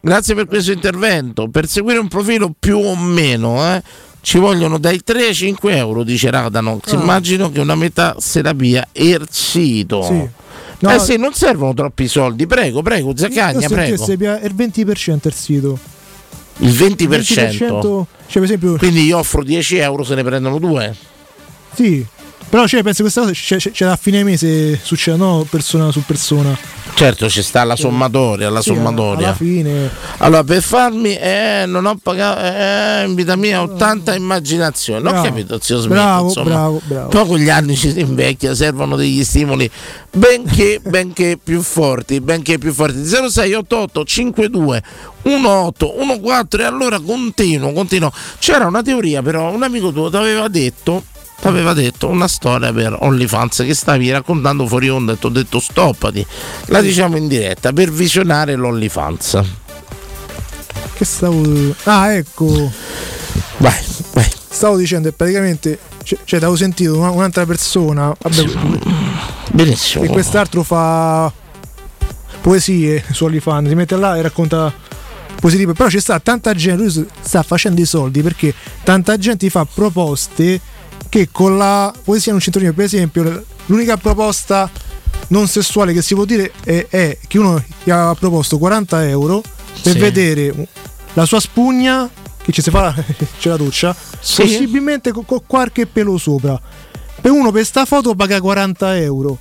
Grazie 0.01 0.35
per 0.35 0.47
questo 0.47 0.73
intervento. 0.73 1.49
Per 1.49 1.67
seguire 1.67 1.99
un 1.99 2.09
profilo 2.09 2.55
più 2.59 2.79
o 2.79 2.95
meno, 2.95 3.65
eh, 3.75 3.83
ci 4.23 4.39
vogliono 4.39 4.79
dai 4.79 5.03
3 5.03 5.27
ai 5.27 5.35
5 5.35 5.77
euro, 5.77 6.05
dice 6.05 6.31
Radanox. 6.31 6.93
Ah. 6.93 7.01
Immagino 7.01 7.51
che 7.51 7.61
una 7.61 7.75
metà 7.75 8.17
terapia 8.33 8.89
Ersito. 8.93 10.03
Sì. 10.03 10.29
No, 10.79 10.91
eh 10.91 10.99
sì, 10.99 11.17
non 11.17 11.35
servono 11.35 11.75
troppi 11.75 12.09
soldi. 12.09 12.47
Prego, 12.47 12.83
prego, 12.83 13.17
Zaccagna, 13.17 13.69
prego. 13.69 14.05
il 14.05 14.55
20% 14.57 15.21
il 15.23 15.35
sito. 15.35 15.79
Il 16.59 16.71
20%. 16.71 17.09
20%, 17.09 17.81
cioè 17.81 18.07
per 18.33 18.43
esempio, 18.43 18.77
Quindi 18.77 19.05
io 19.05 19.19
offro 19.19 19.43
10 19.43 19.77
euro, 19.77 20.03
se 20.05 20.15
ne 20.15 20.23
prendono 20.25 20.59
due. 20.59 20.95
sì. 21.75 22.05
Però 22.49 22.67
cioè, 22.67 22.83
penso 22.83 23.03
che 23.03 23.11
questa 23.11 23.21
cosa 23.23 23.33
c'è, 23.33 23.71
c'è- 23.71 23.85
a 23.87 23.97
fine 23.97 24.23
mese 24.25 24.79
succede, 24.83 25.17
no? 25.17 25.47
Persona 25.49 25.91
su 25.91 26.03
persona. 26.05 26.57
Certo, 26.95 27.29
ci 27.31 27.43
sta 27.43 27.65
la 27.65 27.75
sommatoria, 27.77 28.51
la 28.51 28.61
Sì, 28.61 28.75
sommatoria. 28.75 29.29
Alla 29.29 29.37
fine. 29.37 29.91
Allora, 30.19 30.45
per 30.45 30.63
farmi, 30.63 31.17
eh, 31.17 31.65
non 31.67 31.87
ho 31.87 31.97
pagato, 32.03 32.41
eh, 32.41 33.05
in 33.07 33.15
vita 33.15 33.35
mia 33.37 33.63
ho 33.63 33.75
tanta 33.77 34.15
immaginazione. 34.15 35.01
Non 35.01 35.17
ho 35.17 35.23
capito, 35.23 35.59
zio 35.61 35.79
Smith. 35.79 35.93
Bravo, 35.95 36.27
insomma. 36.27 36.49
bravo, 36.51 36.81
bravo. 36.85 37.09
Poi 37.09 37.27
con 37.27 37.39
gli 37.39 37.49
anni 37.49 37.77
ci 37.77 37.91
si 37.91 38.01
invecchia, 38.01 38.55
servono 38.55 38.97
degli 38.97 39.25
stimoli, 39.25 39.71
benché, 40.11 40.81
benché 40.85 41.39
più 41.43 41.63
forti, 41.63 42.21
benché 42.21 42.59
più 42.59 42.73
forti. 42.75 42.99
0688 43.05 44.05
52 44.05 44.83
18 45.23 45.95
14 46.21 46.57
e 46.61 46.65
allora 46.65 47.01
continuo, 47.01 47.73
continuo. 47.73 48.13
C'era 48.39 48.67
una 48.67 48.83
teoria 48.83 49.23
però, 49.23 49.51
un 49.51 49.63
amico 49.63 49.93
tuo 49.93 50.11
ti 50.11 50.17
aveva 50.17 50.49
detto 50.49 51.05
ti 51.43 51.49
aveva 51.49 51.73
detto 51.75 52.07
una 52.09 52.29
storia 52.29 52.73
per 52.73 52.97
OnlyFans 53.01 53.65
che 53.67 53.75
stavi 53.75 54.11
raccontando 54.13 54.65
fuori 54.69 54.89
onda 54.89 55.13
e 55.15 55.19
ti 55.19 55.27
ho 55.27 55.29
detto 55.29 55.59
stoppati 55.59 56.25
la 56.67 56.81
diciamo 56.81 57.17
in 57.17 57.27
diretta 57.27 57.73
per 57.73 57.91
visionare 57.91 58.55
l'OnlyFans 58.55 59.41
Che 60.95 61.05
stavo. 61.05 61.43
Ah, 61.85 62.13
ecco. 62.13 62.71
Vai, 63.57 63.75
vai. 64.13 64.31
Stavo 64.49 64.77
dicendo 64.77 65.09
che 65.09 65.15
praticamente. 65.17 65.79
Cioè, 66.05 66.19
cioè, 66.25 66.39
avevo 66.41 66.55
sentito 66.57 66.97
una- 66.97 67.11
un'altra 67.11 67.45
persona. 67.47 68.15
Vabbè, 68.21 68.45
benissimo 69.53 70.05
E 70.05 70.09
quest'altro 70.09 70.63
fa 70.63 71.33
poesie 72.41 73.03
su 73.11 73.25
OnlyFans, 73.25 73.69
si 73.69 73.75
mette 73.75 73.97
là 73.97 74.17
e 74.17 74.23
racconta 74.23 74.73
poesie 75.41 75.59
tipo- 75.61 75.73
Però 75.73 75.89
c'è 75.89 75.99
sta 76.01 76.21
tanta 76.21 76.55
gente, 76.55 76.83
lui 76.83 77.07
sta 77.21 77.43
facendo 77.43 77.81
i 77.81 77.85
soldi 77.87 78.21
perché 78.23 78.55
tanta 78.85 79.17
gente 79.17 79.49
fa 79.51 79.65
proposte 79.65 80.61
che 81.13 81.29
con 81.31 81.59
la 81.59 81.93
poesia 82.03 82.33
non 82.33 82.41
c'entra 82.41 82.63
niente. 82.63 82.81
Per 82.81 82.87
esempio, 82.87 83.45
l'unica 83.67 83.99
proposta 83.99 84.71
non 85.29 85.47
sessuale 85.47 85.93
che 85.93 86.01
si 86.01 86.15
può 86.15 86.25
dire 86.25 86.53
è, 86.65 86.87
è 86.89 87.19
che 87.29 87.39
uno 87.39 87.63
gli 87.85 87.91
ha 87.91 88.15
proposto 88.19 88.57
40 88.57 89.07
euro 89.09 89.43
per 89.83 89.93
Sì. 89.93 89.99
vedere 89.99 90.69
la 91.13 91.27
sua 91.27 91.39
spugna 91.39 92.09
che 92.43 92.51
ci 92.51 92.63
si 92.63 92.71
fa 92.71 92.95
c'è 93.39 93.51
la 93.51 93.57
doccia 93.59 93.95
Sì. 94.21 94.41
possibilmente 94.43 95.13
con, 95.13 95.27
con 95.27 95.41
qualche 95.47 95.87
pelo 95.87 96.17
sopra 96.17 96.59
per 97.21 97.31
uno 97.31 97.51
per 97.53 97.65
sta 97.67 97.85
foto 97.85 98.15
paga 98.15 98.41
40 98.41 98.97
euro 98.99 99.39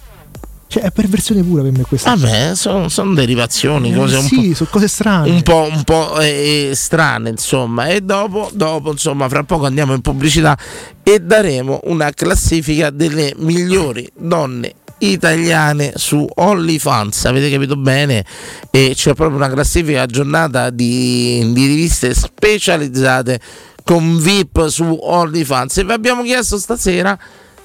cioè 0.72 0.84
è 0.84 0.92
perversione 0.92 1.44
pura 1.44 1.64
per 1.64 1.74
me 1.74 1.84
questa. 1.84 2.16
Vabbè, 2.16 2.56
sono 2.56 3.14
derivazioni, 3.14 3.92
Eh, 3.92 3.96
cose 3.96 4.16
un 4.16 4.24
sì, 4.24 4.48
po'. 4.50 4.56
sono 4.56 4.70
cose 4.72 4.88
strane. 4.88 5.30
un 5.30 5.42
po', 5.42 5.68
un 5.70 5.84
po', 5.84 6.18
eh, 6.22 6.72
strane 6.74 7.30
insomma. 7.30 7.88
E 7.88 8.00
dopo, 8.00 8.50
dopo 8.54 8.92
insomma 8.92 9.28
fra 9.28 9.44
poco 9.44 9.66
andiamo 9.66 9.94
in 9.94 10.00
pubblicità 10.00 10.58
e 11.04 11.20
daremo 11.20 11.82
una 11.86 12.12
classifica 12.12 12.90
delle 12.90 13.34
migliori 13.40 14.10
donne 14.18 14.76
italiane 15.00 15.92
su 15.96 16.26
OnlyFans. 16.34 17.26
Avete 17.26 17.50
capito 17.52 17.76
bene? 17.76 18.24
E 18.70 18.94
c'è 18.96 19.14
proprio 19.14 19.36
una 19.36 19.50
classifica 19.50 20.04
aggiornata 20.04 20.70
di, 20.70 21.52
di 21.52 21.66
riviste 21.66 22.14
specializzate 22.14 23.42
con 23.84 24.18
VIP 24.20 24.68
su 24.68 24.98
OnlyFans. 25.02 25.80
E 25.80 25.84
vi 25.84 25.92
abbiamo 25.92 26.24
chiesto 26.24 26.58
stasera 26.58 27.18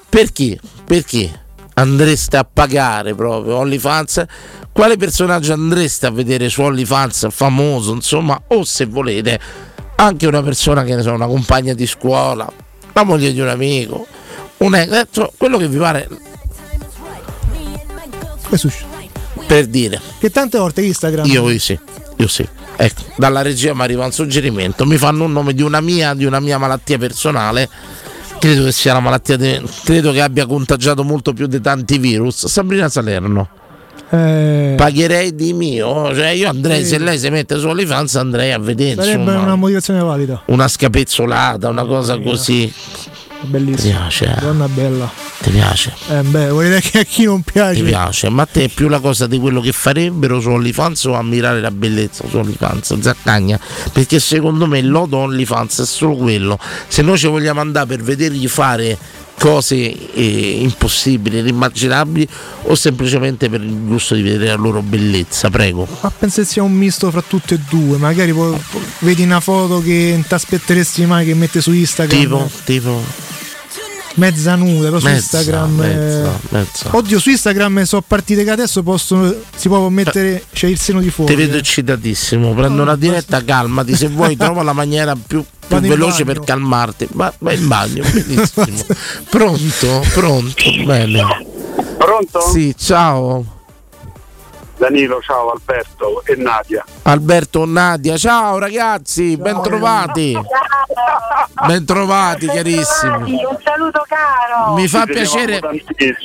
perché? 0.09 0.59
Perché 0.85 1.45
andreste 1.77 2.37
a 2.37 2.43
pagare 2.51 3.15
proprio 3.15 3.57
OnlyFans? 3.57 4.25
Quale 4.71 4.97
personaggio 4.97 5.53
andreste 5.53 6.05
a 6.05 6.11
vedere 6.11 6.49
su 6.49 6.61
OnlyFans 6.61 7.27
famoso 7.31 7.93
insomma 7.93 8.39
o 8.47 8.63
se 8.63 8.85
volete 8.85 9.39
anche 9.95 10.27
una 10.27 10.43
persona 10.43 10.83
che 10.83 10.95
ne 10.95 11.01
so 11.01 11.11
una 11.11 11.27
compagna 11.27 11.73
di 11.73 11.87
scuola 11.87 12.51
la 12.93 13.03
moglie 13.03 13.33
di 13.33 13.39
un 13.39 13.47
amico 13.47 14.05
un 14.57 14.75
ex, 14.75 15.17
eh, 15.17 15.31
quello 15.37 15.57
che 15.57 15.67
vi 15.67 15.77
pare 15.77 16.07
per 19.45 19.67
dire. 19.67 19.99
Che 20.19 20.29
tante 20.29 20.57
volte 20.57 20.81
Instagram 20.81 21.25
io, 21.25 21.49
io 21.49 21.59
sì 21.59 21.77
io 22.17 22.27
sì. 22.27 22.47
Ecco 22.79 23.01
dalla 23.15 23.41
regia 23.41 23.73
mi 23.73 23.81
arriva 23.81 24.05
un 24.05 24.11
suggerimento. 24.11 24.85
Mi 24.85 24.97
fanno 24.97 25.23
un 25.23 25.31
nome 25.31 25.53
di 25.53 25.61
una 25.61 25.81
mia 25.81 26.13
di 26.13 26.25
una 26.25 26.39
mia 26.39 26.57
malattia 26.57 26.97
personale 26.97 27.69
credo 28.39 28.63
che 28.65 28.71
sia 28.71 28.93
la 28.93 28.99
malattia 28.99 29.37
de- 29.37 29.61
credo 29.83 30.11
che 30.11 30.21
abbia 30.21 30.45
contagiato 30.45 31.03
molto 31.03 31.33
più 31.33 31.47
di 31.47 31.59
tanti 31.61 31.97
virus. 31.97 32.45
Sabrina 32.47 32.89
Salerno. 32.89 33.49
Eh, 34.09 34.75
pagherei 34.77 35.35
di 35.35 35.51
mio 35.51 36.13
cioè 36.15 36.29
io 36.29 36.47
andrei 36.47 36.81
Sì. 36.83 36.91
se 36.91 36.97
lei 36.97 37.19
si 37.19 37.29
mette 37.29 37.59
su 37.59 37.67
OnlyFans 37.67 38.15
andrei 38.15 38.53
a 38.53 38.57
vedere 38.59 38.95
sarebbe 39.03 39.19
insomma 39.31 39.41
una 39.41 39.55
motivazione 39.55 39.99
valida. 40.01 40.41
una 40.45 40.65
scapezzolata 40.69 41.67
una 41.67 41.83
cosa 41.83 42.17
così 42.17 42.73
bellissima 43.43 43.93
Ti 43.93 43.97
piace? 44.17 44.37
donna 44.39 44.67
bella. 44.67 45.09
Ti 45.41 45.49
piace? 45.51 45.93
Eh 46.09 46.21
beh 46.23 46.49
vuoi 46.49 46.65
dire 46.67 46.81
che 46.81 46.99
a 46.99 47.03
chi 47.03 47.25
non 47.25 47.41
piace? 47.41 47.75
Ti 47.75 47.83
piace 47.83 48.29
ma 48.29 48.43
a 48.43 48.45
te 48.45 48.65
è 48.65 48.67
più 48.69 48.87
la 48.87 48.99
cosa 48.99 49.27
di 49.27 49.37
quello 49.39 49.61
che 49.61 49.71
farebbero 49.71 50.39
su 50.39 50.49
OnlyFans 50.49 51.03
o 51.05 51.13
ammirare 51.13 51.61
la 51.61 51.71
bellezza 51.71 52.23
su 52.27 52.37
OnlyFans 52.37 52.99
Zaccagna? 52.99 53.59
Perché 53.91 54.19
secondo 54.19 54.65
me 54.65 54.79
il 54.79 54.89
lodo 54.89 55.17
OnlyFans 55.17 55.81
è 55.81 55.85
solo 55.85 56.15
quello. 56.15 56.57
Se 56.87 57.01
noi 57.01 57.17
ci 57.17 57.27
vogliamo 57.27 57.59
andare 57.61 57.85
per 57.85 58.01
vedergli 58.01 58.47
fare 58.47 58.97
cose 59.37 59.75
eh, 59.75 60.59
impossibili 60.61 61.39
inimmaginabili 61.39 62.27
o 62.63 62.75
semplicemente 62.75 63.49
per 63.49 63.61
il 63.61 63.85
gusto 63.85 64.15
di 64.15 64.21
vedere 64.21 64.47
la 64.47 64.55
loro 64.55 64.81
bellezza? 64.81 65.49
Prego. 65.49 65.87
Ma 66.01 66.11
penso 66.11 66.41
che 66.41 66.47
sia 66.47 66.63
un 66.63 66.73
misto 66.73 67.09
fra 67.11 67.21
tutte 67.21 67.55
e 67.55 67.59
due. 67.69 67.97
Magari 67.97 68.33
poi 68.33 68.57
vedi 68.99 69.23
una 69.23 69.39
foto 69.39 69.81
che 69.81 70.11
non 70.13 70.25
ti 70.25 70.33
aspetteresti 70.33 71.05
mai 71.05 71.25
che 71.25 71.33
mette 71.33 71.61
su 71.61 71.71
Instagram. 71.71 72.19
Tipo 72.19 72.49
tipo 72.63 73.03
mezza 74.17 74.55
nuda, 74.55 74.85
però 74.87 74.99
su 74.99 75.05
Mezza, 75.05 75.37
Instagram. 75.39 75.75
mezza, 75.75 76.27
eh, 76.29 76.37
mezza. 76.49 76.89
Oddio, 76.91 77.19
su 77.19 77.29
Instagram 77.29 77.83
sono 77.83 78.03
partite 78.05 78.43
che 78.43 78.51
adesso 78.51 78.83
possono, 78.83 79.33
si 79.55 79.67
può 79.67 79.87
mettere, 79.89 80.43
c'è 80.53 80.67
il 80.67 80.77
seno 80.79 80.99
di 80.99 81.09
fuori. 81.09 81.33
Ti 81.33 81.39
vedo 81.41 81.57
eccitatissimo, 81.57 82.53
prendo 82.53 82.81
una 82.81 82.95
diretta, 82.95 83.43
calmati, 83.43 83.95
se 83.95 84.07
vuoi 84.07 84.35
trova 84.37 84.63
la 84.63 84.73
maniera 84.73 85.15
più, 85.15 85.43
più 85.67 85.79
veloce 85.79 86.23
bagno. 86.23 86.33
per 86.39 86.43
calmarti. 86.45 87.07
Ma 87.13 87.33
vai 87.39 87.57
in 87.57 87.67
bagno, 87.67 88.03
benissimo. 88.11 88.85
pronto, 89.29 90.03
pronto, 90.13 90.63
bene. 90.85 91.21
Pronto? 91.97 92.41
Sì, 92.51 92.73
ciao. 92.77 93.56
Danilo, 94.77 95.19
ciao 95.21 95.51
Alberto 95.51 96.23
e 96.25 96.35
Nadia. 96.35 96.85
Alberto 97.03 97.65
Nadia, 97.65 98.15
ciao 98.17 98.59
ragazzi, 98.59 99.35
bentrovati. 99.35 100.37
Bentrovati, 101.65 102.45
carissimi. 102.45 103.43
Un 103.43 103.57
saluto 103.63 104.05
caro. 104.07 104.75
Mi 104.75 104.87
fa 104.87 105.05
piacere, 105.05 105.59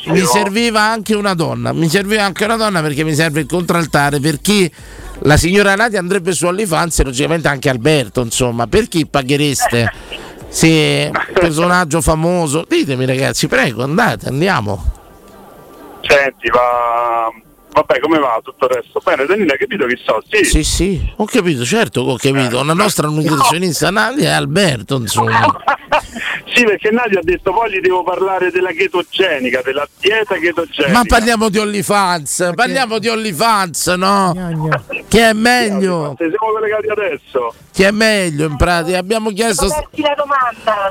mi 0.07 0.21
serviva 0.25 0.83
anche 0.83 1.15
una 1.15 1.33
donna, 1.35 1.73
mi 1.73 1.89
serviva 1.89 2.25
anche 2.25 2.45
una 2.45 2.57
donna 2.57 2.83
perché 2.83 3.05
mi 3.05 3.15
serve 3.15 3.41
il 3.41 3.47
contraltare 3.47 4.21
per 4.21 4.41
chi 4.41 4.71
la 5.21 5.37
signora 5.37 5.75
Nadia 5.75 5.99
andrebbe 5.99 6.33
su 6.33 6.47
OnlyFans 6.47 6.99
e 6.99 7.05
logicamente 7.05 7.49
anche 7.49 7.71
Alberto, 7.71 8.21
insomma, 8.21 8.67
per 8.67 8.89
chi 8.89 9.07
paghereste? 9.07 9.91
Sì, 10.49 11.11
personaggio 11.33 12.03
famoso, 12.03 12.67
ditemi 12.69 13.07
ragazzi, 13.07 13.49
prego, 13.49 13.83
andate, 13.83 14.29
andiamo. 14.29 14.85
Senti, 16.03 16.51
va... 16.51 17.33
Vabbè, 17.73 18.01
come 18.01 18.19
va 18.19 18.39
tutto 18.43 18.67
il 18.67 18.73
resto? 18.73 19.01
Bene, 19.03 19.25
Danilo, 19.25 19.53
hai 19.53 19.59
capito 19.59 19.87
chi 19.87 19.99
so? 20.05 20.23
Sì. 20.29 20.45
Sì, 20.45 20.63
sì, 20.65 21.13
ho 21.17 21.25
capito, 21.25 21.65
certo 21.65 22.05
che 22.05 22.11
ho 22.11 22.17
capito, 22.17 22.63
la 22.63 22.75
nostra 22.75 23.09
nutrizionista 23.09 23.91
Nadia 23.91 24.29
è 24.31 24.33
Alberto, 24.33 24.97
insomma. 24.97 25.41
Sì, 26.55 26.65
perché 26.65 26.91
Nadia 26.91 27.21
ha 27.21 27.23
detto 27.23 27.51
poi 27.51 27.71
gli 27.71 27.81
devo 27.81 28.03
parlare 28.03 28.51
della 28.51 28.73
chetogenica, 28.73 29.63
della 29.65 29.89
dieta 29.99 30.35
chetogenica. 30.35 30.93
Ma 30.93 31.03
parliamo 31.07 31.49
di 31.49 31.57
OnlyFans, 31.57 32.53
parliamo 32.55 32.99
di 32.99 33.09
OnlyFans, 33.09 33.87
no? 33.97 34.71
Che 35.09 35.31
è 35.31 35.33
meglio, 35.33 36.15
Se 36.19 36.29
siamo 36.29 36.53
collegati 36.53 36.89
adesso. 36.89 37.55
che 37.73 37.87
è 37.87 37.91
meglio 37.91 38.47
in 38.47 38.57
pratica. 38.57 38.99
Abbiamo 38.99 39.31
chiesto... 39.31 39.67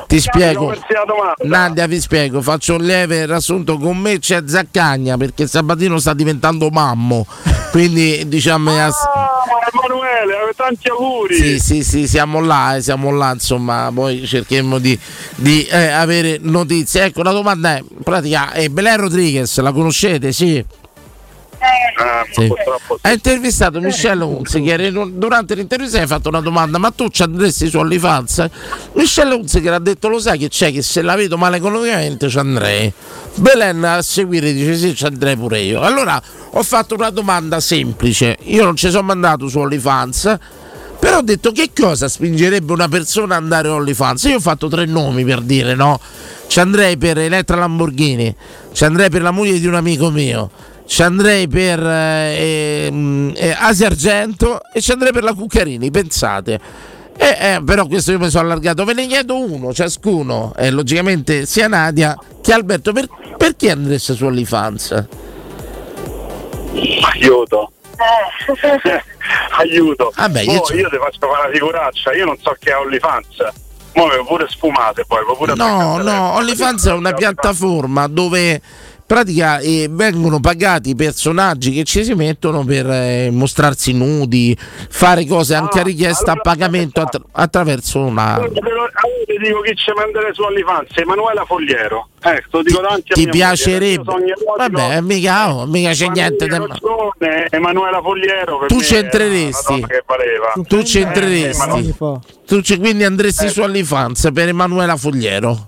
Ti 0.07 0.19
spiego. 0.19 0.71
la 0.71 1.03
domanda. 1.05 1.35
Nadia, 1.43 1.85
vi 1.85 1.99
spiego, 1.99 2.41
faccio 2.41 2.75
un 2.75 2.83
lieve 2.83 3.27
riassunto. 3.27 3.77
Con 3.77 3.97
me 3.97 4.17
c'è 4.17 4.41
Zaccagna 4.45 5.15
perché 5.17 5.45
Sabatino 5.45 5.99
sta 5.99 6.15
diventando 6.15 6.70
mammo. 6.71 7.25
Quindi 7.71 8.27
diciamo. 8.27 8.71
ass- 8.71 9.07
Emanuele, 9.73 10.51
tanti 10.55 10.89
auguri. 10.89 11.35
Sì, 11.35 11.59
sì, 11.59 11.83
sì, 11.83 12.07
siamo 12.07 12.41
là, 12.41 12.75
eh, 12.75 12.81
siamo 12.81 13.11
là, 13.11 13.31
insomma, 13.31 13.89
poi 13.93 14.25
cercheremo 14.25 14.79
di, 14.79 14.97
di, 15.35 15.63
eh, 15.65 15.87
avere 15.87 16.37
notizie. 16.41 17.05
Ecco, 17.05 17.23
la 17.23 17.31
domanda 17.31 17.75
è, 17.75 17.79
in 17.79 18.03
pratica, 18.03 18.51
è 18.51 18.67
Belen 18.67 18.97
Rodriguez, 18.97 19.59
la 19.59 19.71
conoscete? 19.71 20.31
Sì. 20.33 20.63
Ah, 21.97 22.25
Sì. 22.31 22.47
purtroppo 22.47 22.97
Ha 23.01 23.11
intervistato 23.11 23.79
Michelle 23.79 24.23
Hunziker 24.23 24.91
durante 25.11 25.53
l'intervista 25.53 25.99
gli 25.99 26.03
ha 26.03 26.07
fatto 26.07 26.29
una 26.29 26.41
domanda 26.41 26.77
ma 26.79 26.89
tu 26.89 27.07
ci 27.09 27.21
andresti 27.21 27.67
su 27.67 27.77
OnlyFans? 27.77 28.47
Michelle 28.93 29.35
Hunziker 29.35 29.73
ha 29.73 29.79
detto 29.79 30.07
lo 30.07 30.19
sai 30.19 30.39
che 30.39 30.47
c'è 30.49 30.71
che 30.71 30.81
se 30.81 31.01
la 31.03 31.15
vedo 31.15 31.37
male 31.37 31.57
economicamente 31.57 32.29
ci 32.29 32.37
andrei 32.39 32.91
Belen 33.35 33.83
a 33.83 34.01
seguire 34.01 34.51
dice 34.53 34.75
sì 34.75 34.95
ci 34.95 35.05
andrei 35.05 35.35
pure 35.37 35.59
io 35.59 35.81
allora 35.81 36.19
ho 36.51 36.63
fatto 36.63 36.95
una 36.95 37.11
domanda 37.11 37.59
semplice 37.59 38.37
io 38.43 38.63
non 38.63 38.75
ci 38.75 38.89
sono 38.89 39.03
mandato 39.03 39.47
su 39.47 39.59
OnlyFans 39.59 40.37
però 40.99 41.17
ho 41.17 41.21
detto 41.23 41.51
che 41.51 41.71
cosa 41.75 42.07
spingerebbe 42.07 42.71
una 42.73 42.87
persona 42.87 43.35
ad 43.35 43.41
andare 43.41 43.67
a 43.69 43.73
OnlyFans? 43.73 44.23
Io 44.25 44.35
ho 44.35 44.39
fatto 44.39 44.67
tre 44.67 44.85
nomi 44.85 45.25
per 45.25 45.41
dire, 45.41 45.73
no? 45.73 45.99
Ci 46.45 46.59
andrei 46.59 46.95
per 46.97 47.17
Elettra 47.17 47.57
Lamborghini, 47.57 48.35
ci 48.71 48.83
andrei 48.83 49.09
per 49.09 49.23
la 49.23 49.31
moglie 49.31 49.59
di 49.59 49.65
un 49.65 49.73
amico 49.73 50.11
mio, 50.11 50.51
ci 50.91 51.03
andrei 51.03 51.47
per 51.47 51.79
eh, 51.81 52.85
ehm, 52.87 53.31
eh, 53.33 53.55
Asia 53.57 53.87
Argento 53.87 54.59
e 54.73 54.81
ci 54.81 54.91
andrei 54.91 55.13
per 55.13 55.23
la 55.23 55.33
Cuccarini, 55.33 55.89
pensate. 55.89 56.59
Eh, 57.15 57.37
eh, 57.39 57.63
però 57.65 57.85
questo 57.87 58.11
io 58.11 58.19
mi 58.19 58.29
sono 58.29 58.43
allargato, 58.43 58.83
ve 58.83 58.91
ne 58.91 59.07
chiedo 59.07 59.37
uno 59.37 59.73
ciascuno, 59.73 60.53
e 60.57 60.69
logicamente 60.69 61.45
sia 61.45 61.69
Nadia 61.69 62.17
che 62.41 62.51
Alberto, 62.51 62.91
per- 62.91 63.07
perché 63.37 63.71
andreste 63.71 64.13
su 64.15 64.25
OnlyFans? 64.25 65.05
Aiuto. 67.13 67.71
Eh. 67.95 69.01
Aiuto. 69.59 70.11
Vabbè, 70.13 70.43
Mo 70.43 70.51
io 70.51 70.59
c'ho- 70.59 70.75
io 70.75 70.89
ti 70.89 70.97
faccio 70.97 71.19
fare 71.19 71.43
una 71.47 71.53
figuraccia, 71.53 72.13
io 72.13 72.25
non 72.25 72.35
so 72.41 72.53
che 72.59 72.69
è 72.69 72.75
OnlyFans. 72.75 73.37
Avevo 73.93 74.25
pure 74.25 74.47
sfumate 74.49 75.05
poi, 75.05 75.19
pure 75.37 75.53
No, 75.55 75.97
no, 75.97 76.33
OnlyFans 76.35 76.87
è 76.87 76.93
una 76.93 77.13
piattaforma 77.13 78.07
dove 78.07 78.61
pratica 79.11 79.59
eh, 79.59 79.87
vengono 79.91 80.39
pagati 80.39 80.91
i 80.91 80.95
personaggi 80.95 81.73
che 81.73 81.83
ci 81.83 82.05
si 82.05 82.13
mettono 82.13 82.63
per 82.63 82.89
eh, 82.89 83.29
mostrarsi 83.29 83.91
nudi, 83.91 84.57
fare 84.57 85.25
cose 85.25 85.53
anche 85.53 85.81
a 85.81 85.83
richiesta 85.83 86.31
a 86.31 86.35
pagamento 86.37 87.01
attra- 87.01 87.21
attraverso 87.33 87.99
una. 87.99 88.35
Allora 88.35 88.49
ti 89.25 89.37
dico 89.37 89.59
chi 89.59 89.75
ci 89.75 89.91
manderei 89.93 90.33
su 90.33 90.43
OnlyFans, 90.43 90.95
Emanuela 90.95 91.43
Fogliero. 91.43 92.07
Ecco, 92.21 92.57
lo 92.57 92.63
dico 92.63 92.79
davanti 92.79 93.11
a 93.11 93.15
Ti 93.15 93.21
mia 93.25 93.31
moglie, 93.31 93.37
piacerebbe? 93.55 94.13
Vabbè, 94.57 95.01
mica, 95.01 95.55
oh, 95.55 95.65
mica 95.65 95.91
c'è 95.91 96.07
niente 96.07 96.47
da. 96.47 96.57
ragione, 96.59 97.47
Emanuela 97.49 97.99
Fogliero 98.01 98.65
Tu 98.67 98.75
me 98.75 98.83
ci 98.83 98.95
era 98.95 99.03
entreresti? 99.03 99.71
una 99.73 99.79
donna 99.81 99.87
che 99.87 100.03
valeva. 100.07 100.67
Tu 100.67 100.83
ci 100.83 100.99
Eh? 100.99 102.19
Tu 102.45 102.61
ci- 102.61 102.77
quindi 102.77 103.03
andresti 103.03 103.49
su 103.49 103.59
OnlyFans 103.61 104.29
per 104.33 104.47
Emanuela 104.47 104.95
Fogliero? 104.95 105.67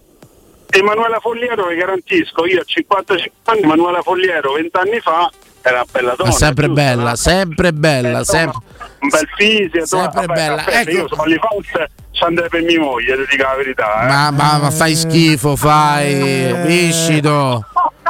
Emanuela 0.75 1.19
Fogliero 1.19 1.67
vi 1.67 1.75
garantisco, 1.75 2.45
io 2.45 2.61
a 2.61 2.63
55 2.65 3.31
anni, 3.45 3.61
Emanuela 3.61 4.01
Fogliero 4.01 4.53
20 4.53 4.77
anni 4.77 4.99
fa 4.99 5.29
era 5.61 5.75
una 5.77 5.85
bella 5.91 6.13
donna. 6.15 6.29
Ma 6.29 6.35
sempre 6.35 6.65
giusto, 6.65 6.81
bella, 6.81 7.09
no? 7.09 7.15
sempre 7.15 7.73
bella, 7.73 8.23
sempre. 8.23 8.57
un 8.99 9.07
bel 9.09 9.29
fisio, 9.37 9.85
Sempre 9.85 10.25
vabbè, 10.25 10.33
bella. 10.33 10.55
aspetta, 10.55 10.79
Ecco. 10.79 10.91
io 10.91 11.07
su 11.07 11.13
OnlyFans 11.17 11.67
ci 12.11 12.23
andrei 12.23 12.49
per 12.49 12.61
mia 12.63 12.79
moglie, 12.79 13.15
ti 13.15 13.35
dico 13.35 13.43
la 13.49 13.55
verità. 13.55 14.03
Eh. 14.03 14.07
Ma, 14.07 14.31
ma- 14.31 14.57
ma 14.57 14.71
fai 14.71 14.95
schifo, 14.95 15.55
fai 15.55 16.53
viscido, 16.65 17.65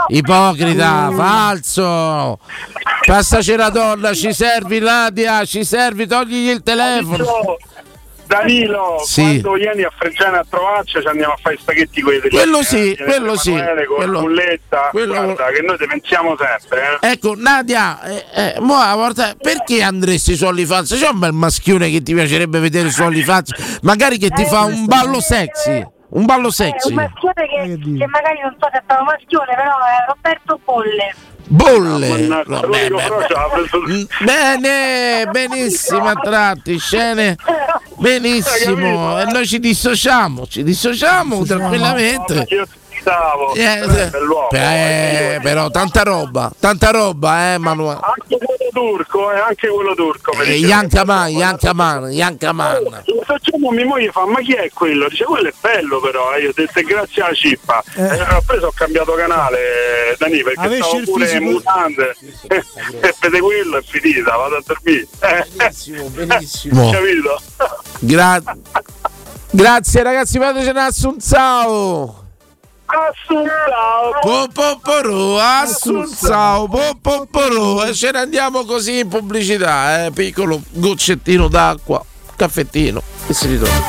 ipocrita, 0.08 1.12
falso. 1.14 2.40
Passaci 3.06 3.56
la 3.56 3.70
donna, 3.70 4.14
ci 4.14 4.34
servi 4.34 4.80
Nadia, 4.80 5.44
ci 5.46 5.64
servi, 5.66 6.08
togligli 6.08 6.50
il 6.50 6.64
telefono. 6.64 7.26
Danilo, 8.38 9.02
Sì. 9.06 9.22
quando 9.42 9.54
vieni 9.54 9.84
a 9.84 9.92
Freggiana 9.96 10.40
a 10.40 10.46
trovarci 10.50 11.00
ci 11.02 11.08
andiamo 11.08 11.34
a 11.34 11.38
fare 11.42 11.56
i 11.56 11.58
spaghetti 11.60 12.02
con 12.02 12.14
i 12.14 12.20
Quello 12.30 12.64
sì, 12.64 12.98
quello 13.04 13.38
sì, 13.38 13.52
Con 13.52 13.96
quello- 13.96 14.12
la 14.14 14.20
bulletta, 14.20 14.88
quello- 14.92 15.14
guarda 15.14 15.46
che 15.52 15.62
noi 15.62 15.78
te 15.78 15.86
pensiamo 15.88 16.36
sempre. 16.38 17.00
Eh. 17.02 17.12
Ecco, 17.12 17.36
Nadia, 17.38 18.02
eh, 18.04 18.26
eh, 18.34 18.56
mo 18.60 18.76
a 18.76 18.96
volta- 18.96 19.36
perché 19.40 19.82
andresti 19.84 20.36
su 20.36 20.46
OnlyFans? 20.46 20.96
C'è 20.98 21.08
un 21.10 21.20
bel 21.20 21.32
maschione 21.34 21.90
che 21.90 22.02
ti 22.02 22.14
piacerebbe 22.14 22.60
vedere 22.60 22.90
su 22.90 23.04
OnlyFans? 23.04 23.80
Magari 23.84 24.18
che 24.18 24.30
ti 24.30 24.46
fa 24.46 24.62
un 24.62 24.86
ballo 24.86 25.20
sexy. 25.22 25.86
Un 26.16 26.26
ballo 26.26 26.50
Eh, 26.50 26.52
sexy. 26.52 26.90
un 26.90 26.96
maschione 26.96 27.48
che, 27.48 27.80
che 27.98 28.08
magari 28.08 28.40
non 28.42 28.56
so 28.60 28.68
se 28.72 28.78
è 28.78 28.82
stato 28.84 29.04
maschione, 29.04 29.54
però 29.56 29.72
è 29.78 30.06
Roberto 30.08 30.60
Bolle. 30.64 31.16
Bolle. 31.46 32.44
Vabbè, 32.46 32.90
l'unico 32.90 33.18
beh, 33.18 34.08
beh. 34.18 34.24
Bene, 34.24 35.26
benissimo 35.32 36.08
a 36.08 36.14
tratti, 36.16 36.78
scene. 36.78 37.36
Benissimo. 37.98 39.20
E 39.20 39.26
noi 39.26 39.46
ci 39.48 39.60
dissociamo, 39.60 40.48
ci 40.48 40.64
dissociamo 40.64 41.44
tranquillamente. 41.46 42.46
Eh, 43.56 43.82
eh, 44.54 45.36
eh, 45.36 45.40
però 45.42 45.70
tanta 45.70 46.04
roba, 46.04 46.50
tanta 46.58 46.92
roba, 46.92 47.54
eh, 47.54 47.58
Manuel. 47.58 48.00
Turco, 48.74 49.32
eh, 49.32 49.40
anche 49.40 49.68
quello 49.70 49.94
turco. 49.96 50.32
Eh, 50.34 50.46
dice. 50.46 50.66
Yankaman, 50.68 51.30
Yankaman, 51.30 52.12
Yankaman. 52.12 53.04
Questo 53.06 53.38
giorno 53.42 53.70
mia 53.72 53.86
moglie 53.86 54.12
fa, 54.12 54.26
ma 54.26 54.40
chi 54.42 54.54
è 54.54 54.70
quello? 54.74 55.08
Dice, 55.08 55.24
quello 55.26 55.48
è 55.50 55.54
bello 55.62 56.00
però, 56.02 56.34
eh. 56.34 56.42
io 56.42 56.50
ho 56.50 56.54
detto, 56.54 56.80
"È 56.80 56.84
grazie 56.84 57.22
alla 57.24 57.34
cippa. 57.34 57.84
Eh. 57.96 58.02
Eh, 58.02 58.22
ho 58.22 58.42
preso, 58.46 58.68
ho 58.68 58.74
cambiato 58.76 59.14
canale, 59.14 59.58
eh, 60.12 60.16
Dani, 60.18 60.42
perché 60.44 60.60
Avessi 60.60 60.82
stavo 60.82 60.98
il 60.98 61.04
pure 61.06 61.24
in 61.24 61.30
fisico- 61.30 61.50
mutande. 61.52 62.16
e 62.48 63.16
vede 63.22 63.40
quello 63.40 63.78
è 63.78 63.82
finita, 63.84 64.36
vado 64.36 64.56
a 64.58 64.64
dormire. 64.66 65.08
Eh. 65.20 65.46
Benissimo, 65.56 66.10
benissimo. 66.10 66.90
Capito? 66.92 67.42
Gra- 68.00 68.42
Grazie 69.56 70.02
ragazzi, 70.02 70.40
fatecene 70.40 70.82
assunzao. 70.82 71.62
Assunzao. 71.62 72.22
Popoporo, 74.22 75.40
assunzao, 75.40 76.68
popoporo. 76.68 77.84
E 77.84 77.94
ce 77.94 78.12
ne 78.12 78.20
andiamo 78.20 78.64
così 78.66 79.00
in 79.00 79.08
pubblicità, 79.08 80.06
eh. 80.06 80.12
Piccolo 80.12 80.62
goccettino 80.70 81.48
d'acqua, 81.48 82.04
caffettino 82.36 83.02
e 83.28 83.34
si 83.34 83.48
ritorna. 83.48 83.86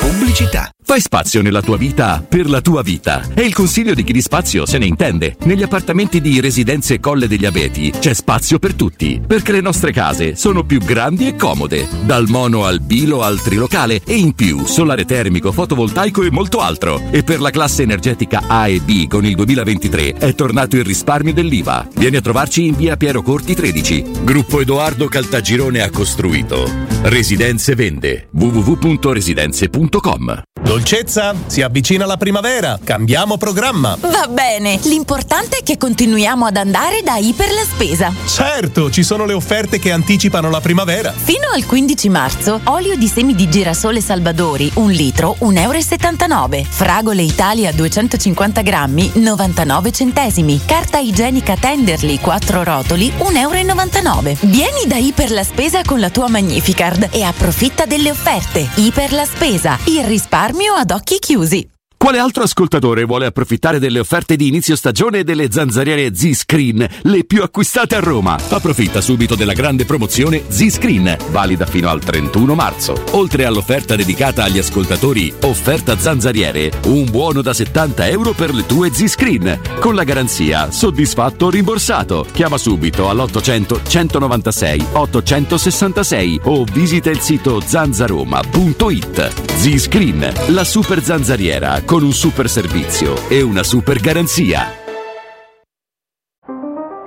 Pubblicità. 0.00 0.70
Fai 0.92 1.00
spazio 1.00 1.40
nella 1.40 1.62
tua 1.62 1.78
vita 1.78 2.22
per 2.28 2.50
la 2.50 2.60
tua 2.60 2.82
vita. 2.82 3.26
E 3.32 3.40
il 3.40 3.54
consiglio 3.54 3.94
di 3.94 4.04
chi 4.04 4.12
di 4.12 4.20
spazio 4.20 4.66
se 4.66 4.76
ne 4.76 4.84
intende. 4.84 5.36
Negli 5.44 5.62
appartamenti 5.62 6.20
di 6.20 6.38
Residenze 6.38 7.00
Colle 7.00 7.26
degli 7.26 7.46
Abeti 7.46 7.90
c'è 7.90 8.12
spazio 8.12 8.58
per 8.58 8.74
tutti, 8.74 9.18
perché 9.26 9.52
le 9.52 9.62
nostre 9.62 9.90
case 9.90 10.36
sono 10.36 10.64
più 10.64 10.80
grandi 10.80 11.28
e 11.28 11.34
comode. 11.34 11.88
Dal 12.04 12.28
mono 12.28 12.66
al 12.66 12.80
bilo 12.80 13.22
al 13.22 13.40
trilocale 13.40 14.02
e 14.04 14.16
in 14.16 14.34
più 14.34 14.66
solare 14.66 15.06
termico, 15.06 15.50
fotovoltaico 15.50 16.24
e 16.24 16.30
molto 16.30 16.60
altro. 16.60 17.00
E 17.10 17.22
per 17.22 17.40
la 17.40 17.48
classe 17.48 17.84
energetica 17.84 18.42
A 18.46 18.68
e 18.68 18.80
B 18.80 19.08
con 19.08 19.24
il 19.24 19.34
2023 19.34 20.16
è 20.18 20.34
tornato 20.34 20.76
il 20.76 20.84
risparmio 20.84 21.32
dell'IVA. 21.32 21.88
Vieni 21.94 22.16
a 22.16 22.20
trovarci 22.20 22.66
in 22.66 22.76
via 22.76 22.98
Piero 22.98 23.22
Corti 23.22 23.54
13. 23.54 24.04
Gruppo 24.24 24.60
Edoardo 24.60 25.06
Caltagirone 25.06 25.80
ha 25.80 25.88
costruito. 25.88 26.70
Residenze 27.04 27.74
vende. 27.74 28.28
www.residenze.com 28.30 30.42
Dolcezza, 30.82 31.32
si 31.46 31.62
avvicina 31.62 32.06
la 32.06 32.16
primavera, 32.16 32.76
cambiamo 32.82 33.36
programma. 33.36 33.96
Va 34.00 34.26
bene, 34.28 34.80
l'importante 34.82 35.58
è 35.58 35.62
che 35.62 35.76
continuiamo 35.78 36.44
ad 36.44 36.56
andare 36.56 37.02
da 37.04 37.18
Iper 37.18 37.52
la 37.52 37.62
Spesa. 37.62 38.12
Certo, 38.26 38.90
ci 38.90 39.04
sono 39.04 39.24
le 39.24 39.32
offerte 39.32 39.78
che 39.78 39.92
anticipano 39.92 40.50
la 40.50 40.60
primavera. 40.60 41.12
Fino 41.12 41.50
al 41.54 41.66
15 41.66 42.08
marzo, 42.08 42.60
olio 42.64 42.96
di 42.96 43.06
semi 43.06 43.36
di 43.36 43.48
girasole 43.48 44.00
Salvadori, 44.00 44.72
un 44.74 44.90
litro, 44.90 45.36
1,79 45.42 46.54
euro. 46.56 46.66
Fragole 46.68 47.22
Italia 47.22 47.70
250 47.70 48.62
grammi, 48.62 49.12
99 49.14 49.92
centesimi. 49.92 50.62
Carta 50.66 50.98
igienica 50.98 51.54
Tenderly, 51.54 52.18
4 52.18 52.64
rotoli, 52.64 53.12
1,99 53.18 53.36
euro. 53.36 54.36
Vieni 54.40 54.86
da 54.86 54.96
Iper 54.96 55.30
la 55.30 55.44
Spesa 55.44 55.82
con 55.84 56.00
la 56.00 56.10
tua 56.10 56.28
Magnificard 56.28 57.06
e 57.12 57.22
approfitta 57.22 57.86
delle 57.86 58.10
offerte. 58.10 58.68
Iper 58.74 59.12
la 59.12 59.24
Spesa, 59.24 59.78
il 59.84 60.02
risparmio 60.02 60.61
ad 60.70 60.90
occhi 60.90 61.18
chiusi. 61.18 61.70
Quale 62.02 62.18
altro 62.18 62.42
ascoltatore 62.42 63.04
vuole 63.04 63.26
approfittare 63.26 63.78
delle 63.78 64.00
offerte 64.00 64.34
di 64.34 64.48
inizio 64.48 64.74
stagione 64.74 65.22
delle 65.22 65.52
zanzariere 65.52 66.12
Z-Screen, 66.12 66.84
le 67.02 67.24
più 67.24 67.44
acquistate 67.44 67.94
a 67.94 68.00
Roma? 68.00 68.36
Approfitta 68.48 69.00
subito 69.00 69.36
della 69.36 69.52
grande 69.52 69.84
promozione 69.84 70.42
Z-Screen, 70.48 71.16
valida 71.30 71.64
fino 71.64 71.88
al 71.88 72.00
31 72.00 72.56
marzo. 72.56 73.00
Oltre 73.12 73.44
all'offerta 73.44 73.94
dedicata 73.94 74.42
agli 74.42 74.58
ascoltatori 74.58 75.32
Offerta 75.42 75.96
Zanzariere, 75.96 76.72
un 76.86 77.08
buono 77.08 77.40
da 77.40 77.54
70 77.54 78.08
euro 78.08 78.32
per 78.32 78.52
le 78.52 78.66
tue 78.66 78.92
Z-Screen, 78.92 79.60
con 79.78 79.94
la 79.94 80.02
garanzia 80.02 80.72
soddisfatto 80.72 81.46
o 81.46 81.50
rimborsato. 81.50 82.26
Chiama 82.32 82.58
subito 82.58 83.08
all'800 83.10 83.80
196 83.86 84.86
866 84.90 86.40
o 86.46 86.64
visita 86.64 87.10
il 87.10 87.20
sito 87.20 87.62
zanzaroma.it. 87.64 89.52
Z-Screen, 89.54 90.32
la 90.48 90.64
super 90.64 91.00
zanzariera 91.00 91.80
con 91.92 92.04
un 92.04 92.14
super 92.14 92.48
servizio 92.48 93.28
e 93.28 93.42
una 93.42 93.62
super 93.62 94.00
garanzia. 94.00 94.66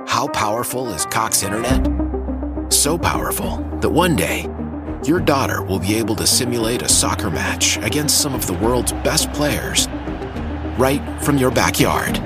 How 0.05 0.27
powerful 0.27 0.93
is 0.93 1.07
Cox 1.07 1.41
Internet? 1.41 1.89
So 2.69 2.95
powerful 2.95 3.57
that 3.79 3.89
one 3.89 4.15
day, 4.15 4.47
your 5.03 5.19
daughter 5.19 5.63
will 5.63 5.79
be 5.79 5.95
able 5.95 6.13
to 6.17 6.27
simulate 6.27 6.83
a 6.83 6.87
soccer 6.87 7.31
match 7.31 7.77
against 7.77 8.21
some 8.21 8.35
of 8.35 8.45
the 8.45 8.53
world's 8.53 8.93
best 9.01 9.33
players 9.33 9.87
right 10.77 11.01
from 11.19 11.39
your 11.39 11.49
backyard. 11.49 12.21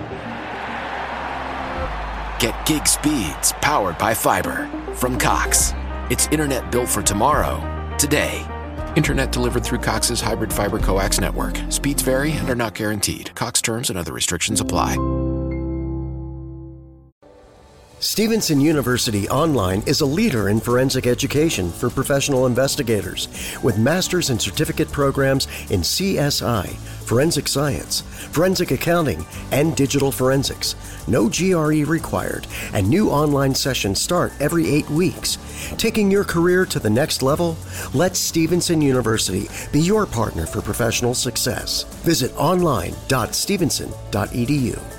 Get 2.40 2.54
gig 2.66 2.86
speeds 2.88 3.54
powered 3.62 3.98
by 3.98 4.14
fiber 4.14 4.68
from 4.96 5.18
Cox. 5.18 5.74
It's 6.10 6.28
internet 6.28 6.70
built 6.74 6.90
for 6.90 7.02
tomorrow, 7.02 7.62
today. 7.98 8.46
Internet 8.96 9.32
delivered 9.32 9.64
through 9.64 9.80
Cox's 9.80 10.22
hybrid 10.22 10.52
fiber 10.52 10.80
coax 10.80 11.20
network. 11.20 11.58
Speeds 11.70 12.02
vary 12.02 12.32
and 12.32 12.50
are 12.50 12.56
not 12.56 12.74
guaranteed. 12.74 13.34
Cox 13.36 13.62
terms 13.62 13.90
and 13.90 14.00
other 14.00 14.14
restrictions 14.14 14.62
apply. 14.62 14.98
Stevenson 18.02 18.62
University 18.62 19.28
Online 19.28 19.84
is 19.86 20.00
a 20.00 20.06
leader 20.06 20.48
in 20.48 20.62
forensic 20.62 21.06
education 21.06 21.70
for 21.70 21.90
professional 21.90 22.46
investigators 22.46 23.28
with 23.62 23.78
master's 23.78 24.30
and 24.30 24.42
certificate 24.42 24.90
programs 24.90 25.48
in 25.70 25.82
CSI, 25.82 26.70
forensic 27.06 27.50
science, 27.50 28.00
forensic 28.32 28.72
accounting, 28.72 29.26
and 29.52 29.76
digital 29.76 30.14
forensics. 30.14 30.76
No 31.10 31.28
GRE 31.28 31.84
required, 31.84 32.48
and 32.72 32.88
new 32.88 33.10
online 33.10 33.54
sessions 33.54 34.00
start 34.00 34.32
every 34.40 34.70
eight 34.70 34.90
weeks. 34.90 35.38
Taking 35.78 36.12
your 36.12 36.24
career 36.24 36.66
to 36.66 36.80
the 36.80 36.90
next 36.90 37.22
level? 37.22 37.58
Let 37.94 38.16
Stevenson 38.16 38.82
University 38.82 39.50
be 39.72 39.82
your 39.82 40.06
partner 40.06 40.46
for 40.46 40.62
professional 40.62 41.14
success. 41.14 41.84
Visit 42.04 42.34
online.stevenson.edu. 42.36 44.99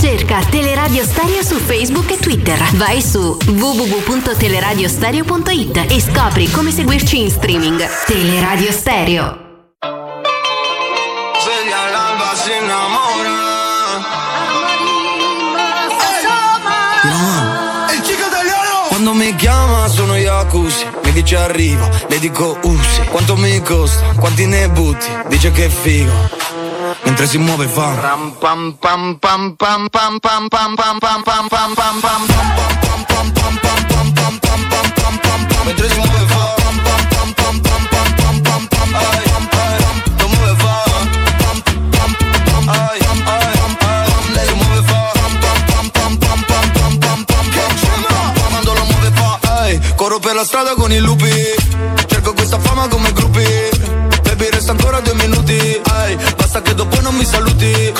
Cerca 0.00 0.38
Teleradio 0.48 1.02
Stereo 1.02 1.42
su 1.42 1.56
Facebook 1.56 2.12
e 2.12 2.18
Twitter. 2.18 2.56
Vai 2.76 3.02
su 3.02 3.36
www.teleradiostereo.it 3.46 5.86
e 5.90 6.00
scopri 6.00 6.48
come 6.52 6.70
seguirci 6.70 7.20
in 7.20 7.28
streaming. 7.28 7.84
Teleradio 8.06 8.70
Stereo. 8.70 9.36
Sveglia 11.40 11.80
all'alba 11.80 12.32
si 12.36 12.50
innamora. 12.62 13.46
È 17.88 17.94
il 17.94 18.00
chico 18.02 18.26
italiano. 18.28 18.86
Quando 18.86 19.14
mi 19.14 19.34
chiama 19.34 19.88
sono 19.88 20.16
Yakuzi 20.16 20.86
Mi 21.02 21.10
dice 21.12 21.36
arrivo, 21.36 21.88
le 22.08 22.18
dico 22.18 22.58
usi 22.62 23.00
Quanto 23.10 23.36
mi 23.36 23.60
costa, 23.62 24.14
quanti 24.16 24.46
ne 24.46 24.68
butti? 24.68 25.06
Dice 25.28 25.50
che 25.50 25.68
figo 25.68 26.37
Mentre 27.18 27.36
si 27.36 27.38
muove 27.44 27.66
fa 27.66 27.94
Ram 28.00 28.36
pam 28.38 28.78
pam 28.78 29.18
pam 29.18 29.50
pam 29.50 29.88
pam 29.90 30.20
pam 30.20 30.46
pam 30.46 30.76
pam 30.78 31.22
pam 31.24 31.26
pam 31.26 31.26
pam 31.26 31.66
pam 31.74 31.98
pam 31.98 32.22
Mentre 35.66 35.88
si 35.88 35.98
muove 35.98 36.26
fa 36.28 36.54
Pam 36.62 36.76
pam 36.78 37.02
pam 37.10 37.34
pam 37.34 37.58
pam 37.58 37.82
pam 37.90 38.14
pam 38.14 38.38
pam 38.46 38.62
pam 38.70 38.94
Ai, 38.94 39.24
ai, 39.34 39.78
lo 40.20 40.28
muove 40.28 40.54
fa 40.62 40.74
Pam 41.42 41.58
pam 41.90 42.14
pam 42.46 42.68
ai, 42.68 43.00
ai, 43.02 43.50
ai, 43.82 44.06
Lei 44.34 44.46
lo 44.46 44.54
muove 44.54 44.82
fa 44.86 45.10
Pam 45.18 45.34
pam 45.42 45.90
pam 45.90 46.18
pam 46.22 46.40
pam 46.46 46.70
pam 46.70 46.98
pam 47.02 47.24
pam 47.24 47.50
Che 47.50 47.64
gema 47.82 48.14
Quando 48.46 48.74
lo 48.74 48.84
muove 48.84 49.10
fa 49.18 49.66
Ehi, 49.66 49.80
corro 49.96 50.20
per 50.20 50.36
la 50.36 50.44
strada 50.44 50.74
con 50.76 50.92
i 50.92 51.00
lupi 51.00 51.34
Cerco 52.06 52.32
questa 52.32 52.60
fama 52.60 52.86
come 52.86 53.12
gruppi 53.12 53.42
Baby 54.22 54.50
resta 54.50 54.70
ancora 54.70 55.00
due 55.00 55.14
minuti 55.14 55.36
Ehi, 55.36 55.37
basta 56.48 56.62
che 56.62 56.74
dopo 56.74 56.98
non 57.02 57.14
mi 57.14 57.26
saluti. 57.26 57.92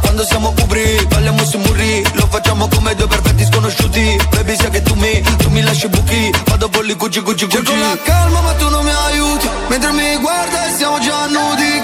Quando 0.00 0.24
siamo 0.24 0.54
ubri, 0.62 1.04
balliamo 1.08 1.44
sui 1.44 1.58
muri. 1.58 2.04
Lo 2.14 2.26
facciamo 2.30 2.68
come 2.68 2.94
due 2.94 3.08
perfetti 3.08 3.44
sconosciuti. 3.44 4.16
Baby 4.30 4.54
sai 4.56 4.70
che 4.70 4.82
tu 4.82 4.94
mi, 4.94 5.20
tu 5.38 5.50
mi 5.50 5.62
lasci 5.62 5.88
buchi. 5.88 6.30
Vado 6.46 6.68
con 6.68 6.84
li 6.84 6.94
cuci 6.94 7.20
cuci 7.20 7.46
cuci 7.46 7.56
Cerco 7.56 7.74
la 7.74 7.98
calma 8.04 8.40
ma 8.40 8.52
tu 8.52 8.68
non 8.68 8.84
mi 8.84 8.90
aiuti. 8.90 9.48
Mentre 9.68 9.90
mi 9.92 10.16
guarda 10.18 10.66
e 10.68 10.76
siamo 10.76 10.98
già 11.00 11.26
nudi 11.26 11.77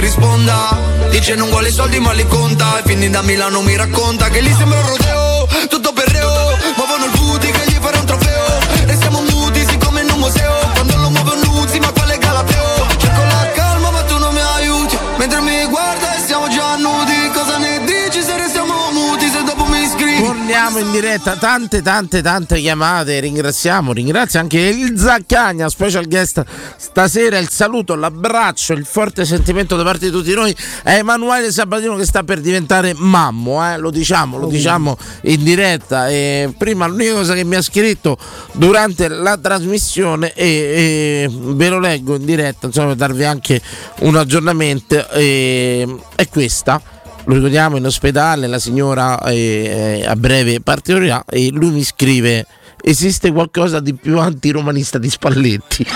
risponda. 0.00 0.76
Dice 1.10 1.34
non 1.34 1.48
vuole 1.50 1.70
soldi 1.70 1.98
ma 2.00 2.12
li 2.12 2.26
conta. 2.26 2.78
E 2.78 2.82
finì 2.84 3.08
da 3.10 3.22
Milano 3.22 3.60
mi 3.62 3.76
racconta 3.76 4.28
Che 4.28 4.40
lì 4.40 4.52
sembra 4.52 4.78
un 4.80 4.86
rodeo, 4.86 5.48
tutto 5.68 5.92
per 5.92 6.08
reo. 6.08 6.56
Muovono 6.76 7.04
il 7.04 7.10
booty 7.12 7.50
che 7.50 7.64
gli 7.70 7.78
farà 7.80 7.98
un 7.98 8.06
trofeo. 8.06 8.58
E 8.86 8.96
siamo 8.96 9.20
muti 9.22 9.64
siccome 9.68 10.00
in 10.02 10.10
un 10.10 10.18
museo. 10.18 10.58
Quando 10.74 10.96
lo 10.96 11.10
muovo 11.10 11.34
Nuzzi 11.44 11.78
ma 11.78 11.90
quale 11.92 12.18
galateo? 12.18 12.86
Cerco 12.98 13.22
la 13.22 13.50
calma 13.54 13.90
ma 13.90 14.02
tu 14.02 14.18
non 14.18 14.32
mi 14.32 14.40
aiuti. 14.40 14.98
Mentre 15.18 15.40
mi 15.40 15.64
guarda 15.66 16.16
e 16.16 16.20
siamo 16.26 16.48
già 16.48 16.76
nudi. 16.76 17.30
Cosa 17.32 17.58
ne 17.58 17.80
dici 17.84 18.22
se 18.22 18.36
restiamo 18.36 18.90
muti? 18.92 19.28
Se 19.28 19.42
dopo 19.44 19.64
mi 19.66 19.82
iscrivi 19.82 20.22
Torniamo 20.22 20.78
in 20.78 20.90
diretta, 20.90 21.36
tante 21.36 21.82
tante 21.82 22.22
tante 22.22 22.58
chiamate. 22.58 23.20
Ringraziamo, 23.20 23.92
ringrazio 23.92 24.40
anche 24.40 24.58
il 24.58 24.98
Zaccagna 24.98 25.68
Special 25.68 26.06
guest 26.06 26.44
stasera, 26.90 27.38
il 27.38 27.48
saluto, 27.48 27.94
l'abbraccio, 27.94 28.72
il 28.72 28.84
forte 28.84 29.24
sentimento 29.24 29.76
da 29.76 29.84
parte 29.84 30.06
di 30.06 30.10
tutti 30.10 30.34
noi 30.34 30.54
a 30.84 30.94
Emanuele 30.94 31.52
Sabatino 31.52 31.94
che 31.94 32.04
sta 32.04 32.24
per 32.24 32.40
diventare 32.40 32.94
mammo, 32.96 33.64
eh, 33.64 33.78
lo 33.78 33.90
diciamo, 33.90 34.38
lo 34.38 34.48
diciamo 34.48 34.98
in 35.22 35.42
diretta. 35.44 36.08
E 36.08 36.52
prima 36.58 36.86
l'unica 36.86 37.14
cosa 37.14 37.34
che 37.34 37.44
mi 37.44 37.54
ha 37.54 37.62
scritto 37.62 38.18
durante 38.52 39.06
la 39.08 39.38
trasmissione 39.38 40.32
e, 40.34 40.46
e 40.46 41.30
ve 41.30 41.68
lo 41.68 41.78
leggo 41.78 42.16
in 42.16 42.24
diretta, 42.24 42.66
insomma 42.66 42.88
per 42.88 42.96
darvi 42.96 43.24
anche 43.24 43.62
un 44.00 44.16
aggiornamento, 44.16 45.08
e- 45.10 45.86
è 46.16 46.28
questa 46.28 46.82
lo 47.24 47.34
ricordiamo 47.34 47.76
in 47.76 47.84
ospedale, 47.84 48.46
la 48.46 48.58
signora 48.58 49.20
eh, 49.24 50.00
eh, 50.00 50.06
a 50.06 50.16
breve 50.16 50.60
partirà 50.62 51.22
e 51.28 51.50
lui 51.52 51.70
mi 51.70 51.84
scrive 51.84 52.46
esiste 52.82 53.30
qualcosa 53.30 53.78
di 53.78 53.94
più 53.94 54.18
antiromanista 54.18 54.98
di 54.98 55.10
Spalletti? 55.10 55.86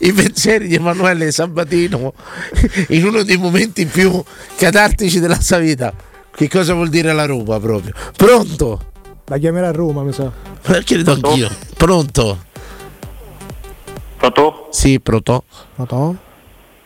I 0.00 0.12
pensieri 0.12 0.66
di 0.66 0.76
Emanuele 0.76 1.30
Sabatino 1.30 2.14
in 2.88 3.04
uno 3.04 3.22
dei 3.22 3.36
momenti 3.36 3.84
più 3.84 4.22
catartici 4.56 5.20
della 5.20 5.40
sua 5.40 5.58
vita. 5.58 5.92
Che 6.34 6.48
cosa 6.48 6.72
vuol 6.72 6.88
dire 6.88 7.12
la 7.12 7.26
Roma 7.26 7.60
proprio? 7.60 7.92
Pronto? 8.16 8.80
La 9.26 9.38
chiamerà 9.38 9.68
a 9.68 9.72
Roma, 9.72 10.02
mi 10.02 10.12
sa. 10.12 10.30
Perché 10.62 10.94
credo 10.94 11.12
anch'io. 11.12 11.50
Pronto? 11.76 12.44
Pronto? 14.16 14.68
Sì, 14.70 15.00
pronto. 15.00 15.44
Pronto? 15.74 16.16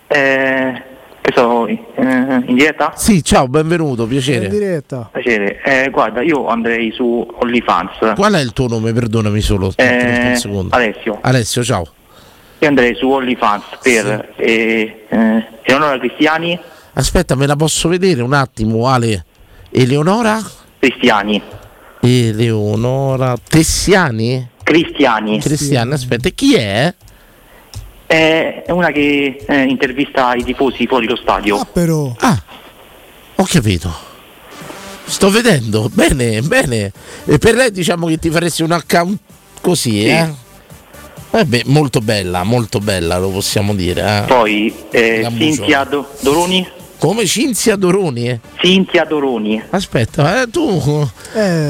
Eh, 0.09 0.83
che 1.21 1.33
sono 1.35 1.67
eh, 1.67 1.77
in 1.97 2.55
diretta? 2.55 2.93
Sì, 2.97 3.23
ciao, 3.23 3.47
benvenuto, 3.49 4.07
piacere. 4.07 4.47
In 4.47 4.51
diretta. 4.51 5.09
Piacere. 5.13 5.61
Eh, 5.63 5.91
guarda, 5.91 6.23
io 6.23 6.47
andrei 6.49 6.91
su 6.93 7.27
OnlyFans. 7.41 8.15
Qual 8.17 8.33
è 8.33 8.41
il 8.41 8.53
tuo 8.53 8.67
nome? 8.67 8.93
Perdonami 8.93 9.41
solo. 9.41 9.73
Eh, 9.77 10.31
un 10.31 10.37
secondo. 10.37 10.75
Alessio. 10.75 11.19
Alessio, 11.21 11.63
ciao. 11.63 11.87
Io 12.61 12.69
andrei 12.69 12.95
su 12.97 13.09
OnlyFans 13.09 13.65
per 13.83 14.35
eh, 14.37 15.07
eh, 15.09 15.47
Eleonora 15.63 15.99
Cristiani. 15.99 16.59
Aspetta, 16.95 17.37
me 17.37 17.47
la 17.47 17.55
posso 17.55 17.89
vedere 17.89 18.21
un 18.23 18.33
attimo, 18.33 18.89
Ale. 18.89 19.25
Eleonora? 19.71 20.43
Cristiani. 20.79 21.41
Eleonora 22.01 23.37
Tessiani? 23.49 24.49
Cristiani. 24.63 25.39
Cristiani, 25.41 25.93
aspetta, 25.93 26.29
e 26.29 26.35
chi 26.35 26.55
è? 26.55 26.93
È 28.07 28.65
una 28.69 28.91
che 28.91 29.45
eh, 29.47 29.63
intervista 29.63 30.35
i 30.35 30.43
tifosi 30.43 30.87
fuori 30.87 31.07
lo 31.07 31.17
stadio. 31.17 31.65
Però. 31.73 32.13
Ah, 32.19 32.43
ho 33.37 33.45
capito. 33.45 34.07
Sto 35.05 35.31
vedendo, 35.31 35.89
bene, 35.93 36.41
bene. 36.41 36.93
E 37.25 37.39
per 37.39 37.55
lei 37.55 37.71
diciamo 37.71 38.07
che 38.09 38.19
ti 38.19 38.31
faresti 38.31 38.63
un 38.63 38.73
account 38.73 39.19
così, 39.61 40.07
eh? 40.07 40.47
Eh 41.31 41.45
beh, 41.45 41.63
molto 41.67 42.01
bella, 42.01 42.43
molto 42.43 42.79
bella, 42.79 43.19
lo 43.19 43.29
possiamo 43.31 43.75
dire. 43.75 44.03
Eh? 44.03 44.23
Poi 44.27 44.75
eh. 44.91 45.27
Cinzia 45.37 45.85
Do- 45.85 46.09
Doroni. 46.21 46.67
Come 46.99 47.27
Cinzia 47.27 47.77
Doroni? 47.77 48.29
Eh? 48.29 48.41
Cinzia 48.61 49.05
Doroni. 49.05 49.63
Aspetta, 49.71 50.43
eh, 50.43 50.51
tu 50.51 50.81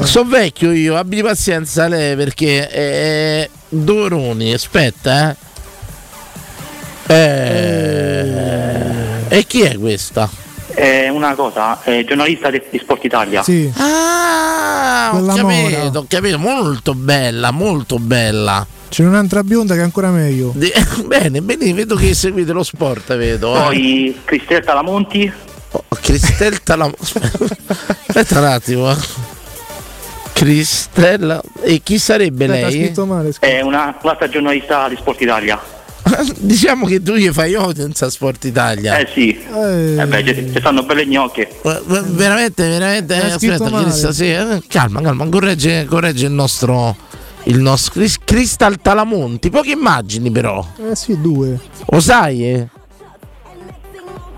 sono 0.03 0.29
vecchio 0.29 0.71
io, 0.71 0.95
abbi 0.95 1.21
pazienza 1.21 1.87
lei 1.87 2.15
perché 2.15 2.69
eh, 2.71 3.49
Doroni, 3.69 4.53
aspetta, 4.53 5.29
eh. 5.31 5.35
Eh, 9.29 9.37
E 9.37 9.45
chi 9.45 9.61
è 9.61 9.77
questa? 9.77 10.29
È 10.73 11.09
una 11.09 11.35
cosa, 11.35 11.81
è 11.83 12.03
giornalista 12.05 12.49
di, 12.49 12.61
di 12.69 12.79
Sport 12.79 13.03
Italia. 13.03 13.43
Sì. 13.43 13.71
Ah, 13.75 15.09
ho 15.13 15.17
Quella 15.17 15.33
capito, 15.35 15.77
mora. 15.77 15.99
ho 15.99 16.05
capito, 16.07 16.39
molto 16.39 16.93
bella, 16.95 17.51
molto 17.51 17.97
bella. 17.99 18.65
C'è 18.89 19.03
un'altra 19.05 19.43
bionda 19.43 19.75
che 19.75 19.81
è 19.81 19.83
ancora 19.83 20.09
meglio. 20.09 20.51
Di- 20.55 20.71
bene, 21.05 21.41
bene, 21.41 21.73
vedo 21.73 21.95
che 21.95 22.13
seguite 22.13 22.51
lo 22.51 22.63
sport, 22.63 23.15
vedo. 23.15 23.55
eh. 23.55 23.61
Poi 23.61 24.19
Cristel 24.25 24.63
Talamonti. 24.63 25.31
Oh, 25.71 25.83
Cristel 26.01 26.63
Talam- 26.63 26.93
Aspetta 26.97 28.39
un 28.39 28.45
attimo. 28.45 28.91
eh. 28.91 28.95
Cristella. 30.33 31.41
E 31.61 31.81
chi 31.83 31.97
sarebbe 31.99 32.45
Aspetta, 32.45 32.67
lei? 32.67 32.83
scritto 32.83 33.05
male. 33.05 33.31
È 33.39 33.61
una 33.61 33.95
un'altra 34.01 34.27
giornalista 34.29 34.87
di 34.89 34.95
Sport 34.95 35.21
Italia. 35.21 35.59
diciamo 36.39 36.85
che 36.87 37.01
tu 37.03 37.13
gli 37.13 37.29
fai 37.29 37.53
audience 37.55 38.05
a 38.05 38.09
Sport 38.09 38.45
Italia. 38.45 38.97
Eh 38.97 39.07
sì. 39.13 39.29
Eh 39.37 40.05
beh, 40.07 40.23
ci 40.25 40.59
stanno 40.59 40.83
belle 40.83 41.05
gnocche. 41.05 41.47
Eh, 41.61 41.81
Veramente, 41.85 42.67
veramente. 42.67 43.15
Eh, 43.15 43.29
scritto 43.37 43.53
aspetta, 43.53 43.69
male. 43.69 43.83
Crista, 43.85 44.11
sì, 44.13 44.31
eh, 44.31 44.61
calma, 44.67 45.01
calma, 45.01 45.27
corregge, 45.27 45.85
corregge 45.85 46.25
il 46.25 46.31
nostro. 46.31 46.95
Il 47.49 47.59
nostro 47.59 48.03
Crystal 48.23 48.77
Talamonti. 48.79 49.49
Poche 49.49 49.71
immagini, 49.71 50.29
però. 50.29 50.63
Eh 50.89 50.95
sì, 50.95 51.19
due. 51.19 51.59
Lo 51.87 51.99
sai? 51.99 52.47
eh? 52.47 52.67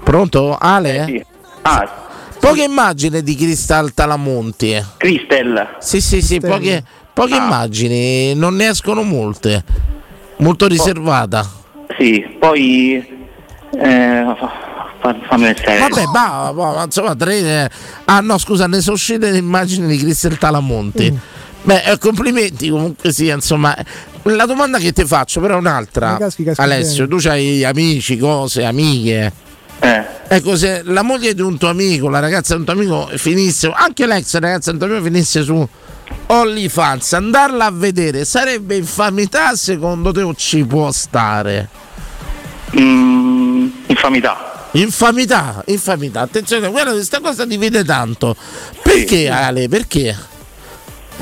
Pronto? 0.04 0.58
Ale? 0.60 1.06
sì. 1.08 1.26
Ah, 1.64 2.00
Poche 2.40 2.64
immagini 2.64 3.22
di 3.22 3.36
Crystal 3.36 3.94
Talamonti. 3.94 4.72
eh. 4.72 4.84
Cristel. 4.98 5.76
Sì, 5.80 6.02
sì, 6.02 6.22
sì, 6.22 6.40
Cristel. 6.40 6.50
poche, 6.50 6.84
poche 7.14 7.36
Ah. 7.36 7.44
immagini, 7.44 8.34
non 8.34 8.56
ne 8.56 8.70
escono 8.70 9.04
molte. 9.04 9.64
Molto 10.38 10.66
riservata. 10.68 11.48
Sì, 12.00 12.26
poi 12.40 12.96
eh, 13.78 14.36
fa- 14.40 15.16
fammi 15.28 15.44
vedere. 15.44 15.80
Vabbè, 15.88 16.04
va, 16.06 16.52
va, 16.54 16.74
ma 16.74 16.84
insomma, 16.86 17.16
tre. 17.16 17.38
eh. 17.66 17.70
Ah, 18.06 18.22
no, 18.22 18.38
scusa, 18.40 18.66
ne 18.68 18.82
sono 18.82 18.96
uscite 18.96 19.30
le 19.30 19.38
immagini 19.38 19.86
di 19.88 19.98
Cristel 19.98 20.38
Talamonti. 20.40 21.20
Beh, 21.64 21.84
eh, 21.84 21.98
complimenti 21.98 22.70
comunque 22.70 23.12
sia, 23.12 23.36
insomma. 23.36 23.76
La 24.24 24.46
domanda 24.46 24.78
che 24.78 24.92
ti 24.94 25.04
faccio, 25.06 25.42
però, 25.42 25.56
è 25.56 25.58
un'altra. 25.58 26.18
Caschi, 26.18 26.44
caschi 26.44 26.62
Alessio, 26.62 27.08
bene. 27.08 27.22
tu 27.22 27.28
hai 27.28 27.64
amici, 27.64 28.18
cose, 28.18 28.64
amiche. 28.64 29.32
Eh. 29.80 30.04
Ecco, 30.28 30.56
se 30.56 30.82
la 30.86 31.02
moglie 31.02 31.34
di 31.34 31.42
un 31.42 31.58
tuo 31.58 31.70
amico, 31.70 32.08
la 32.08 32.20
ragazza 32.20 32.54
di 32.54 32.60
un 32.60 32.66
tuo 32.66 32.76
amico 32.76 33.10
finisse, 33.18 33.72
anche 33.74 34.06
l'ex 34.06 34.38
ragazza 34.38 34.72
di 34.72 34.78
un 34.78 34.84
tuo 34.84 34.96
amico 34.96 35.12
finisse 35.12 35.44
su 35.44 35.68
OnlyFans, 36.28 37.14
andarla 37.14 37.66
a 37.66 37.72
vedere 37.72 38.24
sarebbe 38.26 38.76
infamità 38.76 39.56
secondo 39.56 40.12
te 40.12 40.22
o 40.22 40.34
ci 40.36 40.64
può 40.66 40.92
stare? 40.92 41.68
Mm, 42.80 43.68
infamità. 43.88 44.70
Infamità, 44.74 45.64
infamità. 45.66 46.22
Attenzione, 46.22 46.70
guarda, 46.70 46.92
questa 46.92 47.20
cosa 47.20 47.44
divide 47.46 47.84
tanto. 47.84 48.36
Perché 48.82 49.30
Ale? 49.30 49.68
Perché? 49.68 50.16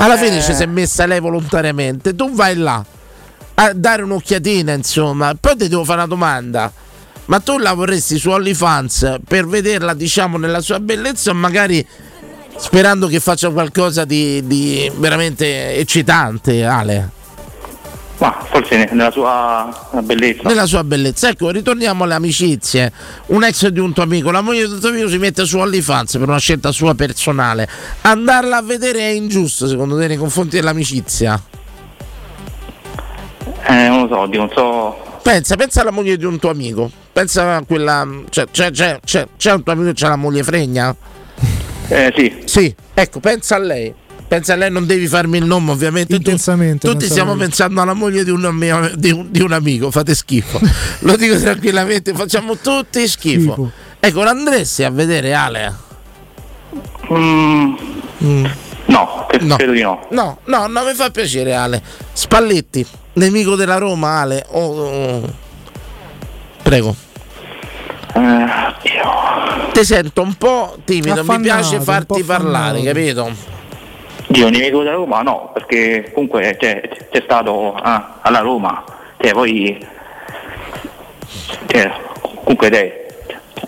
Alla 0.01 0.15
fine 0.17 0.37
Eh. 0.37 0.41
ci 0.41 0.53
si 0.53 0.63
è 0.63 0.65
messa 0.65 1.05
lei 1.05 1.19
volontariamente. 1.19 2.15
Tu 2.15 2.33
vai 2.33 2.55
là 2.55 2.83
a 3.55 3.73
dare 3.73 4.01
un'occhiatina, 4.03 4.71
insomma. 4.73 5.35
Poi 5.39 5.57
ti 5.57 5.67
devo 5.67 5.83
fare 5.83 5.99
una 5.99 6.07
domanda. 6.07 6.71
Ma 7.25 7.39
tu 7.41 7.57
la 7.57 7.73
vorresti 7.73 8.17
su 8.17 8.29
OnlyFans 8.29 9.17
per 9.27 9.45
vederla, 9.45 9.93
diciamo, 9.93 10.37
nella 10.37 10.61
sua 10.61 10.79
bellezza 10.79 11.31
o 11.31 11.33
magari 11.33 11.85
sperando 12.57 13.07
che 13.07 13.19
faccia 13.19 13.49
qualcosa 13.51 14.03
di, 14.05 14.45
di 14.47 14.91
veramente 14.95 15.75
eccitante, 15.75 16.65
Ale? 16.65 17.09
Ma 18.19 18.37
forse 18.51 18.75
nella 18.91 19.11
sua 19.11 19.69
bellezza. 20.03 20.41
Nella 20.47 20.65
sua 20.65 20.83
bellezza. 20.83 21.29
Ecco, 21.29 21.49
ritorniamo 21.51 22.03
alle 22.03 22.15
amicizie. 22.15 22.91
Un 23.27 23.43
ex 23.45 23.67
di 23.67 23.79
un 23.79 23.93
tuo 23.93 24.03
amico, 24.03 24.29
la 24.29 24.41
moglie 24.41 24.65
di 24.67 24.73
un 24.73 24.79
tuo 24.79 24.89
amico 24.89 25.07
si 25.07 25.17
mette 25.17 25.45
su 25.45 25.57
OnlyFans 25.57 26.17
per 26.17 26.27
una 26.27 26.37
scelta 26.37 26.71
sua 26.73 26.93
personale. 26.95 27.67
Andarla 28.01 28.57
a 28.57 28.61
vedere 28.61 28.99
è 28.99 29.11
ingiusto 29.11 29.67
secondo 29.67 29.97
te 29.97 30.07
nei 30.07 30.17
confronti 30.17 30.57
dell'amicizia? 30.57 31.41
Eh, 33.67 33.87
non 33.87 34.07
lo 34.07 34.15
so, 34.15 34.25
Dio, 34.27 34.39
non 34.39 34.49
so. 34.53 35.19
Pensa, 35.21 35.55
pensa 35.55 35.81
alla 35.81 35.91
moglie 35.91 36.17
di 36.17 36.25
un 36.25 36.39
tuo 36.39 36.49
amico. 36.49 36.91
Pensa 37.13 37.55
a 37.55 37.63
quella. 37.63 38.05
Cioè, 38.29 38.45
c'è, 38.51 38.71
c'è- 38.71 38.99
c'è- 39.03 39.27
c'è 39.37 39.53
un 39.53 39.63
tuo 39.63 39.71
amico 39.73 39.93
che 39.93 40.05
ha 40.05 40.09
la 40.09 40.15
moglie 40.17 40.43
fregna? 40.43 40.93
Eh 41.87 42.13
sì. 42.15 42.41
Sì, 42.45 42.75
ecco, 42.93 43.19
pensa 43.19 43.55
a 43.55 43.59
lei. 43.59 43.93
Pensa 44.29 44.53
a 44.53 44.55
lei, 44.57 44.69
non 44.71 44.85
devi 44.85 45.07
farmi 45.07 45.39
il 45.39 45.43
nome, 45.45 45.71
ovviamente. 45.71 46.13
Tu- 46.13 46.17
Intensamente, 46.19 46.85
tutti 46.85 46.99
pensa 46.99 47.13
stiamo 47.13 47.31
a 47.31 47.35
lei. 47.35 47.45
pensando 47.45 47.81
alla 47.81 47.93
moglie 47.93 48.23
di 48.23 48.29
un, 48.29 48.41
mio- 48.53 48.91
di 48.95 49.09
un- 49.09 49.27
di 49.31 49.41
un 49.41 49.51
amico, 49.51 49.89
fate 49.89 50.13
schifo. 50.13 50.59
Lo 51.01 51.15
dico 51.17 51.35
tranquillamente, 51.39 52.13
facciamo 52.13 52.55
tutti 52.57 53.07
schifo. 53.07 53.51
Schifo. 53.53 53.71
Ecco, 53.99 54.23
l'andresti 54.23 54.83
a 54.83 54.91
vedere 54.91 55.33
Ale? 55.33 55.73
Mm, 57.11 57.75
No, 58.85 59.25
cre- 59.27 59.45
credo 59.55 59.71
di 59.71 59.81
no. 59.81 60.05
No, 60.11 60.37
no, 60.45 60.67
no, 60.67 60.83
mi 60.83 60.93
fa 60.93 61.09
piacere 61.09 61.55
Ale. 61.55 61.81
Spalletti, 62.13 62.85
nemico 63.13 63.55
della 63.55 63.77
Roma, 63.77 64.19
Ale. 64.19 64.45
Oh, 64.49 64.59
oh. 64.59 65.33
Prego. 66.61 66.95
Ti 69.73 69.83
sento 69.85 70.21
un 70.21 70.33
po' 70.35 70.77
timido, 70.85 71.13
mi 71.13 71.19
Affannato, 71.19 71.41
piace 71.41 71.75
un 71.77 71.83
farti 71.83 72.23
parlare, 72.23 72.79
affannato. 72.79 72.83
capito? 72.99 73.57
Dio, 74.31 74.49
nemico 74.49 74.79
della 74.83 74.93
Roma 74.95 75.21
no, 75.21 75.49
perché 75.53 76.11
comunque 76.13 76.55
c'è, 76.59 76.87
c'è 77.11 77.21
stato 77.23 77.73
ah, 77.73 78.19
alla 78.21 78.39
Roma, 78.39 78.83
cioè 79.19 79.31
poi 79.31 79.77
cioè, 81.67 81.91
comunque 82.43 82.69
te, 82.69 83.07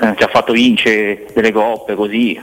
eh, 0.02 0.14
ci 0.16 0.24
ha 0.24 0.28
fatto 0.28 0.54
vincere 0.54 1.26
delle 1.34 1.52
coppe 1.52 1.96
così. 1.96 2.40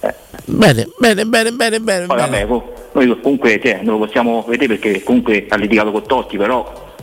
Eh, 0.00 0.14
Bene, 0.46 0.88
bene, 0.98 1.24
bene, 1.26 1.50
bene, 1.52 1.80
bene. 1.80 2.06
Poi 2.06 2.16
bene. 2.16 2.44
vabbè, 2.46 2.64
noi 2.92 3.20
comunque 3.20 3.60
cioè, 3.62 3.80
non 3.82 3.98
lo 3.98 4.06
possiamo 4.06 4.42
vedere 4.46 4.76
perché 4.78 5.02
comunque 5.02 5.46
ha 5.48 5.56
litigato 5.56 5.90
con 5.92 6.06
Totti, 6.06 6.36
però. 6.38 6.94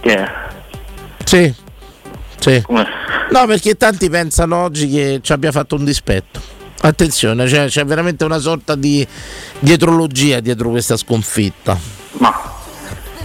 Cioè, 0.00 0.30
Sì. 1.24 1.54
Sì. 2.38 2.62
come- 2.62 2.88
No, 3.30 3.46
perché 3.46 3.76
tanti 3.76 4.08
pensano 4.10 4.62
oggi 4.64 4.88
che 4.88 5.20
ci 5.22 5.30
abbia 5.32 5.52
fatto 5.52 5.76
un 5.76 5.84
dispetto. 5.84 6.40
Attenzione, 6.82 7.44
c'è, 7.44 7.66
c'è 7.66 7.84
veramente 7.84 8.24
una 8.24 8.38
sorta 8.38 8.74
di 8.74 9.06
dietrologia 9.58 10.40
dietro 10.40 10.70
questa 10.70 10.96
sconfitta. 10.96 11.78
ma 12.12 12.58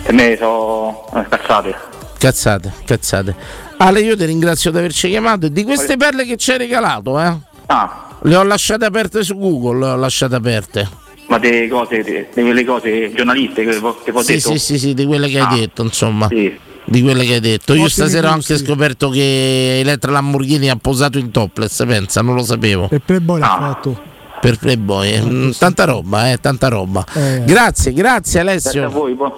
per 0.04 0.14
me 0.14 0.36
sono 0.38 1.06
eh, 1.16 1.26
cazzate. 1.30 1.76
Cazzate, 2.18 2.74
cazzate. 2.86 3.36
Ale, 3.78 4.02
io 4.02 4.18
ti 4.18 4.26
ringrazio 4.26 4.72
di 4.72 4.78
averci 4.78 5.10
chiamato 5.10 5.46
e 5.46 5.52
di 5.52 5.64
queste 5.64 5.96
perle 5.96 6.26
che 6.26 6.36
ci 6.38 6.52
hai 6.52 6.58
regalato, 6.58 7.20
eh? 7.20 7.34
Ah, 7.68 8.08
Le 8.24 8.36
ho 8.36 8.44
lasciate 8.44 8.86
aperte 8.86 9.24
su 9.24 9.38
Google, 9.38 9.80
le 9.86 9.92
ho 9.94 9.96
lasciate 9.96 10.36
aperte. 10.36 10.90
ma 11.28 11.40
delle 11.40 11.68
cose, 11.70 12.04
de- 12.04 12.28
di 12.34 12.42
quelle 12.44 12.64
cose 12.66 13.12
giornalistiche 13.14 13.70
che, 13.72 13.78
ho 14.12 14.22
Sì, 14.22 14.34
detto. 14.34 14.50
sì, 14.52 14.60
sì, 14.60 14.78
sì, 14.80 14.94
di 14.94 15.06
quelle 15.06 15.28
che 15.30 15.40
Ah, 15.40 15.48
hai 15.50 15.60
detto, 15.62 15.82
insomma. 15.82 16.28
Sì. 16.28 16.56
Di 16.88 17.02
quelle 17.02 17.26
che 17.26 17.34
hai 17.36 17.40
detto. 17.40 17.74
Io 17.74 17.86
Ottimi 17.86 17.90
stasera 17.90 18.30
ho 18.30 18.34
anche 18.34 18.58
scoperto 18.58 19.10
che 19.10 19.80
Elettra 19.80 20.12
Lamborghini 20.12 20.70
ha 20.70 20.76
posato 20.76 21.18
in 21.18 21.32
topless, 21.32 21.84
pensa, 21.86 22.22
non 22.22 22.36
lo 22.36 22.44
sapevo. 22.44 22.90
E 22.92 23.00
Playboy 23.00 23.42
Ah. 23.42 23.46
l'ha 23.48 23.58
fatto. 23.74 24.00
Per 24.40 24.58
Playboy, 24.60 25.20
mm, 25.22 25.52
tanta 25.58 25.86
roba, 25.86 26.32
eh, 26.32 26.38
tanta 26.40 26.68
roba. 26.68 27.04
Eh. 27.14 27.42
Grazie, 27.46 27.92
grazie 27.94 27.94
Grazie 27.94 28.40
a 28.40 28.42
Alessio. 28.42 28.90
voi, 28.90 29.14
buon- 29.16 29.34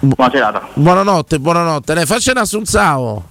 buona 0.00 0.30
serata. 0.30 0.68
Buonanotte, 0.74 1.38
buonanotte. 1.38 1.94
Lei 1.94 2.04
faccia 2.06 2.32
una 2.32 2.40
Assunzao. 2.42 3.24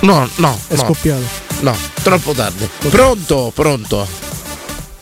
No, 0.00 0.28
no, 0.36 0.58
È 0.68 0.74
no, 0.74 0.82
scoppiato. 0.84 1.22
no, 1.60 1.74
troppo 2.02 2.32
tardi. 2.32 2.68
Pronto, 2.90 3.50
pronto. 3.54 4.06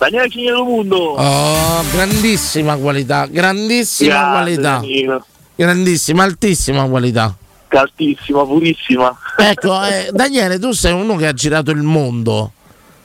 Daniele 0.02 0.28
Cignero 0.28 0.64
Mundo. 0.64 0.96
Oh, 1.16 1.84
grandissima 1.92 2.74
qualità, 2.76 3.26
grandissima 3.26 4.10
Grazie, 4.10 4.30
qualità. 4.32 4.70
Danilo. 4.78 5.26
Grandissima, 5.54 6.24
altissima 6.24 6.88
qualità. 6.88 7.36
Altissima, 7.68 8.44
purissima. 8.44 9.16
Ecco, 9.36 9.80
eh, 9.84 10.10
Daniele, 10.10 10.58
tu 10.58 10.72
sei 10.72 10.92
uno 10.92 11.14
che 11.14 11.28
ha 11.28 11.32
girato 11.32 11.70
il 11.70 11.82
mondo. 11.82 12.50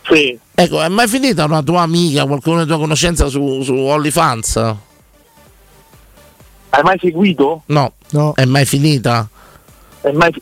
Sì. 0.09 0.39
Ecco, 0.55 0.81
è 0.81 0.87
mai 0.87 1.07
finita 1.07 1.45
una 1.45 1.61
tua 1.61 1.81
amica, 1.81 2.25
qualcuno 2.25 2.61
di 2.61 2.67
tua 2.67 2.79
conoscenza 2.79 3.27
su, 3.27 3.61
su 3.61 3.75
OnlyFans? 3.75 4.55
Hai 6.69 6.81
mai 6.83 6.97
seguito? 6.99 7.61
No. 7.67 7.93
No. 8.09 8.33
È 8.33 8.45
mai 8.45 8.65
finita? 8.65 9.29
È 10.01 10.09
mai... 10.13 10.33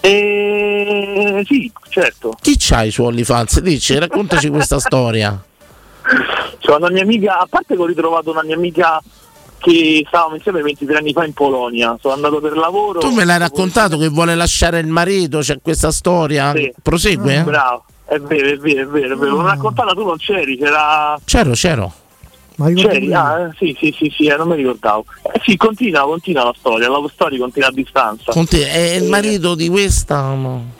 Eh, 0.00 1.42
sì, 1.46 1.72
certo. 1.88 2.36
Chi 2.38 2.56
c'hai 2.58 2.90
su 2.90 3.02
OnlyFans? 3.02 3.60
Dici, 3.60 3.98
raccontaci 3.98 4.50
questa 4.50 4.78
storia. 4.78 5.42
C'è 6.58 6.74
una 6.74 6.90
mia 6.90 7.02
amica, 7.02 7.38
a 7.38 7.46
parte 7.48 7.74
che 7.74 7.80
ho 7.80 7.86
ritrovato 7.86 8.30
una 8.30 8.42
mia 8.42 8.56
amica 8.56 9.02
che 9.58 10.04
stavamo 10.06 10.36
insieme 10.36 10.62
23 10.62 10.96
anni 10.96 11.12
fa 11.12 11.24
in 11.24 11.32
Polonia. 11.32 11.96
Sono 12.00 12.14
andato 12.14 12.40
per 12.40 12.56
lavoro. 12.56 13.00
Tu 13.00 13.10
me 13.10 13.24
l'hai 13.24 13.38
raccontato 13.38 13.98
che 13.98 14.08
vuole 14.08 14.34
lasciare 14.34 14.78
il 14.78 14.86
marito, 14.86 15.38
c'è 15.38 15.58
questa 15.60 15.90
storia? 15.90 16.52
Sì. 16.54 16.72
Prosegue? 16.82 17.36
eh? 17.36 17.42
Bravo, 17.42 17.84
è 18.04 18.18
vero, 18.18 18.48
è 18.48 18.56
vero, 18.56 18.82
è 18.82 18.86
vero, 18.86 19.14
è 19.14 19.16
vero. 19.16 19.36
L'ho 19.36 19.42
raccontata, 19.42 19.92
tu 19.92 20.04
non 20.04 20.16
c'eri, 20.16 20.56
c'era. 20.56 21.18
C'ero, 21.24 21.52
c'ero. 21.52 21.92
Ma 22.56 22.68
ricordo 22.68 22.88
C'eri? 22.88 23.12
Ah, 23.12 23.40
eh, 23.40 23.50
sì, 23.58 23.76
sì, 23.78 23.94
sì, 23.96 24.12
sì, 24.14 24.26
eh, 24.26 24.36
non 24.36 24.48
mi 24.48 24.56
ricordavo. 24.56 25.04
Eh 25.32 25.40
sì, 25.44 25.56
continua, 25.56 26.02
continua 26.02 26.44
la 26.44 26.54
storia, 26.56 26.88
la 26.88 27.02
storia 27.12 27.38
continua 27.38 27.68
a 27.68 27.72
distanza. 27.72 28.32
Con 28.32 28.46
te, 28.46 28.70
è 28.70 28.94
il 28.94 29.04
marito 29.04 29.54
di 29.54 29.68
questa? 29.68 30.32
No. 30.32 30.75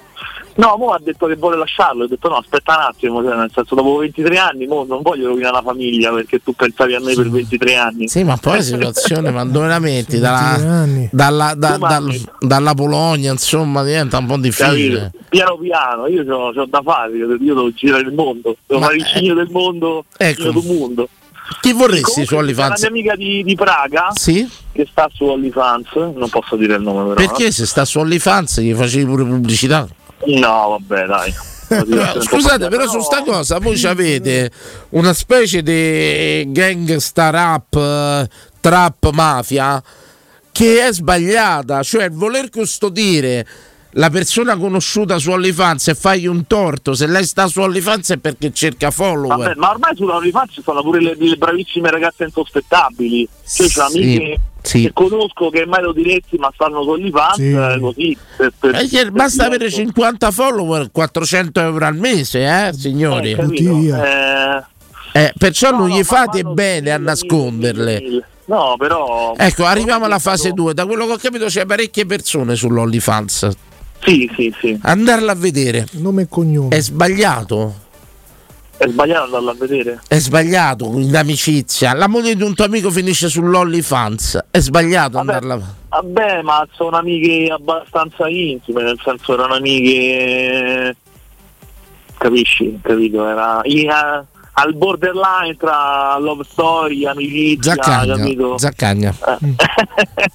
No, 0.57 0.77
mo 0.79 0.91
ha 0.93 0.99
detto 1.03 1.27
che 1.27 1.37
vuole 1.37 1.57
lasciarlo, 1.57 2.05
ho 2.05 2.07
detto 2.07 2.29
no, 2.29 2.37
aspetta 2.37 2.77
un 2.77 2.83
attimo, 2.85 3.23
cioè, 3.23 3.37
nel 3.37 3.51
senso 3.53 3.75
dopo 3.75 3.97
23 3.97 4.39
anni, 4.39 4.67
mo 4.67 4.85
non 4.89 5.03
voglio 5.03 5.29
rovinare 5.29 5.55
la 5.57 5.63
famiglia 5.63 6.13
perché 6.13 6.43
tu 6.43 6.55
pensavi 6.55 6.95
a 6.95 7.01
me 7.01 7.13
per 7.15 7.29
23 7.29 7.75
anni. 7.77 8.09
Sì, 8.09 8.25
ma 8.25 8.37
poi 8.39 8.57
la 8.57 8.63
situazione, 8.63 9.31
ma 9.31 9.45
dove 9.45 9.67
la 9.69 9.79
metti? 9.79 10.19
23 10.19 11.09
Dalla, 11.13 11.53
dalla, 11.55 11.55
da- 11.55 11.77
dal- 11.77 12.21
dalla 12.41 12.75
Polonia, 12.75 13.33
insomma, 13.33 13.85
diventa 13.85 14.17
un 14.17 14.27
po' 14.27 14.39
difficile. 14.39 14.99
Capito? 14.99 15.25
Piano 15.29 15.57
piano, 15.59 16.07
io 16.07 16.35
ho 16.35 16.67
da 16.67 16.81
fare, 16.83 17.17
io 17.17 17.27
io 17.27 17.37
devo 17.55 17.71
girare 17.73 18.03
il 18.03 18.15
mondo, 18.15 18.57
devo 18.67 18.81
Ma 18.81 18.87
fare 18.87 18.99
il 18.99 19.05
cigno 19.05 19.35
del 19.35 19.49
mondo, 19.51 20.05
Ecco. 20.17 20.49
il 20.49 20.53
del 20.55 20.65
mondo. 20.65 21.09
Chi 21.61 21.73
vorresti 21.73 22.25
su 22.25 22.35
Comunque, 22.35 22.37
c'è 22.37 22.43
OnlyFans? 22.43 22.81
Una 22.81 22.91
mia 22.91 23.13
amica 23.13 23.15
di, 23.17 23.45
di 23.45 23.55
Praga 23.55 24.09
Sì? 24.15 24.49
che 24.73 24.87
sta 24.91 25.09
su 25.13 25.25
OnlyFans, 25.25 25.93
non 26.15 26.29
posso 26.31 26.57
dire 26.57 26.75
il 26.77 26.83
nome 26.83 27.15
però. 27.15 27.15
Perché 27.15 27.53
se 27.53 27.67
sta 27.67 27.85
su 27.85 27.99
OnlyFans 27.99 28.61
gli 28.63 28.73
facevi 28.73 29.05
pure 29.05 29.25
pubblicità? 29.25 29.87
No, 30.25 30.79
vabbè, 30.79 31.07
dai. 31.07 31.35
No, 31.69 32.21
scusate, 32.23 32.69
però 32.69 32.87
su 32.87 33.01
sta 33.01 33.23
cosa 33.23 33.59
voi 33.59 33.83
avete 33.85 34.51
una 34.91 35.13
specie 35.13 35.63
di 35.63 36.51
gangsta 36.53 37.31
rap, 37.31 38.29
trap 38.61 39.11
mafia 39.11 39.83
che 40.53 40.87
è 40.87 40.93
sbagliata, 40.93 41.83
cioè 41.83 42.09
voler 42.11 42.49
custodire 42.51 43.47
la 43.91 44.11
persona 44.11 44.57
conosciuta 44.57 45.19
su 45.19 45.31
OnlyFans 45.31 45.89
e 45.89 45.95
fargli 45.95 46.27
un 46.27 46.47
torto, 46.47 46.95
se 46.95 47.07
lei 47.07 47.25
sta 47.25 47.47
su 47.47 47.61
OnlyFans 47.61 48.13
è 48.13 48.17
perché 48.19 48.53
cerca 48.53 48.91
follower. 48.91 49.37
Vabbè, 49.37 49.55
ma 49.57 49.71
ormai 49.71 49.97
sulla 49.97 50.17
OnlyFans 50.17 50.61
sono 50.63 50.83
pure 50.83 51.01
le, 51.01 51.17
le 51.19 51.37
bravissime 51.37 51.91
ragazze 51.91 52.25
insospettabili. 52.25 53.29
Cioè, 53.47 53.69
Sì, 53.69 53.81
amiche 53.81 54.41
sì. 54.67 54.83
che 54.83 54.93
conosco 54.93 55.49
che 55.51 55.65
mai 55.67 55.83
lo 55.83 55.93
diretti 55.93 56.37
ma 56.39 56.51
stanno 56.55 56.83
su 56.83 56.91
OnlyFans, 56.91 57.35
Sì. 57.37 57.51
eh, 57.53 57.79
così. 57.81 58.17
per- 58.37 58.53
per- 58.59 58.71
per 58.73 59.11
basta 59.13 59.45
diverso. 59.45 59.45
avere 59.45 59.71
50 59.71 60.31
follower, 60.31 60.89
400 60.93 61.61
euro 61.61 61.87
al 61.87 61.97
mese, 61.97 62.45
eh, 62.45 62.73
signori. 62.73 63.33
Eh, 63.33 63.47
via. 63.47 64.59
Eh, 64.59 64.65
Eh, 65.13 65.33
perciò 65.39 65.71
no, 65.71 65.79
non 65.79 65.89
no, 65.89 65.97
gli 65.97 66.03
fate 66.03 66.43
bene 66.43 66.91
a 66.91 66.99
nasconderle. 66.99 68.23
No, 68.47 68.75
però. 68.79 69.33
Ecco, 69.37 69.65
arriviamo 69.65 70.05
alla 70.05 70.19
fase 70.19 70.53
2. 70.53 70.75
Da 70.75 70.85
quello 70.85 71.07
che 71.07 71.13
ho 71.13 71.17
capito 71.17 71.47
c'è 71.47 71.65
parecchie 71.65 72.05
persone 72.05 72.55
sull'OnlyFans. 72.55 73.49
Sì, 74.05 74.31
sì, 74.37 74.55
sì. 74.61 74.79
Andarla 74.83 75.33
a 75.33 75.35
vedere 75.35 75.87
Nome 75.93 76.23
e 76.23 76.27
cognome. 76.29 76.69
è 76.77 76.81
sbagliato. 76.81 77.86
È 78.79 78.87
sbagliato 78.89 79.25
andarla 79.25 79.51
a 79.53 79.55
vedere. 79.55 80.01
È 80.07 80.19
sbagliato 80.19 80.85
in 80.99 81.17
amicizia. 81.17 81.95
La 81.95 82.09
moglie 82.09 82.35
di 82.37 82.43
un 82.43 82.55
tuo 82.55 82.65
amico 82.67 82.91
finisce 82.91 83.29
sull'OnlyFans. 83.29 84.45
È 84.51 84.59
sbagliato 84.61 85.13
Vabbè, 85.19 85.33
andarla 85.35 85.75
Vabbè, 85.89 86.43
ma 86.43 86.67
sono 86.75 86.97
amiche 86.99 87.51
abbastanza 87.53 88.29
intime, 88.29 88.83
nel 88.83 89.01
senso 89.03 89.33
erano 89.35 89.55
amiche. 89.55 90.95
Capisci? 92.19 92.79
Capito? 92.83 93.27
Era 93.27 93.61
in- 93.65 93.89
a- 93.91 94.25
al 94.59 94.75
borderline 94.75 95.57
tra 95.59 96.17
love 96.19 96.45
story, 96.51 97.05
amicizia, 97.07 97.75
Zaccagna. 97.75 98.17
capito? 98.17 98.59
Zaccagna. 98.59 99.15
Eh. 99.41 99.55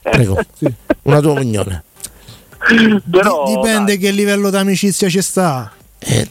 Prego. 0.02 0.40
Una 1.04 1.20
tua 1.20 1.32
opinione. 1.32 1.84
Però, 3.10 3.46
Di- 3.46 3.56
dipende 3.56 3.98
che 3.98 4.12
livello 4.12 4.50
d'amicizia 4.52 5.10
ci 5.10 5.22
sta. 5.22 5.72
Eh, 6.04 6.28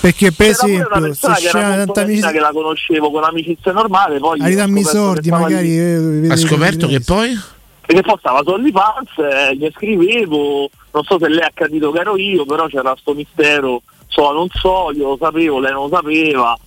Perché 0.00 0.32
per 0.32 0.56
C'era 0.56 0.56
pure 0.66 0.72
una 0.98 1.08
esempio, 1.08 1.14
se 1.14 1.48
che 1.50 1.56
molto 1.56 1.76
tanta 1.76 2.00
amicizia, 2.02 2.30
che 2.32 2.38
la 2.40 2.50
conoscevo 2.52 3.10
con 3.12 3.22
amicizia 3.24 3.72
normale, 3.72 4.18
poi 4.18 4.40
hai 4.40 4.52
ho 4.52 4.56
dammi 4.56 4.82
scoperto 4.82 4.98
sordi, 5.06 5.28
che 5.30 5.36
magari. 5.36 5.68
lì- 5.68 5.78
eh, 5.78 5.98
vedi- 5.98 6.36
scoperto 6.36 6.86
che 6.88 7.00
poi? 7.00 7.40
e 7.84 7.94
che 7.94 8.00
poi 8.02 8.16
stava 8.18 8.40
su 8.42 8.50
OnlyFans, 8.50 9.10
eh, 9.18 9.56
gli 9.56 9.68
scrivevo, 9.74 10.70
non 10.92 11.02
so 11.04 11.18
se 11.20 11.28
lei 11.28 11.42
ha 11.44 11.50
capito 11.54 11.92
che 11.92 12.00
ero 12.00 12.16
io, 12.16 12.44
però 12.46 12.66
c'era 12.66 12.94
sto 12.98 13.14
mistero, 13.14 13.82
so 14.08 14.32
non 14.32 14.48
so, 14.52 14.90
io 14.92 15.10
lo 15.10 15.16
sapevo, 15.20 15.60
lei 15.60 15.72
non 15.72 15.88
lo 15.88 15.96
sapeva. 15.96 16.58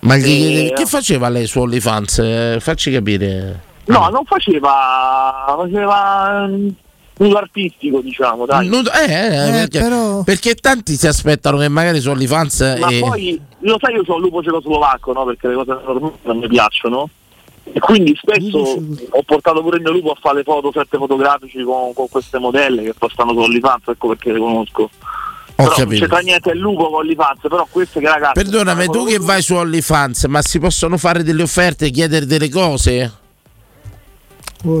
Ma 0.00 0.14
Eh, 0.14 0.20
chiede- 0.22 0.72
che 0.74 0.86
faceva 0.86 1.28
lei 1.28 1.46
su 1.46 1.58
OnlyFans? 1.60 2.18
Eh, 2.20 2.58
Facci 2.60 2.92
capire. 2.92 3.62
No, 3.86 4.08
non 4.10 4.24
faceva, 4.24 5.54
faceva 5.56 6.48
nudo 7.18 7.36
artistico, 7.36 8.00
diciamo, 8.00 8.46
dai. 8.46 8.66
Nudo- 8.68 8.92
eh, 8.92 9.04
eh, 9.04 9.50
perché, 9.50 9.80
però- 9.80 10.22
perché 10.22 10.54
tanti 10.54 10.96
si 10.96 11.06
aspettano 11.06 11.58
che 11.58 11.68
magari 11.68 12.00
su 12.00 12.10
OnlyFans. 12.10 12.76
Ma 12.78 12.88
eh, 12.88 12.98
poi, 13.00 13.40
lo 13.60 13.76
sai, 13.80 13.94
io 13.94 14.04
sono 14.04 14.18
lupo 14.18 14.42
cecoslovacco, 14.42 15.12
no? 15.12 15.24
Perché 15.24 15.48
le 15.48 15.54
cose 15.54 15.76
non 16.22 16.38
mi 16.38 16.48
piacciono. 16.48 17.08
E 17.72 17.80
quindi 17.80 18.16
spesso 18.16 18.58
ho 18.58 19.22
portato 19.24 19.60
pure 19.60 19.78
il 19.78 19.82
mio 19.82 19.92
lupo 19.92 20.12
a 20.12 20.16
fare 20.20 20.36
le 20.36 20.42
foto, 20.44 20.70
sette 20.72 20.96
fotografici 20.98 21.62
con, 21.64 21.92
con 21.94 22.08
queste 22.08 22.38
modelle 22.38 22.82
che 22.84 22.94
poi 22.96 23.10
stanno 23.10 23.32
su 23.32 23.38
OnlyFans, 23.38 23.88
ecco 23.88 24.08
perché 24.08 24.32
le 24.32 24.38
conosco. 24.38 24.82
Ho 24.82 24.90
però 25.56 25.68
non 25.68 25.76
capito. 25.76 26.00
c'entra 26.00 26.18
niente 26.20 26.50
il 26.50 26.58
lupo 26.58 26.90
con 26.90 27.00
OnlyFans, 27.00 27.40
però 27.42 27.66
queste 27.68 27.98
che 27.98 28.08
ragazzi. 28.08 28.34
Perdonami, 28.34 28.86
tu 28.86 29.04
che 29.04 29.18
vai 29.18 29.42
su 29.42 29.54
OnlyFans, 29.54 30.24
ma 30.24 30.42
si 30.42 30.58
possono 30.60 30.96
fare 30.96 31.24
delle 31.24 31.42
offerte, 31.42 31.90
chiedere 31.90 32.24
delle 32.24 32.48
cose? 32.50 33.12
Oh, 34.64 34.80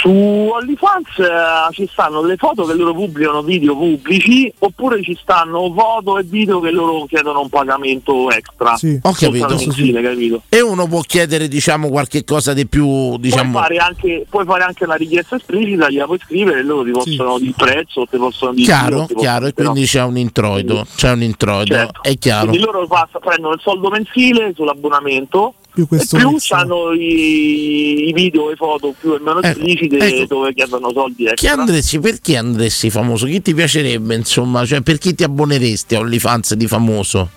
su- 0.00 0.08
OnlyFans 0.52 1.18
eh, 1.18 1.72
ci 1.72 1.88
stanno 1.92 2.22
le 2.24 2.36
foto 2.36 2.64
che 2.64 2.74
loro 2.74 2.94
pubblicano 2.94 3.42
video 3.42 3.76
pubblici 3.76 4.52
oppure 4.58 5.02
ci 5.02 5.16
stanno 5.20 5.72
foto 5.76 6.18
e 6.18 6.22
video 6.24 6.60
che 6.60 6.70
loro 6.70 7.04
chiedono 7.06 7.40
un 7.42 7.48
pagamento 7.48 8.30
extra. 8.30 8.72
Ho 8.72 9.12
capito. 9.12 9.48
Soltanto 9.48 9.54
mensile, 9.66 10.02
capito? 10.02 10.42
E 10.48 10.60
uno 10.62 10.86
può 10.86 11.00
chiedere, 11.02 11.48
diciamo, 11.48 11.88
qualche 11.88 12.24
cosa 12.24 12.52
di 12.54 12.66
più, 12.66 13.16
diciamo. 13.18 13.50
Puoi, 13.52 13.62
fare 13.62 13.76
anche, 13.76 14.26
puoi 14.28 14.44
fare 14.44 14.62
anche 14.64 14.84
una 14.84 14.94
richiesta 14.94 15.36
esplicita, 15.36 15.90
gliela 15.90 16.06
puoi 16.06 16.18
scrivere 16.24 16.60
e 16.60 16.62
loro 16.62 16.84
ti 16.84 16.90
possono 16.90 17.38
dire 17.38 17.48
il 17.50 17.54
prezzo, 17.56 18.06
ti 18.10 18.16
possono 18.16 18.52
dire 18.52 18.66
Chiaro, 18.66 19.06
ti 19.06 19.14
chiaro, 19.14 19.46
e 19.46 19.52
quindi 19.52 19.84
c'è 19.84 20.02
un 20.02 20.16
introito, 20.16 20.86
c'è 20.96 21.10
un 21.12 21.22
introito, 21.22 21.74
Certo. 21.74 22.02
è 22.02 22.16
chiaro. 22.18 22.48
Quindi 22.48 22.64
loro 22.64 22.86
passa- 22.86 23.18
prendono 23.18 23.54
il 23.54 23.60
soldo 23.62 23.88
mensile 23.90 24.52
sull'abbonamento 24.54 25.54
Più 25.72 25.84
e 25.84 25.86
questo 25.86 26.16
più 26.16 26.36
hanno 26.50 26.92
i, 26.92 28.08
i 28.08 28.12
video 28.12 28.50
e 28.50 28.56
foto 28.56 28.92
più 28.98 29.14
e 29.14 29.20
meno 29.20 29.40
esplicite 29.40 29.98
ecco. 29.98 30.34
dove 30.34 30.52
chiedono 30.54 30.90
soldi 30.92 31.24
Chi 31.24 31.30
extra. 31.30 31.52
andresti, 31.52 31.98
perché 32.00 32.36
andresti 32.36 32.90
famoso? 32.90 33.26
Chi 33.26 33.40
ti 33.40 33.54
piacerebbe, 33.54 34.14
insomma? 34.16 34.64
Cioè, 34.66 34.80
per 34.82 34.98
chi 34.98 35.14
ti 35.14 35.22
abboneresti 35.22 35.94
a 35.94 36.00
OnlyFans 36.00 36.54
di 36.54 36.66
famoso? 36.66 37.28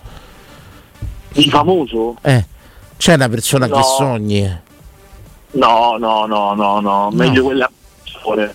Di 1.34 1.50
famoso? 1.50 2.18
Eh, 2.22 2.46
c'è 2.98 3.14
una 3.14 3.30
persona 3.30 3.68
No. 3.68 3.76
che 3.76 3.84
sogni. 3.84 4.60
No, 5.52 5.98
no, 6.00 6.26
no, 6.26 6.54
no, 6.56 6.80
no, 6.80 7.10
meglio 7.12 7.44
quelle 7.44 7.64
a 7.64 7.72
sapone. 8.04 8.54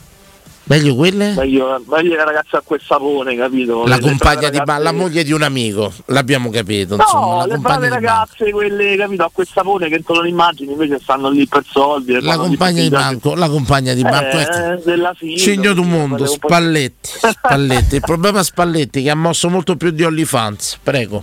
Meglio 0.69 0.95
quelle? 0.95 1.33
Meglio, 1.35 1.83
meglio 1.89 2.15
le 2.15 2.25
ragazze 2.25 2.57
a 2.57 2.63
quel 2.65 2.81
sapone, 2.85 3.35
capito? 3.37 3.87
La 3.87 3.97
Le- 3.97 4.01
compagna 4.03 4.51
di 4.51 4.59
ba- 4.59 4.65
la 4.65 4.77
ragazze- 4.77 4.97
moglie 4.97 5.25
di 5.25 5.33
un 5.33 5.43
amico, 5.43 5.93
l'abbiamo 6.07 6.51
capito, 6.51 6.95
insomma, 6.97 7.27
No, 7.27 7.37
la 7.39 7.47
le 7.47 7.57
brave 7.59 7.89
ragazze, 7.89 8.51
quelle 8.51 8.97
capito 8.97 9.25
a 9.25 9.31
quel 9.33 9.47
sapone 9.51 9.89
che 9.89 10.03
tu 10.03 10.13
non 10.13 10.27
immagini, 10.27 10.73
invece 10.73 10.99
stanno 11.03 11.31
lì 11.31 11.47
per 11.47 11.65
soldi. 11.67 12.21
La 12.21 12.37
compagna 12.37 12.83
di 12.83 12.91
banco, 12.91 13.35
la 13.35 13.49
compagna 13.49 13.95
di 13.95 14.03
banco, 14.03 14.37
Eh, 14.37 14.41
ecco. 14.43 14.83
della 14.85 15.15
figlia, 15.17 15.37
Cigno 15.39 15.73
du 15.73 15.83
quelle 15.83 15.97
mondo, 15.97 16.27
Spalletti, 16.27 17.11
Spalletti. 17.13 17.95
Il 17.97 18.01
problema 18.07 18.41
è 18.41 18.45
Spalletti 18.45 19.03
che 19.03 19.11
ha 19.11 19.15
mosso 19.15 19.49
molto 19.49 19.77
più 19.77 19.91
di 19.91 20.05
OnlyFans, 20.05 20.79
prego. 20.83 21.23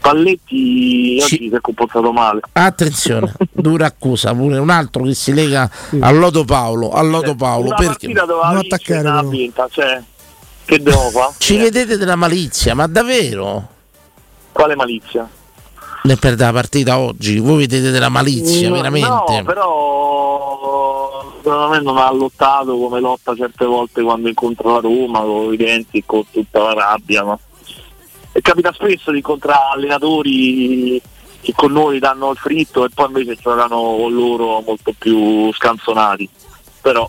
Spalletti 0.00 1.18
oggi 1.22 1.48
si 1.48 1.54
è 1.54 1.60
comportato 1.60 2.10
male. 2.10 2.40
Attenzione, 2.52 3.34
dura 3.52 3.86
accusa, 3.86 4.34
pure 4.34 4.56
un 4.58 4.70
altro 4.70 5.04
che 5.04 5.14
si 5.14 5.34
lega 5.34 5.70
al 6.00 6.16
Lodo 6.18 6.44
Paolo, 6.44 6.90
al 6.90 7.08
Lodo 7.10 7.34
Paolo, 7.34 7.66
Una 7.66 7.76
perché 7.76 8.08
Non 8.08 8.56
attaccare, 8.56 9.02
però. 9.02 9.22
vinta, 9.28 9.68
cioè, 9.70 10.02
che 10.64 10.82
devo 10.82 11.10
ci 11.36 11.58
vedete 11.58 11.98
della 11.98 12.16
malizia, 12.16 12.74
ma 12.74 12.86
davvero? 12.86 13.68
Quale 14.52 14.74
malizia? 14.74 15.28
Ne 16.02 16.16
perde 16.16 16.44
la 16.44 16.52
partita 16.52 16.98
oggi, 16.98 17.38
voi 17.38 17.58
vedete 17.58 17.90
della 17.90 18.08
malizia, 18.08 18.70
No, 18.70 18.76
veramente? 18.76 19.08
No, 19.08 19.42
però 19.44 21.32
secondo 21.42 21.68
me 21.68 21.80
non 21.82 21.98
ha 21.98 22.10
lottato 22.10 22.74
come 22.78 23.00
lotta 23.00 23.34
certe 23.36 23.66
volte 23.66 24.00
quando 24.02 24.28
incontra 24.28 24.72
la 24.72 24.80
Roma 24.80 25.20
con 25.20 25.52
i 25.52 25.56
denti 25.58 25.98
e 25.98 26.02
con 26.06 26.22
tutta 26.30 26.62
la 26.62 26.72
rabbia. 26.72 27.22
No? 27.22 27.38
E 28.32 28.40
capita 28.42 28.72
spesso 28.72 29.10
di 29.10 29.18
incontrare 29.18 29.74
allenatori 29.74 31.00
che 31.40 31.52
con 31.54 31.72
noi 31.72 31.98
danno 31.98 32.30
il 32.30 32.36
fritto 32.36 32.84
e 32.84 32.90
poi 32.92 33.06
invece 33.06 33.36
giocano 33.40 34.08
loro 34.08 34.62
molto 34.64 34.92
più 34.96 35.52
scanzonati. 35.52 36.28
Però 36.80 37.08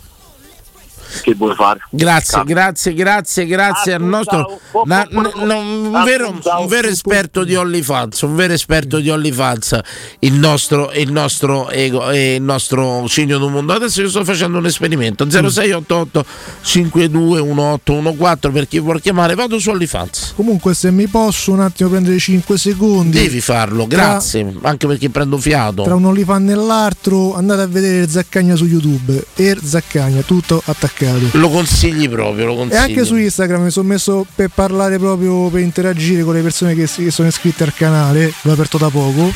che 1.22 1.34
vuoi 1.34 1.54
fare? 1.54 1.80
Grazie, 1.90 2.42
grazie, 2.44 2.94
grazie, 2.94 3.46
grazie 3.46 3.92
al 3.94 4.02
nostro 4.02 4.60
na- 4.84 5.06
n- 5.10 5.30
un, 5.36 6.02
vero, 6.04 6.30
un 6.30 6.66
vero 6.66 6.88
esperto 6.88 7.44
di 7.44 7.54
OnlyFans, 7.54 8.20
un 8.22 8.34
vero 8.34 8.52
esperto 8.52 8.98
di 8.98 9.10
OnlyFans, 9.10 9.78
il 10.20 10.32
nostro, 10.34 10.90
il 10.92 11.10
nostro 11.12 11.68
ego 11.70 12.10
e 12.10 12.36
il 12.36 12.42
nostro 12.42 13.06
Cigno 13.08 13.38
del 13.38 13.50
Mondo. 13.50 13.72
Adesso 13.72 14.00
io 14.00 14.08
sto 14.08 14.24
facendo 14.24 14.58
un 14.58 14.66
esperimento 14.66 15.26
0688 15.28 16.24
521814 16.62 18.52
per 18.52 18.68
chi 18.68 18.78
vuol 18.78 19.00
chiamare, 19.00 19.34
vado 19.34 19.58
su 19.58 19.70
OnlyFans. 19.70 20.32
Comunque, 20.36 20.74
se 20.74 20.90
mi 20.90 21.06
posso 21.06 21.52
un 21.52 21.60
attimo 21.60 21.88
prendere 21.90 22.18
5 22.18 22.58
secondi. 22.58 23.18
Devi 23.18 23.40
farlo, 23.40 23.86
grazie, 23.86 24.54
anche 24.62 24.86
perché 24.86 25.10
prendo 25.10 25.38
fiato. 25.38 25.82
Tra 25.82 25.94
un 25.94 26.04
OnlyFans 26.04 26.50
e 26.50 26.54
l'altro 26.54 27.34
andate 27.34 27.62
a 27.62 27.66
vedere 27.66 28.08
Zaccagna 28.08 28.54
su 28.56 28.66
YouTube. 28.66 29.24
Er 29.36 29.58
Zaccagna, 29.62 30.22
tutto 30.22 30.62
attaccato. 30.64 31.01
Lo 31.32 31.48
consigli 31.48 32.08
proprio, 32.08 32.46
lo 32.46 32.52
E 32.52 32.56
consigli. 32.56 32.78
anche 32.78 33.04
su 33.04 33.16
Instagram 33.16 33.64
mi 33.64 33.70
sono 33.70 33.88
messo 33.88 34.26
per 34.34 34.50
parlare 34.54 34.98
proprio 34.98 35.48
per 35.48 35.60
interagire 35.60 36.22
con 36.22 36.34
le 36.34 36.40
persone 36.42 36.74
che, 36.74 36.86
si- 36.86 37.04
che 37.04 37.10
sono 37.10 37.28
iscritte 37.28 37.64
al 37.64 37.74
canale, 37.74 38.32
l'ho 38.42 38.52
aperto 38.52 38.78
da 38.78 38.88
poco. 38.88 39.32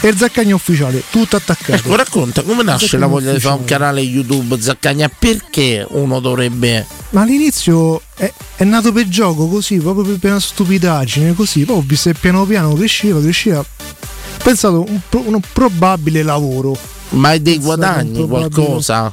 E 0.00 0.14
Zaccagna 0.16 0.54
ufficiale, 0.54 1.02
tutto 1.10 1.34
attaccato. 1.34 1.72
Ecco, 1.72 1.96
racconta 1.96 2.42
come 2.42 2.62
nasce 2.62 2.98
la 2.98 3.06
voglia 3.08 3.32
di 3.32 3.40
fare 3.40 3.58
un 3.58 3.64
canale 3.64 4.00
YouTube 4.00 4.60
Zaccagna? 4.60 5.10
Perché 5.16 5.84
uno 5.90 6.20
dovrebbe. 6.20 6.86
Ma 7.10 7.22
all'inizio 7.22 8.00
è, 8.14 8.32
è 8.56 8.62
nato 8.62 8.92
per 8.92 9.08
gioco 9.08 9.48
così, 9.48 9.78
proprio 9.78 10.16
per, 10.16 10.30
una 10.30 10.38
stupidaggine, 10.38 11.34
così. 11.34 11.64
Poi 11.64 11.76
ho 11.78 11.84
visto 11.84 12.12
che 12.12 12.16
piano 12.20 12.44
piano 12.44 12.74
cresceva, 12.74 13.20
cresceva. 13.20 13.58
Ho 13.58 14.42
pensato 14.44 14.84
un, 14.88 15.00
un 15.10 15.40
probabile 15.52 16.22
lavoro. 16.22 16.76
Ma 17.10 17.30
hai 17.30 17.42
dei 17.42 17.58
guadagni, 17.58 18.24
qualcosa? 18.28 19.12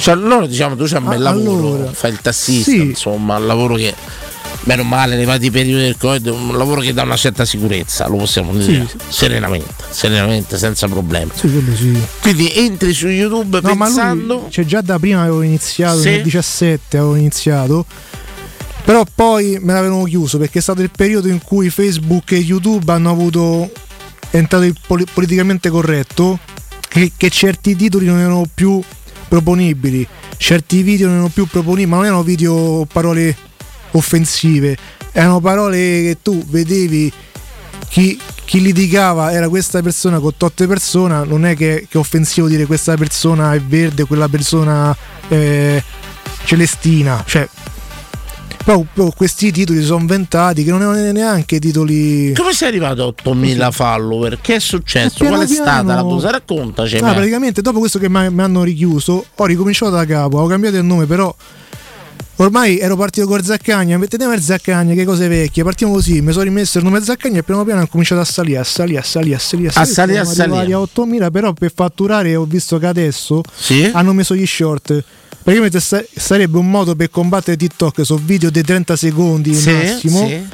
Cioè, 0.00 0.14
allora 0.14 0.46
diciamo 0.46 0.76
tu 0.76 0.84
c'hai 0.86 1.02
un 1.02 1.08
bel 1.08 1.20
lavoro, 1.20 1.74
allora, 1.74 1.92
fai 1.92 2.12
il 2.12 2.20
tassista, 2.20 2.70
sì. 2.70 2.80
insomma, 2.80 3.36
un 3.36 3.46
lavoro 3.46 3.74
che 3.74 3.94
bene 4.62 4.82
o 4.82 4.84
male 4.84 5.16
nei 5.16 5.24
vari 5.24 5.50
periodi 5.50 5.82
del 5.82 5.96
Covid, 5.96 6.26
un 6.26 6.56
lavoro 6.56 6.80
che 6.80 6.92
dà 6.92 7.02
una 7.02 7.16
certa 7.16 7.44
sicurezza, 7.44 8.06
lo 8.06 8.16
possiamo 8.16 8.52
dire 8.54 8.86
Sì. 8.88 8.96
serenamente, 9.08 9.74
serenamente, 9.90 10.56
senza 10.56 10.86
problemi. 10.86 11.30
Sì. 11.34 11.98
Quindi 12.20 12.52
entri 12.54 12.92
su 12.92 13.08
YouTube 13.08 13.60
No, 13.60 13.76
pensando. 13.76 14.34
lui, 14.42 14.50
cioè 14.50 14.64
già 14.64 14.80
da 14.82 14.98
prima 14.98 15.22
avevo 15.22 15.42
iniziato, 15.42 16.00
nel 16.02 16.22
17 16.22 16.96
avevo 16.96 17.16
iniziato. 17.16 17.84
Però 18.84 19.04
poi 19.14 19.58
me 19.60 19.72
l'avevano 19.74 20.04
chiuso 20.04 20.38
perché 20.38 20.60
è 20.60 20.62
stato 20.62 20.80
il 20.80 20.90
periodo 20.94 21.28
in 21.28 21.42
cui 21.42 21.68
Facebook 21.70 22.32
e 22.32 22.36
YouTube 22.36 22.90
hanno 22.92 23.10
avuto. 23.10 23.70
È 24.30 24.36
entrato 24.36 24.64
il 24.64 24.76
poli- 24.86 25.04
politicamente 25.12 25.68
corretto. 25.70 26.38
Che, 26.88 27.12
che 27.16 27.28
certi 27.28 27.76
titoli 27.76 28.06
non 28.06 28.18
erano 28.18 28.46
più 28.52 28.80
proponibili, 29.28 30.06
certi 30.36 30.82
video 30.82 31.06
non 31.06 31.16
erano 31.16 31.30
più 31.32 31.46
proponibili, 31.46 31.86
ma 31.86 31.96
non 31.96 32.04
erano 32.06 32.22
video 32.22 32.86
parole 32.90 33.36
offensive, 33.92 34.76
erano 35.12 35.40
parole 35.40 35.76
che 35.76 36.18
tu 36.22 36.44
vedevi 36.46 37.12
chi, 37.88 38.18
chi 38.44 38.60
litigava 38.60 39.32
era 39.32 39.48
questa 39.48 39.82
persona 39.82 40.18
con 40.18 40.36
totte 40.36 40.66
persona, 40.66 41.24
non 41.24 41.44
è 41.44 41.54
che, 41.56 41.86
che 41.88 41.96
è 41.96 41.96
offensivo 41.96 42.48
dire 42.48 42.66
questa 42.66 42.96
persona 42.96 43.54
è 43.54 43.60
verde, 43.60 44.04
quella 44.04 44.28
persona 44.28 44.96
è 45.28 45.82
celestina, 46.44 47.22
cioè 47.26 47.48
però 48.68 49.10
questi 49.16 49.50
titoli 49.50 49.82
sono 49.82 50.00
inventati 50.00 50.62
che 50.62 50.70
non 50.70 50.82
erano 50.82 51.10
neanche 51.12 51.58
titoli 51.58 52.34
Come 52.34 52.52
sei 52.52 52.68
arrivato 52.68 53.02
a 53.02 53.06
8000 53.06 53.70
follower? 53.70 54.38
Che 54.42 54.56
è 54.56 54.58
successo? 54.58 55.24
Qual 55.24 55.40
è 55.40 55.46
stata 55.46 55.94
la 55.94 56.02
cosa? 56.02 56.30
Raccontaci. 56.30 56.96
Ah, 56.98 57.14
praticamente 57.14 57.62
dopo 57.62 57.78
questo 57.78 57.98
che 57.98 58.10
mi 58.10 58.42
hanno 58.42 58.62
richiuso, 58.64 59.24
ho 59.34 59.44
ricominciato 59.46 59.92
da 59.92 60.04
capo, 60.04 60.38
ho 60.38 60.46
cambiato 60.46 60.76
il 60.76 60.84
nome, 60.84 61.06
però 61.06 61.34
ormai 62.36 62.78
ero 62.78 62.94
partito 62.96 63.26
con 63.26 63.42
Zaccagna, 63.42 63.96
mettete 63.96 64.24
il 64.24 64.42
Zaccagna, 64.42 64.92
che 64.92 65.04
cose 65.06 65.28
vecchie, 65.28 65.64
partiamo 65.64 65.94
così, 65.94 66.20
mi 66.20 66.32
sono 66.32 66.44
rimesso 66.44 66.76
il 66.76 66.84
nome 66.84 67.00
Zaccagna 67.02 67.38
e 67.38 67.42
piano 67.42 67.64
piano 67.64 67.80
ho 67.80 67.86
cominciato 67.86 68.20
a 68.20 68.24
salire, 68.24 68.58
a 68.58 68.64
salire, 68.64 68.98
a 68.98 69.02
salire, 69.02 69.36
a 69.36 69.38
salire, 69.40 69.68
A 69.68 69.84
salire, 69.86 70.18
a 70.18 70.24
Siamo 70.24 70.42
arrivati 70.42 70.60
salire. 70.60 70.72
a 70.74 70.80
8000, 70.80 71.30
però 71.30 71.52
per 71.54 71.72
fatturare 71.74 72.36
ho 72.36 72.44
visto 72.44 72.78
che 72.78 72.86
adesso 72.86 73.40
Sì? 73.56 73.88
hanno 73.94 74.12
messo 74.12 74.34
gli 74.34 74.46
short. 74.46 75.02
Praticamente 75.48 75.80
sa- 75.80 76.04
sarebbe 76.14 76.58
un 76.58 76.68
modo 76.68 76.94
per 76.94 77.08
combattere 77.08 77.56
TikTok 77.56 78.04
su 78.04 78.18
video 78.20 78.50
di 78.50 78.60
30 78.62 78.96
secondi 78.96 79.54
Sì, 79.54 79.70
massimo. 79.72 80.26
sì. 80.28 80.46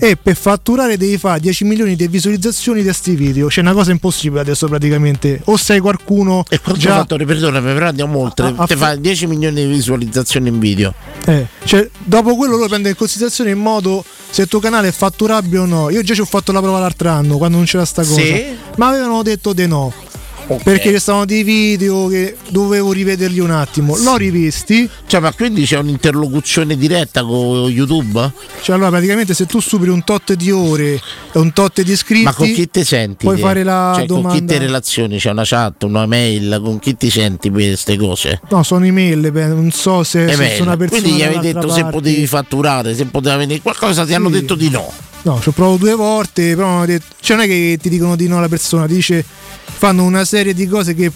E 0.00 0.16
per 0.16 0.36
fatturare 0.36 0.96
devi 0.96 1.18
fare 1.18 1.38
10 1.38 1.64
milioni 1.64 1.96
di 1.96 2.08
visualizzazioni 2.08 2.78
di 2.78 2.84
questi 2.86 3.14
video. 3.14 3.48
C'è 3.48 3.60
una 3.60 3.74
cosa 3.74 3.90
impossibile 3.90 4.40
adesso 4.40 4.66
praticamente. 4.66 5.42
O 5.46 5.58
sei 5.58 5.80
qualcuno 5.80 6.44
E 6.48 6.60
quanto 6.60 6.80
già 6.80 6.94
ha 6.94 6.98
fatto? 7.00 7.16
Perdonami, 7.16 7.72
però 7.74 7.88
andiamo 7.88 8.20
oltre. 8.20 8.46
Ah, 8.56 8.64
Te 8.66 8.76
fa- 8.76 8.86
fa 8.86 8.94
10 8.96 9.26
milioni 9.26 9.54
di 9.54 9.66
visualizzazioni 9.66 10.48
in 10.48 10.58
video. 10.58 10.94
Eh, 11.26 11.46
cioè, 11.64 11.86
dopo 12.04 12.34
quello 12.34 12.52
loro 12.54 12.68
prendono 12.68 12.88
in 12.92 12.96
considerazione 12.96 13.50
in 13.50 13.58
modo 13.58 14.02
se 14.30 14.42
il 14.42 14.48
tuo 14.48 14.60
canale 14.60 14.88
è 14.88 14.92
fatturabile 14.92 15.58
o 15.58 15.66
no. 15.66 15.90
Io 15.90 16.00
già 16.02 16.14
ci 16.14 16.22
ho 16.22 16.24
fatto 16.26 16.52
la 16.52 16.62
prova 16.62 16.78
l'altro 16.78 17.10
anno 17.10 17.36
quando 17.36 17.58
non 17.58 17.66
c'era 17.66 17.84
sta 17.84 18.02
cosa. 18.02 18.18
Sì? 18.18 18.44
Ma 18.76 18.88
avevano 18.88 19.22
detto 19.22 19.52
di 19.52 19.66
no. 19.66 19.92
Perché 20.56 20.92
ci 20.92 20.98
stavano 20.98 21.24
dei 21.24 21.42
video 21.42 22.06
che 22.08 22.36
dovevo 22.48 22.92
rivederli 22.92 23.38
un 23.40 23.50
attimo. 23.50 23.96
L'ho 23.96 24.16
rivisti. 24.16 24.88
Cioè, 25.06 25.20
ma 25.20 25.32
quindi 25.32 25.64
c'è 25.64 25.78
un'interlocuzione 25.78 26.76
diretta 26.76 27.22
con 27.22 27.68
YouTube? 27.68 28.32
Cioè, 28.62 28.74
allora 28.74 28.90
praticamente 28.90 29.34
se 29.34 29.46
tu 29.46 29.60
superi 29.60 29.90
un 29.90 30.04
tot 30.04 30.32
di 30.32 30.50
ore 30.50 30.94
e 31.32 31.38
un 31.38 31.52
tot 31.52 31.82
di 31.82 31.92
iscritti. 31.92 32.24
Ma 32.24 32.32
con 32.32 32.50
chi 32.52 32.68
ti 32.68 32.84
senti? 32.84 33.24
Puoi 33.24 33.38
fare 33.38 33.62
la 33.62 33.92
cioè, 33.96 34.06
domanda. 34.06 34.28
Con 34.30 34.38
chi 34.38 34.44
ti 34.46 34.58
relazioni? 34.58 35.18
C'è 35.18 35.30
una 35.30 35.44
chat, 35.44 35.82
una 35.82 36.06
mail? 36.06 36.60
Con 36.62 36.78
chi 36.78 36.96
ti 36.96 37.10
senti 37.10 37.50
per 37.50 37.64
queste 37.66 37.96
cose? 37.96 38.40
No, 38.48 38.62
sono 38.62 38.84
email, 38.84 39.30
beh, 39.30 39.46
non 39.46 39.70
so 39.70 40.02
se, 40.02 40.28
se 40.28 40.54
sono 40.56 40.70
una 40.70 40.76
persona. 40.76 41.00
Quindi 41.00 41.18
gli 41.18 41.22
avevi 41.22 41.40
detto 41.52 41.68
se 41.68 41.82
parte. 41.82 41.96
potevi 41.96 42.26
fatturare, 42.26 42.94
se 42.94 43.04
poteva 43.06 43.36
venire 43.36 43.60
qualcosa, 43.60 44.04
ti 44.04 44.14
hanno 44.14 44.30
detto 44.30 44.54
di 44.54 44.70
no. 44.70 44.90
No, 45.22 45.40
ci 45.40 45.48
ho 45.48 45.52
provato 45.52 45.76
due 45.78 45.94
volte, 45.94 46.54
però 46.54 46.68
hanno 46.68 46.86
detto, 46.86 47.06
cioè 47.20 47.36
non 47.36 47.44
è 47.44 47.48
che 47.48 47.78
ti 47.80 47.88
dicono 47.88 48.16
di 48.16 48.28
no 48.28 48.38
alla 48.38 48.48
persona, 48.48 48.86
ti 48.86 48.94
dice 48.94 49.24
fanno 49.24 50.04
una 50.04 50.24
serie 50.24 50.54
di 50.54 50.66
cose 50.66 50.94
che 50.94 51.10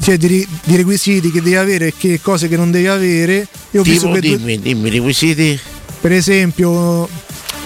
cioè, 0.00 0.16
di, 0.16 0.46
di 0.64 0.76
requisiti 0.76 1.30
che 1.30 1.40
devi 1.42 1.54
avere 1.54 1.88
e 1.88 1.94
che 1.96 2.20
cose 2.20 2.48
che 2.48 2.56
non 2.56 2.70
devi 2.70 2.86
avere. 2.86 3.46
Io 3.72 3.80
ho 3.80 3.84
visto 3.84 4.06
Tipo, 4.10 4.12
che 4.14 4.20
due- 4.20 4.36
dimmi, 4.36 4.58
dimmi, 4.60 4.88
i 4.88 4.90
requisiti. 4.90 5.58
per 6.00 6.12
esempio 6.12 7.08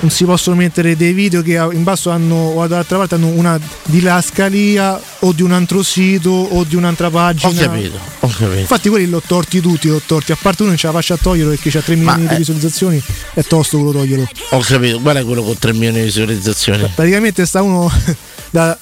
non 0.00 0.10
si 0.10 0.24
possono 0.24 0.56
mettere 0.56 0.96
dei 0.96 1.12
video 1.12 1.42
che 1.42 1.52
in 1.72 1.82
basso 1.82 2.10
hanno 2.10 2.34
o 2.34 2.66
dall'altra 2.66 2.98
parte 2.98 3.14
hanno 3.14 3.28
una 3.28 3.58
didascalia 3.84 5.00
o 5.20 5.32
di 5.32 5.42
un 5.42 5.52
altro 5.52 5.82
sito 5.82 6.30
o 6.30 6.64
di 6.64 6.76
un'altra 6.76 7.10
pagina. 7.10 7.48
Ho 7.48 7.54
capito, 7.54 7.98
ho 8.20 8.28
capito. 8.28 8.58
Infatti 8.58 8.88
quelli 8.88 9.06
l'ho 9.06 9.22
torti 9.26 9.60
tutti, 9.60 9.88
l'ho 9.88 10.02
torti, 10.04 10.32
a 10.32 10.38
parte 10.40 10.62
uno 10.62 10.70
non 10.70 10.78
ce 10.78 10.86
la 10.88 10.92
faccio 10.92 11.14
a 11.14 11.18
toglierlo 11.20 11.52
perché 11.52 11.70
c'ha 11.70 11.80
3 11.80 11.94
milioni 11.96 12.26
di 12.26 12.34
eh. 12.34 12.36
visualizzazioni, 12.36 13.02
è 13.34 13.42
tosto 13.42 13.78
quello 13.78 13.92
toglierlo. 13.92 14.28
Ho 14.50 14.60
capito, 14.60 15.00
guarda 15.00 15.24
quello 15.24 15.42
con 15.42 15.58
3 15.58 15.72
milioni 15.72 15.98
di 15.98 16.04
visualizzazioni. 16.04 16.90
Praticamente 16.94 17.46
sta 17.46 17.62
uno 17.62 17.90
da, 18.50 18.78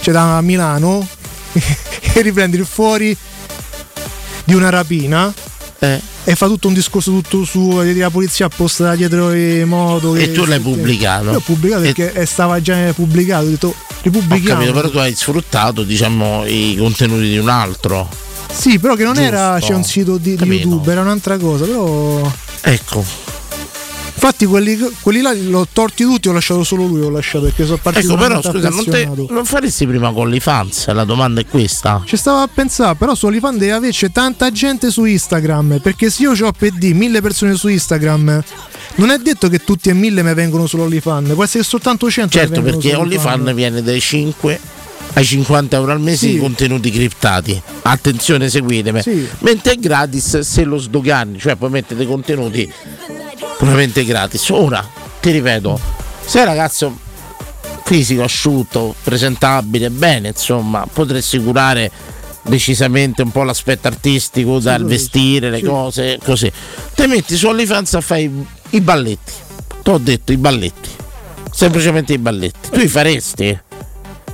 cioè 0.00 0.14
da 0.14 0.40
Milano 0.40 1.06
e 1.52 2.22
riprende 2.22 2.56
il 2.56 2.64
fuori 2.64 3.16
di 4.44 4.54
una 4.54 4.70
rapina 4.70 5.32
Eh. 5.80 6.00
e 6.24 6.34
fa 6.34 6.46
tutto 6.48 6.66
un 6.66 6.74
discorso 6.74 7.12
tutto 7.12 7.44
su 7.44 7.80
eh, 7.80 7.94
la 7.94 8.10
polizia 8.10 8.46
apposta 8.46 8.94
dietro 8.96 9.28
le 9.30 9.64
moto. 9.64 10.16
E 10.16 10.26
che- 10.26 10.32
tu 10.32 10.44
l'hai 10.44 10.58
pubblicato? 10.60 11.30
Io 11.30 11.36
ho 11.36 11.40
pubblicato 11.40 11.82
perché 11.82 12.12
eh, 12.12 12.26
stava 12.26 12.60
già 12.60 12.92
pubblicato, 12.94 13.46
ho 13.46 13.48
detto 13.50 13.68
Ho 13.68 13.74
ripubblichiamo. 14.02 14.60
capito, 14.60 14.74
però 14.76 14.90
tu 14.90 14.98
hai 14.98 15.14
sfruttato, 15.14 15.82
diciamo, 15.84 16.44
i 16.46 16.76
contenuti 16.78 17.28
di 17.28 17.38
un 17.38 17.48
altro. 17.48 18.08
Sì, 18.52 18.78
però 18.78 18.94
che 18.94 19.04
non 19.04 19.18
era 19.18 19.54
Giusto. 19.58 19.66
c'è 19.72 19.76
un 19.76 19.84
sito 19.84 20.16
di, 20.18 20.34
di. 20.36 20.44
YouTube, 20.44 20.90
era 20.90 21.02
un'altra 21.02 21.36
cosa, 21.38 21.64
però 21.64 22.28
Ecco. 22.62 23.04
Infatti 24.20 24.46
quelli, 24.46 24.76
quelli 25.00 25.20
là 25.20 25.32
l'ho 25.32 25.64
torti 25.72 26.02
tutti, 26.02 26.26
ho 26.26 26.32
lasciato 26.32 26.64
solo 26.64 26.84
lui, 26.86 27.02
ho 27.02 27.08
lasciato 27.08 27.44
perché 27.44 27.64
sono 27.64 27.78
partito 27.80 28.14
Ecco, 28.14 28.20
però 28.20 28.42
scusa, 28.42 28.68
non, 28.68 28.84
te, 28.84 29.08
non 29.28 29.44
faresti 29.44 29.86
prima 29.86 30.10
con 30.12 30.28
l'IFANS? 30.28 30.88
La 30.88 31.04
domanda 31.04 31.40
è 31.40 31.46
questa. 31.46 32.02
Ci 32.04 32.16
stavo 32.16 32.38
a 32.38 32.48
pensare, 32.52 32.96
però 32.96 33.14
su 33.14 33.26
OnlyFans 33.26 33.58
deve 33.58 33.72
averci 33.72 34.10
tanta 34.10 34.50
gente 34.50 34.90
su 34.90 35.04
Instagram. 35.04 35.78
Perché 35.80 36.10
se 36.10 36.24
io 36.24 36.32
ho 36.32 36.50
PD, 36.52 36.90
mille 36.94 37.20
persone 37.20 37.54
su 37.54 37.68
Instagram, 37.68 38.42
non 38.96 39.10
è 39.10 39.18
detto 39.18 39.48
che 39.48 39.62
tutti 39.62 39.88
e 39.88 39.94
mille 39.94 40.24
mi 40.24 40.34
vengono 40.34 40.66
sull'OnlyFans. 40.66 41.34
Può 41.34 41.44
essere 41.44 41.62
soltanto 41.62 42.10
100 42.10 42.36
mi 42.38 42.44
Certo, 42.44 42.62
perché 42.62 42.96
OnlyFans 42.96 43.54
viene 43.54 43.84
dai 43.84 44.00
5 44.00 44.60
ai 45.12 45.24
50 45.24 45.76
euro 45.76 45.92
al 45.92 46.00
mese 46.00 46.26
Sì. 46.26 46.32
di 46.32 46.38
contenuti 46.38 46.90
criptati. 46.90 47.62
Attenzione, 47.82 48.48
seguitemi. 48.48 49.00
Sì. 49.00 49.28
Mentre 49.40 49.74
è 49.74 49.76
gratis 49.76 50.40
se 50.40 50.64
lo 50.64 50.76
sdogani, 50.76 51.38
cioè 51.38 51.54
puoi 51.54 51.70
mettere 51.70 51.94
dei 51.96 52.06
contenuti 52.06 52.68
puramente 53.58 54.04
gratis. 54.04 54.48
Ora, 54.50 54.86
ti 55.20 55.30
ripeto, 55.30 55.78
sei 56.24 56.42
un 56.42 56.48
ragazzo 56.48 56.96
fisico, 57.84 58.22
asciutto, 58.22 58.94
presentabile, 59.02 59.90
bene, 59.90 60.28
insomma, 60.28 60.86
potresti 60.90 61.42
curare 61.42 61.90
decisamente 62.42 63.22
un 63.22 63.30
po' 63.30 63.42
l'aspetto 63.42 63.88
artistico 63.88 64.58
dal 64.58 64.80
sì, 64.80 64.86
vestire, 64.86 65.50
le 65.50 65.58
sì. 65.58 65.64
cose, 65.64 66.18
così. 66.22 66.50
Te 66.94 67.06
metti 67.06 67.36
su 67.36 67.48
OnlyFans 67.48 67.94
a 67.94 68.00
fare 68.00 68.22
i, 68.22 68.46
i 68.70 68.80
balletti. 68.80 69.32
Ti 69.82 69.90
ho 69.90 69.98
detto 69.98 70.32
i 70.32 70.36
balletti. 70.36 70.88
Semplicemente 71.50 72.12
i 72.12 72.18
balletti. 72.18 72.70
Tu 72.70 72.78
li 72.78 72.88
faresti? 72.88 73.58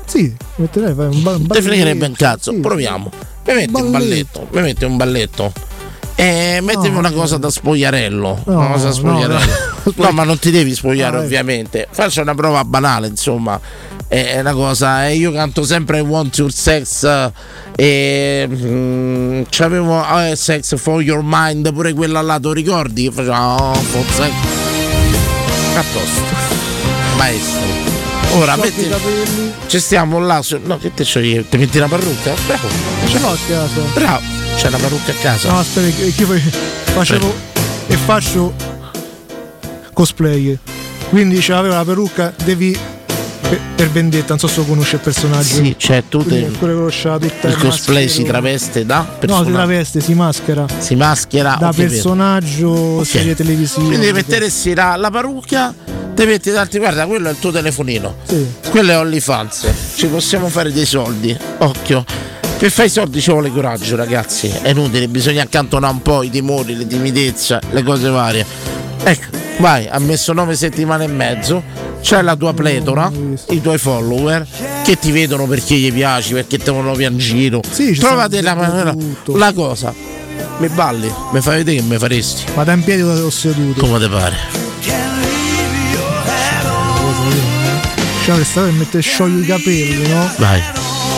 Sì, 0.05 0.35
metterei 0.57 0.95
fai 0.95 1.07
un, 1.07 1.23
ba- 1.23 1.37
un 1.37 1.47
Te 1.47 1.63
fregherebbe 1.63 2.07
un 2.07 2.13
balletto, 2.13 2.25
cazzo. 2.25 2.53
sì. 2.53 2.59
Proviamo. 2.59 3.11
Mi 3.47 3.55
metti 3.55 3.81
un 3.81 3.91
balletto. 3.91 4.49
Mi 4.51 4.61
metti 4.61 4.85
un 4.85 4.97
balletto. 4.97 5.53
E 6.17 6.61
mettimi 6.63 6.91
No, 6.91 6.99
una 6.99 7.11
cosa 7.13 7.39
da 7.39 7.51
spogliarello. 7.51 8.43
No, 8.47 8.57
una 8.59 8.69
cosa 8.69 8.87
da 8.89 8.93
spogliarello. 8.93 9.39
no. 9.39 9.93
No, 9.97 10.11
ma 10.13 10.25
non 10.25 10.39
ti 10.39 10.51
devi 10.51 10.75
spogliare, 10.75 11.19
Ah, 11.19 11.21
ovviamente. 11.21 11.87
Faccio 11.91 12.23
una 12.23 12.35
prova 12.35 12.65
banale, 12.65 13.07
insomma. 13.09 13.61
È 14.09 14.39
una 14.41 14.53
cosa. 14.55 15.07
E 15.09 15.15
io 15.17 15.31
canto 15.33 15.63
sempre 15.65 15.99
I 15.99 16.03
Want 16.03 16.37
Your 16.39 16.53
Sex. 16.53 17.05
eh, 17.05 17.33
E 17.77 18.47
mm, 18.49 19.43
c'avevo 19.51 20.03
eh, 20.21 20.37
Sex 20.37 20.77
for 20.79 21.03
Your 21.03 21.21
Mind, 21.23 21.73
pure 21.73 21.93
quella 21.93 22.23
là, 22.23 22.39
tu 22.39 22.53
ricordi? 22.53 23.05
Che 23.09 23.13
faceva 23.13 23.55
oh, 23.57 23.75
for 23.75 24.05
sex. 24.13 24.33
A 25.77 25.83
posto. 25.93 26.23
Maestro. 27.17 27.94
Ora 28.33 28.57
metti. 28.57 28.91
Ci 29.67 29.79
stiamo 29.79 30.19
là. 30.19 30.43
Su... 30.43 30.59
No, 30.65 30.79
che 30.79 30.93
te 30.93 31.05
io? 31.21 31.45
Ti 31.45 31.57
metti 31.57 31.79
la 31.79 31.87
parrucca? 31.87 32.33
Bravo. 32.47 32.69
Ce 33.07 33.19
l'ho 33.19 33.29
a 33.29 33.37
casa. 33.47 33.81
Bravo. 33.93 34.21
C'è 34.57 34.71
la 34.71 34.79
parrucca 34.79 35.13
a 35.13 35.15
casa. 35.21 35.51
No, 35.53 35.59
aspetta, 35.59 35.97
che 35.97 36.13
io 36.17 36.41
facevo 36.93 37.35
e 37.87 37.97
faccio 37.97 38.55
cosplay. 39.93 40.59
Quindi 41.11 41.39
c'aveva 41.41 41.77
la 41.77 41.85
parrucca, 41.85 42.33
devi 42.45 42.77
per, 43.77 43.91
vendetta, 43.91 44.31
non 44.31 44.39
so 44.39 44.49
se 44.49 44.57
lo 44.61 44.65
conosce 44.65 44.97
il 44.97 45.03
personaggio. 45.03 45.55
Sì, 45.55 45.75
cioè 45.79 46.03
tu 46.09 46.25
te- 46.25 46.37
il 46.37 47.57
cosplay 47.59 48.09
si 48.09 48.25
traveste 48.25 48.85
da 48.87 49.07
No, 49.27 49.45
si 49.45 49.53
traveste, 49.53 50.01
si 50.01 50.15
maschera. 50.15 50.67
si 50.79 50.95
maschera 50.97 51.57
da 51.61 51.67
capito. 51.67 51.83
personaggio 51.89 52.69
Ok. 52.71 53.07
serie 53.07 53.35
televisive. 53.37 53.87
Quindi 53.87 54.13
metteresti 54.13 54.75
la, 54.75 54.97
la 54.97 55.11
parrucca, 55.11 55.73
ti 56.15 56.25
metti 56.27 56.51
davanti, 56.51 56.79
guarda, 56.79 57.07
quello 57.07 57.29
è 57.29 57.33
il 57.33 57.39
tuo 57.39 57.51
telefonino. 57.51 58.17
Sì. 58.27 58.47
Quello 58.71 58.93
è 58.93 58.99
OnlyFans. 58.99 59.67
Ci 59.97 60.07
possiamo 60.07 60.49
fare 60.49 60.73
dei 60.73 60.87
soldi. 60.87 61.37
Occhio. 61.59 62.05
Per 62.57 62.71
fare 62.71 62.89
i 62.89 62.91
soldi 62.91 63.21
ci 63.21 63.31
vuole 63.31 63.51
coraggio, 63.51 63.97
ragazzi. 63.97 64.49
È 64.49 64.71
inutile, 64.71 65.09
bisogna 65.09 65.43
accantonare 65.43 65.93
un 65.93 66.03
po' 66.03 66.23
i 66.23 66.31
timori, 66.31 66.77
le 66.77 66.87
timidezze, 66.87 67.61
le 67.71 67.83
cose 67.83 68.09
varie. 68.09 68.47
Ecco, 69.03 69.37
vai, 69.59 69.87
ha 69.89 69.99
messo 69.99 70.33
nove 70.33 70.55
settimane 70.55 71.05
e 71.05 71.09
mezzo. 71.09 71.63
C'è 72.01 72.23
la 72.23 72.37
tua 72.37 72.53
pletora, 72.53 73.11
i 73.49 73.61
tuoi 73.61 73.79
follower 73.79 74.47
che 74.85 74.99
ti 74.99 75.11
vedono 75.11 75.47
perché 75.47 75.75
gli 75.75 75.93
piaci, 75.93 76.35
perché 76.35 76.59
te 76.59 76.71
vogliono 76.71 76.95
pian 76.95 77.17
giro. 77.19 77.61
Sì, 77.69 77.95
Trovate 77.95 78.41
la, 78.41 78.55
la, 78.55 78.95
la 79.25 79.53
cosa. 79.53 79.93
Mi 80.59 80.69
balli, 80.69 81.13
mi 81.33 81.41
fai 81.41 81.57
vedere 81.57 81.79
che 81.79 81.83
mi 81.83 81.99
faresti. 81.99 82.45
Ma 82.55 82.63
da 82.65 82.73
in 82.73 82.85
piedi 82.85 83.03
o 83.03 83.31
seduto? 83.31 83.81
Come 83.81 83.99
ti 83.99 84.09
pare? 84.09 84.64
Cioè, 88.25 88.43
stava 88.43 88.67
per 88.69 88.77
mettere 88.77 89.03
sciogli 89.03 89.43
i 89.43 89.47
capelli, 89.47 90.09
no? 90.09 90.31
Vai. 90.39 90.61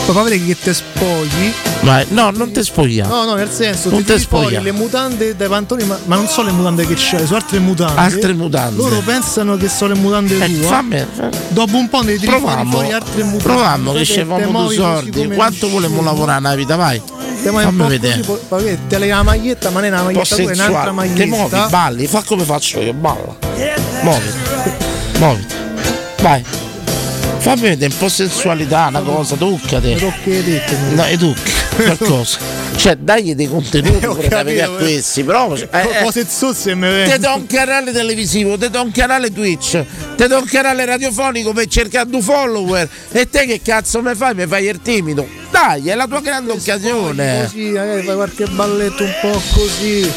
Poi 0.06 0.14
fa 0.14 0.22
vedere 0.22 0.44
che 0.44 0.56
te 0.58 0.74
spogli. 0.74 1.52
Vai. 1.82 2.04
No, 2.08 2.30
non 2.30 2.50
ti 2.50 2.62
spogliare. 2.64 3.08
No, 3.08 3.24
no, 3.24 3.34
nel 3.34 3.50
senso, 3.50 3.90
Non 3.90 4.00
ti 4.00 4.06
te 4.12 4.18
spoglia. 4.18 4.60
le 4.60 4.72
mutande 4.72 5.36
dai 5.36 5.48
pantaloni, 5.48 5.86
ma, 5.86 5.98
ma 6.06 6.16
non 6.16 6.26
so 6.26 6.42
le 6.42 6.50
mutande 6.50 6.84
che 6.86 6.94
c'è, 6.94 7.24
sono 7.24 7.36
altre 7.36 7.58
mutande. 7.60 8.00
Altre 8.00 8.32
mutande. 8.32 8.76
Loro 8.76 9.00
pensano 9.04 9.56
che 9.56 9.68
sono 9.68 9.94
le 9.94 10.00
mutande 10.00 10.36
Ecco, 10.36 10.46
tue. 10.58 10.66
fammi. 10.66 11.06
Dopo 11.48 11.76
un 11.76 11.88
po' 11.88 12.02
ne 12.02 12.18
tiri 12.18 12.40
fuori, 12.40 12.92
altre 12.92 13.22
mutande. 13.22 13.42
Proviamo 13.42 13.92
che 13.92 14.04
te 14.04 14.24
fanno 14.24 14.66
due 14.66 15.10
come 15.12 15.34
Quanto 15.36 15.68
volevamo 15.68 16.02
lavorare 16.02 16.40
nella 16.40 16.54
vita? 16.56 16.76
Vai. 16.76 17.00
Te 17.42 17.50
Fammi 17.50 17.86
vedere. 17.88 18.20
così, 18.24 18.40
poi- 18.48 18.62
poi 18.62 18.78
te 18.88 18.98
levi 18.98 19.10
la 19.12 19.22
maglietta, 19.22 19.70
ma 19.70 19.80
non 19.80 19.84
è 19.84 19.92
una 19.92 20.02
maglietta 20.02 20.34
tua, 20.36 20.50
è 20.50 20.54
un'altra 20.54 20.82
sensuale. 20.82 21.12
Ti 21.12 21.24
muovi, 21.26 21.50
maglietta. 21.50 21.68
balli, 21.68 22.06
fa 22.08 22.22
come 22.24 22.44
faccio 22.44 22.80
io, 22.80 22.92
balla. 22.92 23.36
Muoviti. 24.02 24.38
Muoviti. 25.18 25.54
Vai. 26.22 26.44
Fammi 27.47 27.60
vedere 27.60 27.93
un 27.93 27.98
po' 28.01 28.09
sensualità, 28.09 28.86
una 28.89 29.02
cosa, 29.02 29.36
toccate. 29.36 29.94
Tocchi. 29.94 30.60
No, 30.94 31.06
e 31.06 31.16
tocca 31.16 31.40
qualcosa. 31.77 32.39
Cioè, 32.74 32.97
dagli 32.97 33.36
dei 33.36 33.48
contenuti 33.48 34.05
Ho 34.05 34.14
pure 34.16 34.28
vedere 34.28 34.62
a 34.62 34.66
capito, 34.66 34.85
questi, 34.85 35.23
però. 35.23 35.55
eh, 35.55 35.68
eh. 35.70 36.02
Cose 36.02 36.27
zozze 36.28 36.74
me 36.74 36.89
Te 36.89 37.10
vengono. 37.10 37.18
do 37.18 37.35
un 37.40 37.47
canale 37.47 37.93
televisivo, 37.93 38.59
te 38.59 38.68
do 38.68 38.82
un 38.82 38.90
canale 38.90 39.32
Twitch, 39.32 39.81
te 40.16 40.27
do 40.27 40.39
un 40.39 40.44
canale 40.44 40.85
radiofonico 40.86 41.52
per 41.52 41.66
cercare 41.68 42.09
due 42.10 42.20
follower 42.20 42.89
e 43.12 43.31
te 43.31 43.47
che 43.47 43.60
cazzo 43.62 44.02
mi 44.02 44.16
fai? 44.16 44.35
Mi 44.35 44.47
fai 44.48 44.66
il 44.66 44.81
timido? 44.82 45.24
Dai, 45.48 45.89
è 45.89 45.94
la 45.94 46.09
tua 46.09 46.20
grande 46.20 46.51
occasione. 46.51 47.43
Così, 47.44 47.68
magari 47.70 48.02
fai 48.02 48.14
qualche 48.16 48.47
balletto 48.47 49.05
un 49.05 49.14
po' 49.20 49.40
così. 49.52 50.12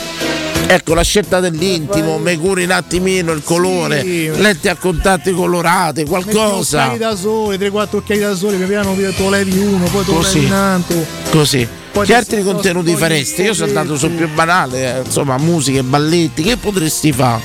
Ecco 0.71 0.93
la 0.93 1.01
scelta 1.01 1.39
dell'intimo, 1.39 2.19
mi 2.19 2.37
curi 2.37 2.63
un 2.65 2.69
attimino 2.69 3.31
il 3.31 3.41
colore, 3.43 4.01
Sì. 4.01 4.29
lenti 4.35 4.67
a 4.67 4.75
contatti 4.75 5.31
colorate, 5.31 6.05
qualcosa. 6.05 6.81
occhiali 6.83 6.97
da 6.99 7.15
sole, 7.15 7.57
3-4 7.57 7.97
occhiali 7.97 8.21
da 8.21 8.35
sole, 8.35 8.55
piano 8.57 8.93
piano 8.93 9.13
lo 9.17 9.29
levi 9.31 9.57
uno, 9.57 9.85
poi 9.87 10.05
lo 10.05 10.13
Così. 10.13 10.33
levi 10.35 10.45
un 10.45 10.51
altro. 10.53 11.05
Così. 11.31 11.67
Poi 11.91 12.05
che 12.05 12.13
altri 12.13 12.43
contenuti 12.43 12.95
faresti? 12.95 13.41
Io 13.41 13.55
sono 13.55 13.69
andato 13.69 13.97
sul 13.97 14.11
più 14.11 14.29
banale, 14.31 14.97
eh, 14.97 15.01
insomma, 15.05 15.37
musiche, 15.39 15.81
balletti, 15.81 16.43
che 16.43 16.55
potresti 16.57 17.11
fare? 17.11 17.41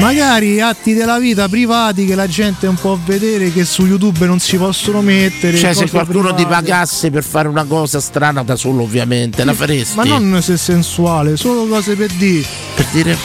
Magari 0.00 0.60
atti 0.60 0.92
della 0.92 1.18
vita 1.18 1.48
privati 1.48 2.04
che 2.04 2.14
la 2.14 2.26
gente 2.26 2.66
non 2.66 2.74
può 2.74 2.98
vedere, 3.04 3.52
che 3.52 3.64
su 3.64 3.86
YouTube 3.86 4.26
non 4.26 4.38
si 4.38 4.56
possono 4.56 5.00
mettere. 5.00 5.56
Cioè, 5.56 5.72
se 5.72 5.88
qualcuno 5.88 6.28
ti 6.34 6.42
private. 6.44 6.54
pagasse 6.66 7.10
per 7.10 7.22
fare 7.24 7.48
una 7.48 7.64
cosa 7.64 8.00
strana 8.00 8.42
da 8.42 8.56
solo, 8.56 8.82
ovviamente, 8.82 9.44
la 9.44 9.54
faresti? 9.54 9.96
Ma 9.96 10.04
non 10.04 10.42
se 10.42 10.56
sensuale, 10.58 11.36
solo 11.36 11.66
cose 11.66 11.94
per 11.96 12.10
dire. 12.12 12.44
Per 12.74 12.86
dire, 12.92 13.16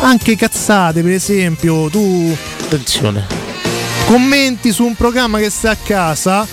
Anche 0.00 0.36
cazzate, 0.36 1.02
per 1.02 1.12
esempio, 1.12 1.88
tu 1.90 2.34
attenzione. 2.62 3.26
commenti 4.06 4.70
su 4.72 4.84
un 4.84 4.94
programma 4.94 5.38
che 5.38 5.50
stai 5.50 5.72
a 5.72 5.76
casa 5.82 6.46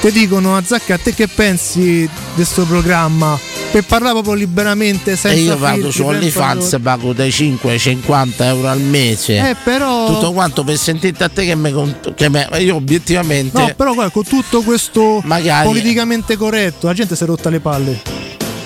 ti 0.00 0.10
dicono 0.12 0.56
a 0.56 0.62
Zacca, 0.64 0.94
a 0.94 0.98
te 0.98 1.14
che 1.14 1.28
pensi 1.28 1.80
di 1.80 2.08
questo 2.34 2.64
programma? 2.64 3.38
Per 3.72 3.84
parlare 3.84 4.12
proprio 4.12 4.34
liberamente 4.34 5.16
senza 5.16 5.28
E 5.30 5.40
io 5.40 5.56
vado 5.56 5.90
su 5.90 6.04
OnlyFans 6.04 6.78
pago 6.82 7.14
dai 7.14 7.32
5 7.32 7.70
ai 7.72 7.78
50 7.78 8.46
euro 8.46 8.68
al 8.68 8.80
mese. 8.80 9.38
Eh, 9.38 9.56
però- 9.64 10.06
Tutto 10.06 10.32
quanto 10.32 10.62
per 10.62 10.76
sentirti 10.76 11.22
a 11.22 11.28
te 11.30 11.46
che, 11.46 11.54
me, 11.54 11.72
che 12.14 12.28
me- 12.28 12.48
io 12.58 12.76
obiettivamente. 12.76 13.58
No, 13.58 13.72
però 13.74 13.94
con 14.10 14.24
tutto 14.24 14.60
questo 14.60 15.20
Magari- 15.24 15.66
politicamente 15.66 16.36
corretto, 16.36 16.86
la 16.86 16.92
gente 16.92 17.16
si 17.16 17.22
è 17.22 17.26
rotta 17.26 17.48
le 17.48 17.60
palle. 17.60 18.00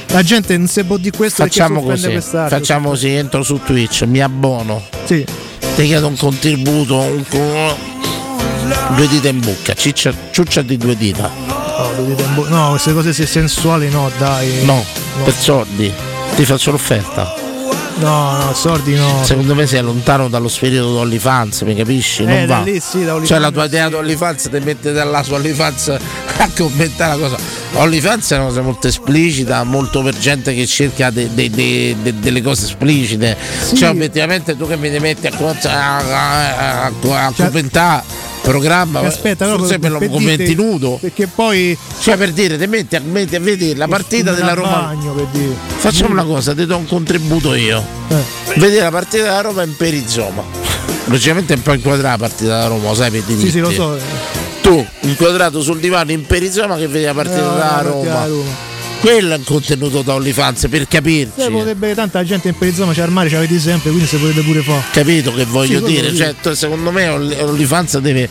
La 0.08 0.22
gente 0.22 0.56
non 0.56 0.66
si 0.66 0.82
può 0.82 0.96
di 0.96 1.10
questo 1.10 1.44
Facciamo 1.44 1.82
così, 1.82 2.20
facciamo 2.20 2.88
così, 2.88 3.10
entro 3.10 3.42
su 3.44 3.60
Twitch, 3.64 4.02
mi 4.02 4.20
abbono. 4.20 4.82
Sì. 5.04 5.24
Ti 5.76 5.84
chiedo 5.84 6.08
un 6.08 6.16
contributo, 6.16 6.96
un 6.96 7.24
due 8.96 9.08
dita 9.08 9.28
in 9.28 9.38
bocca, 9.40 9.74
ciccia, 9.74 10.12
ciuccia 10.32 10.62
di 10.62 10.76
due 10.76 10.96
dita. 10.96 11.55
No, 11.96 12.02
dita 12.04 12.22
in 12.22 12.34
bo- 12.34 12.48
no, 12.48 12.70
queste 12.70 12.92
cose 12.92 13.12
se- 13.12 13.26
sensuali 13.26 13.88
no, 13.90 14.10
dai. 14.18 14.64
No, 14.64 14.84
per 15.24 15.34
soldi. 15.34 15.92
Ti 16.34 16.44
faccio 16.44 16.70
l'offerta. 16.70 17.34
No, 17.98 18.36
no, 18.36 18.52
sordi 18.52 18.94
no. 18.94 19.22
Secondo 19.24 19.54
me 19.54 19.66
sei 19.66 19.80
lontano 19.80 20.28
dallo 20.28 20.48
spirito 20.48 20.90
di 20.92 20.96
OnlyFans, 20.98 21.62
mi 21.62 21.74
capisci? 21.74 22.24
Non 22.24 22.34
Eh, 22.36 22.46
va. 22.46 22.60
lì 22.60 22.78
sì, 22.78 23.04
da 23.04 23.18
Cioè 23.24 23.38
la 23.38 23.50
tua 23.50 23.64
idea 23.64 23.88
di 23.88 23.94
OnlyFans 23.94 24.48
ti 24.50 24.58
mette 24.60 24.92
dalla 24.92 25.22
su 25.22 25.32
OnlyFans 25.32 25.96
a 26.36 26.50
commentare 26.54 27.18
la 27.18 27.28
cosa. 27.28 27.36
OnlyFans 27.72 28.32
è 28.32 28.36
una 28.36 28.46
cosa 28.48 28.60
molto 28.60 28.86
esplicita, 28.88 29.64
molto 29.64 30.02
per 30.02 30.14
gente 30.18 30.54
che 30.54 30.66
cerca 30.66 31.08
de- 31.08 31.30
de- 31.32 31.48
de- 31.48 31.96
de- 32.02 32.18
delle 32.20 32.42
cose 32.42 32.66
esplicite. 32.66 33.34
Sì. 33.62 33.76
Cioè 33.76 33.88
obiettivamente 33.88 34.58
tu 34.58 34.66
che 34.68 34.76
mi 34.76 34.90
metti 34.98 35.26
a, 35.28 35.32
a, 35.38 35.96
a- 35.96 36.82
a- 36.84 37.26
a 37.26 37.32
commentare 37.34 38.02
programma, 38.50 39.00
Cioè, 39.00 39.08
Aspetta, 39.08 39.44
però 39.44 39.58
forse 39.58 39.78
me 39.78 39.88
lo 39.88 39.98
per 39.98 40.08
commenti 40.10 40.54
nudo. 40.54 40.98
Perché 41.00 41.26
poi 41.26 41.76
Cioè 42.00 42.16
per 42.16 42.32
dire, 42.32 42.56
ti 42.58 42.66
metti 42.66 42.96
a, 42.96 43.00
metti 43.00 43.34
a 43.36 43.40
vedere 43.40 43.76
la 43.76 43.88
partita 43.88 44.32
della 44.32 44.52
Roma. 44.54 44.80
bagno, 44.80 45.12
per 45.12 45.26
dire. 45.32 45.54
Facciamo 45.76 46.12
una 46.12 46.24
cosa, 46.24 46.54
ti 46.54 46.64
do 46.66 46.76
un 46.76 46.86
contributo 46.86 47.54
io. 47.54 47.84
Eh. 48.08 48.14
Vedere 48.56 48.82
la 48.84 48.90
partita 48.90 49.24
della 49.24 49.40
Roma 49.40 49.62
in 49.62 49.74
perizoma. 49.76 50.42
Logicamente 51.06 51.52
è 51.54 51.56
un 51.56 51.62
po' 51.62 51.72
inquadrata 51.72 52.10
la 52.12 52.18
partita 52.18 52.54
della 52.54 52.66
Roma, 52.68 52.94
sai 52.94 53.10
per 53.10 53.22
diritti. 53.22 53.46
Sì, 53.46 53.50
sì, 53.52 53.58
lo 53.60 53.70
so. 53.70 53.98
Tu, 54.62 54.84
inquadrato 55.02 55.62
sul 55.62 55.78
divano 55.78 56.10
in 56.12 56.26
perizoma 56.26 56.76
che 56.76 56.88
vedi 56.88 57.04
la 57.04 57.14
partita 57.14 57.38
Eh, 57.38 57.42
della 57.52 57.80
Roma. 57.82 58.26
Quello 59.00 59.34
è 59.34 59.36
un 59.36 59.44
contenuto 59.44 60.02
da 60.02 60.14
OnlyFans 60.14 60.66
per 60.68 60.88
capirci. 60.88 61.40
Eh, 61.40 61.50
potrebbe 61.50 61.94
tanta 61.94 62.24
gente 62.24 62.48
in 62.48 62.56
perizoma 62.58 62.92
c'è 62.92 63.02
al 63.02 63.10
mare, 63.12 63.28
ci 63.28 63.36
avete 63.36 63.58
sempre, 63.58 63.90
quindi 63.90 64.08
se 64.08 64.16
potete 64.16 64.40
pure 64.40 64.62
fare. 64.62 64.82
Capito 64.90 65.32
che 65.32 65.44
voglio 65.44 65.84
Sì, 65.86 65.92
dire? 65.92 66.14
Cioè, 66.14 66.34
secondo 66.54 66.90
me 66.90 67.08
Only- 67.08 67.40
OnlyFans 67.40 67.98
deve. 67.98 68.28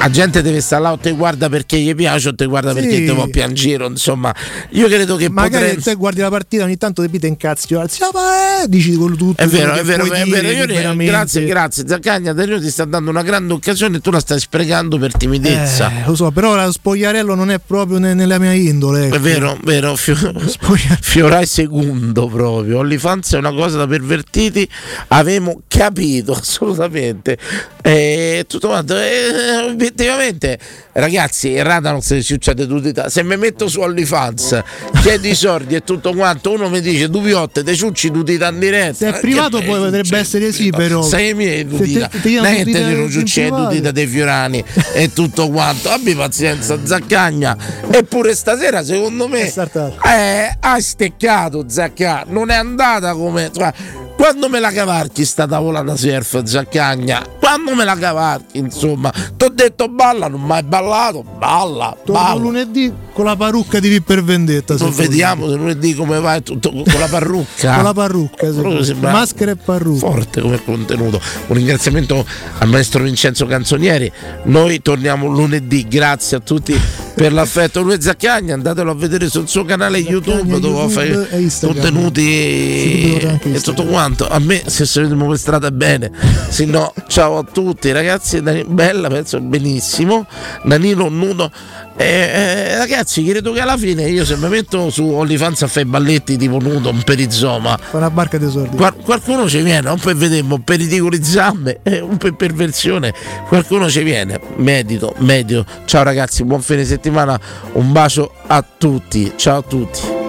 La 0.00 0.08
gente 0.10 0.40
deve 0.40 0.60
stare 0.62 0.82
là 0.82 0.92
o 0.92 0.96
te 0.98 1.10
guarda 1.12 1.48
perché 1.50 1.78
gli 1.78 1.94
piace 1.94 2.30
o 2.30 2.34
te 2.34 2.46
guarda 2.46 2.72
perché 2.72 2.96
Sì. 2.96 3.04
te 3.04 3.12
può 3.12 3.26
piangere. 3.28 3.84
Insomma, 3.86 4.34
io 4.70 4.88
credo 4.88 5.16
che 5.16 5.28
Magari 5.28 5.64
potremmo- 5.64 5.82
te 5.82 5.94
guardi 5.94 6.20
la 6.20 6.30
partita 6.30 6.64
ogni 6.64 6.78
tanto 6.78 7.02
ti 7.02 7.08
pite 7.10 7.26
in 7.26 7.36
cazzo, 7.36 7.78
alzi, 7.78 8.00
ma 8.12 8.62
eh, 8.62 8.68
dici 8.68 8.94
quello 8.96 9.14
tutto. 9.14 9.42
È 9.42 9.46
vero, 9.46 9.74
è 9.74 9.82
vero, 9.84 10.04
è 10.10 10.24
vero. 10.24 10.48
Io 10.50 10.92
ne- 10.94 11.04
grazie, 11.04 11.44
grazie. 11.44 11.84
Zaccagna, 11.86 12.32
Dario 12.32 12.58
ti 12.60 12.70
sta 12.70 12.84
dando 12.86 13.10
una 13.10 13.22
grande 13.22 13.52
occasione 13.52 13.98
e 13.98 14.00
tu 14.00 14.10
la 14.10 14.20
stai 14.20 14.40
sprecando 14.40 14.96
per 14.98 15.14
timidezza. 15.14 15.90
Eh, 15.90 16.06
lo 16.06 16.14
so, 16.14 16.30
però 16.30 16.56
lo 16.56 16.72
spogliarello 16.72 17.34
non 17.34 17.50
è 17.50 17.58
proprio 17.64 17.98
ne- 17.98 18.14
nella 18.14 18.38
mia 18.38 18.52
indole. 18.52 19.06
ecco. 19.06 19.16
È 19.16 19.20
vero, 19.20 19.58
vero, 19.64 19.96
fio- 19.96 20.16
Fiorai 21.00 21.44
secondo 21.46 22.26
proprio. 22.26 22.78
OnlyFans 22.78 23.34
è 23.34 23.36
una 23.38 23.52
cosa 23.52 23.76
da 23.76 23.86
pervertiti. 23.86 24.66
Avevamo 25.08 25.60
capito 25.68 26.32
assolutamente. 26.40 27.36
E 27.82 28.44
tutto 28.48 28.68
quanto. 28.68 28.96
E, 28.98 29.74
obiettivamente, 29.90 30.58
ragazzi, 30.92 31.54
non 31.62 32.00
se 32.00 32.22
succede 32.22 32.66
tutti. 32.66 32.92
Se 33.08 33.22
mi 33.22 33.36
metto 33.36 33.68
su 33.68 33.80
OnlyFans, 33.80 34.62
chiedi 35.02 35.30
i 35.30 35.34
soldi 35.34 35.74
e 35.74 35.82
tutto 35.82 36.14
quanto, 36.14 36.52
uno 36.52 36.68
mi 36.68 36.80
dice 36.80 37.10
tu 37.10 37.20
piotte, 37.20 37.62
te 37.62 37.74
ciucci 37.74 38.10
tutti 38.10 38.32
in 38.34 38.56
diretta. 38.58 38.94
Se 38.94 39.08
è 39.14 39.20
privato 39.20 39.58
Che 39.58 39.64
poi 39.66 39.78
potrebbe 39.80 40.04
cioè, 40.06 40.18
essere 40.20 40.52
sì, 40.52 40.70
però. 40.70 41.02
sei 41.02 41.34
miei 41.34 41.66
dudita. 41.66 42.06
te- 42.08 42.20
ti 42.20 42.28
diano 42.30 42.48
Non 42.48 42.56
è 42.56 42.64
che 42.64 42.70
te 42.72 42.82
ne 42.82 43.10
ciucci 43.10 43.40
privato. 43.40 43.62
dudita 43.64 43.90
dei 43.90 44.06
Fiorani 44.06 44.64
e 44.94 45.12
tutto 45.12 45.50
quanto. 45.50 45.90
Abbi 45.90 46.14
pazienza, 46.14 46.78
Zaccagna. 46.84 47.56
Eppure 47.90 48.34
stasera, 48.34 48.82
secondo 48.84 49.28
me, 49.28 49.52
eh, 49.52 50.56
hai 50.60 50.82
steccato, 50.82 51.64
Zaccagna. 51.68 52.24
Non 52.28 52.50
è 52.50 52.54
andata 52.54 53.12
come. 53.14 53.50
cioè, 53.54 53.72
quando 54.20 54.50
me 54.50 54.60
la 54.60 54.70
cavarchi 54.70 55.24
sta 55.24 55.46
tavolata 55.46 55.96
surf, 55.96 56.42
Zaccagna? 56.44 57.24
Quando 57.38 57.74
me 57.74 57.84
la 57.84 57.96
cavarchi, 57.96 58.58
insomma? 58.58 59.10
Ti 59.10 59.44
ho 59.46 59.48
detto 59.48 59.88
balla, 59.88 60.28
non 60.28 60.42
mai 60.42 60.62
ballato, 60.62 61.24
balla, 61.38 61.96
Torno 62.04 62.20
balla. 62.20 62.34
lunedì 62.38 62.92
con 63.14 63.24
la 63.24 63.34
parrucca 63.34 63.80
di 63.80 63.88
V 63.98 64.02
per 64.02 64.22
vendetta. 64.22 64.74
Non 64.78 64.92
vediamo 64.92 65.48
se 65.48 65.54
lunedì 65.54 65.94
come 65.94 66.20
va 66.20 66.38
tutto 66.42 66.70
con 66.70 66.84
la 66.98 67.06
parrucca. 67.06 67.74
Con 67.80 67.84
la 67.84 67.94
parrucca, 67.94 68.52
sì. 68.82 68.94
Maschera 68.94 69.52
e 69.52 69.56
parrucca. 69.56 69.98
Forte 70.06 70.40
come 70.42 70.62
contenuto. 70.62 71.18
Un 71.46 71.56
ringraziamento 71.56 72.24
al 72.58 72.68
maestro 72.68 73.02
Vincenzo 73.02 73.46
Canzonieri. 73.46 74.12
Noi 74.44 74.82
torniamo 74.82 75.26
lunedì. 75.28 75.86
Grazie 75.88 76.36
a 76.36 76.40
tutti 76.40 76.78
per 77.14 77.32
l'affetto. 77.32 77.80
Lui 77.82 78.00
Zaccagna, 78.00 78.54
andatelo 78.54 78.90
a 78.90 78.94
vedere 78.94 79.28
sul 79.28 79.48
suo 79.48 79.64
canale 79.64 79.98
YouTube 79.98 80.58
dove 80.60 80.78
YouTube 80.78 80.92
fa 80.92 81.34
e 81.36 81.40
Instagram. 81.40 81.80
contenuti 81.82 83.18
dove 83.20 83.40
e 83.56 83.60
tutto 83.60 83.84
quanto. 83.86 84.09
A 84.28 84.38
me 84.38 84.62
se 84.66 84.84
saremo 84.84 85.26
per 85.26 85.38
strada 85.38 85.70
bene. 85.70 86.10
Se 86.48 86.64
no, 86.64 86.92
ciao 87.08 87.38
a 87.38 87.44
tutti 87.44 87.90
ragazzi. 87.92 88.40
Bella, 88.40 89.08
penso 89.08 89.40
benissimo. 89.40 90.26
Danilo 90.64 91.08
nudo. 91.08 91.50
Eh, 91.96 92.04
eh, 92.04 92.78
ragazzi, 92.78 93.22
credo 93.22 93.52
che 93.52 93.60
alla 93.60 93.76
fine 93.76 94.08
io 94.08 94.24
se 94.24 94.34
mi 94.36 94.48
metto 94.48 94.88
su 94.88 95.04
OnlyFans 95.04 95.62
a 95.62 95.66
fare 95.66 95.82
i 95.82 95.88
balletti 95.88 96.38
tipo 96.38 96.58
nudo, 96.58 96.88
un 96.88 97.02
perizoma, 97.02 97.78
una 97.90 98.10
barca 98.10 98.38
dei 98.38 98.50
soldi. 98.50 98.74
Qual- 98.74 98.96
qualcuno 98.96 99.46
ci 99.46 99.60
viene, 99.60 99.90
un 99.90 99.98
per 99.98 100.16
vedere, 100.16 100.40
un 100.40 100.64
per 100.64 100.78
ridicoli 100.78 101.22
zampe, 101.22 101.80
eh, 101.82 102.00
un 102.00 102.16
per 102.16 102.34
perversione, 102.36 103.12
qualcuno 103.48 103.90
ci 103.90 104.02
viene, 104.02 104.40
medito, 104.56 105.14
medio. 105.18 105.62
Ciao 105.84 106.02
ragazzi, 106.02 106.42
buon 106.44 106.62
fine 106.62 106.86
settimana, 106.86 107.38
un 107.72 107.92
bacio 107.92 108.32
a 108.46 108.64
tutti, 108.78 109.32
ciao 109.36 109.58
a 109.58 109.62
tutti. 109.62 110.19